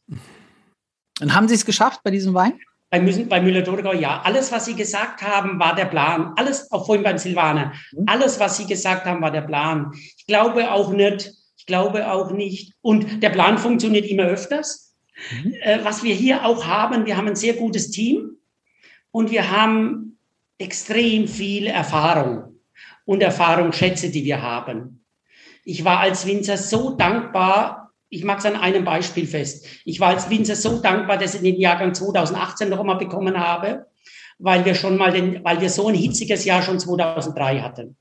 Und 1.20 1.34
haben 1.34 1.48
Sie 1.48 1.54
es 1.54 1.64
geschafft 1.64 2.00
bei 2.02 2.10
diesem 2.10 2.34
Wein? 2.34 2.54
Bei, 2.90 3.00
bei 3.00 3.40
Müller-Thurgau, 3.40 3.92
ja. 3.92 4.22
Alles, 4.22 4.52
was 4.52 4.66
Sie 4.66 4.74
gesagt 4.74 5.22
haben, 5.22 5.58
war 5.58 5.74
der 5.74 5.86
Plan. 5.86 6.32
Alles, 6.36 6.70
auch 6.70 6.86
vorhin 6.86 7.04
beim 7.04 7.18
Silvaner. 7.18 7.72
Mhm. 7.92 8.04
Alles, 8.06 8.38
was 8.38 8.56
Sie 8.56 8.66
gesagt 8.66 9.04
haben, 9.04 9.20
war 9.20 9.30
der 9.30 9.42
Plan. 9.42 9.92
Ich 10.16 10.26
glaube 10.26 10.70
auch 10.70 10.92
nicht, 10.92 11.32
ich 11.56 11.66
glaube 11.66 12.10
auch 12.10 12.30
nicht. 12.30 12.74
Und 12.82 13.22
der 13.22 13.30
Plan 13.30 13.58
funktioniert 13.58 14.06
immer 14.06 14.24
öfters. 14.24 14.94
Mhm. 15.42 15.54
Äh, 15.60 15.84
was 15.84 16.02
wir 16.02 16.14
hier 16.14 16.44
auch 16.44 16.66
haben, 16.66 17.06
wir 17.06 17.16
haben 17.16 17.28
ein 17.28 17.36
sehr 17.36 17.54
gutes 17.54 17.90
Team 17.90 18.36
und 19.10 19.30
wir 19.30 19.50
haben 19.50 20.18
extrem 20.58 21.28
viel 21.28 21.66
Erfahrung 21.66 22.60
und 23.04 23.22
Erfahrungsschätze, 23.22 24.10
die 24.10 24.24
wir 24.24 24.42
haben. 24.42 25.04
Ich 25.64 25.84
war 25.84 26.00
als 26.00 26.26
Winzer 26.26 26.56
so 26.56 26.96
dankbar, 26.96 27.83
ich 28.14 28.24
mache 28.24 28.38
es 28.38 28.46
an 28.46 28.56
einem 28.56 28.84
Beispiel 28.84 29.26
fest. 29.26 29.66
Ich 29.84 29.98
war 29.98 30.10
als 30.10 30.30
Winzer 30.30 30.54
so 30.54 30.78
dankbar, 30.78 31.18
dass 31.18 31.34
ich 31.34 31.40
den 31.40 31.58
Jahrgang 31.58 31.94
2018 31.94 32.68
noch 32.68 32.78
einmal 32.78 32.98
bekommen 32.98 33.38
habe, 33.38 33.86
weil 34.38 34.64
wir 34.64 34.74
schon 34.74 34.96
mal 34.96 35.10
den, 35.10 35.42
weil 35.44 35.60
wir 35.60 35.68
so 35.68 35.88
ein 35.88 35.94
hitziges 35.94 36.44
Jahr 36.44 36.62
schon 36.62 36.78
2003 36.78 37.60
hatten. 37.60 37.96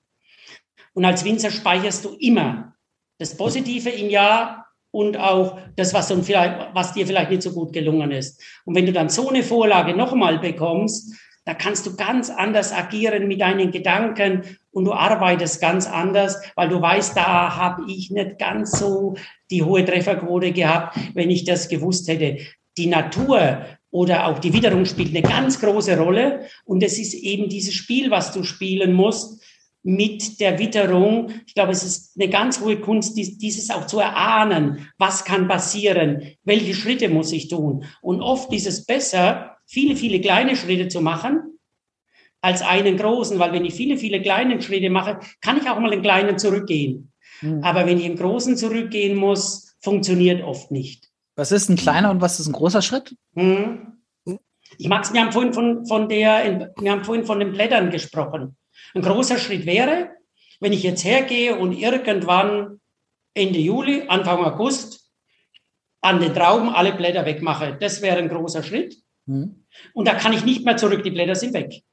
Und 0.94 1.06
als 1.06 1.26
Winzer 1.26 1.50
speicherst 1.50 2.06
du 2.06 2.16
immer 2.20 2.76
das 3.18 3.36
Positive 3.36 3.90
im 3.90 4.10
Jahr 4.10 4.68
und 4.92 5.18
auch 5.18 5.60
das, 5.76 5.94
was, 5.96 6.12
was 6.12 6.94
dir 6.94 7.08
vielleicht 7.08 7.32
nicht 7.32 7.42
so 7.42 7.52
gut 7.52 7.74
gelungen 7.74 8.12
ist. 8.12 8.40
Und 8.66 8.76
wenn 8.76 8.86
du 8.86 8.94
dann 8.94 9.10
so 9.10 9.30
eine 9.30 9.42
Vorlage 9.42 9.96
nochmal 9.96 10.38
bekommst, 10.38 11.16
da 11.46 11.56
kannst 11.56 11.88
du 11.88 11.96
ganz 11.96 12.30
anders 12.30 12.72
agieren 12.72 13.28
mit 13.28 13.42
deinen 13.42 13.72
Gedanken 13.72 14.58
und 14.74 14.86
du 14.86 14.94
arbeitest 14.94 15.62
ganz 15.62 15.88
anders, 15.88 16.42
weil 16.56 16.68
du 16.68 16.82
weißt, 16.82 17.16
da 17.16 17.56
habe 17.56 17.84
ich 17.90 18.12
nicht 18.12 18.40
ganz 18.40 18.78
so 18.78 19.16
die 19.50 19.64
hohe 19.64 19.86
Trefferquote 19.86 20.52
gehabt, 20.52 20.98
wenn 21.14 21.30
ich 21.30 21.46
das 21.46 21.70
gewusst 21.70 22.08
hätte. 22.08 22.40
Die 22.78 22.88
Natur 22.88 23.66
oder 23.92 24.28
auch 24.28 24.40
die 24.40 24.52
Witterung 24.52 24.86
spielt 24.86 25.10
eine 25.10 25.22
ganz 25.22 25.60
große 25.60 25.98
Rolle 25.98 26.48
und 26.66 26.82
es 26.84 26.98
ist 26.98 27.14
eben 27.14 27.48
dieses 27.48 27.76
Spiel, 27.76 28.10
was 28.10 28.32
du 28.34 28.44
spielen 28.44 28.94
musst 28.94 29.44
mit 29.84 30.40
der 30.40 30.58
Witterung. 30.58 31.30
Ich 31.46 31.54
glaube, 31.54 31.74
es 31.74 31.84
ist 31.84 32.20
eine 32.20 32.30
ganz 32.30 32.60
hohe 32.60 32.78
Kunst, 32.80 33.16
dieses 33.16 33.70
auch 33.70 33.86
zu 33.86 34.00
erahnen. 34.00 34.90
Was 34.98 35.26
kann 35.26 35.48
passieren? 35.48 36.24
Welche 36.44 36.74
Schritte 36.74 37.10
muss 37.10 37.32
ich 37.32 37.50
tun? 37.50 37.86
Und 38.02 38.22
oft 38.22 38.52
ist 38.54 38.66
es 38.66 38.86
besser, 38.86 39.58
viele, 39.68 39.96
viele 39.96 40.20
kleine 40.20 40.56
Schritte 40.56 40.88
zu 40.88 41.02
machen, 41.02 41.53
als 42.44 42.62
einen 42.62 42.98
großen, 42.98 43.40
weil 43.40 43.54
wenn 43.54 43.64
ich 43.64 43.74
viele, 43.74 43.98
viele 43.98 44.22
kleine 44.22 44.62
Schritte 44.62 44.90
mache, 44.90 45.20
kann 45.40 45.58
ich 45.58 45.70
auch 45.70 45.80
mal 45.80 45.92
einen 45.92 46.02
kleinen 46.02 46.38
zurückgehen. 46.38 47.14
Mhm. 47.42 47.64
Aber 47.64 47.86
wenn 47.86 47.98
ich 47.98 48.06
einen 48.06 48.18
großen 48.18 48.58
zurückgehen 48.58 49.16
muss, 49.16 49.78
funktioniert 49.80 50.44
oft 50.44 50.70
nicht. 50.70 51.10
Was 51.38 51.54
ist 51.54 51.70
ein 51.70 51.78
kleiner 51.78 52.12
und 52.12 52.20
was 52.20 52.42
ist 52.42 52.48
ein 52.48 52.54
großer 52.54 52.82
Schritt? 52.82 53.16
Mhm. 53.34 53.94
Ich 54.78 54.90
mag 54.90 55.04
es, 55.04 55.14
wir 55.14 55.22
haben 55.22 55.32
vorhin 55.32 55.54
von, 55.54 55.86
von 55.86 56.10
der, 56.10 56.74
wir 56.78 56.92
haben 56.92 57.06
vorhin 57.06 57.26
von 57.26 57.40
den 57.40 57.54
Blättern 57.54 57.92
gesprochen. 57.92 58.58
Ein 58.94 59.04
großer 59.04 59.38
Schritt 59.38 59.66
wäre, 59.66 60.10
wenn 60.60 60.74
ich 60.74 60.84
jetzt 60.84 61.06
hergehe 61.06 61.58
und 61.58 61.72
irgendwann 61.72 62.82
Ende 63.34 63.60
Juli, 63.60 64.04
Anfang 64.08 64.44
August 64.44 65.10
an 66.02 66.20
den 66.20 66.34
Trauben 66.34 66.70
alle 66.70 66.92
Blätter 66.92 67.26
wegmache. 67.26 67.78
Das 67.80 68.02
wäre 68.02 68.18
ein 68.18 68.28
großer 68.28 68.64
Schritt. 68.64 68.98
Mhm. 69.28 69.66
Und 69.94 70.08
da 70.10 70.16
kann 70.16 70.34
ich 70.34 70.44
nicht 70.44 70.66
mehr 70.66 70.76
zurück, 70.76 71.04
die 71.04 71.12
Blätter 71.12 71.36
sind 71.36 71.54
weg. 71.54 71.84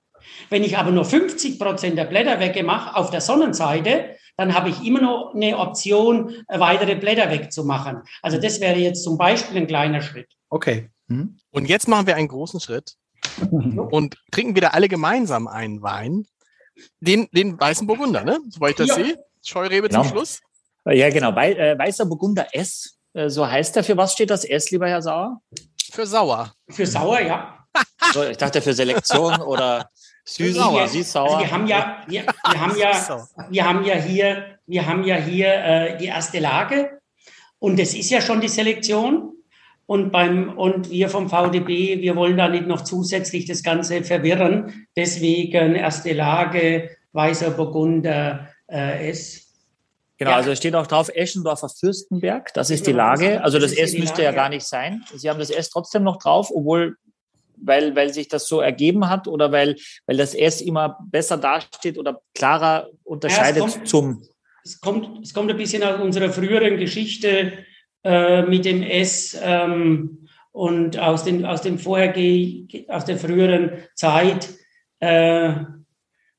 Wenn 0.48 0.64
ich 0.64 0.78
aber 0.78 0.90
nur 0.90 1.04
50 1.04 1.58
Prozent 1.58 1.98
der 1.98 2.04
Blätter 2.04 2.40
weggemache 2.40 2.96
auf 2.96 3.10
der 3.10 3.20
Sonnenseite, 3.20 4.16
dann 4.36 4.54
habe 4.54 4.70
ich 4.70 4.84
immer 4.84 5.00
noch 5.00 5.34
eine 5.34 5.58
Option, 5.58 6.34
weitere 6.48 6.94
Blätter 6.94 7.30
wegzumachen. 7.30 8.02
Also 8.22 8.40
das 8.40 8.60
wäre 8.60 8.78
jetzt 8.78 9.04
zum 9.04 9.18
Beispiel 9.18 9.58
ein 9.58 9.66
kleiner 9.66 10.00
Schritt. 10.00 10.28
Okay. 10.48 10.88
Mhm. 11.08 11.38
Und 11.50 11.68
jetzt 11.68 11.88
machen 11.88 12.06
wir 12.06 12.16
einen 12.16 12.28
großen 12.28 12.60
Schritt 12.60 12.94
und 13.50 14.16
trinken 14.30 14.56
wieder 14.56 14.74
alle 14.74 14.88
gemeinsam 14.88 15.46
einen 15.46 15.82
Wein. 15.82 16.26
Den, 17.00 17.28
den 17.32 17.60
weißen 17.60 17.86
Burgunder, 17.86 18.24
ne? 18.24 18.38
Soweit 18.48 18.70
ich 18.70 18.76
das 18.76 18.88
ja. 18.88 18.94
sehe. 18.94 19.18
Scheurebe 19.44 19.88
genau. 19.88 20.02
zum 20.02 20.10
Schluss. 20.10 20.40
Ja, 20.86 21.10
genau. 21.10 21.36
Äh, 21.36 21.78
weißer 21.78 22.06
Burgunder 22.06 22.46
S, 22.52 22.98
äh, 23.12 23.28
so 23.28 23.46
heißt 23.46 23.76
er. 23.76 23.84
Für 23.84 23.96
was 23.96 24.12
steht 24.12 24.30
das 24.30 24.44
S, 24.44 24.70
lieber 24.70 24.88
Herr 24.88 25.02
Sauer? 25.02 25.40
Für 25.92 26.06
sauer. 26.06 26.52
Für 26.68 26.86
sauer, 26.86 27.20
ja. 27.20 27.56
So, 28.12 28.24
ich 28.24 28.36
dachte 28.36 28.60
für 28.60 28.72
Selektion 28.72 29.40
oder 29.42 29.88
süß, 30.36 30.56
sauer. 30.56 30.88
süß 30.88 31.12
sauer. 31.12 31.36
Also 31.36 31.40
wir 31.40 31.50
haben 31.50 31.66
ja, 31.66 32.02
wir, 32.06 32.24
wir 32.24 32.60
haben 32.60 32.76
ja, 32.76 33.26
wir 33.50 33.64
haben 33.68 33.84
ja 33.84 33.94
hier, 33.94 34.44
wir 34.66 34.86
haben 34.86 35.04
ja 35.04 35.16
hier 35.16 35.48
äh, 35.48 35.98
die 35.98 36.06
erste 36.06 36.38
Lage 36.38 37.00
und 37.58 37.78
das 37.78 37.94
ist 37.94 38.10
ja 38.10 38.20
schon 38.20 38.40
die 38.40 38.48
Selektion. 38.48 39.34
Und, 39.86 40.12
beim, 40.12 40.56
und 40.56 40.88
wir 40.88 41.08
vom 41.08 41.28
VDB, 41.28 42.00
wir 42.00 42.14
wollen 42.14 42.36
da 42.36 42.48
nicht 42.48 42.68
noch 42.68 42.82
zusätzlich 42.82 43.46
das 43.46 43.64
Ganze 43.64 44.04
verwirren. 44.04 44.86
Deswegen 44.96 45.74
erste 45.74 46.12
Lage, 46.12 46.90
Weißer 47.12 47.50
Burgunder 47.50 48.48
äh, 48.68 49.10
S. 49.10 49.48
Genau, 50.16 50.30
ja. 50.30 50.36
also 50.36 50.54
steht 50.54 50.76
auch 50.76 50.86
drauf 50.86 51.10
Eschendorfer 51.12 51.68
Fürstenberg, 51.68 52.54
das 52.54 52.70
ist 52.70 52.86
die 52.86 52.92
Lage. 52.92 53.42
Also 53.42 53.58
das, 53.58 53.72
das 53.72 53.80
S 53.80 53.98
müsste 53.98 54.22
Lage. 54.22 54.24
ja 54.24 54.32
gar 54.32 54.48
nicht 54.48 54.64
sein. 54.64 55.02
Sie 55.12 55.28
haben 55.28 55.40
das 55.40 55.50
S 55.50 55.70
trotzdem 55.70 56.04
noch 56.04 56.18
drauf, 56.18 56.52
obwohl 56.54 56.96
weil, 57.62 57.94
weil 57.96 58.12
sich 58.12 58.28
das 58.28 58.46
so 58.48 58.60
ergeben 58.60 59.08
hat 59.08 59.28
oder 59.28 59.52
weil, 59.52 59.76
weil 60.06 60.16
das 60.16 60.34
S 60.34 60.60
immer 60.60 60.98
besser 61.10 61.36
dasteht 61.36 61.98
oder 61.98 62.20
klarer 62.34 62.88
unterscheidet 63.04 63.62
ja, 63.62 63.66
es 63.66 63.74
kommt, 63.74 63.88
zum. 63.88 64.22
Es 64.64 64.80
kommt, 64.80 65.24
es 65.24 65.34
kommt 65.34 65.50
ein 65.50 65.56
bisschen 65.56 65.82
aus 65.82 66.00
unserer 66.00 66.30
früheren 66.30 66.76
Geschichte 66.76 67.52
äh, 68.04 68.42
mit 68.42 68.64
dem 68.64 68.82
S 68.82 69.38
ähm, 69.42 70.28
und 70.52 70.98
aus, 70.98 71.24
den, 71.24 71.44
aus 71.44 71.62
dem 71.62 71.78
Vorhergeh, 71.78 72.86
aus 72.88 73.04
der 73.04 73.16
früheren 73.16 73.72
Zeit. 73.94 74.48
Äh, 75.00 75.54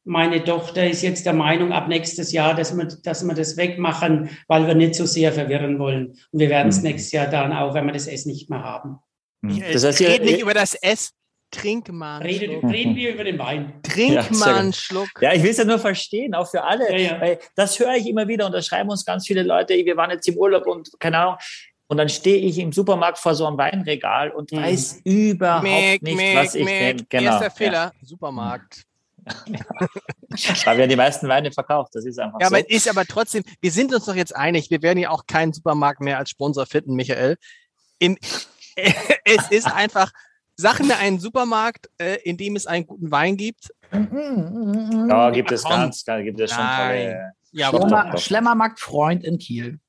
meine 0.03 0.43
Tochter 0.43 0.89
ist 0.89 1.03
jetzt 1.03 1.25
der 1.25 1.33
Meinung, 1.33 1.71
ab 1.71 1.87
nächstes 1.87 2.31
Jahr, 2.31 2.55
dass 2.55 2.75
wir, 2.75 2.87
dass 3.03 3.23
wir 3.23 3.35
das 3.35 3.55
wegmachen, 3.57 4.29
weil 4.47 4.65
wir 4.65 4.73
nicht 4.73 4.95
so 4.95 5.05
sehr 5.05 5.31
verwirren 5.31 5.77
wollen. 5.77 6.15
Und 6.31 6.39
wir 6.39 6.49
werden 6.49 6.69
es 6.69 6.77
mhm. 6.77 6.89
nächstes 6.89 7.11
Jahr 7.11 7.27
dann 7.27 7.53
auch, 7.53 7.73
wenn 7.73 7.85
wir 7.85 7.93
das 7.93 8.07
S 8.07 8.25
nicht 8.25 8.49
mehr 8.49 8.63
haben. 8.63 8.97
Mhm. 9.41 9.63
Das 9.71 9.83
heißt, 9.83 10.01
Red 10.01 10.23
nicht 10.23 10.41
über 10.41 10.53
das 10.53 10.75
S, 10.75 11.11
trink 11.51 11.89
mal 11.89 12.21
einen 12.21 12.33
Schluck. 12.33 12.63
Reden 12.71 12.95
wir 12.95 13.13
über 13.13 13.23
den 13.23 13.37
Wein. 13.37 13.73
Trink 13.83 14.13
ja, 14.13 14.25
mal 14.31 14.55
einen 14.55 14.73
Schluck. 14.73 15.09
Ja, 15.19 15.33
ich 15.33 15.43
will 15.43 15.51
es 15.51 15.57
ja 15.57 15.65
nur 15.65 15.79
verstehen, 15.79 16.33
auch 16.33 16.49
für 16.49 16.63
alle. 16.63 16.89
Ja, 16.91 16.97
ja. 16.97 17.21
Weil 17.21 17.39
das 17.55 17.77
höre 17.79 17.95
ich 17.95 18.07
immer 18.07 18.27
wieder 18.27 18.45
und 18.45 18.53
da 18.53 18.61
schreiben 18.61 18.89
uns 18.89 19.05
ganz 19.05 19.27
viele 19.27 19.43
Leute, 19.43 19.73
wir 19.73 19.97
waren 19.97 20.11
jetzt 20.11 20.27
im 20.27 20.37
Urlaub 20.37 20.65
und 20.67 20.89
keine 20.99 21.17
Ahnung. 21.17 21.35
Und 21.87 21.97
dann 21.97 22.07
stehe 22.07 22.37
ich 22.37 22.57
im 22.57 22.71
Supermarkt 22.71 23.17
vor 23.17 23.35
so 23.35 23.45
einem 23.45 23.57
Weinregal 23.57 24.31
und 24.31 24.53
mhm. 24.53 24.57
weiß 24.57 25.01
überhaupt 25.03 25.63
Mick, 25.63 26.01
nicht, 26.01 26.15
Mick, 26.15 26.35
was 26.37 26.55
ich 26.55 26.63
nehme. 26.63 27.03
Genau. 27.09 27.31
Erster 27.31 27.51
Fehler, 27.51 27.91
Supermarkt. 28.01 28.83
da 30.65 30.77
werden 30.77 30.89
die 30.89 30.95
meisten 30.95 31.27
Weine 31.27 31.51
verkauft. 31.51 31.93
Das 31.93 32.05
ist 32.05 32.17
einfach 32.17 32.39
ja, 32.39 32.47
so. 32.47 32.55
aber 32.55 32.69
ist 32.69 32.89
aber 32.89 33.05
trotzdem, 33.05 33.43
wir 33.59 33.71
sind 33.71 33.93
uns 33.93 34.05
doch 34.05 34.15
jetzt 34.15 34.35
einig, 34.35 34.71
wir 34.71 34.81
werden 34.81 34.99
ja 34.99 35.09
auch 35.09 35.25
keinen 35.27 35.53
Supermarkt 35.53 35.99
mehr 35.99 36.17
als 36.17 36.29
Sponsor 36.29 36.65
finden, 36.65 36.95
Michael. 36.95 37.37
Im, 37.99 38.17
es 39.25 39.49
ist 39.49 39.67
einfach, 39.71 40.11
sag 40.55 40.79
mir 40.79 40.97
einen 40.97 41.19
Supermarkt, 41.19 41.89
äh, 41.97 42.17
in 42.23 42.37
dem 42.37 42.55
es 42.55 42.67
einen 42.67 42.85
guten 42.85 43.11
Wein 43.11 43.37
gibt. 43.37 43.69
Ja, 43.91 45.29
gibt 45.31 45.51
es 45.51 45.63
ganz, 45.63 46.03
da 46.03 46.21
gibt 46.21 46.39
es 46.39 46.51
schon 46.51 46.65
tolle. 46.65 47.33
Ja, 47.51 47.69
Schlemmer, 47.69 48.17
Schlemmermarkt 48.17 48.79
Freund 48.79 49.23
in 49.23 49.37
Kiel. 49.37 49.79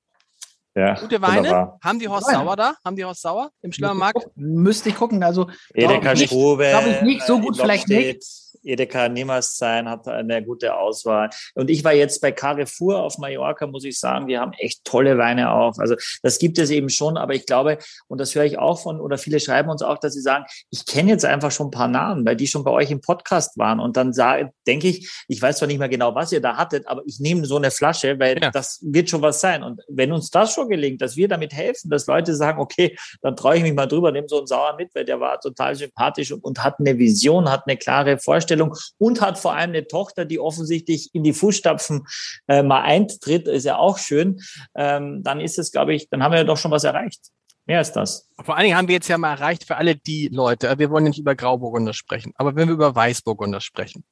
Ja, 0.75 0.95
Gute 0.95 1.21
Weine. 1.21 1.39
Wunderbar. 1.39 1.79
Haben 1.83 1.99
die 1.99 2.09
Horst 2.09 2.31
Sauer 2.31 2.57
da? 2.57 2.75
Haben 2.85 2.97
die 2.97 3.05
Horst 3.05 3.21
Sauer 3.21 3.51
im 3.61 3.73
Schlemmermarkt? 3.73 4.27
Müsste 4.37 4.89
ich 4.89 4.97
gucken. 4.97 5.23
Also, 5.23 5.49
Edeka 5.75 6.17
Strube. 6.17 6.69
Glaube 6.71 6.89
ich 6.89 7.03
nicht, 7.03 7.23
so 7.27 7.39
gut 7.39 7.59
vielleicht 7.59 7.89
nicht. 7.89 8.25
Edeka 8.63 9.09
niemals 9.09 9.57
sein, 9.57 9.89
hat 9.89 10.09
eine 10.09 10.43
gute 10.45 10.77
Auswahl. 10.77 11.31
Und 11.55 11.71
ich 11.71 11.85
war 11.85 11.93
jetzt 11.93 12.21
bei 12.21 12.33
Carrefour 12.33 13.03
auf 13.03 13.19
Mallorca, 13.19 13.67
muss 13.67 13.85
ich 13.85 13.99
sagen, 13.99 14.27
die 14.27 14.39
haben 14.39 14.53
echt 14.55 14.85
tolle 14.85 15.19
Weine 15.19 15.53
auch. 15.53 15.79
Also 15.79 15.97
das 16.23 16.39
gibt 16.39 16.59
es 16.59 16.71
eben 16.71 16.89
schon, 16.89 17.17
aber 17.17 17.35
ich 17.35 17.47
glaube, 17.47 17.79
und 18.09 18.21
das 18.21 18.35
höre 18.35 18.45
ich 18.45 18.59
auch 18.59 18.81
von, 18.81 19.01
oder 19.01 19.19
viele 19.19 19.41
schreiben 19.41 19.71
uns 19.71 19.83
auch, 19.83 19.99
dass 19.99 20.15
sie 20.15 20.21
sagen, 20.21 20.45
ich 20.71 20.87
kenne 20.87 21.11
jetzt 21.11 21.25
einfach 21.25 21.51
schon 21.51 21.69
ein 21.69 21.73
paar 21.73 21.89
Namen, 21.89 22.25
weil 22.25 22.37
die 22.37 22.47
schon 22.47 22.65
bei 22.65 22.71
euch 22.71 22.91
im 22.91 23.01
Podcast 23.01 23.59
waren. 23.59 23.81
Und 23.81 23.97
dann 23.97 24.13
sage, 24.13 24.53
denke 24.67 24.89
ich, 24.89 25.11
ich 25.29 25.41
weiß 25.41 25.59
zwar 25.59 25.69
nicht 25.69 25.79
mehr 25.79 25.89
genau, 25.89 26.15
was 26.15 26.33
ihr 26.33 26.41
da 26.41 26.57
hattet, 26.57 26.87
aber 26.87 27.03
ich 27.07 27.21
nehme 27.21 27.45
so 27.47 27.57
eine 27.57 27.71
Flasche, 27.71 28.19
weil 28.19 28.41
ja. 28.41 28.51
das 28.51 28.81
wird 28.83 29.11
schon 29.11 29.23
was 29.23 29.41
sein. 29.41 29.63
Und 29.63 29.81
wenn 29.89 30.13
uns 30.13 30.31
das 30.31 30.53
schon 30.53 30.69
gelingt, 30.69 31.03
dass 31.03 31.17
wir 31.17 31.29
damit 31.29 31.53
helfen, 31.53 31.91
dass 31.91 32.07
Leute 32.07 32.35
sagen, 32.35 32.61
okay, 32.61 32.97
dann 33.21 33.37
traue 33.37 33.57
ich 33.57 33.63
mich 33.63 33.75
mal 33.75 33.87
drüber, 33.87 34.13
nehme 34.13 34.29
so 34.29 34.39
einen 34.39 34.47
Sauer 34.47 34.77
mit, 34.77 34.95
weil 34.95 35.05
der 35.05 35.21
war 35.21 35.41
total 35.41 35.75
sympathisch 35.75 36.33
und, 36.33 36.45
und 36.45 36.63
hat 36.63 36.79
eine 36.79 36.99
Vision, 36.99 37.51
hat 37.51 37.65
eine 37.67 37.77
klare 37.77 38.19
Vorstellung, 38.19 38.52
Vorstellung 38.53 38.77
und 38.99 39.21
hat 39.21 39.39
vor 39.39 39.55
allem 39.55 39.71
eine 39.71 39.87
Tochter, 39.87 40.25
die 40.25 40.39
offensichtlich 40.39 41.11
in 41.15 41.23
die 41.23 41.33
Fußstapfen 41.33 42.07
äh, 42.49 42.63
mal 42.63 42.83
eintritt, 42.83 43.49
ist 43.49 43.65
ja 43.65 43.77
auch 43.77 43.99
schön, 43.99 44.41
ähm, 44.75 45.23
dann 45.23 45.41
ist 45.41 45.59
es, 45.59 45.73
glaube 45.73 45.95
ich, 45.95 46.09
dann 46.09 46.23
haben 46.23 46.33
wir 46.33 46.39
ja 46.39 46.45
doch 46.45 46.57
schon 46.57 46.71
was 46.71 46.85
erreicht. 46.85 47.21
Mehr 47.65 47.81
ist 47.81 47.93
das. 47.93 48.29
Vor 48.43 48.57
allen 48.57 48.65
Dingen 48.65 48.77
haben 48.77 48.89
wir 48.89 48.97
jetzt 48.97 49.09
ja 49.09 49.19
mal 49.19 49.35
erreicht 49.35 49.65
für 49.65 49.77
alle 49.77 49.95
die 49.95 50.29
Leute, 50.29 50.79
wir 50.79 50.91
wollen 50.91 51.05
nicht 51.05 51.19
über 51.19 51.35
Grauburgunder 51.35 51.93
sprechen, 51.93 52.33
aber 52.37 52.57
wenn 52.57 52.69
wir 52.69 52.75
über 52.75 52.95
Weißburgunder 52.95 53.61
sprechen. 53.61 54.05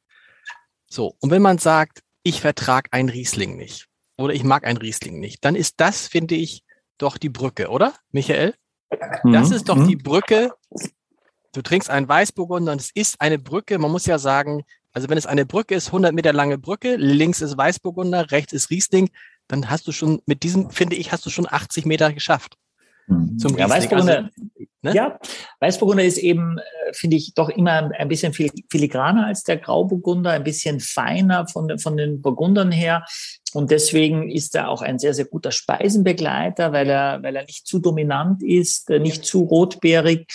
So, 0.86 1.16
und 1.20 1.30
wenn 1.30 1.42
man 1.42 1.58
sagt, 1.58 2.00
ich 2.22 2.40
vertrag 2.40 2.88
ein 2.90 3.08
Riesling 3.08 3.56
nicht 3.56 3.86
oder 4.16 4.34
ich 4.34 4.44
mag 4.44 4.66
ein 4.66 4.76
Riesling 4.76 5.18
nicht, 5.18 5.44
dann 5.44 5.56
ist 5.56 5.74
das, 5.78 6.06
finde 6.06 6.34
ich, 6.34 6.62
doch 6.98 7.16
die 7.16 7.30
Brücke, 7.30 7.68
oder, 7.68 7.94
Michael? 8.12 8.54
Mhm. 9.22 9.32
Das 9.32 9.50
ist 9.50 9.68
doch 9.68 9.76
mhm. 9.76 9.88
die 9.88 9.96
Brücke 9.96 10.52
du 11.52 11.62
trinkst 11.62 11.90
einen 11.90 12.08
Weißburgunder 12.08 12.72
und 12.72 12.80
es 12.80 12.90
ist 12.94 13.20
eine 13.20 13.38
Brücke. 13.38 13.78
Man 13.78 13.90
muss 13.90 14.06
ja 14.06 14.18
sagen, 14.18 14.64
also 14.92 15.08
wenn 15.08 15.18
es 15.18 15.26
eine 15.26 15.46
Brücke 15.46 15.74
ist, 15.74 15.88
100 15.88 16.12
Meter 16.12 16.32
lange 16.32 16.58
Brücke, 16.58 16.96
links 16.96 17.40
ist 17.40 17.56
Weißburgunder, 17.56 18.30
rechts 18.30 18.52
ist 18.52 18.70
Riesling, 18.70 19.10
dann 19.48 19.70
hast 19.70 19.86
du 19.86 19.92
schon 19.92 20.20
mit 20.26 20.42
diesem, 20.42 20.70
finde 20.70 20.96
ich, 20.96 21.12
hast 21.12 21.26
du 21.26 21.30
schon 21.30 21.46
80 21.48 21.86
Meter 21.86 22.12
geschafft. 22.12 22.56
Hm. 23.06 23.38
Zum 23.38 23.56
ja, 23.58 23.68
Weißburgunder, 23.68 24.30
also, 24.30 24.66
ne? 24.82 24.94
ja, 24.94 25.18
Weißburgunder 25.60 26.04
ist 26.04 26.18
eben, 26.18 26.58
äh, 26.58 26.92
finde 26.92 27.16
ich, 27.16 27.34
doch 27.34 27.48
immer 27.48 27.90
ein 27.92 28.08
bisschen 28.08 28.32
filigraner 28.32 29.26
als 29.26 29.42
der 29.42 29.56
Grauburgunder, 29.56 30.30
ein 30.30 30.44
bisschen 30.44 30.80
feiner 30.80 31.46
von, 31.48 31.78
von 31.78 31.96
den 31.96 32.22
Burgundern 32.22 32.70
her. 32.70 33.04
Und 33.52 33.70
deswegen 33.72 34.30
ist 34.30 34.54
er 34.54 34.68
auch 34.68 34.82
ein 34.82 34.98
sehr, 34.98 35.14
sehr 35.14 35.24
guter 35.24 35.50
Speisenbegleiter, 35.50 36.72
weil 36.72 36.88
er, 36.88 37.22
weil 37.22 37.34
er 37.34 37.44
nicht 37.44 37.66
zu 37.66 37.80
dominant 37.80 38.42
ist, 38.42 38.90
äh, 38.90 39.00
nicht 39.00 39.24
zu 39.24 39.42
rotbeerig. 39.42 40.26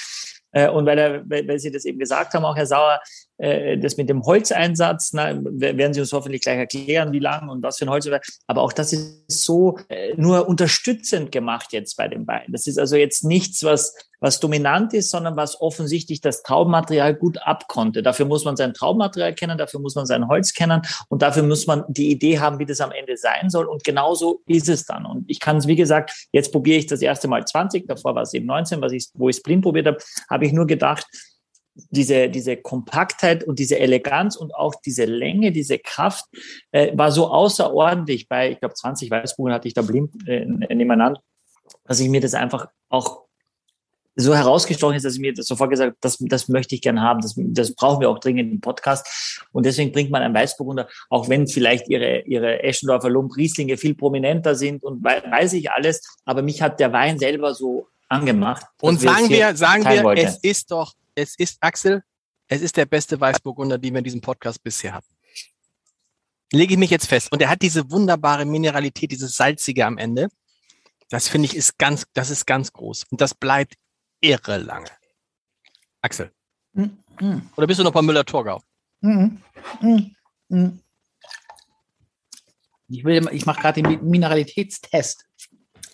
Äh, 0.56 0.70
und 0.70 0.86
weil, 0.86 0.97
er, 0.97 1.30
weil, 1.30 1.60
Sie 1.60 1.70
das 1.70 1.84
eben 1.84 1.99
gesagt 1.99 2.34
haben, 2.34 2.45
auch 2.45 2.56
Herr 2.56 2.66
Sauer, 2.66 3.01
das 3.38 3.97
mit 3.97 4.09
dem 4.09 4.23
Holzeinsatz, 4.23 5.11
na, 5.13 5.38
werden 5.41 5.93
Sie 5.93 5.99
uns 5.99 6.13
hoffentlich 6.13 6.41
gleich 6.41 6.57
erklären, 6.57 7.11
wie 7.11 7.19
lang 7.19 7.49
und 7.49 7.61
was 7.63 7.77
für 7.77 7.86
ein 7.86 7.89
Holz. 7.89 8.07
Aber 8.47 8.61
auch 8.61 8.71
das 8.71 8.93
ist 8.93 9.29
so 9.29 9.77
äh, 9.89 10.13
nur 10.15 10.47
unterstützend 10.47 11.31
gemacht 11.31 11.73
jetzt 11.73 11.97
bei 11.97 12.07
dem 12.07 12.27
Wein. 12.27 12.45
Das 12.49 12.67
ist 12.67 12.79
also 12.79 12.95
jetzt 12.95 13.23
nichts, 13.23 13.63
was, 13.63 13.93
was 14.19 14.39
dominant 14.39 14.93
ist, 14.93 15.11
sondern 15.11 15.36
was 15.36 15.59
offensichtlich 15.59 16.21
das 16.21 16.43
Traubenmaterial 16.43 17.13
gut 17.13 17.38
abkonnte. 17.45 18.03
Dafür 18.03 18.25
muss 18.25 18.45
man 18.45 18.55
sein 18.55 18.73
Traubenmaterial 18.73 19.33
kennen, 19.33 19.57
dafür 19.57 19.79
muss 19.79 19.95
man 19.95 20.05
sein 20.05 20.27
Holz 20.27 20.53
kennen 20.53 20.81
und 21.09 21.21
dafür 21.21 21.43
muss 21.43 21.67
man 21.67 21.83
die 21.88 22.11
Idee 22.11 22.39
haben, 22.39 22.59
wie 22.59 22.65
das 22.65 22.79
am 22.81 22.91
Ende 22.91 23.17
sein 23.17 23.49
soll. 23.49 23.65
Und 23.65 23.83
genauso 23.83 24.41
ist 24.45 24.69
es 24.69 24.86
dann. 24.86 25.05
Und 25.05 25.25
ich 25.29 25.39
kann 25.39 25.57
es, 25.57 25.67
wie 25.67 25.75
gesagt, 25.75 26.27
jetzt 26.31 26.51
probiere 26.51 26.79
ich 26.79 26.86
das 26.86 27.01
erste 27.01 27.27
Mal 27.27 27.45
20, 27.45 27.88
davor 27.88 28.15
war 28.15 28.23
es 28.23 28.33
eben 28.33 28.45
19, 28.45 28.81
was 28.81 28.91
ich, 28.91 29.07
wo 29.13 29.29
ich 29.29 29.38
es 29.38 29.43
blind 29.43 29.63
probiert 29.63 29.88
habe, 29.88 29.97
habe 30.29 30.45
ich 30.45 30.53
nur 30.53 30.67
gedacht, 30.67 31.05
diese, 31.76 32.30
diese 32.30 32.57
Kompaktheit 32.57 33.43
und 33.43 33.59
diese 33.59 33.78
Eleganz 33.80 34.36
und 34.36 34.55
auch 34.55 34.76
diese 34.76 35.05
Länge, 35.05 35.51
diese 35.51 35.78
Kraft 35.78 36.26
äh, 36.71 36.97
war 36.97 37.11
so 37.11 37.28
außerordentlich. 37.28 38.30
Bei, 38.30 38.51
ich 38.51 38.59
glaube, 38.59 38.76
20 38.76 39.11
Weißbuchen 39.11 39.53
hatte 39.53 39.67
ich 39.67 39.73
da 39.73 39.82
blind 39.82 40.11
äh, 40.28 40.45
nebeneinander, 40.45 41.21
dass 41.84 41.99
ich 41.99 42.09
mir 42.09 42.21
das 42.21 42.34
einfach 42.34 42.67
auch 42.89 43.26
so 44.17 44.34
herausgestochen 44.34 44.95
ist, 44.95 45.03
dass 45.03 45.15
ich 45.15 45.19
mir 45.19 45.34
das 45.34 45.47
sofort 45.47 45.69
gesagt 45.69 45.89
habe, 45.89 45.97
das, 45.99 46.17
das 46.19 46.47
möchte 46.47 46.73
ich 46.73 46.82
gern 46.82 47.01
haben, 47.01 47.19
das, 47.19 47.36
das 47.38 47.76
brauchen 47.76 47.99
wir 47.99 48.09
auch 48.09 48.19
dringend 48.19 48.51
im 48.51 48.61
Podcast. 48.61 49.45
Und 49.51 49.65
deswegen 49.65 49.91
bringt 49.91 50.09
man 50.09 50.21
ein 50.21 50.34
Weißburgunder, 50.34 50.88
auch 51.09 51.28
wenn 51.28 51.47
vielleicht 51.47 51.89
ihre, 51.89 52.21
ihre 52.21 52.63
Eschendorfer 52.63 53.09
Lump 53.09 53.36
Rieslinge 53.36 53.76
viel 53.76 53.93
prominenter 53.93 54.55
sind 54.55 54.84
und 54.84 55.03
weiß 55.03 55.51
ich 55.53 55.69
alles, 55.69 56.01
aber 56.23 56.41
mich 56.41 56.61
hat 56.61 56.80
der 56.80 56.93
Wein 56.93 57.19
selber 57.19 57.53
so 57.53 57.89
angemacht. 58.07 58.65
Und 58.80 59.01
sagen 59.01 59.30
wir, 59.30 59.53
sagen 59.55 59.84
wir, 59.84 60.23
es 60.23 60.38
ist 60.38 60.71
doch 60.71 60.93
es 61.16 61.36
ist, 61.38 61.57
Axel, 61.61 62.03
es 62.47 62.61
ist 62.61 62.78
der 62.78 62.86
beste 62.86 63.20
Weißburgunder, 63.20 63.78
den 63.78 63.93
wir 63.93 63.99
in 63.99 64.03
diesem 64.03 64.22
Podcast 64.22 64.61
bisher 64.63 64.93
hatten. 64.93 65.16
Lege 66.51 66.74
ich 66.74 66.80
mich 66.80 66.91
jetzt 66.91 67.07
fest. 67.07 67.32
Und 67.32 67.41
er 67.41 67.49
hat 67.49 67.61
diese 67.61 67.89
wunderbare 67.89 68.45
Mineralität, 68.45 69.11
dieses 69.11 69.36
Salzige 69.36 69.86
am 69.86 69.97
Ende. 69.97 70.30
Das 71.09 71.28
finde 71.28 71.47
ich 71.47 71.55
ist 71.55 71.78
ganz, 71.78 72.05
das 72.13 72.30
ist 72.30 72.45
ganz 72.45 72.72
groß. 72.72 73.05
Und 73.09 73.22
das 73.22 73.34
bleibt 73.34 73.76
irre 74.22 74.57
lange. 74.57 74.89
Axel. 76.01 76.32
Mm. 76.74 77.39
Oder 77.55 77.68
bist 77.68 77.80
du 77.80 77.84
noch 77.84 77.93
bei 77.93 78.01
Müller-Torgau? 78.01 78.61
Mm, 79.01 79.38
ich, 82.88 83.03
will, 83.03 83.28
ich 83.32 83.45
mache 83.45 83.61
gerade 83.61 83.82
den 83.82 84.07
Mineralitätstest. 84.07 85.26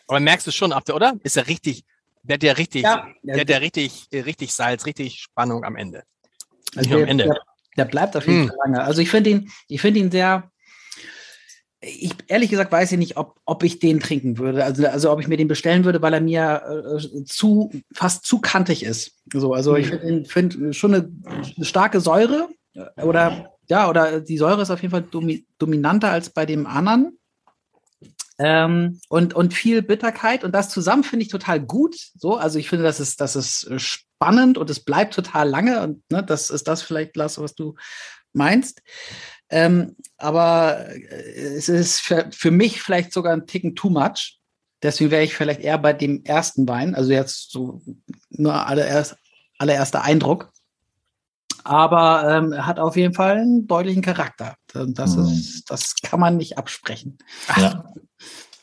Aber 0.07 0.19
merkst 0.19 0.47
du 0.47 0.51
schon, 0.51 0.73
oder? 0.73 1.17
Ist 1.23 1.37
er 1.37 1.47
richtig, 1.47 1.85
der 2.23 2.35
hat 2.35 2.43
ja 2.43 2.53
richtig, 2.53 2.83
ja, 2.83 3.07
der 3.23 3.41
hat 3.41 3.49
ja 3.49 3.57
richtig, 3.57 4.07
richtig 4.13 4.53
Salz, 4.53 4.85
richtig 4.85 5.19
Spannung 5.19 5.63
am 5.63 5.75
Ende. 5.75 6.03
Also 6.75 6.89
der, 6.89 6.99
am 6.99 7.05
Ende. 7.05 7.23
Der, 7.25 7.39
der, 7.77 7.85
bleibt 7.85 8.15
auf 8.15 8.27
jeden 8.27 8.41
hm. 8.41 8.47
Fall 8.49 8.57
lange. 8.65 8.83
Also 8.83 9.01
ich 9.01 9.09
finde 9.09 9.29
ihn, 9.29 9.51
ich 9.67 9.81
finde 9.81 9.99
ihn 9.99 10.11
sehr, 10.11 10.51
ich 11.81 12.13
ehrlich 12.27 12.49
gesagt 12.49 12.71
weiß 12.71 12.91
ich 12.91 12.97
nicht, 12.99 13.17
ob, 13.17 13.39
ob 13.45 13.63
ich 13.63 13.79
den 13.79 13.99
trinken 13.99 14.37
würde. 14.37 14.63
Also, 14.63 14.85
also 14.87 15.11
ob 15.11 15.19
ich 15.19 15.27
mir 15.27 15.37
den 15.37 15.47
bestellen 15.47 15.83
würde, 15.83 16.01
weil 16.01 16.13
er 16.13 16.21
mir 16.21 16.97
äh, 16.97 17.23
zu 17.25 17.71
fast 17.93 18.25
zu 18.25 18.39
kantig 18.39 18.83
ist. 18.83 19.17
So, 19.33 19.53
also 19.53 19.75
ich 19.75 19.91
hm. 19.91 20.25
finde 20.25 20.29
find 20.29 20.75
schon 20.75 20.93
eine, 20.93 21.11
eine, 21.25 21.65
starke 21.65 21.99
Säure 21.99 22.49
oder 22.97 23.51
ja, 23.67 23.89
oder 23.89 24.21
die 24.21 24.37
Säure 24.37 24.61
ist 24.61 24.69
auf 24.69 24.81
jeden 24.81 24.91
Fall 24.91 25.03
domi 25.03 25.45
dominanter 25.57 26.11
als 26.11 26.29
bei 26.29 26.45
dem 26.45 26.67
anderen. 26.67 27.17
Ähm, 28.43 28.99
und, 29.07 29.35
und 29.35 29.53
viel 29.53 29.83
Bitterkeit 29.83 30.43
und 30.43 30.55
das 30.55 30.69
zusammen 30.69 31.03
finde 31.03 31.25
ich 31.25 31.31
total 31.31 31.59
gut. 31.59 31.95
So, 32.15 32.37
also 32.37 32.57
ich 32.57 32.69
finde, 32.69 32.83
das 32.83 32.99
ist, 32.99 33.21
das 33.21 33.35
ist 33.35 33.65
äh, 33.65 33.77
spannend 33.77 34.57
und 34.57 34.67
es 34.71 34.79
bleibt 34.79 35.13
total 35.13 35.47
lange 35.47 35.81
und 35.83 36.03
ne, 36.09 36.23
das 36.23 36.49
ist 36.49 36.67
das 36.67 36.81
vielleicht, 36.81 37.15
Lasse, 37.15 37.41
was 37.41 37.53
du 37.53 37.75
meinst. 38.33 38.81
Ähm, 39.49 39.95
aber 40.17 40.87
äh, 40.89 41.55
es 41.55 41.69
ist 41.69 41.99
für, 41.99 42.29
für 42.31 42.49
mich 42.49 42.81
vielleicht 42.81 43.13
sogar 43.13 43.33
ein 43.33 43.45
Ticken 43.45 43.75
too 43.75 43.91
much. 43.91 44.39
Deswegen 44.81 45.11
wäre 45.11 45.23
ich 45.23 45.35
vielleicht 45.35 45.61
eher 45.61 45.77
bei 45.77 45.93
dem 45.93 46.23
ersten 46.23 46.67
Wein, 46.67 46.95
also 46.95 47.11
jetzt 47.11 47.51
so 47.51 47.83
nur 48.31 48.65
allererst, 48.65 49.17
allererster 49.59 50.01
Eindruck. 50.01 50.51
Aber 51.63 52.27
ähm, 52.29 52.53
er 52.53 52.65
hat 52.65 52.79
auf 52.79 52.95
jeden 52.95 53.13
Fall 53.13 53.37
einen 53.37 53.67
deutlichen 53.67 54.01
Charakter. 54.01 54.55
Das, 54.73 55.15
mhm. 55.15 55.25
ist, 55.25 55.69
das 55.69 55.95
kann 56.01 56.19
man 56.19 56.37
nicht 56.37 56.57
absprechen. 56.57 57.17
Ja. 57.55 57.85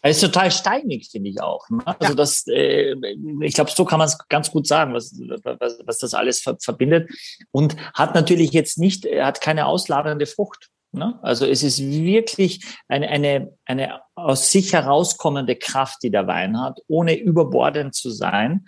Er 0.01 0.13
ist 0.13 0.21
total 0.21 0.51
steinig, 0.53 1.09
finde 1.11 1.29
ich 1.29 1.41
auch. 1.41 1.69
Ne? 1.71 1.83
Also 1.85 2.13
ja. 2.13 2.15
das, 2.15 2.47
äh, 2.47 2.95
ich 3.41 3.55
glaube, 3.55 3.71
so 3.73 3.85
kann 3.85 3.99
man 3.99 4.07
es 4.07 4.17
ganz 4.29 4.51
gut 4.51 4.67
sagen, 4.67 4.95
was, 4.95 5.13
was, 5.13 5.81
was 5.85 5.99
das 5.99 6.15
alles 6.15 6.41
ver 6.41 6.57
verbindet. 6.61 7.11
Und 7.51 7.77
hat 7.95 8.15
natürlich 8.15 8.53
jetzt 8.53 8.79
nicht, 8.79 9.05
er 9.05 9.27
hat 9.27 9.41
keine 9.41 9.67
ausladende 9.67 10.27
Frucht. 10.27 10.69
Ne? 10.93 11.19
Also 11.23 11.45
es 11.45 11.63
ist 11.63 11.81
wirklich 11.81 12.65
eine, 12.89 13.09
eine, 13.09 13.53
eine 13.67 14.01
aus 14.15 14.51
sich 14.51 14.73
herauskommende 14.73 15.57
Kraft, 15.57 16.03
die 16.03 16.11
der 16.11 16.27
Wein 16.27 16.61
hat, 16.61 16.81
ohne 16.89 17.19
überbordend 17.19 17.95
zu 17.95 18.11
sein. 18.11 18.65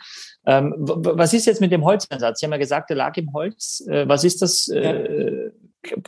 Ähm, 0.47 0.75
was 0.79 1.33
ist 1.33 1.47
jetzt 1.47 1.61
mit 1.61 1.73
dem 1.73 1.85
Holzeinsatz? 1.85 2.41
Sie 2.41 2.47
haben 2.47 2.53
ja 2.53 2.59
gesagt, 2.59 2.91
der 2.91 2.97
lag 2.97 3.17
im 3.17 3.33
Holz. 3.33 3.85
Äh, 3.89 4.07
was 4.07 4.25
ist 4.25 4.43
das? 4.43 4.69
Äh, 4.69 5.51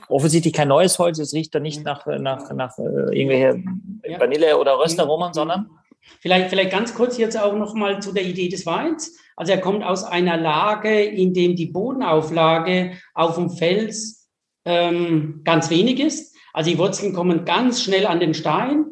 offensichtlich 0.09 0.53
kein 0.53 0.69
neues 0.69 0.99
Holz, 0.99 1.19
es 1.19 1.33
riecht 1.33 1.55
da 1.55 1.61
nicht 1.61 1.83
nach, 1.83 2.05
nach, 2.07 2.53
nach 2.53 2.77
äh, 2.79 3.19
irgendwelche 3.19 3.63
ja. 4.05 4.21
Vanille- 4.21 4.59
oder 4.59 4.79
Röstaromen, 4.79 5.33
sondern? 5.33 5.71
Vielleicht, 6.21 6.51
vielleicht 6.51 6.71
ganz 6.71 6.95
kurz 6.95 7.17
jetzt 7.17 7.41
auch 7.41 7.55
nochmal 7.57 8.03
zu 8.03 8.13
der 8.13 8.25
Idee 8.25 8.49
des 8.49 8.67
Weins. 8.67 9.17
Also 9.37 9.53
er 9.53 9.61
kommt 9.61 9.83
aus 9.83 10.05
einer 10.05 10.37
Lage, 10.37 11.03
in 11.03 11.33
dem 11.33 11.57
die 11.57 11.67
Bodenauflage 11.67 12.93
auf 13.15 13.37
dem 13.37 13.51
Fels 13.51 14.22
ähm, 14.65 15.43
ganz 15.45 15.71
wenig 15.71 16.01
ist. 16.01 16.37
Also 16.53 16.71
die 16.71 16.79
Wurzeln 16.79 17.13
kommen 17.13 17.45
ganz 17.45 17.83
schnell 17.83 18.07
an 18.07 18.21
den 18.21 18.35
Stein. 18.35 18.87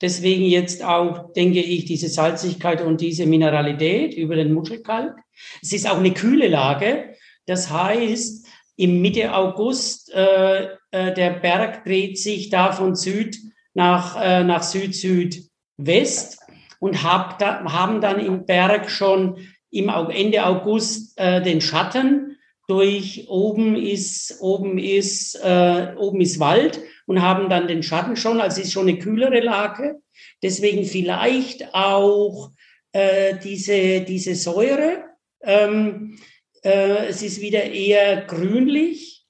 Deswegen 0.00 0.44
jetzt 0.44 0.84
auch, 0.84 1.32
denke 1.32 1.60
ich, 1.60 1.84
diese 1.84 2.08
Salzigkeit 2.08 2.82
und 2.82 3.00
diese 3.00 3.24
Mineralität 3.26 4.14
über 4.14 4.34
den 4.34 4.52
Muschelkalk. 4.52 5.16
Es 5.62 5.72
ist 5.72 5.88
auch 5.88 5.98
eine 5.98 6.12
kühle 6.12 6.48
Lage. 6.48 7.14
Das 7.46 7.70
heißt, 7.70 8.46
im 8.76 9.00
Mitte 9.00 9.34
August, 9.34 10.12
äh, 10.12 10.64
äh, 10.90 11.14
der 11.14 11.30
Berg 11.30 11.84
dreht 11.84 12.18
sich 12.18 12.50
da 12.50 12.72
von 12.72 12.96
Süd 12.96 13.38
nach, 13.74 14.20
äh, 14.20 14.42
nach 14.44 14.62
Süd-Südwest 14.62 16.38
und 16.80 17.02
hab 17.04 17.38
da, 17.38 17.64
haben 17.64 18.00
dann 18.00 18.18
im 18.18 18.44
Berg 18.44 18.90
schon 18.90 19.38
im 19.70 19.88
Ende 19.88 20.44
August 20.44 21.18
äh, 21.18 21.40
den 21.42 21.60
Schatten 21.60 22.31
durch 22.68 23.26
oben 23.28 23.76
ist 23.76 24.40
oben 24.40 24.78
ist 24.78 25.34
äh, 25.42 25.94
oben 25.96 26.20
ist 26.20 26.38
Wald 26.38 26.80
und 27.06 27.20
haben 27.20 27.48
dann 27.48 27.68
den 27.68 27.82
Schatten 27.82 28.16
schon, 28.16 28.40
also 28.40 28.60
ist 28.60 28.72
schon 28.72 28.88
eine 28.88 28.98
kühlere 28.98 29.40
Lage. 29.40 30.00
Deswegen 30.42 30.84
vielleicht 30.84 31.74
auch 31.74 32.50
äh, 32.92 33.36
diese 33.42 34.02
diese 34.02 34.34
Säure. 34.34 35.04
Ähm, 35.42 36.18
äh, 36.62 37.06
es 37.08 37.22
ist 37.22 37.40
wieder 37.40 37.64
eher 37.64 38.22
grünlich. 38.22 39.26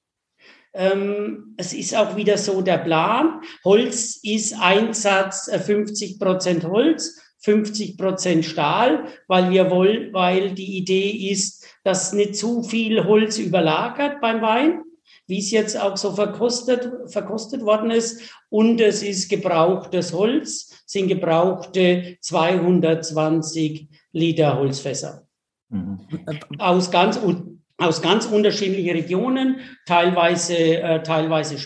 Ähm, 0.75 1.55
es 1.59 1.73
ist 1.73 1.95
auch 1.95 2.17
wieder 2.17 2.39
so 2.39 2.63
der 2.63 2.79
Plan. 2.79 3.41
Holz 3.65 4.21
ist 4.23 4.55
Einsatz 4.59 5.51
50 5.51 6.15
äh, 6.15 6.19
Prozent 6.19 6.65
Holz, 6.65 7.22
50 7.43 7.99
Prozent 7.99 8.45
Stahl, 8.45 9.05
weil 9.27 9.51
wir 9.51 9.71
wollen, 9.71 10.13
weil 10.13 10.53
die 10.53 10.79
Idee 10.79 11.11
ist, 11.31 11.67
dass 11.85 12.13
nicht 12.13 12.37
zu 12.37 12.63
viel 12.63 13.05
Holz 13.05 13.39
überlagert 13.39 14.21
beim 14.21 14.41
Wein, 14.43 14.83
wie 15.27 15.39
es 15.39 15.51
jetzt 15.51 15.81
auch 15.81 15.97
so 15.97 16.13
verkostet, 16.13 16.89
verkostet 17.11 17.63
worden 17.63 17.91
ist. 17.91 18.21
Und 18.49 18.81
es 18.81 19.03
ist 19.03 19.29
gebrauchtes 19.29 20.13
Holz, 20.13 20.85
sind 20.87 21.09
gebrauchte 21.09 22.17
220 22.21 23.89
Liter 24.13 24.59
Holzfässer. 24.59 25.27
Mhm. 25.69 26.01
Aus 26.59 26.91
ganz, 26.91 27.19
aus 27.79 28.03
ganz 28.03 28.27
unterschiedlichen 28.27 28.91
Regionen, 28.91 29.61
teilweise, 29.87 30.57
äh, 30.57 31.03
teilweise 31.03 31.59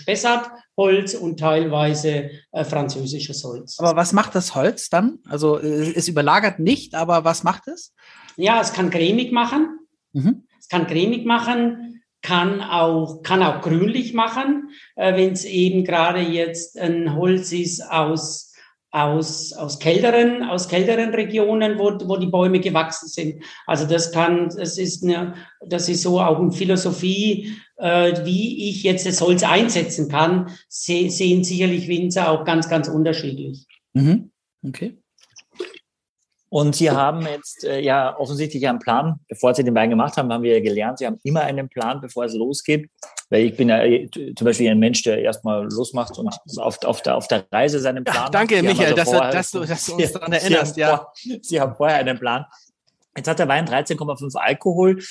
Spessartholz 0.77 1.15
und 1.15 1.41
teilweise 1.41 2.31
äh, 2.53 2.65
französisches 2.65 3.43
Holz. 3.45 3.79
Aber 3.79 3.97
was 3.97 4.13
macht 4.13 4.35
das 4.35 4.55
Holz 4.55 4.89
dann? 4.89 5.19
Also 5.29 5.59
äh, 5.59 5.93
es 5.95 6.09
überlagert 6.09 6.59
nicht, 6.59 6.95
aber 6.95 7.25
was 7.25 7.43
macht 7.43 7.69
es? 7.69 7.95
Ja, 8.37 8.61
es 8.61 8.73
kann 8.73 8.91
cremig 8.91 9.33
machen. 9.33 9.79
Mhm. 10.13 10.45
Es 10.61 10.69
kann 10.69 10.87
cremig 10.87 11.25
machen, 11.25 12.03
kann 12.23 12.61
auch, 12.61 13.23
kann 13.23 13.43
auch 13.43 13.63
grünlich 13.63 14.15
machen, 14.15 14.71
äh, 14.97 15.17
wenn 15.17 15.33
es 15.33 15.45
eben 15.45 15.85
gerade 15.85 16.21
jetzt 16.21 16.79
ein 16.79 17.15
Holz 17.15 17.53
ist 17.53 17.83
aus 17.83 18.53
aus, 18.93 19.53
aus 19.53 19.79
kälteren, 19.79 20.43
aus 20.43 20.69
kälteren 20.69 21.13
Regionen, 21.13 21.79
wo, 21.79 21.91
wo 22.09 22.17
die 22.17 22.29
Bäume 22.29 22.61
gewachsen 22.61 23.09
sind. 23.09 23.45
Also 23.67 23.85
das 23.87 24.11
kann, 24.11 24.49
das 24.57 24.79
ist 24.79 25.05
eine, 25.05 25.35
das 25.61 25.91
ist 25.91 26.03
so 26.03 26.19
auch 26.19 26.39
eine 26.39 26.51
Philosophie, 26.51 27.59
wie 27.79 28.71
ich 28.71 28.83
jetzt 28.83 29.07
das 29.07 29.21
Holz 29.21 29.43
einsetzen 29.43 30.09
kann, 30.09 30.51
se 30.69 31.11
sehen 31.11 31.45
sicherlich 31.45 31.89
Winzer 31.89 32.31
auch 32.31 32.45
ganz, 32.45 32.69
ganz 32.69 32.89
unterschiedlich. 32.89 33.67
Mhm. 33.93 34.31
Okay. 34.67 34.99
Und 36.49 36.77
Sie 36.77 36.91
haben 36.91 37.27
jetzt 37.27 37.65
äh, 37.65 37.81
ja 37.81 38.17
offensichtlich 38.19 38.67
einen 38.67 38.79
Plan, 38.79 39.19
bevor 39.29 39.55
Sie 39.55 39.65
den 39.65 39.75
Wein 39.75 39.91
gemacht 39.91 40.17
haben, 40.17 40.33
haben 40.33 40.43
wir 40.43 40.55
ja 40.55 40.63
gelernt, 40.63 40.99
Sie 40.99 41.07
haben 41.07 41.19
immer 41.23 41.43
einen 41.43 41.69
Plan, 41.69 42.01
bevor 42.01 42.25
es 42.25 42.35
losgeht. 42.35 42.89
Weil 43.29 43.43
ich 43.43 43.57
bin 43.57 43.69
ja 43.69 43.83
äh, 43.83 44.09
zum 44.09 44.45
Beispiel 44.45 44.71
ein 44.71 44.79
Mensch, 44.79 45.03
der 45.03 45.19
erstmal 45.19 45.65
losmacht 45.65 46.17
und 46.19 46.33
auf, 46.59 46.83
auf, 46.85 47.03
der, 47.03 47.17
auf 47.17 47.27
der 47.27 47.45
Reise 47.51 47.81
seinen 47.81 48.05
Plan. 48.05 48.17
Ja, 48.17 48.31
danke, 48.31 48.63
Michael, 48.63 48.85
also 48.85 48.97
dass, 48.97 49.09
vorher, 49.11 49.33
dass, 49.33 49.51
du, 49.51 49.65
dass 49.65 49.87
du 49.87 49.95
uns 49.97 50.13
daran 50.13 50.33
erinnerst. 50.33 50.75
Sie 50.77 50.81
ja. 50.81 50.97
Vor, 50.97 51.13
Sie 51.43 51.61
haben 51.61 51.75
vorher 51.75 51.99
einen 51.99 52.19
Plan. 52.19 52.47
Jetzt 53.17 53.29
hat 53.29 53.39
der 53.39 53.49
Wein 53.49 53.67
13,5 53.67 54.37
Alkohol. 54.37 55.03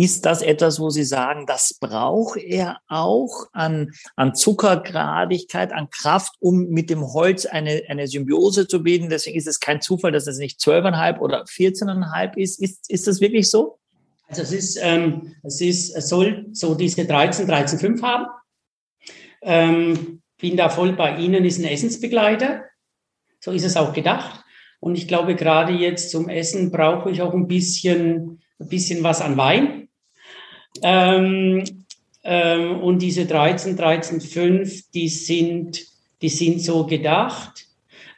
Ist 0.00 0.24
das 0.24 0.40
etwas, 0.40 0.80
wo 0.80 0.88
Sie 0.88 1.04
sagen, 1.04 1.44
das 1.44 1.74
braucht 1.74 2.38
er 2.38 2.78
auch 2.88 3.48
an, 3.52 3.90
an 4.16 4.34
Zuckergradigkeit, 4.34 5.74
an 5.74 5.90
Kraft, 5.90 6.36
um 6.40 6.70
mit 6.70 6.88
dem 6.88 7.12
Holz 7.12 7.44
eine, 7.44 7.82
eine 7.86 8.08
Symbiose 8.08 8.66
zu 8.66 8.82
bilden? 8.82 9.10
Deswegen 9.10 9.36
ist 9.36 9.46
es 9.46 9.60
kein 9.60 9.82
Zufall, 9.82 10.10
dass 10.10 10.26
es 10.26 10.38
nicht 10.38 10.58
12,5 10.58 11.18
oder 11.18 11.44
14,5 11.44 12.34
ist. 12.38 12.62
Ist, 12.62 12.90
ist 12.90 13.08
das 13.08 13.20
wirklich 13.20 13.50
so? 13.50 13.78
Also 14.26 14.40
es 14.40 14.52
ist, 14.52 14.78
ähm, 14.80 15.34
es 15.42 15.60
ist, 15.60 15.94
es 15.94 16.08
soll 16.08 16.46
so 16.52 16.74
diese 16.74 17.04
13, 17.04 17.46
13,5 17.46 18.02
haben. 18.02 18.26
Ähm, 19.42 20.22
bin 20.40 20.56
da 20.56 20.70
voll 20.70 20.94
bei 20.94 21.18
Ihnen, 21.18 21.44
ist 21.44 21.58
ein 21.58 21.66
Essensbegleiter. 21.66 22.64
So 23.38 23.50
ist 23.50 23.64
es 23.64 23.76
auch 23.76 23.92
gedacht. 23.92 24.42
Und 24.78 24.94
ich 24.94 25.06
glaube, 25.06 25.34
gerade 25.36 25.74
jetzt 25.74 26.10
zum 26.10 26.30
Essen 26.30 26.70
brauche 26.70 27.10
ich 27.10 27.20
auch 27.20 27.34
ein 27.34 27.48
bisschen, 27.48 28.40
ein 28.58 28.68
bisschen 28.70 29.04
was 29.04 29.20
an 29.20 29.36
Wein. 29.36 29.79
Ähm, 30.82 31.64
ähm, 32.22 32.80
und 32.80 33.00
diese 33.00 33.26
13, 33.26 33.76
13, 33.76 34.20
5, 34.20 34.90
die 34.92 35.08
sind, 35.08 35.80
die 36.20 36.28
sind 36.28 36.60
so 36.60 36.86
gedacht. 36.86 37.66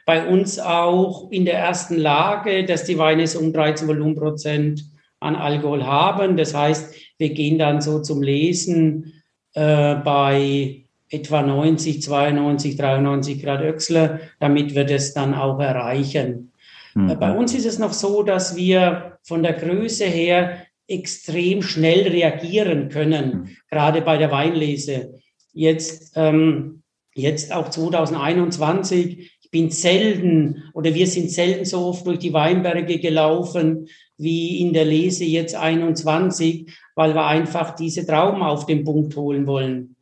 Bei 0.05 0.27
uns 0.27 0.59
auch 0.59 1.31
in 1.31 1.45
der 1.45 1.59
ersten 1.59 1.97
Lage, 1.97 2.65
dass 2.65 2.83
die 2.83 2.97
Weine 2.97 3.25
so 3.25 3.39
um 3.39 3.53
13 3.53 3.87
Volumenprozent 3.87 4.83
an 5.19 5.35
Alkohol 5.35 5.85
haben. 5.85 6.35
Das 6.35 6.53
heißt, 6.53 6.93
wir 7.17 7.29
gehen 7.29 7.57
dann 7.57 7.79
so 7.79 8.01
zum 8.01 8.21
Lesen 8.21 9.23
äh, 9.53 9.95
bei 9.95 10.83
etwa 11.09 11.41
90, 11.41 12.01
92, 12.01 12.75
93 12.75 13.41
Grad 13.41 13.61
Öxler, 13.61 14.19
damit 14.39 14.75
wir 14.75 14.83
das 14.83 15.13
dann 15.13 15.33
auch 15.33 15.59
erreichen. 15.59 16.51
Mhm. 16.95 17.19
Bei 17.19 17.31
uns 17.31 17.53
ist 17.53 17.65
es 17.65 17.79
noch 17.79 17.93
so, 17.93 18.23
dass 18.23 18.55
wir 18.55 19.17
von 19.23 19.43
der 19.43 19.53
Größe 19.53 20.05
her 20.05 20.57
extrem 20.87 21.61
schnell 21.61 22.07
reagieren 22.07 22.89
können, 22.89 23.29
mhm. 23.29 23.49
gerade 23.69 24.01
bei 24.01 24.17
der 24.17 24.31
Weinlese. 24.31 25.19
Jetzt, 25.53 26.13
ähm, 26.15 26.83
jetzt 27.13 27.53
auch 27.53 27.69
2021, 27.69 29.31
ich 29.41 29.51
bin 29.51 29.69
selten 29.69 30.63
oder 30.73 30.93
wir 30.93 31.07
sind 31.07 31.29
selten 31.29 31.65
so 31.65 31.85
oft 31.85 32.05
durch 32.07 32.19
die 32.19 32.33
Weinberge 32.33 32.99
gelaufen 32.99 33.87
wie 34.17 34.61
in 34.61 34.73
der 34.73 34.85
Lese 34.85 35.25
jetzt 35.25 35.55
21, 35.55 36.71
weil 36.95 37.13
wir 37.13 37.25
einfach 37.25 37.75
diese 37.75 38.05
Trauben 38.05 38.41
auf 38.41 38.65
den 38.65 38.83
Punkt 38.83 39.15
holen 39.15 39.47
wollen. 39.47 39.92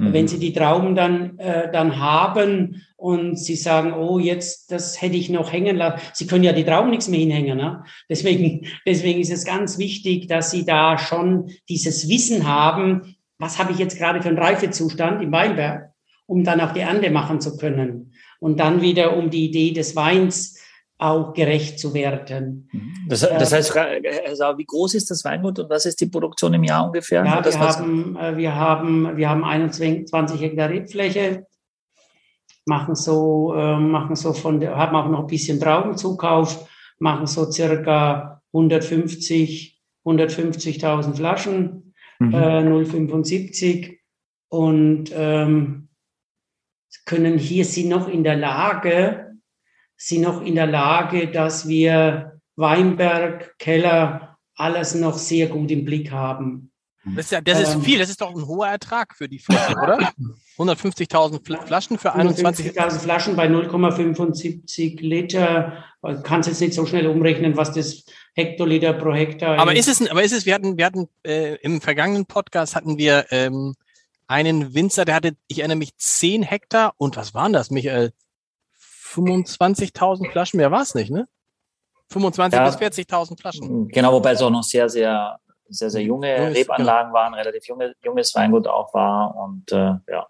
Mhm. 0.00 0.12
Wenn 0.12 0.28
Sie 0.28 0.38
die 0.38 0.52
Trauben 0.52 0.94
dann, 0.94 1.38
äh, 1.38 1.70
dann 1.70 1.98
haben 1.98 2.82
und 2.96 3.38
Sie 3.38 3.56
sagen, 3.56 3.92
oh, 3.92 4.18
jetzt, 4.18 4.72
das 4.72 5.00
hätte 5.00 5.16
ich 5.16 5.30
noch 5.30 5.52
hängen 5.52 5.76
lassen. 5.76 6.00
Sie 6.12 6.26
können 6.26 6.44
ja 6.44 6.52
die 6.52 6.64
Trauben 6.64 6.90
nichts 6.90 7.08
mehr 7.08 7.20
hinhängen. 7.20 7.58
Ne? 7.58 7.84
Deswegen, 8.08 8.66
deswegen 8.86 9.20
ist 9.20 9.32
es 9.32 9.44
ganz 9.44 9.78
wichtig, 9.78 10.26
dass 10.26 10.50
Sie 10.50 10.64
da 10.64 10.98
schon 10.98 11.50
dieses 11.68 12.08
Wissen 12.08 12.46
haben, 12.46 13.16
was 13.38 13.58
habe 13.58 13.72
ich 13.72 13.78
jetzt 13.78 13.98
gerade 13.98 14.20
für 14.20 14.28
einen 14.28 14.38
Reifezustand 14.38 15.22
im 15.22 15.32
Weinberg 15.32 15.90
um 16.30 16.44
dann 16.44 16.60
auch 16.60 16.72
die 16.72 16.80
Ernte 16.80 17.10
machen 17.10 17.40
zu 17.40 17.56
können. 17.56 18.12
Und 18.38 18.60
dann 18.60 18.82
wieder 18.82 19.16
um 19.16 19.30
die 19.30 19.46
Idee 19.46 19.72
des 19.72 19.96
Weins 19.96 20.59
auch 21.00 21.32
gerecht 21.32 21.78
zu 21.78 21.94
werden. 21.94 22.68
Das, 23.08 23.20
das 23.20 23.52
heißt, 23.52 23.74
wie 23.74 24.64
groß 24.64 24.94
ist 24.94 25.10
das 25.10 25.24
Weingut 25.24 25.58
und 25.58 25.70
was 25.70 25.86
ist 25.86 26.00
die 26.00 26.06
Produktion 26.06 26.52
im 26.52 26.62
Jahr 26.62 26.86
ungefähr? 26.86 27.24
Ja, 27.24 27.40
das, 27.40 27.58
wir, 27.58 27.66
haben, 27.66 28.16
äh, 28.16 28.36
wir, 28.36 28.54
haben, 28.54 29.16
wir 29.16 29.30
haben 29.30 29.44
21 29.44 30.40
Hektar 30.40 30.68
Rebfläche, 30.68 31.46
machen 32.66 32.94
so, 32.94 33.54
äh, 33.54 33.78
machen 33.78 34.14
so 34.14 34.34
von 34.34 34.60
der, 34.60 34.76
haben 34.76 34.94
auch 34.94 35.08
noch 35.08 35.20
ein 35.20 35.26
bisschen 35.26 35.58
Traubenzukauf, 35.58 36.68
machen 36.98 37.26
so 37.26 37.50
circa 37.50 38.42
150, 38.52 39.80
150.000 40.04 41.14
Flaschen, 41.14 41.94
mhm. 42.18 42.34
äh, 42.34 42.60
0,75 42.60 43.96
und 44.48 45.10
ähm, 45.14 45.88
können 47.06 47.38
hier 47.38 47.64
sind 47.64 47.88
noch 47.88 48.06
in 48.06 48.22
der 48.22 48.36
Lage, 48.36 49.29
sind 50.02 50.22
noch 50.22 50.40
in 50.40 50.54
der 50.54 50.66
Lage, 50.66 51.30
dass 51.30 51.68
wir 51.68 52.40
Weinberg, 52.56 53.58
Keller, 53.58 54.38
alles 54.54 54.94
noch 54.94 55.18
sehr 55.18 55.48
gut 55.48 55.70
im 55.70 55.84
Blick 55.84 56.10
haben. 56.10 56.72
Das 57.04 57.26
ist, 57.26 57.32
ja, 57.32 57.40
das 57.40 57.60
ist 57.60 57.74
ähm, 57.74 57.82
viel, 57.82 57.98
das 57.98 58.08
ist 58.08 58.20
doch 58.20 58.34
ein 58.34 58.46
hoher 58.46 58.68
Ertrag 58.68 59.14
für 59.14 59.28
die 59.28 59.38
Flasche, 59.38 59.72
oder? 59.72 59.98
150.000 60.58 61.66
Flaschen 61.66 61.98
für 61.98 62.14
21. 62.14 62.72
150.000 62.72 62.98
Flaschen 62.98 63.36
bei 63.36 63.46
0,75 63.46 65.00
Liter. 65.00 65.84
Du 66.02 66.22
kannst 66.22 66.48
jetzt 66.48 66.60
nicht 66.60 66.74
so 66.74 66.86
schnell 66.86 67.06
umrechnen, 67.06 67.56
was 67.56 67.72
das 67.72 68.04
Hektoliter 68.34 68.94
pro 68.94 69.14
Hektar 69.14 69.58
aber 69.58 69.74
ist. 69.74 69.88
Es, 69.88 70.10
aber 70.10 70.22
ist 70.22 70.32
es, 70.32 70.46
wir 70.46 70.54
hatten, 70.54 70.78
wir 70.78 70.86
hatten 70.86 71.08
äh, 71.26 71.56
im 71.56 71.80
vergangenen 71.80 72.26
Podcast 72.26 72.74
hatten 72.74 72.98
wir 72.98 73.26
ähm, 73.30 73.74
einen 74.26 74.74
Winzer, 74.74 75.04
der 75.04 75.14
hatte, 75.14 75.36
ich 75.48 75.58
erinnere 75.58 75.78
mich, 75.78 75.96
10 75.96 76.42
Hektar 76.42 76.94
und 76.96 77.16
was 77.16 77.34
waren 77.34 77.52
das, 77.52 77.70
Michael? 77.70 78.12
25.000 79.10 80.30
Flaschen, 80.30 80.58
mehr 80.58 80.70
war 80.70 80.82
es 80.82 80.94
nicht, 80.94 81.10
ne? 81.10 81.26
25.000 82.12 82.54
ja, 82.54 82.64
bis 82.64 82.76
40.000 82.76 83.40
Flaschen. 83.40 83.88
Genau, 83.88 84.12
wobei 84.12 84.32
es 84.32 84.42
auch 84.42 84.50
noch 84.50 84.64
sehr, 84.64 84.88
sehr, 84.88 85.38
sehr, 85.68 85.90
sehr 85.90 86.02
junge 86.02 86.36
Junges, 86.36 86.56
Rebanlagen 86.56 87.10
genau. 87.10 87.20
waren, 87.20 87.34
relativ 87.34 87.66
junge, 87.66 87.94
junges 88.02 88.34
Weingut 88.34 88.66
auch 88.66 88.92
war 88.94 89.36
und 89.36 89.70
äh, 89.72 89.94
ja. 90.08 90.26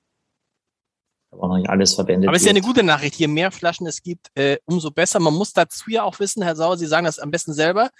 Aber 1.32 1.46
noch 1.46 1.58
nicht 1.58 1.70
alles 1.70 1.94
verwendet. 1.94 2.28
Aber 2.28 2.36
es 2.36 2.42
ist 2.42 2.46
ja 2.46 2.50
eine 2.50 2.60
gute 2.60 2.82
Nachricht. 2.82 3.14
Je 3.14 3.28
mehr 3.28 3.52
Flaschen 3.52 3.86
es 3.86 4.02
gibt, 4.02 4.26
äh, 4.34 4.58
umso 4.64 4.90
besser. 4.90 5.20
Man 5.20 5.34
muss 5.34 5.52
dazu 5.52 5.88
ja 5.88 6.02
auch 6.02 6.18
wissen, 6.18 6.42
Herr 6.42 6.56
Sauer, 6.56 6.76
Sie 6.76 6.86
sagen 6.86 7.04
das 7.04 7.20
am 7.20 7.30
besten 7.30 7.52
selber. 7.52 7.90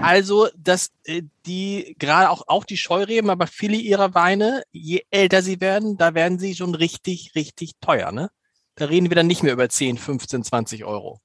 Also, 0.00 0.46
dass 0.56 0.90
äh, 1.04 1.22
die, 1.44 1.96
gerade 1.98 2.30
auch, 2.30 2.42
auch 2.46 2.64
die 2.64 2.76
Scheureben, 2.76 3.30
aber 3.30 3.48
viele 3.48 3.76
ihrer 3.76 4.14
Weine, 4.14 4.62
je 4.70 5.02
älter 5.10 5.42
sie 5.42 5.60
werden, 5.60 5.96
da 5.96 6.14
werden 6.14 6.38
sie 6.38 6.54
schon 6.54 6.76
richtig, 6.76 7.34
richtig 7.34 7.72
teuer, 7.80 8.12
ne? 8.12 8.30
Da 8.76 8.86
reden 8.86 9.10
wir 9.10 9.16
dann 9.16 9.26
nicht 9.26 9.42
mehr 9.42 9.52
über 9.52 9.68
10, 9.68 9.98
15, 9.98 10.44
20 10.44 10.84
Euro. 10.84 11.20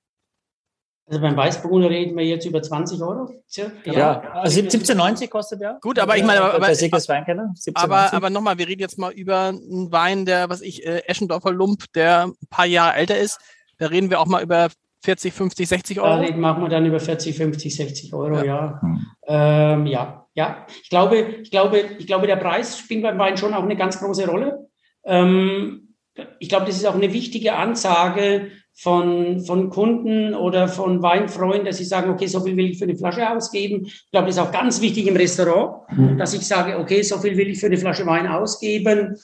Also 1.10 1.22
beim 1.22 1.38
Weißburgunder 1.38 1.90
reden 1.90 2.18
wir 2.18 2.26
jetzt 2.26 2.46
über 2.46 2.62
20 2.62 3.02
Euro. 3.02 3.30
Ja, 3.50 3.72
ja. 3.86 4.20
Also 4.34 4.60
17,90 4.60 5.30
kostet 5.30 5.62
der. 5.62 5.78
Gut, 5.82 6.00
aber 6.00 6.18
ich 6.18 6.24
meine, 6.26 6.42
aber, 6.42 6.56
aber, 6.56 6.68
aber, 7.76 8.14
aber 8.14 8.30
nochmal, 8.30 8.58
wir 8.58 8.68
reden 8.68 8.82
jetzt 8.82 8.98
mal 8.98 9.14
über 9.14 9.48
einen 9.48 9.90
Wein, 9.90 10.26
der, 10.26 10.50
was 10.50 10.62
ich, 10.62 10.86
äh, 10.86 11.04
Eschendorfer 11.08 11.52
Lump, 11.52 11.86
der 11.94 12.26
ein 12.26 12.48
paar 12.50 12.66
Jahre 12.66 12.98
älter 12.98 13.18
ist. 13.18 13.40
Da 13.78 13.88
reden 13.88 14.10
wir 14.10 14.20
auch 14.20 14.26
mal 14.26 14.44
über 14.44 14.68
40, 15.06 15.34
50, 15.34 15.70
60 15.70 16.02
Euro. 16.02 16.26
Da 16.26 16.36
machen 16.36 16.64
wir 16.64 16.70
dann 16.70 16.86
über 16.86 17.00
40, 17.00 17.38
50, 17.38 17.74
60 17.74 18.14
Euro, 18.14 18.40
ja. 18.40 18.44
Ja, 18.44 18.82
hm. 18.82 19.06
ähm, 19.28 19.86
ja. 19.86 20.28
ja. 20.34 20.66
Ich 20.84 20.90
glaube, 20.90 21.20
ich 21.20 21.52
glaube, 21.52 21.80
ich 21.98 22.06
glaube, 22.06 22.28
der 22.28 22.36
Preis 22.36 22.78
spielt 22.78 23.04
beim 23.04 23.18
Wein 23.18 23.38
schon 23.38 23.54
auch 23.54 23.64
eine 23.64 23.78
ganz 23.78 23.98
große 24.00 24.28
Rolle. 24.28 24.68
Ähm, 25.06 25.87
ich 26.40 26.50
glaube, 26.50 26.66
das 26.66 26.76
ist 26.76 26.86
auch 26.86 26.96
eine 26.96 27.14
wichtige 27.14 27.56
Ansage 27.56 28.52
von, 28.74 29.40
von 29.42 29.70
Kunden 29.70 30.36
oder 30.36 30.68
von 30.68 31.02
Weinfreunden, 31.02 31.66
dass 31.66 31.78
sie 31.78 31.86
sagen, 31.86 32.12
okay, 32.12 32.28
so 32.28 32.42
viel 32.42 32.56
will 32.56 32.70
ich 32.70 32.78
für 32.78 32.86
eine 32.86 32.96
Flasche 32.96 33.30
ausgeben. 33.30 33.86
Ich 33.86 34.12
glaube, 34.12 34.28
das 34.28 34.36
ist 34.38 34.42
auch 34.42 34.52
ganz 34.52 34.82
wichtig 34.82 35.08
im 35.08 35.16
Restaurant, 35.16 35.82
mhm. 35.92 36.18
dass 36.18 36.34
ich 36.34 36.46
sage, 36.46 36.78
okay, 36.78 37.02
so 37.02 37.18
viel 37.18 37.38
will 37.38 37.50
ich 37.50 37.60
für 37.60 37.66
eine 37.68 37.78
Flasche 37.78 38.06
Wein 38.06 38.28
ausgeben. 38.28 39.18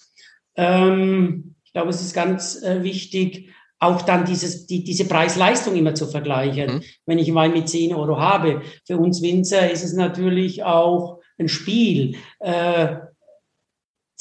Ähm, 0.55 1.55
ich 1.63 1.71
glaube, 1.71 1.89
es 1.89 2.01
ist 2.01 2.15
ganz 2.15 2.61
äh, 2.63 2.83
wichtig, 2.83 3.49
auch 3.79 4.01
dann 4.01 4.25
dieses, 4.25 4.65
die, 4.65 4.83
diese 4.83 5.05
Preis-Leistung 5.05 5.75
immer 5.75 5.93
zu 5.93 6.07
vergleichen. 6.07 6.75
Mhm. 6.75 6.81
Wenn 7.05 7.19
ich 7.19 7.27
einen 7.27 7.35
Wein 7.35 7.53
mit 7.53 7.69
10 7.69 7.93
Euro 7.93 8.19
habe, 8.19 8.61
für 8.85 8.97
uns 8.97 9.21
Winzer 9.21 9.69
ist 9.69 9.83
es 9.83 9.93
natürlich 9.93 10.63
auch 10.63 11.19
ein 11.37 11.49
Spiel. 11.49 12.15
Äh, 12.39 12.95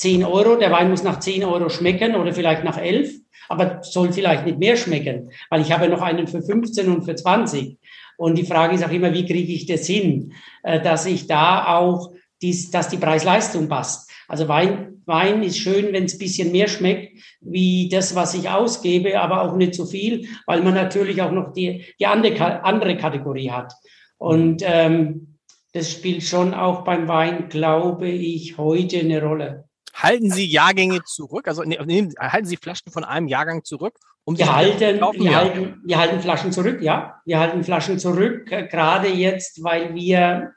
10 0.03 0.24
Euro, 0.24 0.57
der 0.57 0.72
Wein 0.72 0.90
muss 0.90 1.05
nach 1.05 1.20
10 1.20 1.44
Euro 1.44 1.68
schmecken 1.68 2.16
oder 2.16 2.34
vielleicht 2.34 2.64
nach 2.64 2.76
11, 2.76 3.12
aber 3.48 3.78
soll 3.82 4.12
vielleicht 4.12 4.44
nicht 4.44 4.59
mehr 4.59 4.76
schmecken, 4.76 5.30
weil 5.48 5.61
ich 5.61 5.70
habe 5.70 5.88
noch 5.88 6.03
einen 6.03 6.26
für 6.26 6.42
15 6.42 6.88
und 6.88 7.05
für 7.05 7.14
20. 7.14 7.78
Und 8.16 8.36
die 8.36 8.44
Frage 8.44 8.74
ist 8.74 8.84
auch 8.84 8.90
immer, 8.90 9.14
wie 9.14 9.24
kriege 9.24 9.53
ich 9.53 9.64
das 9.66 9.86
hin, 9.86 10.32
äh, 10.64 10.80
dass 10.80 11.07
ich 11.07 11.28
da 11.28 11.76
auch, 11.76 12.12
dies, 12.40 12.72
dass 12.72 12.88
die 12.88 12.96
Preis-Leistung 12.96 13.68
passt. 13.68 14.11
Also 14.26 14.48
Wein, 14.48 15.00
Wein 15.07 15.44
ist 15.44 15.59
schön, 15.59 15.92
wenn 15.92 16.07
es 16.07 16.18
bisschen 16.18 16.50
mehr 16.50 16.66
schmeckt, 16.66 17.22
wie 17.40 17.88
das, 17.88 18.16
was 18.16 18.34
ich 18.34 18.48
ausgebe, 18.48 19.20
aber 19.20 19.42
auch 19.42 19.55
nicht 19.55 19.76
zu 19.76 19.84
so 19.84 19.90
viel, 19.92 20.26
weil 20.46 20.62
man 20.62 20.74
natürlich 20.74 21.22
auch 21.22 21.30
noch 21.30 21.53
die, 21.53 21.84
die 22.00 22.07
andere, 22.07 22.64
andere 22.64 22.96
Kategorie 22.96 23.53
hat. 23.53 23.72
Und 24.18 24.64
ähm, 24.66 25.38
das 25.72 25.92
spielt 25.92 26.24
schon 26.24 26.55
auch 26.55 26.82
beim 26.82 27.07
Wein, 27.07 27.48
glaube 27.48 28.09
ich, 28.09 28.59
heute 28.59 28.98
eine 28.98 29.22
Rolle. 29.22 29.68
Halten 29.93 30.30
Sie 30.30 30.47
Jahrgänge 30.47 31.03
zurück? 31.05 31.49
Also 31.49 31.62
nehmen, 31.62 32.14
halten 32.18 32.47
Sie 32.47 32.57
Flaschen 32.57 32.93
von 32.93 33.05
einem 33.05 33.28
Jahrgang 33.28 33.64
zurück? 33.64 33.99
Um 34.24 34.38
wir, 34.38 34.55
halten, 34.55 35.01
wir, 35.01 35.30
ja. 35.30 35.34
halten, 35.36 35.80
wir 35.84 35.99
halten 35.99 36.20
Flaschen 36.20 36.53
zurück, 36.53 36.80
ja. 36.80 37.20
Wir 37.24 37.40
halten 37.40 37.64
Flaschen 37.64 37.99
zurück, 37.99 38.51
äh, 38.53 38.68
gerade 38.68 39.09
jetzt, 39.09 39.62
weil 39.64 39.95
wir 39.95 40.55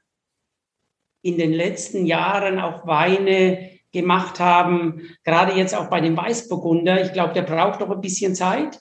in 1.24 1.38
den 1.40 1.52
letzten 1.52 2.06
Jahren 2.06 2.60
auch 2.60 2.86
Weine 2.86 3.72
gemacht 3.92 4.40
haben, 4.40 5.02
gerade 5.24 5.54
jetzt 5.54 5.74
auch 5.74 5.90
bei 5.90 6.00
dem 6.00 6.16
Weißburgunder. 6.16 7.02
Ich 7.04 7.14
glaube, 7.14 7.34
der 7.34 7.42
braucht 7.42 7.80
noch 7.80 7.90
ein 7.90 8.02
bisschen 8.02 8.36
Zeit, 8.36 8.80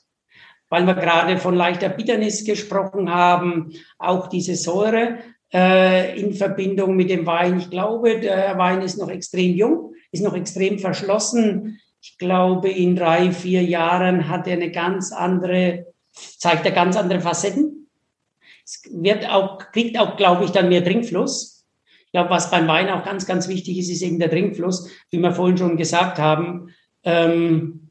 weil 0.69 0.87
wir 0.87 0.95
gerade 0.95 1.39
von 1.39 1.55
leichter 1.55 1.89
Bitternis 1.89 2.45
gesprochen 2.45 3.11
haben, 3.11 3.73
auch 3.99 4.27
diese 4.27 4.57
Säure 4.57 5.19
äh, 5.55 6.21
in 6.21 6.35
Verbindung 6.35 6.97
mit 6.97 7.09
dem 7.09 7.25
Wein. 7.25 7.59
Ich 7.59 7.71
glaube, 7.71 8.21
der 8.21 8.59
Wein 8.59 8.83
ist 8.83 8.99
noch 8.99 9.09
extrem 9.09 9.55
jung 9.55 9.95
ist 10.15 10.23
noch 10.23 10.35
extrem 10.35 10.79
verschlossen. 10.79 11.81
Ich 12.01 12.17
glaube, 12.19 12.71
in 12.71 12.95
drei, 12.97 13.33
vier 13.33 13.63
Jahren 13.65 14.29
hat 14.29 14.47
er 14.47 14.55
eine 14.55 14.71
ganz 14.71 15.13
andere, 15.13 15.87
zeigt 16.13 16.65
er 16.65 16.73
ganz 16.73 16.97
andere 16.97 17.21
Facetten. 17.21 17.89
Es 18.65 18.83
wird 18.91 19.29
auch, 19.29 19.59
kriegt 19.73 19.99
auch, 19.99 20.17
glaube 20.17 20.45
ich, 20.45 20.51
dann 20.51 20.69
mehr 20.69 20.85
Trinkfluss. 20.85 21.67
Ich 22.07 22.13
glaube, 22.13 22.31
was 22.31 22.51
beim 22.51 22.69
Wein 22.69 22.89
auch 22.91 23.05
ganz, 23.05 23.27
ganz 23.27 23.49
wichtig 23.49 23.77
ist, 23.79 23.91
ist 23.91 24.03
eben 24.03 24.21
der 24.21 24.31
Trinkfluss, 24.31 24.89
wie 25.11 25.19
wir 25.19 25.33
vorhin 25.33 25.59
schon 25.59 25.77
gesagt 25.77 26.19
haben. 26.19 26.71
Ähm, 27.03 27.91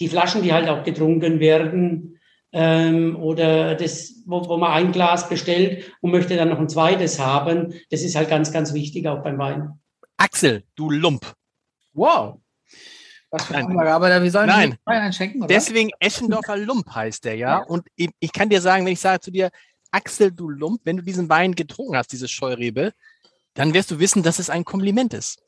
die 0.00 0.08
Flaschen, 0.08 0.42
die 0.42 0.52
halt 0.52 0.68
auch 0.68 0.84
getrunken 0.84 1.40
werden, 1.40 2.15
ähm, 2.58 3.16
oder 3.16 3.74
das, 3.74 4.22
wo, 4.24 4.48
wo 4.48 4.56
man 4.56 4.72
ein 4.72 4.90
Glas 4.90 5.28
bestellt 5.28 5.92
und 6.00 6.10
möchte 6.10 6.36
dann 6.36 6.48
noch 6.48 6.58
ein 6.58 6.70
zweites 6.70 7.20
haben, 7.20 7.74
das 7.90 8.00
ist 8.00 8.16
halt 8.16 8.30
ganz, 8.30 8.50
ganz 8.50 8.72
wichtig 8.72 9.06
auch 9.06 9.22
beim 9.22 9.36
Wein. 9.36 9.78
Axel, 10.16 10.64
du 10.74 10.90
Lump. 10.90 11.34
Wow. 11.92 12.38
Was 13.30 13.44
für 13.44 13.56
Anlage, 13.56 13.92
aber 13.92 14.22
wir 14.22 14.30
sollen 14.30 14.46
Nein. 14.46 14.78
Wein 14.86 15.02
einschenken, 15.02 15.42
oder? 15.42 15.48
Deswegen 15.48 15.90
Eschendorfer 16.00 16.56
Lump 16.56 16.88
heißt 16.94 17.26
der, 17.26 17.34
ja? 17.34 17.58
ja. 17.58 17.64
Und 17.64 17.86
ich 17.94 18.32
kann 18.32 18.48
dir 18.48 18.62
sagen, 18.62 18.86
wenn 18.86 18.94
ich 18.94 19.00
sage 19.00 19.20
zu 19.20 19.30
dir, 19.30 19.50
Axel, 19.90 20.32
du 20.32 20.48
Lump, 20.48 20.80
wenn 20.84 20.96
du 20.96 21.02
diesen 21.02 21.28
Wein 21.28 21.54
getrunken 21.54 21.94
hast, 21.94 22.10
diese 22.10 22.26
Scheurebe, 22.26 22.94
dann 23.52 23.74
wirst 23.74 23.90
du 23.90 23.98
wissen, 23.98 24.22
dass 24.22 24.38
es 24.38 24.48
ein 24.48 24.64
Kompliment 24.64 25.12
ist. 25.12 25.42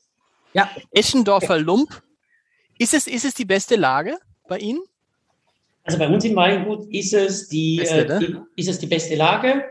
Ja. 0.53 0.69
Eschendorfer 0.91 1.57
ja. 1.57 1.63
Lump. 1.63 2.03
Ist 2.77 2.93
es, 2.93 3.07
ist 3.07 3.25
es 3.25 3.33
die 3.33 3.45
beste 3.45 3.77
Lage 3.77 4.19
bei 4.47 4.59
Ihnen? 4.59 4.83
Also 5.89 5.97
bei 5.97 6.07
uns 6.07 6.23
im 6.23 6.35
Weingut 6.35 6.85
ist 6.93 7.15
es 7.15 7.47
die, 7.47 7.77
beste, 7.77 8.05
äh, 8.05 8.19
die 8.19 8.37
ist 8.57 8.69
es 8.69 8.77
die 8.77 8.85
beste 8.85 9.15
Lage. 9.15 9.65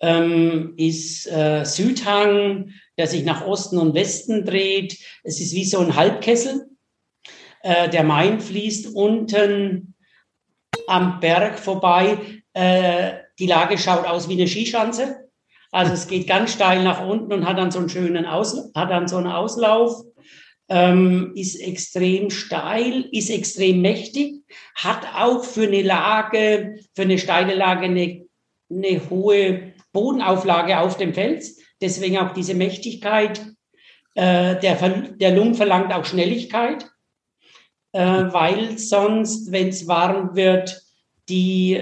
Ähm, 0.00 0.72
ist 0.78 1.30
äh, 1.30 1.62
Südhang, 1.66 2.70
der 2.96 3.06
sich 3.06 3.22
nach 3.22 3.44
Osten 3.46 3.76
und 3.76 3.94
Westen 3.94 4.46
dreht. 4.46 4.96
Es 5.24 5.38
ist 5.38 5.54
wie 5.54 5.66
so 5.66 5.80
ein 5.80 5.94
Halbkessel. 5.94 6.70
Äh, 7.60 7.90
der 7.90 8.02
Main 8.02 8.40
fließt 8.40 8.94
unten 8.94 9.94
am 10.86 11.20
Berg 11.20 11.58
vorbei. 11.58 12.16
Äh, 12.54 13.12
die 13.38 13.46
Lage 13.46 13.76
schaut 13.76 14.06
aus 14.06 14.30
wie 14.30 14.40
eine 14.40 14.48
Skischanze. 14.48 15.28
Also 15.70 15.92
es 15.92 16.08
geht 16.08 16.26
ganz 16.26 16.54
steil 16.54 16.82
nach 16.82 17.06
unten 17.06 17.30
und 17.30 17.46
hat 17.46 17.58
dann 17.58 17.70
so 17.70 17.80
einen 17.80 17.90
schönen 17.90 18.24
Aus, 18.24 18.72
hat 18.74 18.90
dann 18.90 19.06
so 19.06 19.18
einen 19.18 19.26
Auslauf. 19.26 20.02
Ähm, 20.68 21.32
ist 21.36 21.56
extrem 21.60 22.30
steil, 22.30 23.08
ist 23.12 23.30
extrem 23.30 23.82
mächtig, 23.82 24.42
hat 24.74 25.06
auch 25.14 25.44
für 25.44 25.68
eine 25.68 25.82
Lage, 25.82 26.80
für 26.94 27.02
eine 27.02 27.18
steile 27.18 27.54
Lage 27.54 27.84
eine, 27.86 28.26
eine 28.68 29.10
hohe 29.10 29.74
Bodenauflage 29.92 30.80
auf 30.80 30.96
dem 30.96 31.14
Fels. 31.14 31.60
Deswegen 31.80 32.18
auch 32.18 32.32
diese 32.32 32.54
Mächtigkeit. 32.54 33.46
Äh, 34.14 34.58
der, 34.60 34.76
der 35.20 35.36
Lung 35.36 35.54
verlangt 35.54 35.92
auch 35.92 36.04
Schnelligkeit. 36.04 36.86
äh, 37.96 38.32
weil 38.32 38.76
sonst, 38.78 39.52
wenn 39.52 39.68
es 39.68 39.88
warm 39.88 40.36
wird, 40.36 40.82
die, 41.30 41.80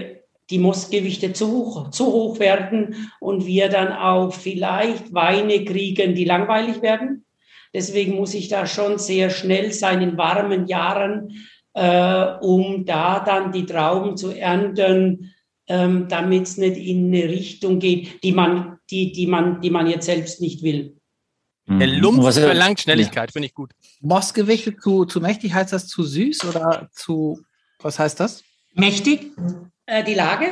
die 0.50 0.58
Mostgewichte 0.58 1.32
zu 1.32 1.50
hoch, 1.50 1.90
zu 1.90 2.06
hoch 2.06 2.38
werden 2.38 3.10
und 3.18 3.46
wir 3.46 3.68
dann 3.68 3.92
auch 3.92 4.32
vielleicht 4.32 5.12
Weine 5.12 5.64
kriegen, 5.64 6.14
die 6.14 6.24
langweilig 6.24 6.82
werden. 6.82 7.23
Deswegen 7.74 8.14
muss 8.14 8.34
ich 8.34 8.48
da 8.48 8.66
schon 8.66 8.98
sehr 8.98 9.30
schnell 9.30 9.72
sein 9.72 10.00
in 10.00 10.16
warmen 10.16 10.66
Jahren, 10.68 11.32
äh, 11.74 12.34
um 12.40 12.84
da 12.86 13.18
dann 13.20 13.50
die 13.52 13.66
Trauben 13.66 14.16
zu 14.16 14.30
ernten, 14.30 15.34
ähm, 15.66 16.06
damit 16.08 16.44
es 16.44 16.56
nicht 16.56 16.76
in 16.76 17.06
eine 17.12 17.24
Richtung 17.28 17.80
geht, 17.80 18.22
die 18.22 18.32
man, 18.32 18.78
die, 18.90 19.10
die 19.12 19.26
man, 19.26 19.60
die 19.60 19.70
man 19.70 19.88
jetzt 19.88 20.06
selbst 20.06 20.40
nicht 20.40 20.62
will. 20.62 20.96
Der 21.66 21.88
Mhm. 21.88 21.98
Lump 22.00 22.22
Was- 22.22 22.38
verlangt 22.38 22.78
Schnelligkeit, 22.80 23.32
finde 23.32 23.46
ich 23.46 23.54
gut. 23.54 23.72
Mostgewichte 24.02 24.76
zu, 24.76 25.06
zu 25.06 25.20
mächtig, 25.20 25.54
heißt 25.54 25.72
das 25.72 25.88
zu 25.88 26.02
süß 26.04 26.44
oder 26.44 26.88
zu, 26.92 27.40
was 27.80 27.98
heißt 27.98 28.20
das? 28.20 28.44
Mächtig, 28.74 29.32
äh, 29.86 30.04
die 30.04 30.14
Lage. 30.14 30.46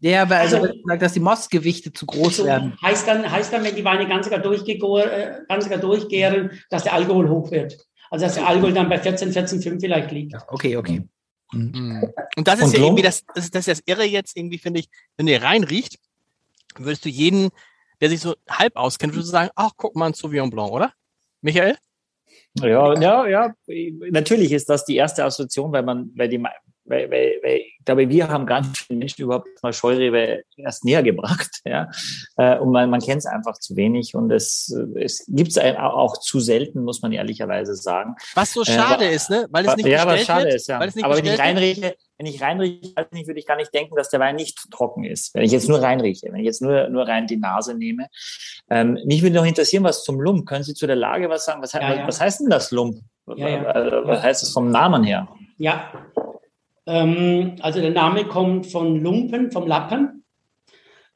Ja, 0.00 0.28
weil 0.28 0.40
also, 0.40 0.56
Also- 0.58 0.74
sagt, 0.86 1.02
dass 1.02 1.12
die 1.12 1.20
Mostgewichte 1.20 1.92
zu 1.92 2.06
groß 2.06 2.38
So 2.38 2.44
werden. 2.44 2.76
heißt 2.82 3.06
dann, 3.06 3.30
heißt 3.30 3.52
dann, 3.52 3.64
wenn 3.64 3.74
die 3.76 3.84
Weine 3.84 4.08
ganz 4.08 4.26
sogar 4.26 4.40
durchgego- 4.40 4.98
äh, 5.00 5.40
ganz 5.48 5.64
sogar 5.64 5.78
durchgären, 5.78 6.50
dass 6.70 6.84
der 6.84 6.92
Alkohol 6.94 7.28
hoch 7.28 7.50
wird. 7.50 7.78
Also 8.10 8.24
dass 8.26 8.34
der 8.34 8.46
Alkohol 8.46 8.72
dann 8.72 8.88
bei 8.88 8.98
14, 8.98 9.32
14,5 9.32 9.80
vielleicht 9.80 10.10
liegt. 10.10 10.34
Okay, 10.48 10.76
okay. 10.76 11.02
Mhm. 11.52 12.10
Und 12.36 12.48
das 12.48 12.58
ist 12.60 12.64
Und 12.66 12.72
ja 12.72 12.78
Lump? 12.80 12.88
irgendwie 12.90 13.02
das, 13.02 13.24
das, 13.34 13.44
ist, 13.44 13.54
das 13.54 13.68
ist 13.68 13.80
das 13.80 13.82
Irre 13.86 14.04
jetzt, 14.04 14.36
irgendwie 14.36 14.58
finde 14.58 14.80
ich, 14.80 14.88
wenn 15.16 15.26
du 15.26 15.32
hier 15.32 15.42
reinriecht, 15.42 15.98
würdest 16.76 17.04
du 17.04 17.08
jeden, 17.10 17.50
der 18.00 18.08
sich 18.08 18.20
so 18.20 18.34
halb 18.48 18.76
auskennt, 18.76 19.14
würdest 19.14 19.28
du 19.28 19.32
sagen, 19.32 19.50
ach, 19.54 19.72
guck 19.76 19.94
mal, 19.96 20.06
ein 20.06 20.14
Sauvignon 20.14 20.50
Blanc, 20.50 20.72
oder? 20.72 20.92
Michael? 21.42 21.76
Ja, 22.54 22.98
ja, 23.00 23.26
ja. 23.26 23.54
Natürlich 24.10 24.52
ist 24.52 24.68
das 24.68 24.84
die 24.84 24.96
erste 24.96 25.24
Assoziation, 25.24 25.72
weil 25.72 25.82
man, 25.82 26.10
weil 26.16 26.28
die, 26.28 26.42
weil, 26.84 27.10
weil, 27.10 27.32
weil 27.42 27.56
ich 27.58 27.84
glaube, 27.84 28.08
wir 28.08 28.28
haben 28.28 28.46
ganz 28.46 28.78
viele 28.80 28.98
Menschen 28.98 29.22
überhaupt 29.22 29.48
mal 29.62 29.72
Scheurebe 29.72 30.42
erst 30.56 30.84
näher 30.84 31.02
gebracht, 31.02 31.50
ja. 31.64 31.88
Äh, 32.36 32.58
Und 32.58 32.72
man, 32.72 32.90
man 32.90 33.00
kennt 33.00 33.18
es 33.18 33.26
einfach 33.26 33.58
zu 33.58 33.76
wenig 33.76 34.14
und 34.14 34.30
es, 34.30 34.74
es 34.96 35.24
gibt 35.28 35.50
es 35.56 35.58
auch 35.58 36.18
zu 36.18 36.40
selten, 36.40 36.84
muss 36.84 37.02
man 37.02 37.12
ehrlicherweise 37.12 37.74
sagen. 37.74 38.14
Was 38.34 38.52
so 38.52 38.62
Äh, 38.62 38.66
schade 38.66 39.04
wa- 39.04 39.08
ist, 39.10 39.30
ne? 39.30 39.46
Weil 39.50 39.66
es 39.66 39.76
nicht 39.76 39.86
ja, 39.86 40.06
was 40.06 40.24
schade 40.24 40.44
wird. 40.46 40.54
ist, 40.54 40.68
ja. 40.68 40.78
Nicht 40.84 41.04
Aber 41.04 41.16
wenn 41.16 41.24
ich 41.26 41.38
reinrieche, 41.38 41.94
wenn 42.18 42.26
ich 42.26 42.40
reinrieche, 42.40 42.94
würde 43.26 43.40
ich 43.40 43.46
gar 43.46 43.56
nicht 43.56 43.74
denken, 43.74 43.96
dass 43.96 44.10
der 44.10 44.20
Wein 44.20 44.36
nicht 44.36 44.58
trocken 44.70 45.02
ist. 45.04 45.34
Wenn 45.34 45.42
ich 45.44 45.50
jetzt 45.52 45.68
nur 45.68 45.82
reinrieche, 45.82 46.28
wenn 46.30 46.40
ich 46.40 46.46
jetzt 46.46 46.62
nur, 46.62 46.88
nur 46.88 47.06
rein 47.08 47.26
die 47.26 47.36
Nase 47.36 47.74
nehme. 47.74 48.06
Ähm, 48.70 48.98
mich 49.04 49.22
würde 49.22 49.34
noch 49.36 49.44
interessieren, 49.46 49.82
was 49.84 50.04
zum 50.04 50.20
Lump. 50.20 50.46
Können 50.46 50.62
Sie 50.62 50.74
zu 50.74 50.86
der 50.86 50.96
Lage 50.96 51.28
was 51.28 51.44
sagen? 51.46 51.62
Was, 51.62 51.72
Ja, 51.72 51.94
ja. 51.94 52.06
was 52.06 52.20
heißt 52.20 52.40
denn 52.40 52.50
das 52.50 52.70
Lump? 52.70 52.98
Ja, 53.36 53.48
ja. 53.48 53.62
Also, 53.64 54.06
Was 54.08 54.22
heißt 54.22 54.42
es 54.44 54.52
vom 54.52 54.70
Namen 54.70 55.04
her? 55.04 55.28
Ja. 55.58 55.92
Ähm, 56.86 57.56
also 57.60 57.80
der 57.80 57.90
Name 57.90 58.24
kommt 58.24 58.66
von 58.66 59.00
Lumpen, 59.00 59.50
vom 59.52 59.66
Lappen. 59.66 60.24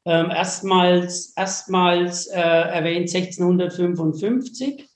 Ähm, 0.05 0.31
erstmals 0.31 1.33
erstmals 1.37 2.29
äh, 2.29 2.41
erwähnt 2.41 3.13
1655. 3.13 4.89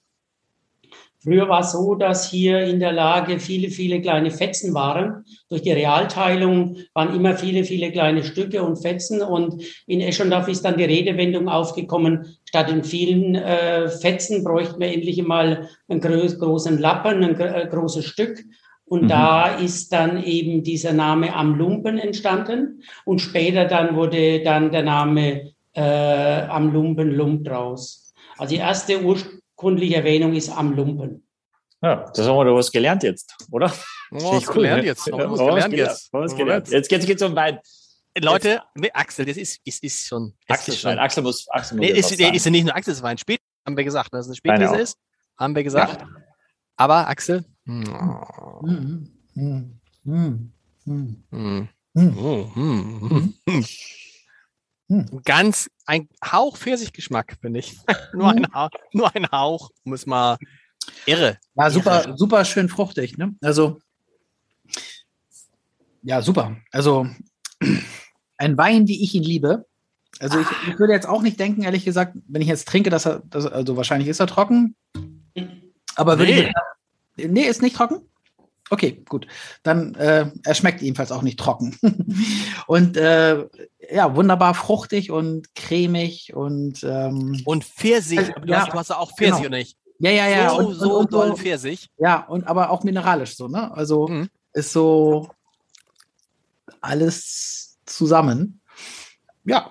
Früher 1.23 1.49
war 1.51 1.61
es 1.61 1.73
so, 1.73 1.97
dass 1.97 2.31
hier 2.31 2.61
in 2.61 2.81
der 2.81 2.93
Lage 2.93 3.41
viele, 3.41 3.69
viele 3.69 4.01
kleine 4.01 4.31
Fetzen 4.31 4.73
waren. 4.73 5.25
Durch 5.51 5.61
die 5.61 5.73
Realteilung 5.73 6.79
waren 6.95 7.15
immer 7.15 7.37
viele, 7.37 7.65
viele 7.65 7.93
kleine 7.93 8.25
Stücke 8.25 8.63
und 8.63 8.77
Fetzen. 8.77 9.21
Und 9.21 9.63
in 9.87 10.01
Eschondorf 10.01 10.49
ist 10.49 10.65
dann 10.65 10.79
die 10.79 10.85
Redewendung 10.85 11.49
aufgekommen, 11.49 12.39
statt 12.47 12.71
in 12.71 12.85
vielen 12.85 13.35
äh, 13.35 13.89
Fetzen 13.89 14.45
bräuchten 14.45 14.81
wir 14.81 14.89
endlich 14.89 15.23
mal 15.23 15.69
einen 15.89 16.01
groß, 16.01 16.39
großen 16.39 16.79
Lappen, 16.79 17.23
ein 17.23 17.39
äh, 17.39 17.69
großes 17.71 18.07
Stück. 18.07 18.43
Und 18.91 19.03
Mhm. 19.05 19.09
da 19.09 19.47
ist 19.57 19.93
dann 19.93 20.21
eben 20.25 20.65
dieser 20.65 20.93
Name 20.93 21.33
am 21.35 21.55
Lumpen 21.57 21.97
entstanden. 21.99 22.83
Und 23.05 23.21
später 23.21 23.65
dann 23.67 23.95
wurde 23.95 24.43
dann 24.43 24.73
der 24.73 24.83
Name 24.83 25.53
äh, 25.75 26.43
am 26.49 26.73
Lumpen 26.73 27.13
Lump 27.13 27.45
draus. 27.45 28.13
Also 28.37 28.55
die 28.57 28.61
erste 28.61 29.01
ursprüngliche 29.01 29.95
Erwähnung 29.95 30.35
ist 30.35 30.49
am 30.51 30.75
Lumpen. 30.75 31.23
Ja, 31.81 32.11
das 32.13 32.27
haben 32.27 32.37
wir 32.37 32.45
doch 32.47 32.57
was 32.57 32.73
gelernt 32.73 33.05
jetzt, 33.05 33.37
oder? 33.53 33.73
Oh, 34.11 34.33
was 34.35 34.47
gelernt 34.51 34.83
ne? 34.83 34.89
jetzt. 34.89 35.07
Ja, 35.07 35.15
Oh, 35.15 35.19
was 35.19 35.39
haben 35.41 35.47
wir 35.47 35.55
gelernt 35.55 35.75
jetzt. 35.75 36.09
was 36.13 36.37
gelernt. 36.37 36.69
Jetzt, 36.71 36.91
jetzt 36.91 37.07
geht's 37.07 37.23
um 37.23 37.37
Wein. 37.37 37.61
Leute, 38.19 38.61
nee, 38.75 38.91
Axel, 38.93 39.25
das 39.25 39.37
ist, 39.37 39.61
ist, 39.65 39.85
ist 39.85 40.09
schon. 40.09 40.35
es 40.49 40.55
Axel, 40.59 40.75
ist 40.75 40.81
schon. 40.81 40.99
Axel 40.99 41.23
muss, 41.23 41.47
Axel 41.49 41.77
muss 41.79 41.87
Nee, 41.87 41.95
jetzt 41.95 42.11
ist, 42.11 42.19
nee, 42.19 42.25
sagen. 42.25 42.37
ist 42.37 42.45
ja 42.45 42.51
nicht 42.51 42.65
nur 42.65 42.75
Axel, 42.75 42.93
es 42.93 43.03
war 43.03 43.11
ein 43.11 43.19
Spät, 43.19 43.39
haben 43.65 43.77
wir 43.77 43.85
gesagt, 43.85 44.13
dass 44.13 44.27
es 44.27 44.31
eine 44.31 44.35
Spätlese 44.37 44.77
ist. 44.77 44.99
Haben 45.39 45.55
wir 45.55 45.63
gesagt. 45.63 46.05
Aber 46.77 47.07
Axel. 47.09 47.45
Hm. 54.91 55.21
Ganz 55.25 55.71
ein 55.87 56.09
Hauch 56.25 56.57
Pfirsichgeschmack, 56.57 57.37
finde 57.41 57.61
ich. 57.61 57.77
nur, 58.13 58.31
ein 58.31 58.53
Hauch, 58.53 58.71
nur 58.93 59.15
ein 59.15 59.31
Hauch, 59.31 59.71
um 59.85 59.93
es 59.93 60.07
mal 60.07 60.37
irre. 61.07 61.39
Ja, 61.55 61.71
super, 61.71 62.17
super 62.17 62.45
schön 62.45 62.69
fruchtig, 62.69 63.17
ne? 63.17 63.35
Also, 63.41 63.81
ja, 66.03 66.23
super. 66.23 66.57
Also, 66.73 67.07
ein 68.39 68.57
Wein, 68.59 68.89
wie 68.89 69.03
ich 69.03 69.15
ihn 69.15 69.23
liebe. 69.23 69.67
Also, 70.19 70.41
ich, 70.41 70.49
ich 70.69 70.79
würde 70.79 70.93
jetzt 70.93 71.09
auch 71.09 71.23
nicht 71.23 71.39
denken, 71.39 71.63
ehrlich 71.63 71.85
gesagt, 71.85 72.17
wenn 72.27 72.43
ich 72.43 72.49
jetzt 72.49 72.67
trinke, 72.67 72.91
dass 72.91 73.07
er, 73.07 73.21
dass, 73.31 73.47
also 73.47 73.77
wahrscheinlich 73.77 74.09
ist 74.09 74.21
er 74.21 74.27
trocken. 74.27 74.75
Aber 75.95 76.19
würde 76.19 76.33
Nee. 76.33 76.41
ich. 76.49 76.53
Nee, 77.29 77.43
ist 77.43 77.63
nicht 77.63 77.77
trocken? 77.77 78.03
Okay, 78.71 79.03
gut. 79.09 79.27
Dann, 79.65 79.97
äh, 79.97 80.31
er 80.45 80.55
schmeckt 80.55 80.81
jedenfalls 80.81 81.11
auch 81.11 81.23
nicht 81.23 81.41
trocken. 81.41 81.77
und 82.69 82.97
äh, 82.97 83.47
ja, 83.93 84.15
wunderbar 84.15 84.55
fruchtig 84.55 85.11
und 85.11 85.55
cremig 85.57 86.33
und 86.35 86.85
ähm, 86.85 87.43
Und 87.45 87.65
Pfirsich, 87.65 88.31
aber 88.37 88.47
du, 88.47 88.53
ja, 88.53 88.61
hast, 88.61 88.73
du 88.73 88.79
hast 88.79 88.91
auch 88.93 89.11
Pfirsich, 89.17 89.39
genau. 89.39 89.49
oder 89.49 89.59
nicht? 89.59 89.77
ja, 89.99 90.11
ja, 90.13 90.29
ja. 90.29 90.51
so 90.51 90.57
und, 90.59 90.75
so 90.75 90.99
und, 90.99 91.13
doll 91.13 91.37
Pfirsich. 91.37 91.89
Ja, 91.99 92.25
und 92.27 92.47
aber 92.47 92.71
auch 92.71 92.85
mineralisch 92.85 93.37
so, 93.37 93.49
ne? 93.49 93.73
Also 93.73 94.07
Mhm. 94.07 94.31
ist 94.53 94.73
so 94.73 95.29
alles 96.81 97.79
zusammen. 97.87 98.61
Ja. 99.45 99.71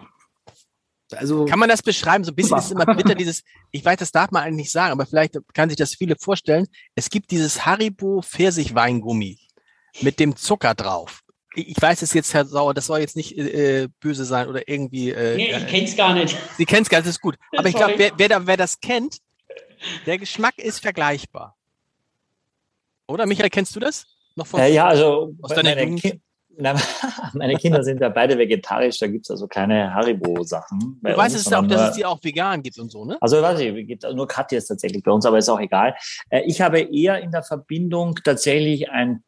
Also 1.14 1.45
Kann 1.45 1.60
man 1.60 1.70
das 1.70 1.82
beschreiben? 1.82 2.24
So 2.24 2.32
ein 2.32 2.36
bisschen 2.36 2.49
Super. 2.49 2.60
ist 2.60 2.66
es 2.66 2.72
immer 2.72 2.86
bitter, 2.95 3.16
dieses, 3.16 3.43
ich 3.72 3.84
weiß, 3.84 3.97
das 3.97 4.12
darf 4.12 4.32
man 4.32 4.43
eigentlich 4.43 4.57
nicht 4.66 4.72
sagen, 4.72 4.91
aber 4.91 5.05
vielleicht 5.05 5.38
kann 5.53 5.70
sich 5.70 5.78
das 5.78 5.95
viele 5.95 6.16
vorstellen. 6.16 6.68
Es 6.95 7.10
gibt 7.10 7.32
dieses 7.32 7.66
Haribo 7.66 8.22
Pfirsich-Weingummi 8.22 9.39
mit 10.01 10.20
dem 10.20 10.36
Zucker 10.36 10.76
drauf. 10.76 11.22
Ich 11.55 11.70
ich 11.70 11.82
weiß 11.82 12.03
es 12.03 12.14
jetzt, 12.14 12.34
Herr 12.36 12.45
Sauer, 12.45 12.74
das 12.76 12.86
soll 12.86 12.99
jetzt 12.99 13.16
nicht 13.16 13.36
äh, 13.38 13.88
böse 13.99 14.24
sein 14.24 14.47
oder 14.47 14.68
irgendwie. 14.70 15.10
Äh, 15.10 15.36
Nee, 15.36 15.49
ich 15.49 15.64
äh, 15.64 15.66
kenne 15.66 15.84
es 15.86 15.97
gar 15.97 16.14
nicht. 16.14 16.38
Sie 16.57 16.66
kennen 16.66 16.84
es 16.84 16.89
gar 16.89 16.99
nicht, 16.99 17.07
das 17.07 17.16
ist 17.16 17.22
gut. 17.22 17.36
Aber 17.57 17.68
ich 17.68 17.76
glaube, 17.76 17.95
wer, 17.97 18.12
wer, 18.18 18.30
da- 18.30 18.45
wer 18.45 18.55
das 18.57 18.80
kennt, 18.80 19.18
der 20.05 20.20
Geschmack 20.20 20.57
ist 20.60 20.80
vergleichbar. 20.80 21.55
Oder, 23.07 23.26
Michael, 23.26 23.49
kennst 23.49 23.76
du 23.76 23.80
das? 23.80 24.05
Noch 24.36 24.45
von 24.45 24.60
Äh, 24.60 24.74
ja, 24.74 24.86
also 24.88 25.34
Aus 25.41 25.53
deiner 25.55 25.82
Jugend? 25.82 26.01
Ki 26.01 26.22
na, 26.60 26.76
meine 27.34 27.55
Kinder 27.55 27.84
sind 27.84 28.01
ja 28.01 28.10
beide 28.10 28.38
vegetarisch, 28.38 28.99
da 28.99 29.07
gibt's 29.07 29.32
also 29.32 29.47
keine 29.47 29.93
Haribo-Sachen. 29.93 30.99
Du 31.01 31.18
weißt 31.18 31.36
uns, 31.36 31.47
es 31.47 31.53
auch, 31.53 31.66
dass 31.66 31.82
nur- 31.82 31.89
es 31.89 31.95
die 31.95 32.05
auch 32.05 32.20
vegan 32.24 32.62
gibt 32.62 32.78
und 32.80 32.91
so, 32.91 33.05
ne? 33.05 33.18
Also 33.22 33.41
weiß 33.41 33.60
ich, 33.60 33.88
gibt 33.88 34.03
nur 34.14 34.28
Katjes 34.28 34.68
tatsächlich 34.68 35.03
bei 35.03 35.12
uns, 35.12 35.26
aber 35.26 35.38
ist 35.38 35.49
auch 35.49 35.60
egal. 35.60 35.95
Äh, 36.30 36.41
Ich 36.45 36.62
habe 36.62 36.80
eher 36.80 37.20
in 37.22 37.32
der 37.32 37.43
Verbindung 37.43 38.16
tatsächlich 38.24 38.89
ein 38.89 39.24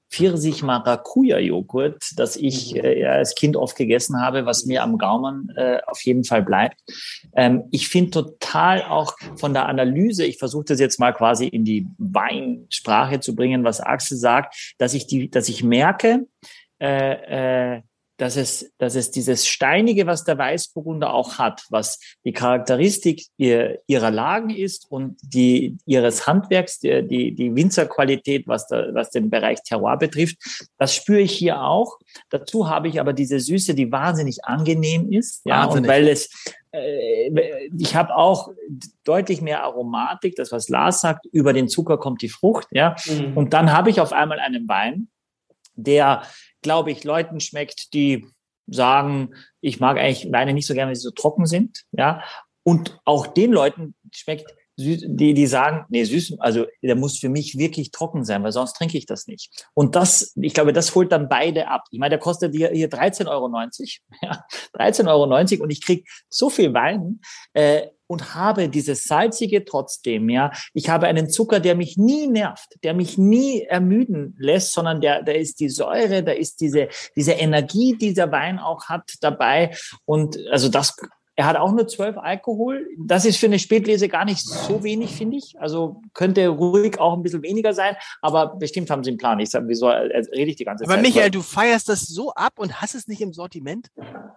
Pfirsich-Maracuja-Joghurt, 0.92 2.04
das 2.18 2.36
ich 2.36 2.76
äh, 2.76 3.06
als 3.06 3.36
Kind 3.36 3.56
oft 3.56 3.76
gegessen 3.78 4.20
habe, 4.22 4.46
was 4.46 4.66
mir 4.66 4.84
am 4.84 4.98
Gaumen 4.98 5.50
äh, 5.56 5.80
auf 5.88 6.02
jeden 6.02 6.24
Fall 6.24 6.44
bleibt. 6.44 6.80
Ähm, 7.36 7.64
ich 7.72 7.88
finde 7.88 8.12
total 8.12 8.84
auch 8.84 9.16
von 9.38 9.54
der 9.54 9.68
Analyse, 9.68 10.26
ich 10.26 10.38
versuche 10.38 10.66
das 10.66 10.80
jetzt 10.80 11.00
mal 11.00 11.14
quasi 11.14 11.48
in 11.48 11.64
die 11.64 11.88
Weinsprache 11.98 13.20
zu 13.22 13.36
bringen, 13.36 13.64
was 13.64 13.80
Axel 13.82 14.18
sagt, 14.18 14.74
dass 14.78 14.94
ich 14.94 15.08
die, 15.08 15.30
dass 15.30 15.48
ich 15.50 15.64
merke, 15.64 16.28
äh, 16.82 17.76
äh, 17.76 17.82
dass 18.22 18.38
es, 18.38 18.72
dass 18.78 18.94
es 18.94 19.10
dieses 19.10 19.48
Steinige, 19.48 20.06
was 20.06 20.24
der 20.24 20.38
Weißburgunder 20.38 21.12
auch 21.12 21.40
hat, 21.40 21.66
was 21.72 22.00
die 22.24 22.34
Charakteristik 22.34 23.26
ihr, 23.38 23.80
ihrer 23.88 24.12
Lagen 24.12 24.52
ist 24.52 24.86
und 24.92 25.18
die, 25.24 25.78
ihres 25.88 26.28
Handwerks, 26.28 26.78
die, 26.80 27.08
die, 27.08 27.34
die 27.34 27.56
Winzerqualität, 27.56 28.48
was, 28.48 28.68
der, 28.68 28.94
was 28.94 29.10
den 29.10 29.32
Bereich 29.32 29.64
Terroir 29.64 29.98
betrifft, 29.98 30.38
das 30.78 30.94
spüre 30.94 31.22
ich 31.22 31.32
hier 31.32 31.64
auch. 31.64 31.98
Dazu 32.30 32.70
habe 32.70 32.90
ich 32.90 33.00
aber 33.00 33.14
diese 33.14 33.40
Süße, 33.40 33.74
die 33.74 33.92
wahnsinnig 33.92 34.46
angenehm 34.46 35.12
ist. 35.12 35.44
Ja, 35.44 35.64
Wahnsinnig. 35.64 35.82
und 35.82 35.88
weil 35.88 36.08
es, 36.08 36.30
äh, 36.74 37.70
ich 37.76 37.96
habe 37.96 38.16
auch 38.16 38.52
deutlich 39.04 39.42
mehr 39.42 39.64
Aromatik, 39.64 40.36
das 40.36 40.52
was 40.52 40.70
Lars 40.70 41.02
sagt, 41.02 41.26
über 41.32 41.54
den 41.54 41.68
Zucker 41.68 41.98
kommt 41.98 42.22
die 42.22 42.30
Frucht, 42.30 42.68
ja. 42.70 42.96
Mhm. 43.08 43.36
Und 43.36 43.54
dann 43.54 43.72
habe 43.74 43.90
ich 43.90 44.00
auf 44.00 44.14
einmal 44.14 44.40
einen 44.40 44.68
Wein, 44.68 45.08
der, 45.74 46.22
glaube 46.62 46.92
ich, 46.92 47.04
Leuten 47.04 47.40
schmeckt, 47.40 47.94
die 47.94 48.26
sagen, 48.68 49.34
ich 49.60 49.80
mag 49.80 49.98
eigentlich 49.98 50.32
Weine 50.32 50.54
nicht 50.54 50.68
so 50.68 50.74
gerne, 50.74 50.90
wenn 50.90 50.96
sie 50.96 51.02
so 51.02 51.12
trocken 51.12 51.46
sind, 51.46 51.84
ja. 51.92 52.24
Und 52.64 53.00
auch 53.06 53.28
den 53.28 53.52
Leuten 53.52 53.96
schmeckt 54.14 54.54
die, 54.78 55.34
die 55.34 55.48
sagen, 55.48 55.86
nee, 55.90 56.04
süß, 56.04 56.40
also 56.40 56.66
der 56.82 56.96
muss 56.96 57.20
für 57.20 57.30
mich 57.30 57.58
wirklich 57.58 57.92
trocken 57.92 58.24
sein, 58.24 58.44
weil 58.44 58.52
sonst 58.52 58.74
trinke 58.74 58.98
ich 58.98 59.06
das 59.06 59.28
nicht. 59.28 59.68
Und 59.74 59.96
das, 59.96 60.34
ich 60.36 60.54
glaube, 60.54 60.74
das 60.74 60.94
holt 60.96 61.12
dann 61.12 61.30
beide 61.30 61.68
ab. 61.68 61.84
Ich 61.92 62.00
meine, 62.00 62.12
der 62.12 62.20
kostet 62.20 62.56
hier, 62.56 62.70
hier 62.70 62.90
13,90 62.90 63.28
Euro. 63.30 63.50
Ja, 64.22 64.46
13,90 64.76 65.08
Euro 65.08 65.64
und 65.64 65.70
ich 65.72 65.84
krieg 65.84 66.08
so 66.30 66.50
viel 66.50 66.74
Wein. 66.74 67.22
Äh, 67.54 67.88
und 68.12 68.36
habe 68.36 68.68
dieses 68.68 69.06
salzige 69.06 69.64
trotzdem, 69.64 70.28
ja. 70.28 70.52
Ich 70.74 70.90
habe 70.90 71.08
einen 71.08 71.30
Zucker, 71.30 71.62
der 71.62 71.76
mich 71.76 71.96
nie 71.96 72.28
nervt, 72.28 72.78
der 72.84 72.94
mich 72.94 73.18
nie 73.18 73.62
ermüden 73.62 74.36
lässt, 74.38 74.74
sondern 74.74 75.00
der, 75.00 75.24
der 75.24 75.40
ist 75.40 75.62
die 75.62 75.70
Säure, 75.70 76.22
da 76.22 76.34
ist 76.34 76.60
diese, 76.60 76.90
diese 77.16 77.32
Energie, 77.32 77.96
die 77.98 78.14
der 78.14 78.30
Wein 78.30 78.60
auch 78.60 78.90
hat 78.90 79.14
dabei. 79.22 79.74
Und 80.04 80.38
also 80.52 80.68
das 80.68 80.98
er 81.42 81.48
hat 81.48 81.58
auch 81.58 81.72
nur 81.72 81.88
12 81.88 82.20
Alkohol. 82.20 82.88
Das 83.00 83.26
ist 83.26 83.38
für 83.38 83.48
eine 83.48 83.58
Spätlese 83.58 84.08
gar 84.08 84.26
nicht 84.26 84.46
so 84.46 84.84
wenig, 84.84 85.10
finde 85.16 85.38
ich. 85.38 85.60
Also 85.60 86.00
könnte 86.14 86.48
ruhig 86.48 87.00
auch 87.00 87.14
ein 87.18 87.24
bisschen 87.24 87.42
weniger 87.42 87.74
sein, 87.74 87.96
aber 88.22 88.58
bestimmt 88.58 88.92
haben 88.92 89.04
sie 89.04 89.10
einen 89.10 89.18
Plan. 89.18 89.40
Ich 89.40 89.50
sage, 89.50 89.68
wieso 89.68 89.88
rede 89.88 90.52
ich 90.52 90.56
die 90.56 90.66
ganze 90.66 90.84
aber 90.84 90.94
Zeit? 90.94 91.00
Aber 91.00 91.08
Michael, 91.08 91.32
du 91.32 91.42
feierst 91.42 91.90
das 91.90 92.02
so 92.02 92.32
ab 92.34 92.54
und 92.58 92.80
hast 92.80 92.94
es 92.94 93.08
nicht 93.08 93.22
im 93.22 93.34
Sortiment? 93.34 93.88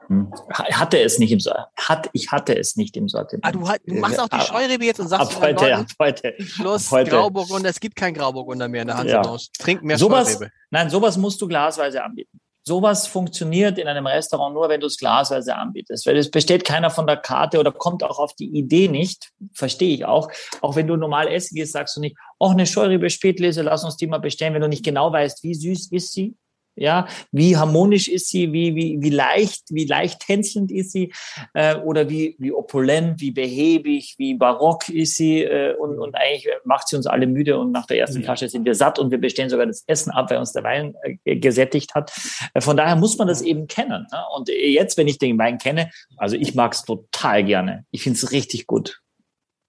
Hm. 0.06 0.32
Hatte 0.50 0.98
es 0.98 1.18
nicht 1.18 1.30
im 1.30 1.40
Sortiment. 1.40 1.68
Hat, 1.76 2.08
ich 2.14 2.32
hatte 2.32 2.56
es 2.56 2.74
nicht 2.76 2.96
im 2.96 3.06
Sortiment. 3.10 3.44
Ah, 3.44 3.52
du, 3.52 3.60
du 3.86 4.00
machst 4.00 4.18
auch 4.18 4.28
die 4.28 4.40
Scheurebe 4.40 4.86
jetzt 4.86 5.00
und 5.00 5.08
sagst 5.08 5.36
ab 5.36 5.42
heute, 5.42 5.62
Leuten, 5.62 5.80
ab 5.80 5.86
heute, 6.00 6.34
Schluss, 6.38 6.86
ab 6.86 7.00
heute. 7.00 7.10
Grauburgunder. 7.10 7.68
Es 7.68 7.80
gibt 7.80 7.96
kein 7.96 8.14
Grauburgunder 8.14 8.66
mehr 8.68 8.80
in 8.80 8.88
der 8.88 8.96
Hand. 8.96 9.10
Ja. 9.10 9.20
Trink 9.58 9.82
mehr 9.82 9.98
sowas, 9.98 10.32
Scheurebe. 10.32 10.50
Nein, 10.70 10.88
sowas 10.88 11.18
musst 11.18 11.38
du 11.42 11.48
glasweise 11.48 12.02
anbieten. 12.02 12.40
Sowas 12.66 13.06
funktioniert 13.06 13.78
in 13.78 13.88
einem 13.88 14.06
Restaurant 14.06 14.54
nur, 14.54 14.70
wenn 14.70 14.80
du 14.80 14.86
es 14.86 14.96
glasweise 14.96 15.54
anbietest. 15.54 16.06
Weil 16.06 16.16
es 16.16 16.30
besteht 16.30 16.64
keiner 16.64 16.88
von 16.88 17.06
der 17.06 17.18
Karte 17.18 17.60
oder 17.60 17.70
kommt 17.70 18.02
auch 18.02 18.18
auf 18.18 18.34
die 18.34 18.56
Idee 18.56 18.88
nicht. 18.88 19.32
Verstehe 19.52 19.94
ich 19.94 20.06
auch. 20.06 20.30
Auch 20.62 20.74
wenn 20.74 20.86
du 20.86 20.96
normal 20.96 21.28
essen 21.28 21.56
gehst, 21.56 21.72
sagst 21.72 21.96
du 21.96 22.00
nicht, 22.00 22.16
auch 22.38 22.52
eine 22.52 22.66
Scheurebe 22.66 23.10
Spätlese, 23.10 23.60
lass 23.60 23.84
uns 23.84 23.98
die 23.98 24.06
mal 24.06 24.18
bestellen, 24.18 24.54
wenn 24.54 24.62
du 24.62 24.68
nicht 24.68 24.84
genau 24.84 25.12
weißt, 25.12 25.42
wie 25.42 25.54
süß 25.54 25.92
ist 25.92 26.12
sie. 26.12 26.34
Ja, 26.76 27.06
wie 27.30 27.56
harmonisch 27.56 28.08
ist 28.08 28.28
sie, 28.28 28.52
wie, 28.52 28.74
wie, 28.74 28.96
wie 29.00 29.10
leicht, 29.10 29.62
wie 29.70 29.84
leicht 29.84 30.20
tänzelnd 30.20 30.72
ist 30.72 30.90
sie, 30.90 31.12
äh, 31.52 31.76
oder 31.76 32.08
wie, 32.08 32.34
wie 32.40 32.52
opulent, 32.52 33.20
wie 33.20 33.30
behäbig, 33.30 34.16
wie 34.18 34.34
barock 34.34 34.88
ist 34.88 35.14
sie, 35.14 35.42
äh, 35.42 35.76
und, 35.76 36.00
und 36.00 36.16
eigentlich 36.16 36.48
macht 36.64 36.88
sie 36.88 36.96
uns 36.96 37.06
alle 37.06 37.28
müde 37.28 37.58
und 37.58 37.70
nach 37.70 37.86
der 37.86 37.98
ersten 37.98 38.24
Flasche 38.24 38.48
sind 38.48 38.64
wir 38.64 38.74
satt 38.74 38.98
und 38.98 39.12
wir 39.12 39.18
bestellen 39.18 39.50
sogar 39.50 39.66
das 39.66 39.84
Essen 39.86 40.10
ab, 40.10 40.30
weil 40.30 40.38
uns 40.38 40.52
der 40.52 40.64
Wein 40.64 40.94
äh, 41.02 41.36
gesättigt 41.36 41.94
hat. 41.94 42.12
Äh, 42.54 42.60
von 42.60 42.76
daher 42.76 42.96
muss 42.96 43.18
man 43.18 43.28
das 43.28 43.42
eben 43.42 43.68
kennen. 43.68 44.06
Ne? 44.10 44.24
Und 44.34 44.48
jetzt, 44.48 44.98
wenn 44.98 45.06
ich 45.06 45.18
den 45.18 45.38
Wein 45.38 45.58
kenne, 45.58 45.90
also 46.16 46.34
ich 46.34 46.56
mag 46.56 46.72
es 46.72 46.82
total 46.82 47.44
gerne. 47.44 47.86
Ich 47.92 48.02
finde 48.02 48.16
es 48.16 48.32
richtig 48.32 48.66
gut. 48.66 49.00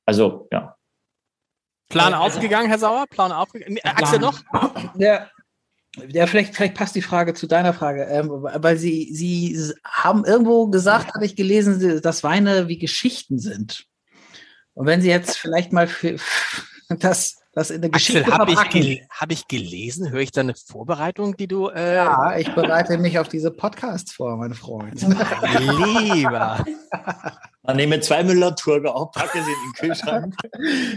Also, 0.07 0.47
ja. 0.51 0.75
Plan 1.89 2.15
aufgegangen, 2.15 2.67
Herr 2.67 2.79
Sauer? 2.79 3.05
Plan 3.07 3.31
aufgegangen? 3.31 3.77
Axel 3.83 4.19
noch? 4.19 4.39
Ja, 4.97 5.29
ja, 6.09 6.27
vielleicht, 6.27 6.55
vielleicht 6.55 6.75
passt 6.75 6.95
die 6.95 7.01
Frage 7.01 7.33
zu 7.33 7.47
deiner 7.47 7.73
Frage, 7.73 8.05
ähm, 8.05 8.29
weil 8.29 8.77
Sie, 8.77 9.09
Sie 9.13 9.73
haben 9.83 10.25
irgendwo 10.25 10.67
gesagt, 10.67 11.13
habe 11.13 11.25
ich 11.25 11.35
gelesen, 11.35 12.01
dass 12.01 12.23
Weine 12.23 12.67
wie 12.67 12.77
Geschichten 12.77 13.39
sind. 13.39 13.85
Und 14.73 14.87
wenn 14.87 15.01
Sie 15.01 15.09
jetzt 15.09 15.37
vielleicht 15.37 15.71
mal 15.71 15.87
für, 15.87 16.17
das, 16.89 17.37
das 17.55 17.69
in 17.71 17.81
der 17.81 17.89
Geschichte 17.89 18.25
habe 18.27 18.51
ich, 18.51 18.69
gel 18.69 18.99
hab 19.09 19.31
ich 19.31 19.47
gelesen? 19.47 20.11
Höre 20.11 20.19
ich 20.19 20.31
da 20.31 20.41
eine 20.41 20.55
Vorbereitung, 20.55 21.37
die 21.37 21.47
du... 21.47 21.69
Äh 21.69 21.95
ja, 21.95 22.37
ich 22.37 22.53
bereite 22.53 22.97
mich 22.97 23.17
auf 23.17 23.29
diese 23.29 23.49
Podcasts 23.49 24.11
vor, 24.11 24.35
mein 24.35 24.53
Freund. 24.53 25.01
Lieber. 25.01 26.65
Man 27.63 27.77
nehme 27.77 27.99
zwei 28.01 28.23
Müller-Turger 28.23 28.93
auch, 28.93 29.11
packe 29.11 29.41
sie 29.41 29.49
in 29.49 29.57
den 29.67 29.73
Kühlschrank. 29.73 30.35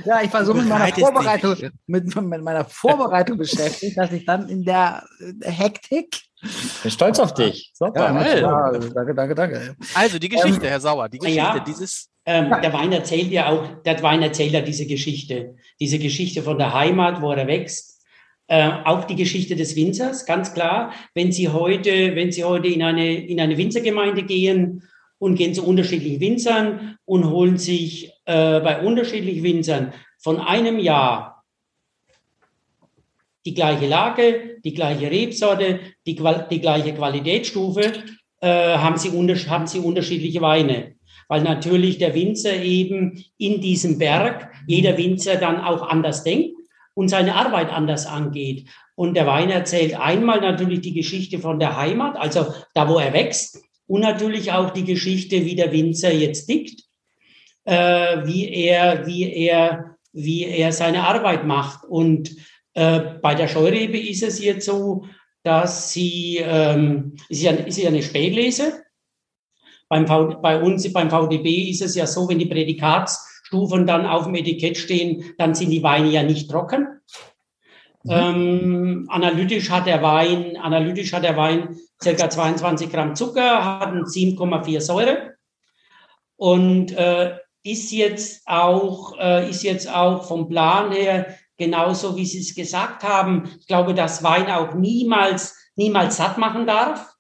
ja, 0.04 0.20
ich 0.22 0.32
war 0.32 0.44
so 0.44 0.52
mit 0.52 0.66
meiner 0.66 0.92
Vorbereitung, 0.92 1.56
mit, 1.86 2.14
mit, 2.14 2.42
meiner 2.42 2.64
Vorbereitung 2.64 3.38
beschäftigt, 3.38 3.96
dass 3.96 4.12
ich 4.12 4.26
dann 4.26 4.48
in 4.48 4.64
der 4.64 5.04
Hektik. 5.42 6.20
Ich 6.42 6.82
bin 6.82 6.90
stolz 6.90 7.20
auf 7.20 7.34
dich. 7.34 7.70
Super. 7.72 8.12
Ja, 8.12 8.36
ja, 8.36 8.70
danke, 8.72 9.14
danke, 9.14 9.34
danke. 9.34 9.76
Also 9.94 10.18
die 10.18 10.28
Geschichte, 10.28 10.66
ähm, 10.66 10.70
Herr 10.70 10.80
Sauer, 10.80 11.08
die 11.08 11.18
Geschichte, 11.18 11.40
ja, 11.40 11.60
dieses. 11.60 12.10
Ähm, 12.28 12.50
der 12.62 12.74
Wein 12.74 12.92
erzählt 12.92 13.30
ja 13.30 13.48
auch, 13.48 13.82
der 13.84 14.02
Wein 14.02 14.20
erzählt 14.20 14.52
ja 14.52 14.60
diese 14.60 14.84
Geschichte, 14.84 15.56
diese 15.80 15.98
Geschichte 15.98 16.42
von 16.42 16.58
der 16.58 16.74
Heimat, 16.74 17.22
wo 17.22 17.32
er 17.32 17.46
wächst. 17.46 18.04
Äh, 18.48 18.68
auch 18.84 19.04
die 19.04 19.16
Geschichte 19.16 19.56
des 19.56 19.74
Winzers, 19.76 20.26
ganz 20.26 20.52
klar. 20.52 20.92
Wenn 21.14 21.32
Sie 21.32 21.48
heute, 21.48 22.14
wenn 22.16 22.30
Sie 22.30 22.44
heute 22.44 22.68
in 22.68 22.82
eine, 22.82 23.14
in 23.14 23.40
eine 23.40 23.56
Winzergemeinde 23.56 24.24
gehen 24.24 24.82
und 25.18 25.36
gehen 25.36 25.54
zu 25.54 25.64
unterschiedlichen 25.66 26.20
Winzern 26.20 26.98
und 27.06 27.30
holen 27.30 27.56
sich 27.56 28.12
äh, 28.26 28.60
bei 28.60 28.82
unterschiedlichen 28.82 29.42
Winzern 29.42 29.94
von 30.18 30.38
einem 30.38 30.78
Jahr 30.78 31.46
die 33.46 33.54
gleiche 33.54 33.86
Lage, 33.86 34.58
die 34.62 34.74
gleiche 34.74 35.10
Rebsorte, 35.10 35.80
die, 36.06 36.22
die 36.50 36.60
gleiche 36.60 36.92
Qualitätsstufe, 36.92 37.90
äh, 38.42 38.76
haben, 38.76 38.98
sie 38.98 39.10
haben 39.48 39.66
sie 39.66 39.78
unterschiedliche 39.78 40.42
Weine. 40.42 40.97
Weil 41.28 41.42
natürlich 41.42 41.98
der 41.98 42.14
Winzer 42.14 42.54
eben 42.54 43.24
in 43.36 43.60
diesem 43.60 43.98
Berg, 43.98 44.50
jeder 44.66 44.96
Winzer 44.96 45.36
dann 45.36 45.60
auch 45.60 45.82
anders 45.82 46.24
denkt 46.24 46.56
und 46.94 47.08
seine 47.08 47.34
Arbeit 47.34 47.70
anders 47.70 48.06
angeht. 48.06 48.66
Und 48.94 49.14
der 49.14 49.26
Wein 49.26 49.50
erzählt 49.50 49.94
einmal 49.94 50.40
natürlich 50.40 50.80
die 50.80 50.94
Geschichte 50.94 51.38
von 51.38 51.60
der 51.60 51.76
Heimat, 51.76 52.16
also 52.16 52.46
da, 52.74 52.88
wo 52.88 52.98
er 52.98 53.12
wächst, 53.12 53.62
und 53.86 54.00
natürlich 54.02 54.52
auch 54.52 54.70
die 54.70 54.84
Geschichte, 54.84 55.44
wie 55.44 55.54
der 55.54 55.72
Winzer 55.72 56.12
jetzt 56.12 56.46
tickt, 56.46 56.82
äh, 57.64 58.26
wie 58.26 58.52
er, 58.52 59.06
wie 59.06 59.32
er, 59.32 59.96
wie 60.12 60.44
er 60.44 60.72
seine 60.72 61.04
Arbeit 61.04 61.46
macht. 61.46 61.84
Und 61.84 62.36
äh, 62.74 63.00
bei 63.22 63.34
der 63.34 63.48
Scheurebe 63.48 63.98
ist 63.98 64.22
es 64.22 64.42
jetzt 64.42 64.66
so, 64.66 65.06
dass 65.42 65.92
sie, 65.92 66.38
ähm, 66.42 67.14
ist 67.28 67.42
ja, 67.42 67.52
ist 67.52 67.78
ja 67.78 67.88
eine 67.88 68.02
Spätlese. 68.02 68.82
Beim 69.88 70.06
v, 70.06 70.40
bei 70.40 70.60
uns, 70.60 70.90
beim 70.92 71.10
VDB 71.10 71.70
ist 71.70 71.82
es 71.82 71.94
ja 71.94 72.06
so, 72.06 72.28
wenn 72.28 72.38
die 72.38 72.46
Prädikatsstufen 72.46 73.86
dann 73.86 74.06
auf 74.06 74.24
dem 74.24 74.34
Etikett 74.34 74.76
stehen, 74.76 75.34
dann 75.38 75.54
sind 75.54 75.70
die 75.70 75.82
Weine 75.82 76.08
ja 76.08 76.22
nicht 76.22 76.50
trocken. 76.50 77.00
Mhm. 78.04 78.10
Ähm, 78.10 79.06
analytisch 79.10 79.70
hat 79.70 79.86
der 79.86 80.02
Wein, 80.02 80.56
analytisch 80.56 81.12
hat 81.12 81.24
der 81.24 81.36
Wein 81.36 81.76
circa 82.02 82.30
22 82.30 82.90
Gramm 82.90 83.16
Zucker, 83.16 83.64
hat 83.64 83.90
7,4 83.90 84.80
Säure 84.80 85.34
und 86.36 86.92
äh, 86.92 87.36
ist 87.64 87.90
jetzt 87.92 88.46
auch 88.46 89.18
äh, 89.18 89.50
ist 89.50 89.62
jetzt 89.62 89.92
auch 89.92 90.24
vom 90.24 90.48
Plan 90.48 90.92
her 90.92 91.34
genauso 91.56 92.16
wie 92.16 92.24
Sie 92.24 92.38
es 92.38 92.54
gesagt 92.54 93.02
haben. 93.02 93.50
Ich 93.60 93.66
glaube, 93.66 93.92
dass 93.92 94.22
Wein 94.22 94.48
auch 94.48 94.74
niemals 94.74 95.56
niemals 95.74 96.16
satt 96.16 96.38
machen 96.38 96.66
darf. 96.66 97.14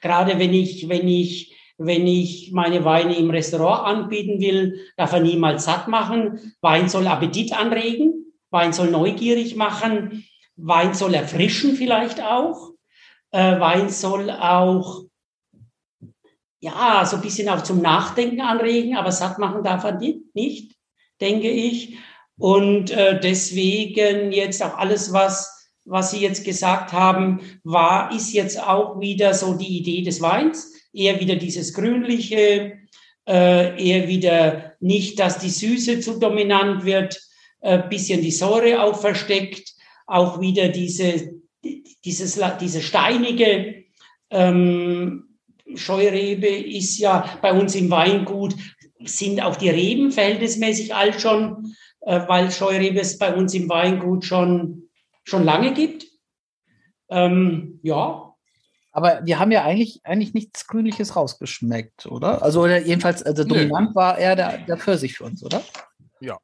Gerade 0.00 0.38
wenn 0.38 0.52
ich 0.52 0.88
wenn 0.88 1.06
ich 1.06 1.56
wenn 1.78 2.08
ich 2.08 2.50
meine 2.52 2.84
Weine 2.84 3.16
im 3.16 3.30
Restaurant 3.30 3.86
anbieten 3.86 4.40
will, 4.40 4.80
darf 4.96 5.12
er 5.12 5.20
niemals 5.20 5.64
satt 5.64 5.86
machen. 5.86 6.54
Wein 6.60 6.88
soll 6.88 7.06
Appetit 7.06 7.58
anregen, 7.58 8.26
Wein 8.50 8.72
soll 8.72 8.90
neugierig 8.90 9.54
machen, 9.54 10.24
Wein 10.56 10.92
soll 10.92 11.14
erfrischen 11.14 11.76
vielleicht 11.76 12.20
auch. 12.20 12.72
Äh, 13.30 13.60
Wein 13.60 13.90
soll 13.90 14.28
auch, 14.30 15.04
ja, 16.60 17.06
so 17.06 17.16
ein 17.16 17.22
bisschen 17.22 17.48
auch 17.48 17.62
zum 17.62 17.80
Nachdenken 17.80 18.40
anregen, 18.40 18.96
aber 18.96 19.12
satt 19.12 19.38
machen 19.38 19.62
darf 19.62 19.84
er 19.84 20.00
nicht, 20.34 20.74
denke 21.20 21.48
ich. 21.48 21.96
Und 22.36 22.90
äh, 22.90 23.20
deswegen 23.20 24.32
jetzt 24.32 24.64
auch 24.64 24.78
alles, 24.78 25.12
was, 25.12 25.70
was 25.84 26.10
Sie 26.10 26.20
jetzt 26.20 26.44
gesagt 26.44 26.92
haben, 26.92 27.40
war, 27.62 28.12
ist 28.12 28.32
jetzt 28.32 28.60
auch 28.60 28.98
wieder 28.98 29.32
so 29.34 29.54
die 29.54 29.78
Idee 29.78 30.02
des 30.02 30.20
Weins. 30.20 30.77
Eher 30.98 31.20
wieder 31.20 31.36
dieses 31.36 31.72
Grünliche, 31.72 32.78
äh, 33.28 33.82
eher 33.82 34.08
wieder 34.08 34.74
nicht, 34.80 35.18
dass 35.20 35.38
die 35.38 35.50
Süße 35.50 36.00
zu 36.00 36.18
dominant 36.18 36.84
wird, 36.84 37.20
äh, 37.60 37.82
bisschen 37.88 38.22
die 38.22 38.30
Säure 38.30 38.82
auch 38.82 39.00
versteckt, 39.00 39.74
auch 40.06 40.40
wieder 40.40 40.68
diese 40.68 41.38
dieses, 42.04 42.40
diese 42.60 42.80
steinige 42.80 43.84
ähm, 44.30 45.36
Scheurebe 45.74 46.48
ist 46.48 46.98
ja 46.98 47.38
bei 47.42 47.52
uns 47.52 47.74
im 47.74 47.90
Weingut, 47.90 48.54
sind 49.04 49.42
auch 49.42 49.56
die 49.56 49.68
Reben 49.68 50.10
verhältnismäßig 50.10 50.94
alt 50.94 51.20
schon, 51.20 51.74
äh, 52.00 52.20
weil 52.26 52.50
Scheurebe 52.50 53.00
es 53.00 53.18
bei 53.18 53.34
uns 53.34 53.54
im 53.54 53.68
Weingut 53.68 54.24
schon, 54.24 54.88
schon 55.24 55.44
lange 55.44 55.74
gibt. 55.74 56.06
Ähm, 57.10 57.80
ja. 57.82 58.27
Aber 58.98 59.20
wir 59.24 59.38
haben 59.38 59.52
ja 59.52 59.62
eigentlich, 59.62 60.00
eigentlich 60.02 60.34
nichts 60.34 60.66
Grünliches 60.66 61.14
rausgeschmeckt, 61.14 62.06
oder? 62.06 62.42
Also 62.42 62.62
oder 62.62 62.80
jedenfalls, 62.80 63.22
also 63.22 63.44
dominant 63.44 63.94
war 63.94 64.18
eher 64.18 64.34
der, 64.34 64.58
der 64.58 64.76
Pfirsich 64.76 65.16
für 65.16 65.22
uns, 65.22 65.44
oder? 65.44 65.62
Ja. 66.18 66.36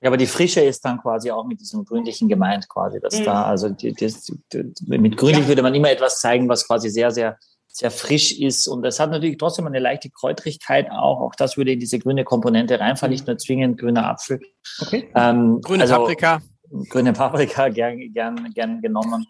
Ja, 0.00 0.10
aber 0.10 0.16
die 0.16 0.26
Frische 0.26 0.60
ist 0.60 0.84
dann 0.84 1.00
quasi 1.00 1.30
auch 1.30 1.46
mit 1.46 1.60
diesem 1.60 1.84
Grünlichen 1.84 2.28
gemeint, 2.28 2.68
quasi, 2.68 2.98
dass 2.98 3.20
mhm. 3.20 3.26
da, 3.26 3.44
also 3.44 3.68
die, 3.68 3.92
das, 3.92 4.24
die, 4.52 4.72
mit 4.80 5.16
Grünlich 5.16 5.42
ja. 5.42 5.48
würde 5.48 5.62
man 5.62 5.72
immer 5.72 5.88
etwas 5.88 6.18
zeigen, 6.18 6.48
was 6.48 6.66
quasi 6.66 6.90
sehr, 6.90 7.12
sehr 7.12 7.38
sehr 7.68 7.90
frisch 7.90 8.38
ist 8.38 8.68
und 8.68 8.84
es 8.86 9.00
hat 9.00 9.10
natürlich 9.10 9.36
trotzdem 9.36 9.66
eine 9.66 9.80
leichte 9.80 10.08
Kräutrigkeit 10.08 10.92
auch. 10.92 11.20
Auch 11.20 11.34
das 11.34 11.56
würde 11.56 11.72
in 11.72 11.80
diese 11.80 11.98
grüne 11.98 12.22
Komponente 12.22 12.78
reinfallen, 12.78 13.12
nicht 13.12 13.26
nur 13.26 13.36
zwingend 13.36 13.80
grüner 13.80 14.08
Apfel. 14.08 14.40
Okay. 14.80 15.10
Ähm, 15.16 15.60
grüne 15.60 15.82
also, 15.82 15.96
Paprika 15.96 16.40
grüne 16.88 17.12
Paprika 17.12 17.68
gern, 17.70 18.12
gern, 18.12 18.52
gern 18.54 18.80
genommen. 18.80 19.26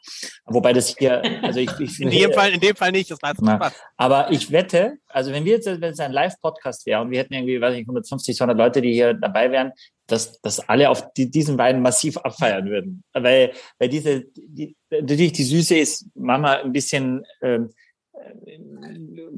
Wobei 0.47 0.73
das 0.73 0.97
hier, 0.97 1.23
also 1.43 1.61
ich, 1.61 1.71
ich 1.81 1.97
finde. 1.97 2.15
In 2.15 2.23
dem 2.23 2.33
Fall, 2.33 2.53
in 2.53 2.61
dem 2.61 2.77
Fall 2.77 2.93
nicht, 2.93 3.11
das 3.11 3.21
war 3.23 3.35
na, 3.41 3.73
Aber 3.97 4.31
ich 4.31 4.51
wette, 4.51 4.99
also 5.09 5.33
wenn 5.33 5.45
wir 5.45 5.53
jetzt, 5.53 5.67
wenn 5.67 5.83
es 5.83 6.01
ein 6.01 6.13
Live-Podcast 6.13 6.87
wäre 6.87 7.01
und 7.01 7.11
wir 7.11 7.19
hätten 7.19 7.35
irgendwie, 7.35 7.61
weiß 7.61 7.75
ich, 7.75 7.83
150, 7.83 8.37
200 8.37 8.57
Leute, 8.57 8.83
die 8.83 8.93
hier 8.93 9.15
dabei 9.15 9.51
wären, 9.51 9.73
dass, 10.07 10.41
dass 10.41 10.61
alle 10.69 10.91
auf 10.91 11.13
die, 11.15 11.31
diesen 11.31 11.57
Wein 11.59 11.81
massiv 11.81 12.17
abfeiern 12.19 12.69
würden. 12.69 13.05
Weil, 13.13 13.53
weil 13.79 13.89
diese, 13.89 14.25
die, 14.35 14.77
natürlich 14.91 15.33
die 15.33 15.45
Süße 15.45 15.77
ist 15.77 16.07
Mama 16.15 16.55
ein 16.55 16.73
bisschen, 16.73 17.25
ähm, 17.43 17.71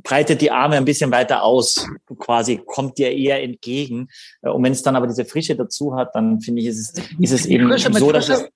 breitet 0.03 0.41
die 0.41 0.51
Arme 0.51 0.77
ein 0.77 0.85
bisschen 0.85 1.11
weiter 1.11 1.43
aus, 1.43 1.87
quasi 2.19 2.61
kommt 2.65 2.99
dir 2.99 3.11
eher 3.11 3.43
entgegen. 3.43 4.09
Und 4.43 4.63
wenn 4.63 4.73
es 4.73 4.83
dann 4.83 4.97
aber 4.97 5.07
diese 5.07 5.25
Frische 5.25 5.57
dazu 5.57 5.95
hat, 5.95 6.15
dann 6.15 6.41
finde 6.41 6.63
ich, 6.63 6.69
ist 6.69 6.99
es, 6.99 7.05
ist 7.19 7.33
es 7.33 7.47
eben 7.47 7.77
so, 7.79 8.13
dass 8.13 8.29
es 8.29 8.49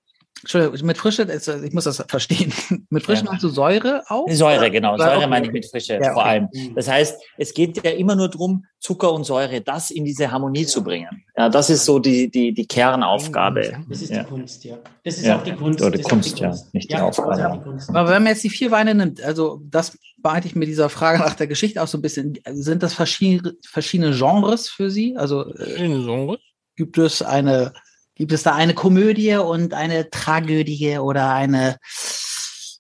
Entschuldigung, 0.42 0.86
mit 0.86 0.96
Frische, 0.96 1.26
ich 1.64 1.72
muss 1.74 1.84
das 1.84 2.02
verstehen. 2.08 2.50
Mit 2.90 3.02
Frische 3.02 3.24
ja. 3.24 3.30
meinst 3.30 3.44
du 3.44 3.50
Säure 3.50 4.02
auch? 4.08 4.26
Säure, 4.30 4.70
genau. 4.70 4.96
Säure 4.96 5.18
okay. 5.18 5.26
meine 5.26 5.46
ich 5.46 5.52
mit 5.52 5.66
Frische 5.66 5.94
ja, 5.94 6.14
vor 6.14 6.22
okay. 6.22 6.30
allem. 6.30 6.48
Das 6.74 6.88
heißt, 6.88 7.20
es 7.36 7.52
geht 7.52 7.84
ja 7.84 7.90
immer 7.90 8.16
nur 8.16 8.28
darum, 8.28 8.64
Zucker 8.78 9.12
und 9.12 9.24
Säure, 9.24 9.60
das 9.60 9.90
in 9.90 10.06
diese 10.06 10.30
Harmonie 10.30 10.62
ja. 10.62 10.66
zu 10.66 10.82
bringen. 10.82 11.24
Ja, 11.36 11.50
das 11.50 11.68
ist 11.68 11.84
so 11.84 11.98
die, 11.98 12.30
die, 12.30 12.54
die 12.54 12.66
Kernaufgabe. 12.66 13.84
Das 13.88 14.00
ist 14.00 14.10
die 14.10 14.24
Kunst, 14.24 14.64
ja. 14.64 14.78
Das 15.04 15.18
ist 15.18 15.28
auch 15.28 15.42
die 15.42 15.52
Kunst. 15.52 15.82
Oder 15.82 15.98
die 15.98 16.02
Kunst, 16.02 16.38
die 16.38 16.42
Kunst, 16.42 16.64
ja. 16.64 16.68
Nicht 16.72 16.90
die 16.90 16.96
Aufgabe. 16.96 17.36
Die 17.36 17.94
Aber 17.94 18.08
wenn 18.08 18.22
man 18.22 18.32
jetzt 18.32 18.44
die 18.44 18.50
vier 18.50 18.70
Weine 18.70 18.94
nimmt, 18.94 19.22
also 19.22 19.60
das 19.64 19.98
behalte 20.16 20.46
ich 20.46 20.56
mit 20.56 20.68
dieser 20.68 20.88
Frage 20.88 21.18
nach 21.18 21.34
der 21.34 21.48
Geschichte 21.48 21.82
auch 21.82 21.88
so 21.88 21.98
ein 21.98 22.02
bisschen. 22.02 22.38
Sind 22.50 22.82
das 22.82 22.94
verschiedene, 22.94 23.54
verschiedene 23.66 24.16
Genres 24.16 24.70
für 24.70 24.90
Sie? 24.90 25.16
Also, 25.16 25.46
äh, 25.54 25.64
verschiedene 25.64 26.04
Genres? 26.04 26.38
Gibt 26.76 26.96
es 26.96 27.20
eine 27.20 27.74
Gibt 28.20 28.32
es 28.32 28.42
da 28.42 28.54
eine 28.54 28.74
Komödie 28.74 29.36
und 29.36 29.72
eine 29.72 30.10
Tragödie 30.10 30.98
oder 30.98 31.32
eine 31.32 31.78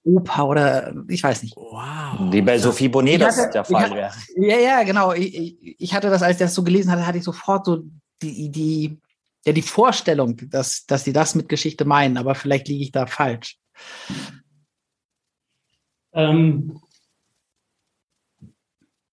Oper 0.02 0.46
oder 0.46 0.94
ich 1.08 1.22
weiß 1.22 1.42
nicht. 1.42 1.56
Wow. 1.56 2.30
Wie 2.30 2.42
bei 2.42 2.58
Sophie 2.58 2.90
Bonnet 2.90 3.22
das 3.22 3.48
der 3.48 3.64
Fall 3.64 3.90
wäre. 3.90 4.12
Ja, 4.36 4.58
ja, 4.58 4.82
genau. 4.82 5.14
Ich, 5.14 5.80
ich, 5.80 5.94
hatte 5.94 6.10
das, 6.10 6.22
als 6.22 6.32
ich 6.32 6.40
das 6.40 6.54
so 6.54 6.62
gelesen 6.62 6.92
hatte, 6.92 7.06
hatte 7.06 7.16
ich 7.16 7.24
sofort 7.24 7.64
so 7.64 7.84
die, 8.20 8.50
die, 8.50 8.98
ja, 9.46 9.54
die 9.54 9.62
Vorstellung, 9.62 10.36
dass, 10.50 10.84
dass 10.84 11.04
die 11.04 11.14
das 11.14 11.34
mit 11.34 11.48
Geschichte 11.48 11.86
meinen, 11.86 12.18
aber 12.18 12.34
vielleicht 12.34 12.68
liege 12.68 12.82
ich 12.82 12.92
da 12.92 13.06
falsch. 13.06 13.56
Ähm, 16.12 16.78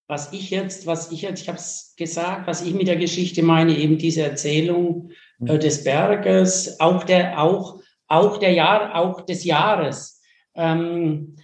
was 0.08 0.34
ich 0.34 0.50
jetzt, 0.50 0.88
was 0.88 1.10
ich 1.10 1.22
jetzt, 1.22 1.42
ich 1.42 1.48
habe 1.48 1.58
es 1.58 1.94
gesagt, 1.96 2.48
was 2.48 2.64
ich 2.64 2.74
mit 2.74 2.88
der 2.88 2.98
Geschichte 2.98 3.44
meine, 3.44 3.78
eben 3.78 3.98
diese 3.98 4.24
Erzählung 4.24 5.12
äh, 5.46 5.58
des 5.58 5.84
Berges, 5.84 6.80
auch 6.80 7.04
der, 7.04 7.42
auch, 7.42 7.80
auch 8.08 8.38
der 8.38 8.54
Jahr, 8.54 8.96
auch 8.96 9.22
des 9.22 9.44
Jahres. 9.44 10.22
Ähm, 10.56 11.36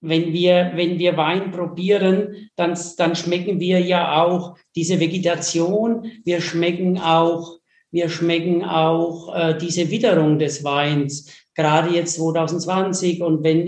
wenn 0.00 0.32
wir, 0.32 0.72
wenn 0.74 0.98
wir 0.98 1.16
Wein 1.16 1.50
probieren, 1.50 2.50
dann, 2.56 2.78
dann 2.96 3.16
schmecken 3.16 3.60
wir 3.60 3.80
ja 3.80 4.22
auch 4.22 4.56
diese 4.74 5.00
Vegetation. 5.00 6.10
Wir 6.24 6.40
schmecken 6.40 6.98
auch, 6.98 7.58
wir 7.90 8.08
schmecken 8.08 8.64
auch 8.64 9.34
äh, 9.34 9.58
diese 9.58 9.90
Witterung 9.90 10.38
des 10.38 10.62
Weins, 10.64 11.32
gerade 11.54 11.94
jetzt 11.94 12.16
2020. 12.16 13.22
Und 13.22 13.42
wenn, 13.42 13.66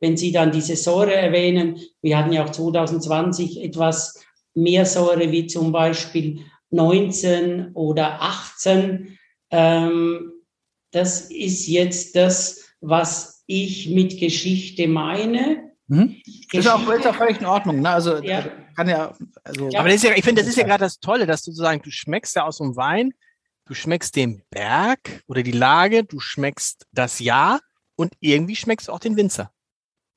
wenn 0.00 0.16
Sie 0.16 0.30
dann 0.30 0.52
diese 0.52 0.76
Säure 0.76 1.14
erwähnen, 1.14 1.80
wir 2.00 2.18
hatten 2.18 2.32
ja 2.32 2.44
auch 2.44 2.50
2020 2.50 3.62
etwas 3.64 4.22
mehr 4.54 4.84
Säure 4.84 5.32
wie 5.32 5.46
zum 5.46 5.72
Beispiel 5.72 6.40
19 6.72 7.72
oder 7.74 8.20
18. 8.22 9.18
Ähm, 9.50 10.32
das 10.90 11.30
ist 11.30 11.66
jetzt 11.68 12.16
das, 12.16 12.64
was 12.80 13.44
ich 13.46 13.88
mit 13.90 14.18
Geschichte 14.18 14.88
meine. 14.88 15.72
Mhm. 15.86 16.16
Geschichte, 16.24 16.58
ist, 16.58 16.68
auch, 16.68 16.88
ist 16.88 17.06
auch 17.06 17.14
völlig 17.14 17.40
in 17.40 17.46
Ordnung. 17.46 17.80
Ne? 17.80 17.90
Also, 17.90 18.22
ja. 18.22 18.44
kann 18.76 18.88
ja, 18.88 19.14
also 19.44 19.68
ja. 19.68 19.80
Aber 19.80 19.88
das 19.88 19.96
ist 19.96 20.04
ja, 20.04 20.16
ich 20.16 20.24
finde, 20.24 20.42
das 20.42 20.48
ist 20.48 20.56
ja 20.56 20.64
gerade 20.64 20.84
das 20.84 20.98
Tolle, 21.00 21.26
dass 21.26 21.42
du 21.42 21.52
sozusagen, 21.52 21.82
du 21.82 21.90
schmeckst 21.90 22.34
ja 22.36 22.44
aus 22.44 22.58
dem 22.58 22.76
Wein, 22.76 23.12
du 23.66 23.74
schmeckst 23.74 24.16
den 24.16 24.42
Berg 24.50 25.22
oder 25.26 25.42
die 25.42 25.52
Lage, 25.52 26.04
du 26.04 26.20
schmeckst 26.20 26.86
das 26.92 27.20
Jahr 27.20 27.60
und 27.96 28.14
irgendwie 28.20 28.56
schmeckst 28.56 28.88
du 28.88 28.92
auch 28.92 29.00
den 29.00 29.16
Winzer. 29.16 29.52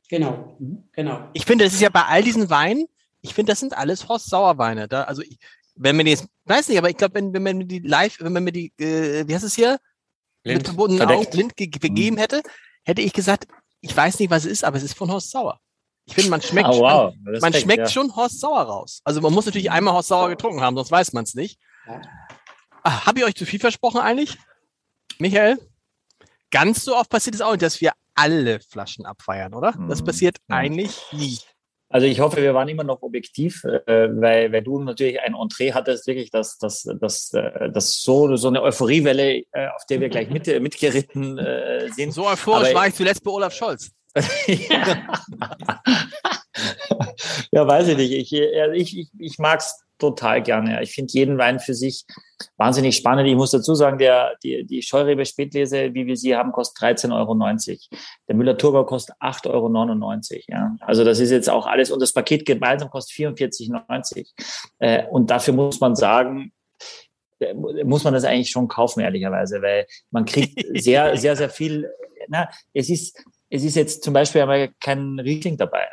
Genau, 0.09 0.55
mhm. 0.59 0.87
genau. 0.91 1.29
Ich 1.33 1.45
finde, 1.45 1.65
das 1.65 1.73
ist 1.73 1.81
ja 1.81 1.89
bei 1.89 2.03
all 2.03 2.23
diesen 2.23 2.49
Weinen, 2.49 2.85
ich 3.21 3.33
finde, 3.33 3.51
das 3.51 3.59
sind 3.59 3.75
alles 3.75 4.07
Horst 4.07 4.29
Sauerweine. 4.29 4.87
Da, 4.87 5.03
also 5.03 5.23
ich, 5.23 5.39
wenn 5.75 5.95
man 5.95 6.07
jetzt, 6.07 6.27
weiß 6.45 6.69
nicht, 6.69 6.77
aber 6.77 6.89
ich 6.89 6.97
glaube, 6.97 7.15
wenn, 7.15 7.33
wenn 7.33 7.43
man 7.43 7.57
mir 7.57 7.65
die 7.65 7.79
live, 7.79 8.17
wenn 8.19 8.33
man 8.33 8.43
mir 8.43 8.51
die, 8.51 8.71
äh, 8.77 9.27
wie 9.27 9.33
heißt 9.33 9.43
es 9.43 9.55
hier, 9.55 9.79
blind, 10.43 10.59
mit 10.59 10.67
verbundenen 10.67 11.07
Augen 11.07 11.29
blind 11.29 11.55
ge 11.55 11.67
gegeben 11.67 12.15
mhm. 12.15 12.19
hätte, 12.19 12.41
hätte 12.83 13.01
ich 13.01 13.13
gesagt, 13.13 13.47
ich 13.81 13.95
weiß 13.95 14.19
nicht, 14.19 14.29
was 14.29 14.45
es 14.45 14.51
ist, 14.51 14.63
aber 14.63 14.77
es 14.77 14.83
ist 14.83 14.97
von 14.97 15.11
Horst 15.11 15.31
Sauer. 15.31 15.59
Ich 16.05 16.13
finde, 16.13 16.29
man 16.29 16.41
schmeckt, 16.41 16.69
oh, 16.69 16.81
wow. 16.81 17.13
man, 17.23 17.39
man 17.39 17.53
schmeckt 17.53 17.79
ja. 17.79 17.89
schon 17.89 18.15
Horst 18.15 18.39
Sauer 18.39 18.61
raus. 18.61 19.01
Also 19.03 19.21
man 19.21 19.33
muss 19.33 19.45
natürlich 19.45 19.71
einmal 19.71 19.93
Horst 19.93 20.09
Sauer 20.09 20.29
getrunken 20.29 20.61
haben, 20.61 20.75
sonst 20.75 20.91
weiß 20.91 21.13
man 21.13 21.23
es 21.23 21.33
nicht. 21.33 21.59
Ah, 22.83 23.05
Habe 23.05 23.19
ich 23.19 23.25
euch 23.25 23.35
zu 23.35 23.45
viel 23.45 23.59
versprochen 23.59 23.99
eigentlich? 23.99 24.37
Michael? 25.17 25.57
Ganz 26.51 26.83
so 26.83 26.95
oft 26.95 27.09
passiert 27.09 27.35
es 27.35 27.41
auch 27.41 27.51
nicht, 27.51 27.63
dass 27.63 27.81
wir 27.81 27.93
alle 28.13 28.59
Flaschen 28.59 29.05
abfeiern, 29.05 29.53
oder? 29.53 29.73
Das 29.89 30.01
mhm. 30.01 30.05
passiert 30.05 30.37
eigentlich 30.47 31.01
nie. 31.11 31.39
Also 31.89 32.07
ich 32.07 32.19
hoffe, 32.19 32.41
wir 32.41 32.53
waren 32.53 32.67
immer 32.67 32.83
noch 32.83 33.03
objektiv, 33.03 33.63
äh, 33.63 34.09
weil, 34.09 34.51
weil 34.51 34.63
du 34.63 34.79
natürlich 34.79 35.21
ein 35.21 35.35
Entree 35.35 35.71
hattest, 35.71 36.07
wirklich, 36.07 36.31
dass 36.31 36.57
das, 36.57 36.83
das, 36.99 37.31
äh, 37.33 37.69
das 37.71 38.01
so, 38.01 38.35
so 38.35 38.47
eine 38.47 38.63
Euphoriewelle, 38.63 39.43
äh, 39.51 39.67
auf 39.67 39.85
der 39.89 40.01
wir 40.01 40.09
gleich 40.09 40.29
mit, 40.29 40.47
mitgeritten 40.61 41.37
äh, 41.37 41.89
sind. 41.91 42.11
So 42.11 42.27
euphorisch 42.27 42.69
Aber, 42.69 42.79
war 42.79 42.87
ich 42.87 42.95
zuletzt 42.95 43.23
bei 43.23 43.31
Olaf 43.31 43.53
Scholz. 43.53 43.91
ja. 47.51 47.67
weiß 47.67 47.89
ich 47.89 47.97
nicht. 47.97 48.11
Ich, 48.11 48.33
ich, 48.33 48.97
ich, 48.97 49.09
ich 49.19 49.37
mag 49.39 49.59
es 49.59 49.84
total 49.97 50.41
gerne. 50.41 50.81
Ich 50.83 50.93
finde 50.93 51.13
jeden 51.13 51.37
Wein 51.37 51.59
für 51.59 51.73
sich 51.73 52.05
wahnsinnig 52.57 52.95
spannend. 52.95 53.27
Ich 53.27 53.35
muss 53.35 53.51
dazu 53.51 53.75
sagen, 53.75 53.97
der, 53.97 54.35
die, 54.43 54.65
die 54.65 54.81
Scheurebe 54.81 55.25
Spätlese, 55.25 55.93
wie 55.93 56.05
wir 56.05 56.17
sie 56.17 56.35
haben, 56.35 56.51
kostet 56.51 56.83
13,90 56.83 57.13
Euro. 57.13 57.35
Der 58.27 58.35
Müller-Thurgau 58.35 58.85
kostet 58.85 59.15
8,99 59.21 59.47
Euro. 59.51 60.43
Ja. 60.47 60.75
Also 60.81 61.03
das 61.03 61.19
ist 61.19 61.31
jetzt 61.31 61.49
auch 61.49 61.65
alles. 61.65 61.91
Und 61.91 62.01
das 62.01 62.13
Paket 62.13 62.45
gemeinsam 62.45 62.89
kostet 62.89 63.15
44,90 63.17 64.27
äh, 64.79 65.03
Und 65.07 65.29
dafür 65.29 65.53
muss 65.53 65.79
man 65.79 65.95
sagen, 65.95 66.51
äh, 67.39 67.53
muss 67.53 68.03
man 68.03 68.13
das 68.13 68.25
eigentlich 68.25 68.49
schon 68.49 68.67
kaufen, 68.67 69.01
ehrlicherweise, 69.01 69.61
weil 69.61 69.85
man 70.11 70.25
kriegt 70.25 70.65
sehr, 70.81 71.17
sehr, 71.17 71.35
sehr 71.35 71.49
viel. 71.49 71.89
Na, 72.27 72.49
es 72.73 72.89
ist, 72.89 73.23
es 73.49 73.63
ist 73.63 73.75
jetzt 73.75 74.03
zum 74.03 74.13
Beispiel 74.13 74.41
einmal 74.41 74.69
kein 74.79 75.19
Riesling 75.19 75.57
dabei. 75.57 75.87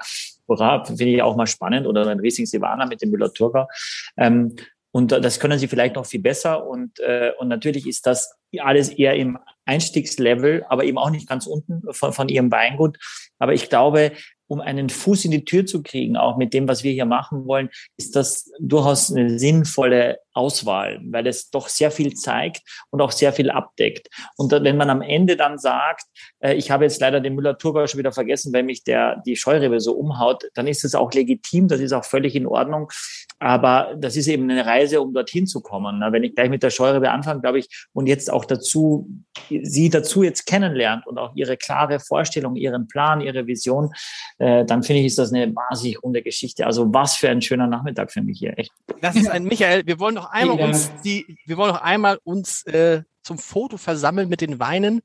Hurra, 0.53 0.84
finde 0.84 1.05
ich 1.05 1.22
auch 1.22 1.36
mal 1.36 1.46
spannend. 1.46 1.86
Oder 1.86 2.07
ein 2.07 2.20
Riesling 2.20 2.46
Silvaner 2.46 2.86
mit 2.86 3.03
dem 3.03 3.11
Müller-Thurgau. 3.11 3.68
Ähm, 4.16 4.57
und 4.94 5.11
das 5.11 5.40
können 5.40 5.59
sie 5.59 5.68
vielleicht 5.68 5.96
noch 5.96 6.07
viel 6.07 6.20
besser. 6.20 6.66
Und, 6.66 7.00
äh, 7.00 7.32
und 7.38 7.48
natürlich 7.48 7.86
ist 7.86 8.07
das 8.07 8.34
alles 8.59 8.90
eher 8.90 9.16
im 9.16 9.38
Einstiegslevel, 9.64 10.64
aber 10.68 10.84
eben 10.84 10.98
auch 10.98 11.11
nicht 11.11 11.28
ganz 11.28 11.46
unten 11.46 11.82
von, 11.92 12.12
von 12.12 12.28
ihrem 12.28 12.53
Weingut. 12.53 12.98
Aber 13.38 13.55
ich 13.55 13.70
glaube, 13.70 14.12
um 14.48 14.61
einen 14.61 14.90
Fuß 14.90 15.24
in 15.24 15.30
die 15.30 15.46
Tür 15.46 15.64
zu 15.64 15.82
kriegen, 15.82 16.18
auch 16.18 16.36
mit 16.36 16.53
dem, 16.53 16.68
was 16.68 16.84
wir 16.84 16.92
hier 16.92 17.07
machen 17.07 17.46
wollen, 17.46 17.70
ist 17.96 18.14
das 18.16 18.53
durchaus 18.61 19.11
eine 19.11 19.38
sinnvolle 19.38 20.18
Auswahl, 20.34 21.00
weil 21.04 21.26
es 21.26 21.50
doch 21.50 21.68
sehr 21.68 21.91
viel 21.91 22.14
zeigt 22.14 22.63
und 22.91 23.00
auch 23.00 23.11
sehr 23.11 23.33
viel 23.33 23.50
abdeckt. 23.50 24.09
Und 24.37 24.53
wenn 24.53 24.76
man 24.76 24.91
am 24.91 25.03
Ende 25.03 25.37
dann 25.37 25.59
sagt, 25.59 26.04
äh, 26.41 26.54
ich 26.54 26.71
habe 26.71 26.84
jetzt 26.84 27.00
leider 27.00 27.21
den 27.21 27.34
Müller-Thurgau 27.34 27.87
schon 27.87 27.99
wieder 27.99 28.13
vergessen, 28.13 28.53
weil 28.53 28.63
mich 28.63 28.84
der, 28.84 29.22
die 29.26 29.37
Scheurebe 29.37 29.80
so 29.80 29.92
umhaut, 29.92 30.45
dann 30.54 30.67
ist 30.67 30.84
es 30.84 30.95
auch 30.95 31.13
legitim, 31.13 31.68
das 31.68 31.80
ist 31.80 31.92
auch 31.92 32.04
völlig 32.04 32.34
in 32.34 32.46
Ordnung. 32.46 32.91
Aber 33.38 33.95
das 33.99 34.17
ist 34.17 34.29
eben 34.29 34.49
eine 34.50 34.64
Reise, 34.64 35.00
um 35.00 35.13
dorthin 35.13 35.46
zu 35.46 35.61
kommen. 35.61 36.00
Wenn 36.13 36.22
ich 36.22 36.34
gleich 36.34 36.49
mit 36.49 36.63
der 36.63 36.71
Scheurebe 36.71 37.11
anfange, 37.11 37.41
glaube 37.41 37.59
ich, 37.59 37.87
und 37.92 38.07
jetzt 38.07 38.33
auch 38.33 38.45
dazu, 38.45 39.09
sie 39.49 39.91
dazu 39.91 40.22
jetzt 40.22 40.46
kennenlernt 40.46 41.07
und 41.07 41.18
auch 41.18 41.34
ihre 41.34 41.57
klare 41.57 41.99
Vorstellung, 41.99 42.57
ihren 42.57 42.87
Plan, 42.87 43.21
ihre 43.21 43.46
Vision, 43.46 43.92
äh, 44.38 44.64
dann 44.64 44.83
finde 44.83 45.00
ich, 45.00 45.07
ist 45.07 45.18
das 45.18 45.33
eine 45.33 45.53
wahnsinnig 45.54 46.03
runde 46.03 46.22
Geschichte. 46.22 46.67
Also 46.67 46.92
was 46.92 47.17
für 47.17 47.29
ein 47.29 47.42
schöner 47.42 47.67
Nachmittag 47.67 48.13
für 48.13 48.22
mich 48.22 48.38
hier, 48.38 48.57
echt. 48.59 48.71
Das 49.00 49.17
ist 49.17 49.29
ein 49.29 49.45
Michael, 49.45 49.83
wir 49.87 49.99
wollen 49.99 50.14
noch 50.14 50.21
einmal 50.26 50.61
uns 50.61 50.90
die, 51.04 51.38
wir 51.46 51.57
wollen 51.57 51.72
noch 51.72 51.82
einmal 51.82 52.18
uns 52.24 52.64
äh, 52.66 53.03
zum 53.22 53.38
Foto 53.38 53.76
versammeln 53.76 54.28
mit 54.28 54.40
den 54.40 54.58
Weinen. 54.58 55.03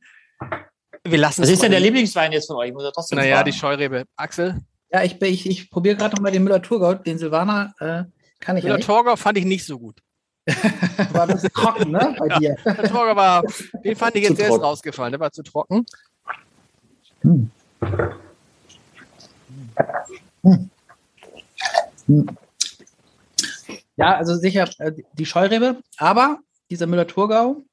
Wir 1.03 1.17
lassen 1.17 1.43
Was 1.43 1.49
ist 1.49 1.63
denn 1.63 1.71
der 1.71 1.79
Lieblingswein 1.79 2.31
jetzt 2.31 2.47
von 2.47 2.57
euch? 2.57 2.69
Ich 2.69 2.73
muss 2.73 2.83
ja 2.83 2.91
trotzdem 2.91 3.17
Naja, 3.17 3.37
fragen. 3.37 3.51
die 3.51 3.57
Scheurebe. 3.57 4.05
Axel? 4.15 4.59
Ja, 4.91 5.03
ich, 5.03 5.21
ich, 5.21 5.49
ich 5.49 5.69
probiere 5.69 5.95
gerade 5.95 6.15
noch 6.15 6.21
mal 6.21 6.31
den 6.31 6.43
Müller-Thurgau, 6.43 6.95
den 6.95 7.17
Silvaner. 7.17 7.73
Äh, 7.79 8.03
kann 8.39 8.57
ich 8.57 8.63
Müller-Thurgau 8.63 9.15
fand 9.15 9.37
ich 9.37 9.45
nicht 9.45 9.65
so 9.65 9.79
gut. 9.79 10.01
war 11.11 11.23
ein 11.23 11.27
bisschen 11.29 11.51
trocken, 11.51 11.91
ne? 11.91 12.15
Bei 12.17 12.39
dir. 12.39 12.55
Ja, 12.63 12.73
der 12.73 12.89
Thurgau 12.89 13.15
war, 13.15 13.43
den 13.83 13.95
fand 13.95 14.15
ich 14.15 14.23
jetzt 14.23 14.39
erst 14.39 14.61
rausgefallen. 14.61 15.11
Der 15.11 15.19
war 15.19 15.31
zu 15.31 15.43
trocken. 15.43 15.85
Hm. 17.21 17.51
Hm. 22.07 22.37
Ja, 23.97 24.15
also 24.15 24.35
sicher 24.35 24.69
äh, 24.79 24.91
die 25.13 25.25
Scheurebe, 25.25 25.81
aber 25.97 26.39
dieser 26.69 26.87
Müller-Thurgau, 26.87 27.63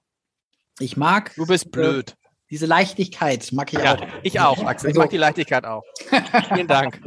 ich 0.78 0.96
mag. 0.96 1.34
Du 1.36 1.46
bist 1.46 1.70
blöd. 1.70 2.10
Äh, 2.10 2.14
diese 2.50 2.66
Leichtigkeit 2.66 3.52
mag 3.52 3.72
ich 3.72 3.78
ja, 3.78 3.94
auch. 3.94 4.06
Ich 4.22 4.40
auch, 4.40 4.64
Axel. 4.64 4.90
Ich 4.90 4.96
mag 4.96 5.10
die 5.10 5.16
Leichtigkeit 5.16 5.64
auch. 5.64 5.82
Vielen 6.52 6.66
Dank. 6.66 7.00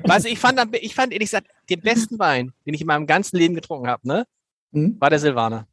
Weißt 0.00 0.26
du, 0.26 0.30
ich 0.30 0.38
fand, 0.38 0.60
ich 0.76 0.94
fand 0.94 1.12
ehrlich 1.12 1.30
gesagt, 1.30 1.48
den 1.68 1.80
besten 1.80 2.18
Wein, 2.18 2.52
den 2.66 2.74
ich 2.74 2.80
in 2.80 2.86
meinem 2.86 3.06
ganzen 3.06 3.36
Leben 3.36 3.54
getrunken 3.54 3.88
habe, 3.88 4.06
ne, 4.06 4.26
hm? 4.72 4.96
war 5.00 5.10
der 5.10 5.18
Silvaner. 5.18 5.66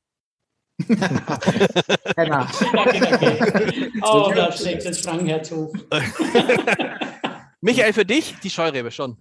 genau. 0.87 2.45
oh, 4.01 4.31
da 4.35 4.51
schlägt 4.51 4.85
das 4.85 4.99
Frankenherz 4.99 5.51
hoch. 5.51 5.73
Michael, 7.61 7.93
für 7.93 8.05
dich 8.05 8.35
die 8.43 8.49
Scheurebe 8.49 8.91
schon. 8.91 9.17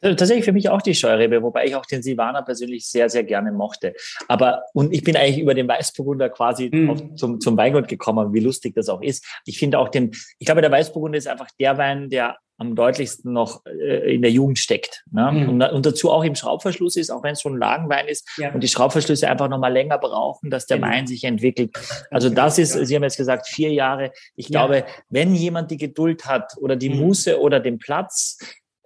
Tatsächlich 0.00 0.44
für 0.44 0.52
mich 0.52 0.68
auch 0.68 0.82
die 0.82 0.94
Scheurebe, 0.94 1.42
wobei 1.42 1.66
ich 1.66 1.74
auch 1.74 1.86
den 1.86 2.02
Silvaner 2.02 2.42
persönlich 2.42 2.86
sehr, 2.86 3.10
sehr 3.10 3.24
gerne 3.24 3.52
mochte. 3.52 3.94
Aber, 4.28 4.64
und 4.72 4.92
ich 4.92 5.04
bin 5.04 5.16
eigentlich 5.16 5.38
über 5.38 5.54
den 5.54 5.68
Weißburgunder 5.68 6.30
quasi 6.30 6.70
mhm. 6.72 7.16
zum, 7.16 7.40
zum 7.40 7.56
Weingut 7.56 7.88
gekommen, 7.88 8.32
wie 8.32 8.40
lustig 8.40 8.74
das 8.74 8.88
auch 8.88 9.02
ist. 9.02 9.24
Ich 9.44 9.58
finde 9.58 9.78
auch 9.78 9.88
den, 9.88 10.12
ich 10.38 10.46
glaube, 10.46 10.62
der 10.62 10.70
Weißburgunder 10.70 11.18
ist 11.18 11.28
einfach 11.28 11.48
der 11.58 11.76
Wein, 11.76 12.08
der 12.08 12.36
am 12.60 12.76
deutlichsten 12.76 13.32
noch 13.32 13.64
äh, 13.64 14.14
in 14.14 14.20
der 14.20 14.30
Jugend 14.30 14.58
steckt. 14.58 15.02
Ne? 15.10 15.32
Mhm. 15.32 15.48
Und, 15.48 15.62
und, 15.62 15.86
dazu 15.86 16.10
auch 16.10 16.22
im 16.22 16.34
Schraubverschluss 16.34 16.96
ist, 16.96 17.10
auch 17.10 17.22
wenn 17.22 17.32
es 17.32 17.40
schon 17.40 17.54
ein 17.54 17.58
Lagenwein 17.58 18.06
ist 18.06 18.28
ja. 18.36 18.52
und 18.52 18.62
die 18.62 18.68
Schraubverschlüsse 18.68 19.28
einfach 19.28 19.48
noch 19.48 19.58
mal 19.58 19.72
länger 19.72 19.96
brauchen, 19.96 20.50
dass 20.50 20.66
der 20.66 20.76
genau. 20.76 20.90
Wein 20.90 21.06
sich 21.06 21.24
entwickelt. 21.24 21.70
Also 22.10 22.28
das 22.28 22.58
ist, 22.58 22.72
Sie 22.72 22.94
haben 22.94 23.02
jetzt 23.02 23.16
gesagt, 23.16 23.48
vier 23.48 23.72
Jahre. 23.72 24.12
Ich 24.36 24.50
ja. 24.50 24.60
glaube, 24.60 24.84
wenn 25.08 25.34
jemand 25.34 25.70
die 25.70 25.78
Geduld 25.78 26.26
hat 26.26 26.52
oder 26.58 26.76
die 26.76 26.90
mhm. 26.90 26.98
Muße 26.98 27.40
oder 27.40 27.60
den 27.60 27.78
Platz, 27.78 28.36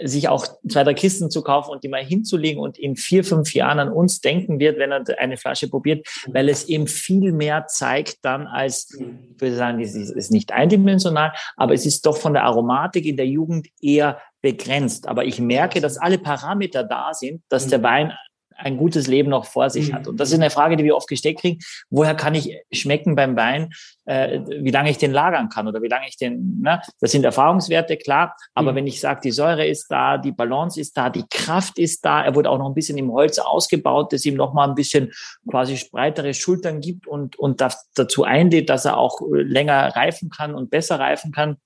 sich 0.02 0.28
auch 0.28 0.46
zwei, 0.68 0.82
drei 0.82 0.94
Kisten 0.94 1.30
zu 1.30 1.42
kaufen 1.42 1.70
und 1.70 1.84
die 1.84 1.88
mal 1.88 2.04
hinzulegen 2.04 2.60
und 2.60 2.78
in 2.78 2.96
vier, 2.96 3.24
fünf 3.24 3.54
Jahren 3.54 3.78
an 3.78 3.92
uns 3.92 4.20
denken 4.20 4.58
wird, 4.58 4.78
wenn 4.78 4.90
er 4.90 5.04
eine 5.18 5.36
Flasche 5.36 5.68
probiert, 5.68 6.06
weil 6.26 6.48
es 6.48 6.68
eben 6.68 6.86
viel 6.86 7.32
mehr 7.32 7.66
zeigt 7.66 8.18
dann 8.22 8.46
als, 8.46 8.92
ich 8.92 9.40
würde 9.40 9.56
sagen, 9.56 9.80
es 9.80 9.94
ist 9.94 10.32
nicht 10.32 10.52
eindimensional, 10.52 11.32
aber 11.56 11.74
es 11.74 11.86
ist 11.86 12.06
doch 12.06 12.16
von 12.16 12.34
der 12.34 12.44
Aromatik 12.44 13.06
in 13.06 13.16
der 13.16 13.26
Jugend 13.26 13.68
eher 13.80 14.20
begrenzt. 14.42 15.06
Aber 15.06 15.24
ich 15.24 15.40
merke, 15.40 15.80
dass 15.80 15.96
alle 15.96 16.18
Parameter 16.18 16.84
da 16.84 17.14
sind, 17.14 17.42
dass 17.48 17.68
der 17.68 17.82
Wein 17.82 18.12
ein 18.56 18.76
gutes 18.76 19.06
Leben 19.06 19.30
noch 19.30 19.44
vor 19.44 19.70
sich 19.70 19.92
hat. 19.92 20.06
Und 20.06 20.18
das 20.18 20.28
ist 20.30 20.34
eine 20.34 20.50
Frage, 20.50 20.76
die 20.76 20.84
wir 20.84 20.96
oft 20.96 21.08
gestellt 21.08 21.38
kriegen. 21.38 21.58
Woher 21.90 22.14
kann 22.14 22.34
ich 22.34 22.56
schmecken 22.72 23.14
beim 23.14 23.36
Wein, 23.36 23.72
äh, 24.04 24.40
wie 24.60 24.70
lange 24.70 24.90
ich 24.90 24.98
den 24.98 25.12
lagern 25.12 25.48
kann 25.48 25.66
oder 25.66 25.82
wie 25.82 25.88
lange 25.88 26.06
ich 26.08 26.16
den, 26.16 26.60
ne? 26.60 26.80
das 27.00 27.12
sind 27.12 27.24
Erfahrungswerte, 27.24 27.96
klar. 27.96 28.36
Aber 28.54 28.72
mhm. 28.72 28.76
wenn 28.76 28.86
ich 28.86 29.00
sage, 29.00 29.20
die 29.24 29.30
Säure 29.30 29.66
ist 29.66 29.88
da, 29.88 30.18
die 30.18 30.32
Balance 30.32 30.80
ist 30.80 30.96
da, 30.96 31.10
die 31.10 31.24
Kraft 31.30 31.78
ist 31.78 32.04
da, 32.04 32.22
er 32.22 32.34
wurde 32.34 32.50
auch 32.50 32.58
noch 32.58 32.68
ein 32.68 32.74
bisschen 32.74 32.98
im 32.98 33.12
Holz 33.12 33.38
ausgebaut, 33.38 34.12
das 34.12 34.24
ihm 34.24 34.34
nochmal 34.34 34.68
ein 34.68 34.74
bisschen 34.74 35.12
quasi 35.48 35.80
breitere 35.90 36.34
Schultern 36.34 36.80
gibt 36.80 37.06
und, 37.06 37.36
und 37.38 37.62
dazu 37.94 38.24
einlädt, 38.24 38.70
dass 38.70 38.84
er 38.84 38.96
auch 38.96 39.20
länger 39.30 39.94
reifen 39.96 40.30
kann 40.30 40.54
und 40.54 40.70
besser 40.70 40.98
reifen 40.98 41.32
kann 41.32 41.56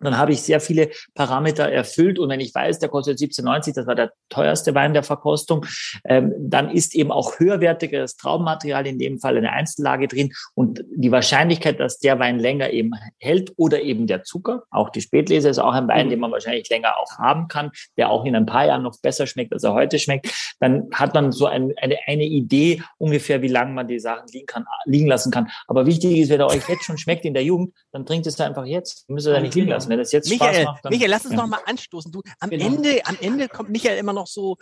dann 0.00 0.18
habe 0.18 0.32
ich 0.32 0.42
sehr 0.42 0.60
viele 0.60 0.90
Parameter 1.14 1.70
erfüllt. 1.70 2.18
Und 2.18 2.28
wenn 2.28 2.40
ich 2.40 2.54
weiß, 2.54 2.78
der 2.78 2.88
kostet 2.88 3.18
17,90, 3.18 3.74
das 3.74 3.86
war 3.86 3.94
der 3.94 4.12
teuerste 4.28 4.74
Wein 4.74 4.92
der 4.92 5.02
Verkostung, 5.02 5.64
ähm, 6.04 6.32
dann 6.38 6.70
ist 6.70 6.94
eben 6.94 7.10
auch 7.10 7.38
höherwertigeres 7.38 8.16
Traubenmaterial, 8.16 8.86
in 8.86 8.98
dem 8.98 9.18
Fall 9.18 9.36
eine 9.36 9.52
Einzellage 9.52 10.08
drin. 10.08 10.32
Und 10.54 10.84
die 10.94 11.12
Wahrscheinlichkeit, 11.12 11.80
dass 11.80 11.98
der 11.98 12.18
Wein 12.18 12.38
länger 12.38 12.70
eben 12.70 12.92
hält 13.18 13.52
oder 13.56 13.82
eben 13.82 14.06
der 14.06 14.24
Zucker, 14.24 14.64
auch 14.70 14.90
die 14.90 15.00
Spätlese 15.00 15.48
ist 15.48 15.58
auch 15.58 15.72
ein 15.72 15.88
Wein, 15.88 16.10
den 16.10 16.20
man 16.20 16.32
wahrscheinlich 16.32 16.68
länger 16.68 16.98
auch 16.98 17.18
haben 17.18 17.48
kann, 17.48 17.70
der 17.96 18.10
auch 18.10 18.24
in 18.24 18.36
ein 18.36 18.46
paar 18.46 18.66
Jahren 18.66 18.82
noch 18.82 19.00
besser 19.00 19.26
schmeckt, 19.26 19.52
als 19.52 19.64
er 19.64 19.74
heute 19.74 19.98
schmeckt, 19.98 20.54
dann 20.60 20.88
hat 20.92 21.14
man 21.14 21.32
so 21.32 21.46
ein, 21.46 21.72
eine, 21.76 21.96
eine 22.06 22.24
Idee 22.24 22.82
ungefähr, 22.98 23.42
wie 23.42 23.48
lange 23.48 23.72
man 23.72 23.88
die 23.88 23.98
Sachen 23.98 24.28
liegen, 24.32 24.46
kann, 24.46 24.64
liegen 24.84 25.06
lassen 25.06 25.30
kann. 25.30 25.48
Aber 25.66 25.86
wichtig 25.86 26.18
ist, 26.18 26.30
wenn 26.30 26.40
er 26.40 26.46
euch 26.46 26.68
jetzt 26.68 26.84
schon 26.84 26.98
schmeckt 26.98 27.24
in 27.24 27.34
der 27.34 27.44
Jugend, 27.44 27.74
dann 27.92 28.04
trinkt 28.06 28.26
es 28.26 28.40
einfach 28.40 28.64
jetzt. 28.64 29.08
Müsst 29.08 29.26
ihr 29.26 29.32
da 29.32 29.40
nicht 29.40 29.54
liegen 29.54 29.68
lassen 29.68 29.83
wenn 29.88 29.98
das 29.98 30.12
jetzt 30.12 30.28
Michael, 30.28 30.54
Spaß 30.54 30.64
macht. 30.64 30.84
Dann, 30.84 30.92
Michael, 30.92 31.10
lass 31.10 31.24
uns 31.24 31.34
ja. 31.34 31.40
noch 31.40 31.46
mal 31.46 31.60
anstoßen. 31.64 32.12
Du, 32.12 32.22
am 32.40 32.50
genau. 32.50 32.66
Ende, 32.66 33.00
am 33.04 33.16
Ende 33.20 33.48
kommt 33.48 33.70
Michael 33.70 33.98
immer 33.98 34.12
noch 34.12 34.26
so. 34.26 34.56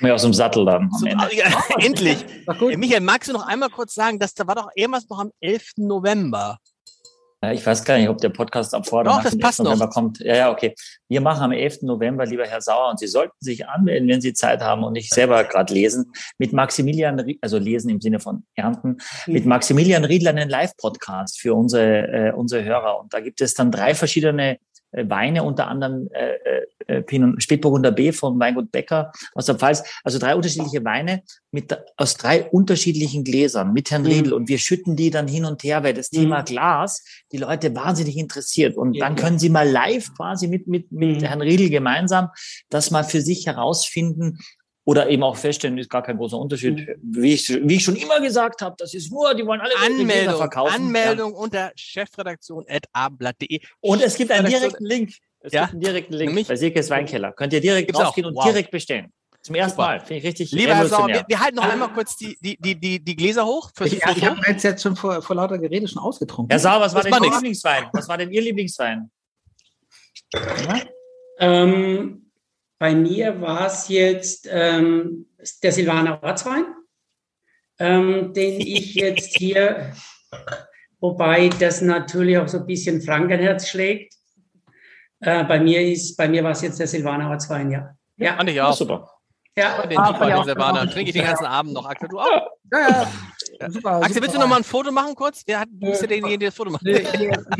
Mir 0.00 0.14
aus 0.14 0.22
dem 0.22 0.34
Sattel 0.34 0.64
dann. 0.64 0.90
So, 0.92 1.06
ja, 1.06 1.64
endlich. 1.78 2.24
Michael, 2.76 3.00
magst 3.00 3.28
du 3.28 3.32
noch 3.32 3.46
einmal 3.46 3.70
kurz 3.70 3.94
sagen, 3.94 4.18
dass 4.18 4.34
da 4.34 4.46
war 4.46 4.54
doch 4.54 4.68
irgendwas 4.74 5.08
noch 5.08 5.18
am 5.18 5.30
11. 5.40 5.72
November. 5.76 6.58
Ich 7.52 7.64
weiß 7.64 7.84
gar 7.84 7.96
nicht, 7.98 8.08
ob 8.08 8.18
der 8.18 8.30
Podcast 8.30 8.74
ab 8.74 8.88
vor 8.88 9.00
oder 9.00 9.12
Doch, 9.12 9.22
das 9.22 9.38
passt 9.38 9.60
November 9.60 9.86
noch. 9.86 9.92
kommt. 9.92 10.18
Ja, 10.18 10.36
ja, 10.36 10.50
okay. 10.50 10.74
Wir 11.08 11.20
machen 11.20 11.44
am 11.44 11.52
11. 11.52 11.82
November, 11.82 12.26
lieber 12.26 12.44
Herr 12.44 12.60
Sauer, 12.60 12.90
und 12.90 12.98
Sie 12.98 13.06
sollten 13.06 13.36
sich 13.38 13.68
anmelden, 13.68 14.08
wenn 14.08 14.20
Sie 14.20 14.32
Zeit 14.32 14.60
haben 14.60 14.82
und 14.82 14.94
nicht 14.94 15.14
selber 15.14 15.44
gerade 15.44 15.72
lesen, 15.72 16.10
mit 16.38 16.52
Maximilian, 16.52 17.24
also 17.40 17.58
lesen 17.58 17.90
im 17.90 18.00
Sinne 18.00 18.18
von 18.18 18.44
ernten, 18.56 18.98
mhm. 19.26 19.32
mit 19.32 19.46
Maximilian 19.46 20.04
Riedler 20.04 20.30
einen 20.30 20.48
Live-Podcast 20.48 21.40
für 21.40 21.54
unsere, 21.54 22.08
äh, 22.08 22.32
unsere 22.32 22.64
Hörer. 22.64 22.98
Und 23.00 23.14
da 23.14 23.20
gibt 23.20 23.40
es 23.40 23.54
dann 23.54 23.70
drei 23.70 23.94
verschiedene 23.94 24.58
Weine, 24.92 25.42
unter 25.42 25.68
anderem 25.68 26.08
äh, 26.12 26.34
äh, 26.34 26.66
äh, 26.86 27.02
Pinot, 27.02 27.42
Spätburgunder 27.42 27.92
B 27.92 28.12
vom 28.12 28.40
Weingut 28.40 28.72
Becker 28.72 29.12
aus 29.34 29.46
der 29.46 29.56
Pfalz. 29.56 29.82
Also 30.02 30.18
drei 30.18 30.34
unterschiedliche 30.34 30.84
Weine 30.84 31.22
mit, 31.50 31.78
aus 31.96 32.16
drei 32.16 32.44
unterschiedlichen 32.44 33.24
Gläsern 33.24 33.72
mit 33.72 33.90
Herrn 33.90 34.02
mhm. 34.02 34.08
Riedel. 34.08 34.32
Und 34.32 34.48
wir 34.48 34.58
schütten 34.58 34.96
die 34.96 35.10
dann 35.10 35.28
hin 35.28 35.44
und 35.44 35.62
her, 35.62 35.84
weil 35.84 35.92
das 35.92 36.10
mhm. 36.10 36.16
Thema 36.16 36.42
Glas 36.42 37.04
die 37.32 37.36
Leute 37.36 37.74
wahnsinnig 37.74 38.16
interessiert. 38.16 38.76
Und 38.76 38.94
ja, 38.94 39.06
dann 39.06 39.16
können 39.16 39.38
sie 39.38 39.50
mal 39.50 39.68
live 39.68 40.14
quasi 40.14 40.48
mit, 40.48 40.66
mit, 40.66 40.90
mit 40.90 41.20
mhm. 41.20 41.24
Herrn 41.24 41.42
Riedel 41.42 41.68
gemeinsam 41.68 42.30
das 42.70 42.90
mal 42.90 43.04
für 43.04 43.20
sich 43.20 43.46
herausfinden, 43.46 44.38
oder 44.88 45.10
eben 45.10 45.22
auch 45.22 45.36
feststellen, 45.36 45.76
ist 45.76 45.90
gar 45.90 46.02
kein 46.02 46.16
großer 46.16 46.38
Unterschied. 46.38 46.88
Mhm. 46.88 46.94
Wie 47.02 47.34
ich, 47.34 47.46
wie 47.46 47.74
ich 47.74 47.84
schon 47.84 47.94
immer 47.94 48.22
gesagt 48.22 48.62
habe, 48.62 48.74
das 48.78 48.94
ist 48.94 49.12
nur, 49.12 49.34
die 49.34 49.44
wollen 49.44 49.60
alle 49.60 49.76
Anmeldung, 49.84 50.38
verkaufen. 50.38 50.74
Anmeldung 50.74 51.32
ja. 51.32 51.38
unter 51.38 51.72
chefredaktion.abendblatt.de. 51.76 53.60
Und 53.80 54.00
es 54.00 54.16
gibt 54.16 54.30
einen 54.30 54.46
direkten 54.46 54.86
Link. 54.86 55.12
Es 55.40 55.52
ja? 55.52 55.64
gibt 55.64 55.72
einen 55.74 55.80
direkten 55.82 56.14
Link 56.14 56.28
Nämlich? 56.30 56.48
bei 56.48 56.56
Silkes 56.56 56.88
Weinkeller. 56.88 57.32
Könnt 57.32 57.52
ihr 57.52 57.60
direkt 57.60 57.88
Gibt's 57.88 58.02
rausgehen 58.02 58.24
auch. 58.24 58.30
und 58.30 58.36
wow. 58.36 58.44
direkt 58.46 58.70
bestellen. 58.70 59.12
Zum 59.42 59.56
ersten 59.56 59.76
Super. 59.76 59.88
Mal. 59.88 60.00
Finde 60.00 60.14
ich 60.14 60.24
richtig 60.24 60.52
Lieber 60.52 60.74
Herr 60.74 60.86
Sauer, 60.86 61.08
wir, 61.08 61.24
wir, 61.28 61.38
halten 61.38 61.56
noch 61.56 61.68
einmal 61.68 61.90
kurz 61.90 62.16
die, 62.16 62.38
die, 62.40 62.56
die, 62.58 62.74
die, 62.74 63.04
die 63.04 63.14
Gläser 63.14 63.44
hoch. 63.44 63.70
Für 63.74 63.86
ich 63.86 63.92
ich 63.92 64.24
habe 64.24 64.40
jetzt, 64.46 64.64
jetzt 64.64 64.82
schon 64.82 64.96
vor, 64.96 65.20
vor 65.20 65.36
lauter 65.36 65.58
Gerede 65.58 65.86
schon 65.86 66.02
ausgetrunken. 66.02 66.50
Herr 66.50 66.60
Sauer, 66.60 66.80
was 66.80 66.94
war 66.94 67.02
denn 67.02 67.12
Ihr 67.12 67.30
Lieblingswein? 67.30 67.90
Was 67.92 68.08
war 68.08 68.16
denn 68.16 68.30
Ihr 68.30 68.40
Lieblingswein? 68.40 69.10
Ja? 70.32 70.80
Ähm, 71.40 72.27
bei 72.78 72.94
mir 72.94 73.40
war 73.40 73.66
es 73.66 73.88
jetzt 73.88 74.48
ähm, 74.50 75.26
der 75.62 75.72
Silvaner 75.72 76.22
Ortswein, 76.22 76.64
ähm, 77.78 78.32
den 78.32 78.60
ich 78.60 78.94
jetzt 78.94 79.36
hier, 79.36 79.92
wobei 81.00 81.48
das 81.48 81.80
natürlich 81.80 82.38
auch 82.38 82.48
so 82.48 82.58
ein 82.58 82.66
bisschen 82.66 83.02
Frankenherz 83.02 83.68
schlägt. 83.68 84.14
Äh, 85.20 85.44
bei 85.44 85.58
mir 85.58 85.82
ist, 85.82 86.16
bei 86.16 86.28
mir 86.28 86.44
war 86.44 86.52
es 86.52 86.62
jetzt 86.62 86.78
der 86.78 86.86
Silvaner 86.86 87.30
Ortswein, 87.30 87.70
ja. 87.70 87.90
Ja, 88.16 88.36
fand 88.36 88.50
ich 88.50 88.60
auch. 88.60 88.72
Super. 88.72 89.10
Ja, 89.56 89.84
den 89.84 89.98
ah, 89.98 90.44
Silvaner. 90.44 90.88
Trinke 90.88 91.10
ich 91.10 91.16
den 91.16 91.24
ganzen 91.24 91.46
Abend 91.46 91.72
noch. 91.72 91.84
Axel, 91.84 92.08
du 92.08 92.20
auch? 92.20 92.48
Ja, 92.70 92.88
ja. 92.88 93.12
Super, 93.68 93.96
Axel, 93.96 94.14
super. 94.14 94.22
willst 94.22 94.34
du 94.34 94.38
noch 94.40 94.46
mal 94.46 94.56
ein 94.56 94.64
Foto 94.64 94.90
machen 94.92 95.14
kurz? 95.14 95.42
Wer 95.46 95.60
hat, 95.60 95.68
bist 95.70 96.02
du 96.02 96.06
derjenige, 96.06 96.38
der 96.38 96.48
das 96.48 96.56
Foto 96.56 96.70
macht? 96.70 96.86
ich 96.86 96.98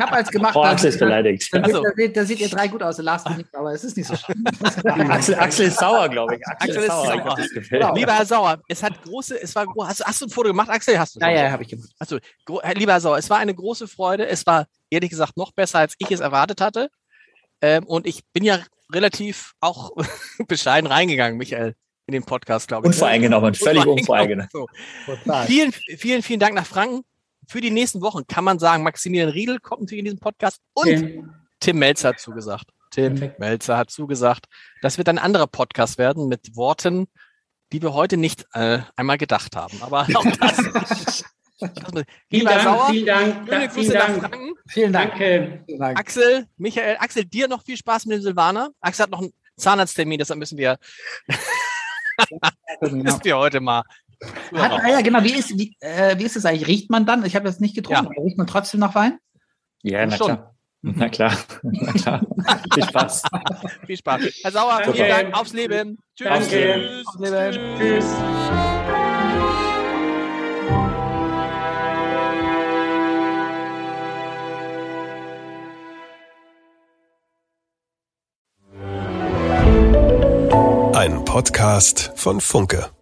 habe 0.00 0.12
als 0.12 0.30
gemacht. 0.30 0.56
Oh, 0.56 0.62
Axel 0.62 0.90
ist 0.90 0.98
beleidigt. 0.98 1.48
Da, 1.52 1.58
da, 1.60 1.80
da, 1.80 2.06
da 2.14 2.24
seht 2.24 2.40
ihr 2.40 2.48
drei 2.48 2.68
gut 2.68 2.82
aus, 2.82 2.96
der 2.96 3.04
Lars 3.04 3.24
nicht, 3.36 3.54
aber 3.54 3.72
es 3.72 3.84
ist 3.84 3.96
nicht 3.96 4.06
so 4.06 4.16
schlimm. 4.16 4.44
Axel, 5.10 5.34
Axel 5.34 5.66
ist 5.66 5.78
sauer, 5.78 6.08
glaube 6.08 6.36
ich. 6.36 6.46
Axel, 6.46 6.70
Axel 6.70 6.82
ist 6.82 6.88
sauer. 6.88 7.06
sauer. 7.06 7.36
Glaub, 7.36 7.68
genau. 7.70 7.94
Lieber 7.94 8.12
Herr 8.12 8.26
Sauer, 8.26 8.58
es 8.68 8.82
hat 8.82 9.02
große, 9.02 9.42
es 9.42 9.54
war, 9.54 9.66
hast, 9.82 10.04
hast 10.04 10.20
du 10.20 10.26
ein 10.26 10.30
Foto 10.30 10.48
gemacht, 10.48 10.70
Axel? 10.70 10.98
Hast 10.98 11.16
du 11.16 11.20
ja, 11.20 11.30
ja, 11.30 11.50
habe 11.50 11.62
ich 11.62 11.68
gemacht. 11.68 11.90
Also, 11.98 12.18
lieber 12.74 12.92
Herr 12.92 13.00
Sauer, 13.00 13.18
es 13.18 13.30
war 13.30 13.38
eine 13.38 13.54
große 13.54 13.88
Freude. 13.88 14.26
Es 14.26 14.46
war 14.46 14.66
ehrlich 14.90 15.10
gesagt 15.10 15.36
noch 15.36 15.52
besser, 15.52 15.80
als 15.80 15.94
ich 15.98 16.10
es 16.10 16.20
erwartet 16.20 16.60
hatte. 16.60 16.90
Ähm, 17.60 17.84
und 17.84 18.06
ich 18.06 18.22
bin 18.32 18.44
ja 18.44 18.60
relativ 18.92 19.52
auch 19.60 19.92
bescheiden 20.48 20.86
reingegangen, 20.86 21.38
Michael 21.38 21.74
in 22.08 22.12
den 22.12 22.24
Podcast, 22.24 22.68
glaube 22.68 22.86
ich. 22.86 22.94
Unvoreingenommen, 22.94 23.54
völlig 23.54 23.86
unvoreingenommen. 23.86 24.48
So. 24.50 24.66
Vielen, 25.46 25.72
vielen, 25.72 26.22
vielen 26.22 26.40
Dank 26.40 26.54
nach 26.54 26.66
Franken. 26.66 27.04
Für 27.46 27.60
die 27.60 27.70
nächsten 27.70 28.00
Wochen 28.00 28.26
kann 28.26 28.44
man 28.44 28.58
sagen, 28.58 28.82
Maximilian 28.82 29.28
Riedel 29.28 29.60
kommt 29.60 29.82
natürlich 29.82 30.00
in 30.00 30.04
diesen 30.06 30.18
Podcast 30.18 30.60
und 30.72 30.86
Tim, 30.86 31.34
Tim 31.60 31.78
Melzer 31.78 32.08
hat 32.08 32.20
zugesagt. 32.20 32.66
Tim 32.90 33.14
Perfekt. 33.14 33.38
Melzer 33.38 33.76
hat 33.76 33.90
zugesagt. 33.90 34.46
Das 34.80 34.96
wird 34.96 35.08
ein 35.10 35.18
anderer 35.18 35.46
Podcast 35.46 35.98
werden 35.98 36.28
mit 36.28 36.56
Worten, 36.56 37.08
die 37.72 37.82
wir 37.82 37.92
heute 37.92 38.16
nicht 38.16 38.46
äh, 38.54 38.78
einmal 38.96 39.18
gedacht 39.18 39.54
haben. 39.54 39.82
Aber 39.82 40.06
auch 40.14 40.24
das. 40.40 41.24
vielen, 42.30 42.46
Dank, 42.46 42.62
Sauer, 42.62 42.88
vielen 42.88 43.06
Dank, 43.06 43.48
Schöne 43.48 43.68
Grüße 43.68 43.90
vielen 43.90 43.98
nach 43.98 44.18
Franken. 44.18 44.54
Vielen 44.66 44.92
Dank. 44.94 45.10
Danke. 45.10 45.64
Axel, 45.94 46.46
Michael, 46.56 46.96
Axel, 47.00 47.26
dir 47.26 47.48
noch 47.48 47.62
viel 47.64 47.76
Spaß 47.76 48.06
mit 48.06 48.16
dem 48.16 48.22
Silvaner. 48.22 48.70
Axel 48.80 49.02
hat 49.02 49.10
noch 49.10 49.20
einen 49.20 49.32
Zahnarzttermin, 49.56 50.18
deshalb 50.18 50.38
müssen 50.38 50.56
wir 50.56 50.78
ist 52.80 53.24
wir 53.24 53.36
heute 53.36 53.60
mal. 53.60 53.82
Hat, 54.54 54.72
ah 54.72 54.88
ja, 54.88 55.00
genau. 55.00 55.22
Wie 55.22 55.34
ist, 55.34 55.56
wie, 55.58 55.76
äh, 55.80 56.18
wie 56.18 56.24
ist 56.24 56.36
es 56.36 56.44
eigentlich? 56.44 56.66
Riecht 56.66 56.90
man 56.90 57.06
dann? 57.06 57.24
Ich 57.24 57.36
habe 57.36 57.48
jetzt 57.48 57.60
nicht 57.60 57.76
getrunken. 57.76 58.12
Ja. 58.16 58.22
Riecht 58.22 58.38
man 58.38 58.46
trotzdem 58.46 58.80
nach 58.80 58.94
Wein? 58.94 59.18
Ja, 59.82 60.04
na 60.06 60.16
schon. 60.16 60.38
Na 60.80 61.08
klar, 61.08 61.32
na 61.62 61.92
klar. 61.92 62.20
Viel 62.72 62.84
Spaß. 62.84 63.22
Viel 63.86 63.96
Spaß. 63.96 64.22
Herr 64.42 64.52
Sauer, 64.52 64.80
vielen 64.92 65.08
Dank. 65.08 65.34
Aufs 65.34 65.52
Leben. 65.52 65.98
Tschüss. 66.16 66.28
Danke. 66.28 67.02
Tschüss. 67.04 67.30
Leben. 67.30 67.78
Tschüss. 67.78 68.14
Ein 68.14 68.77
Podcast 81.38 82.10
von 82.16 82.40
Funke. 82.40 82.97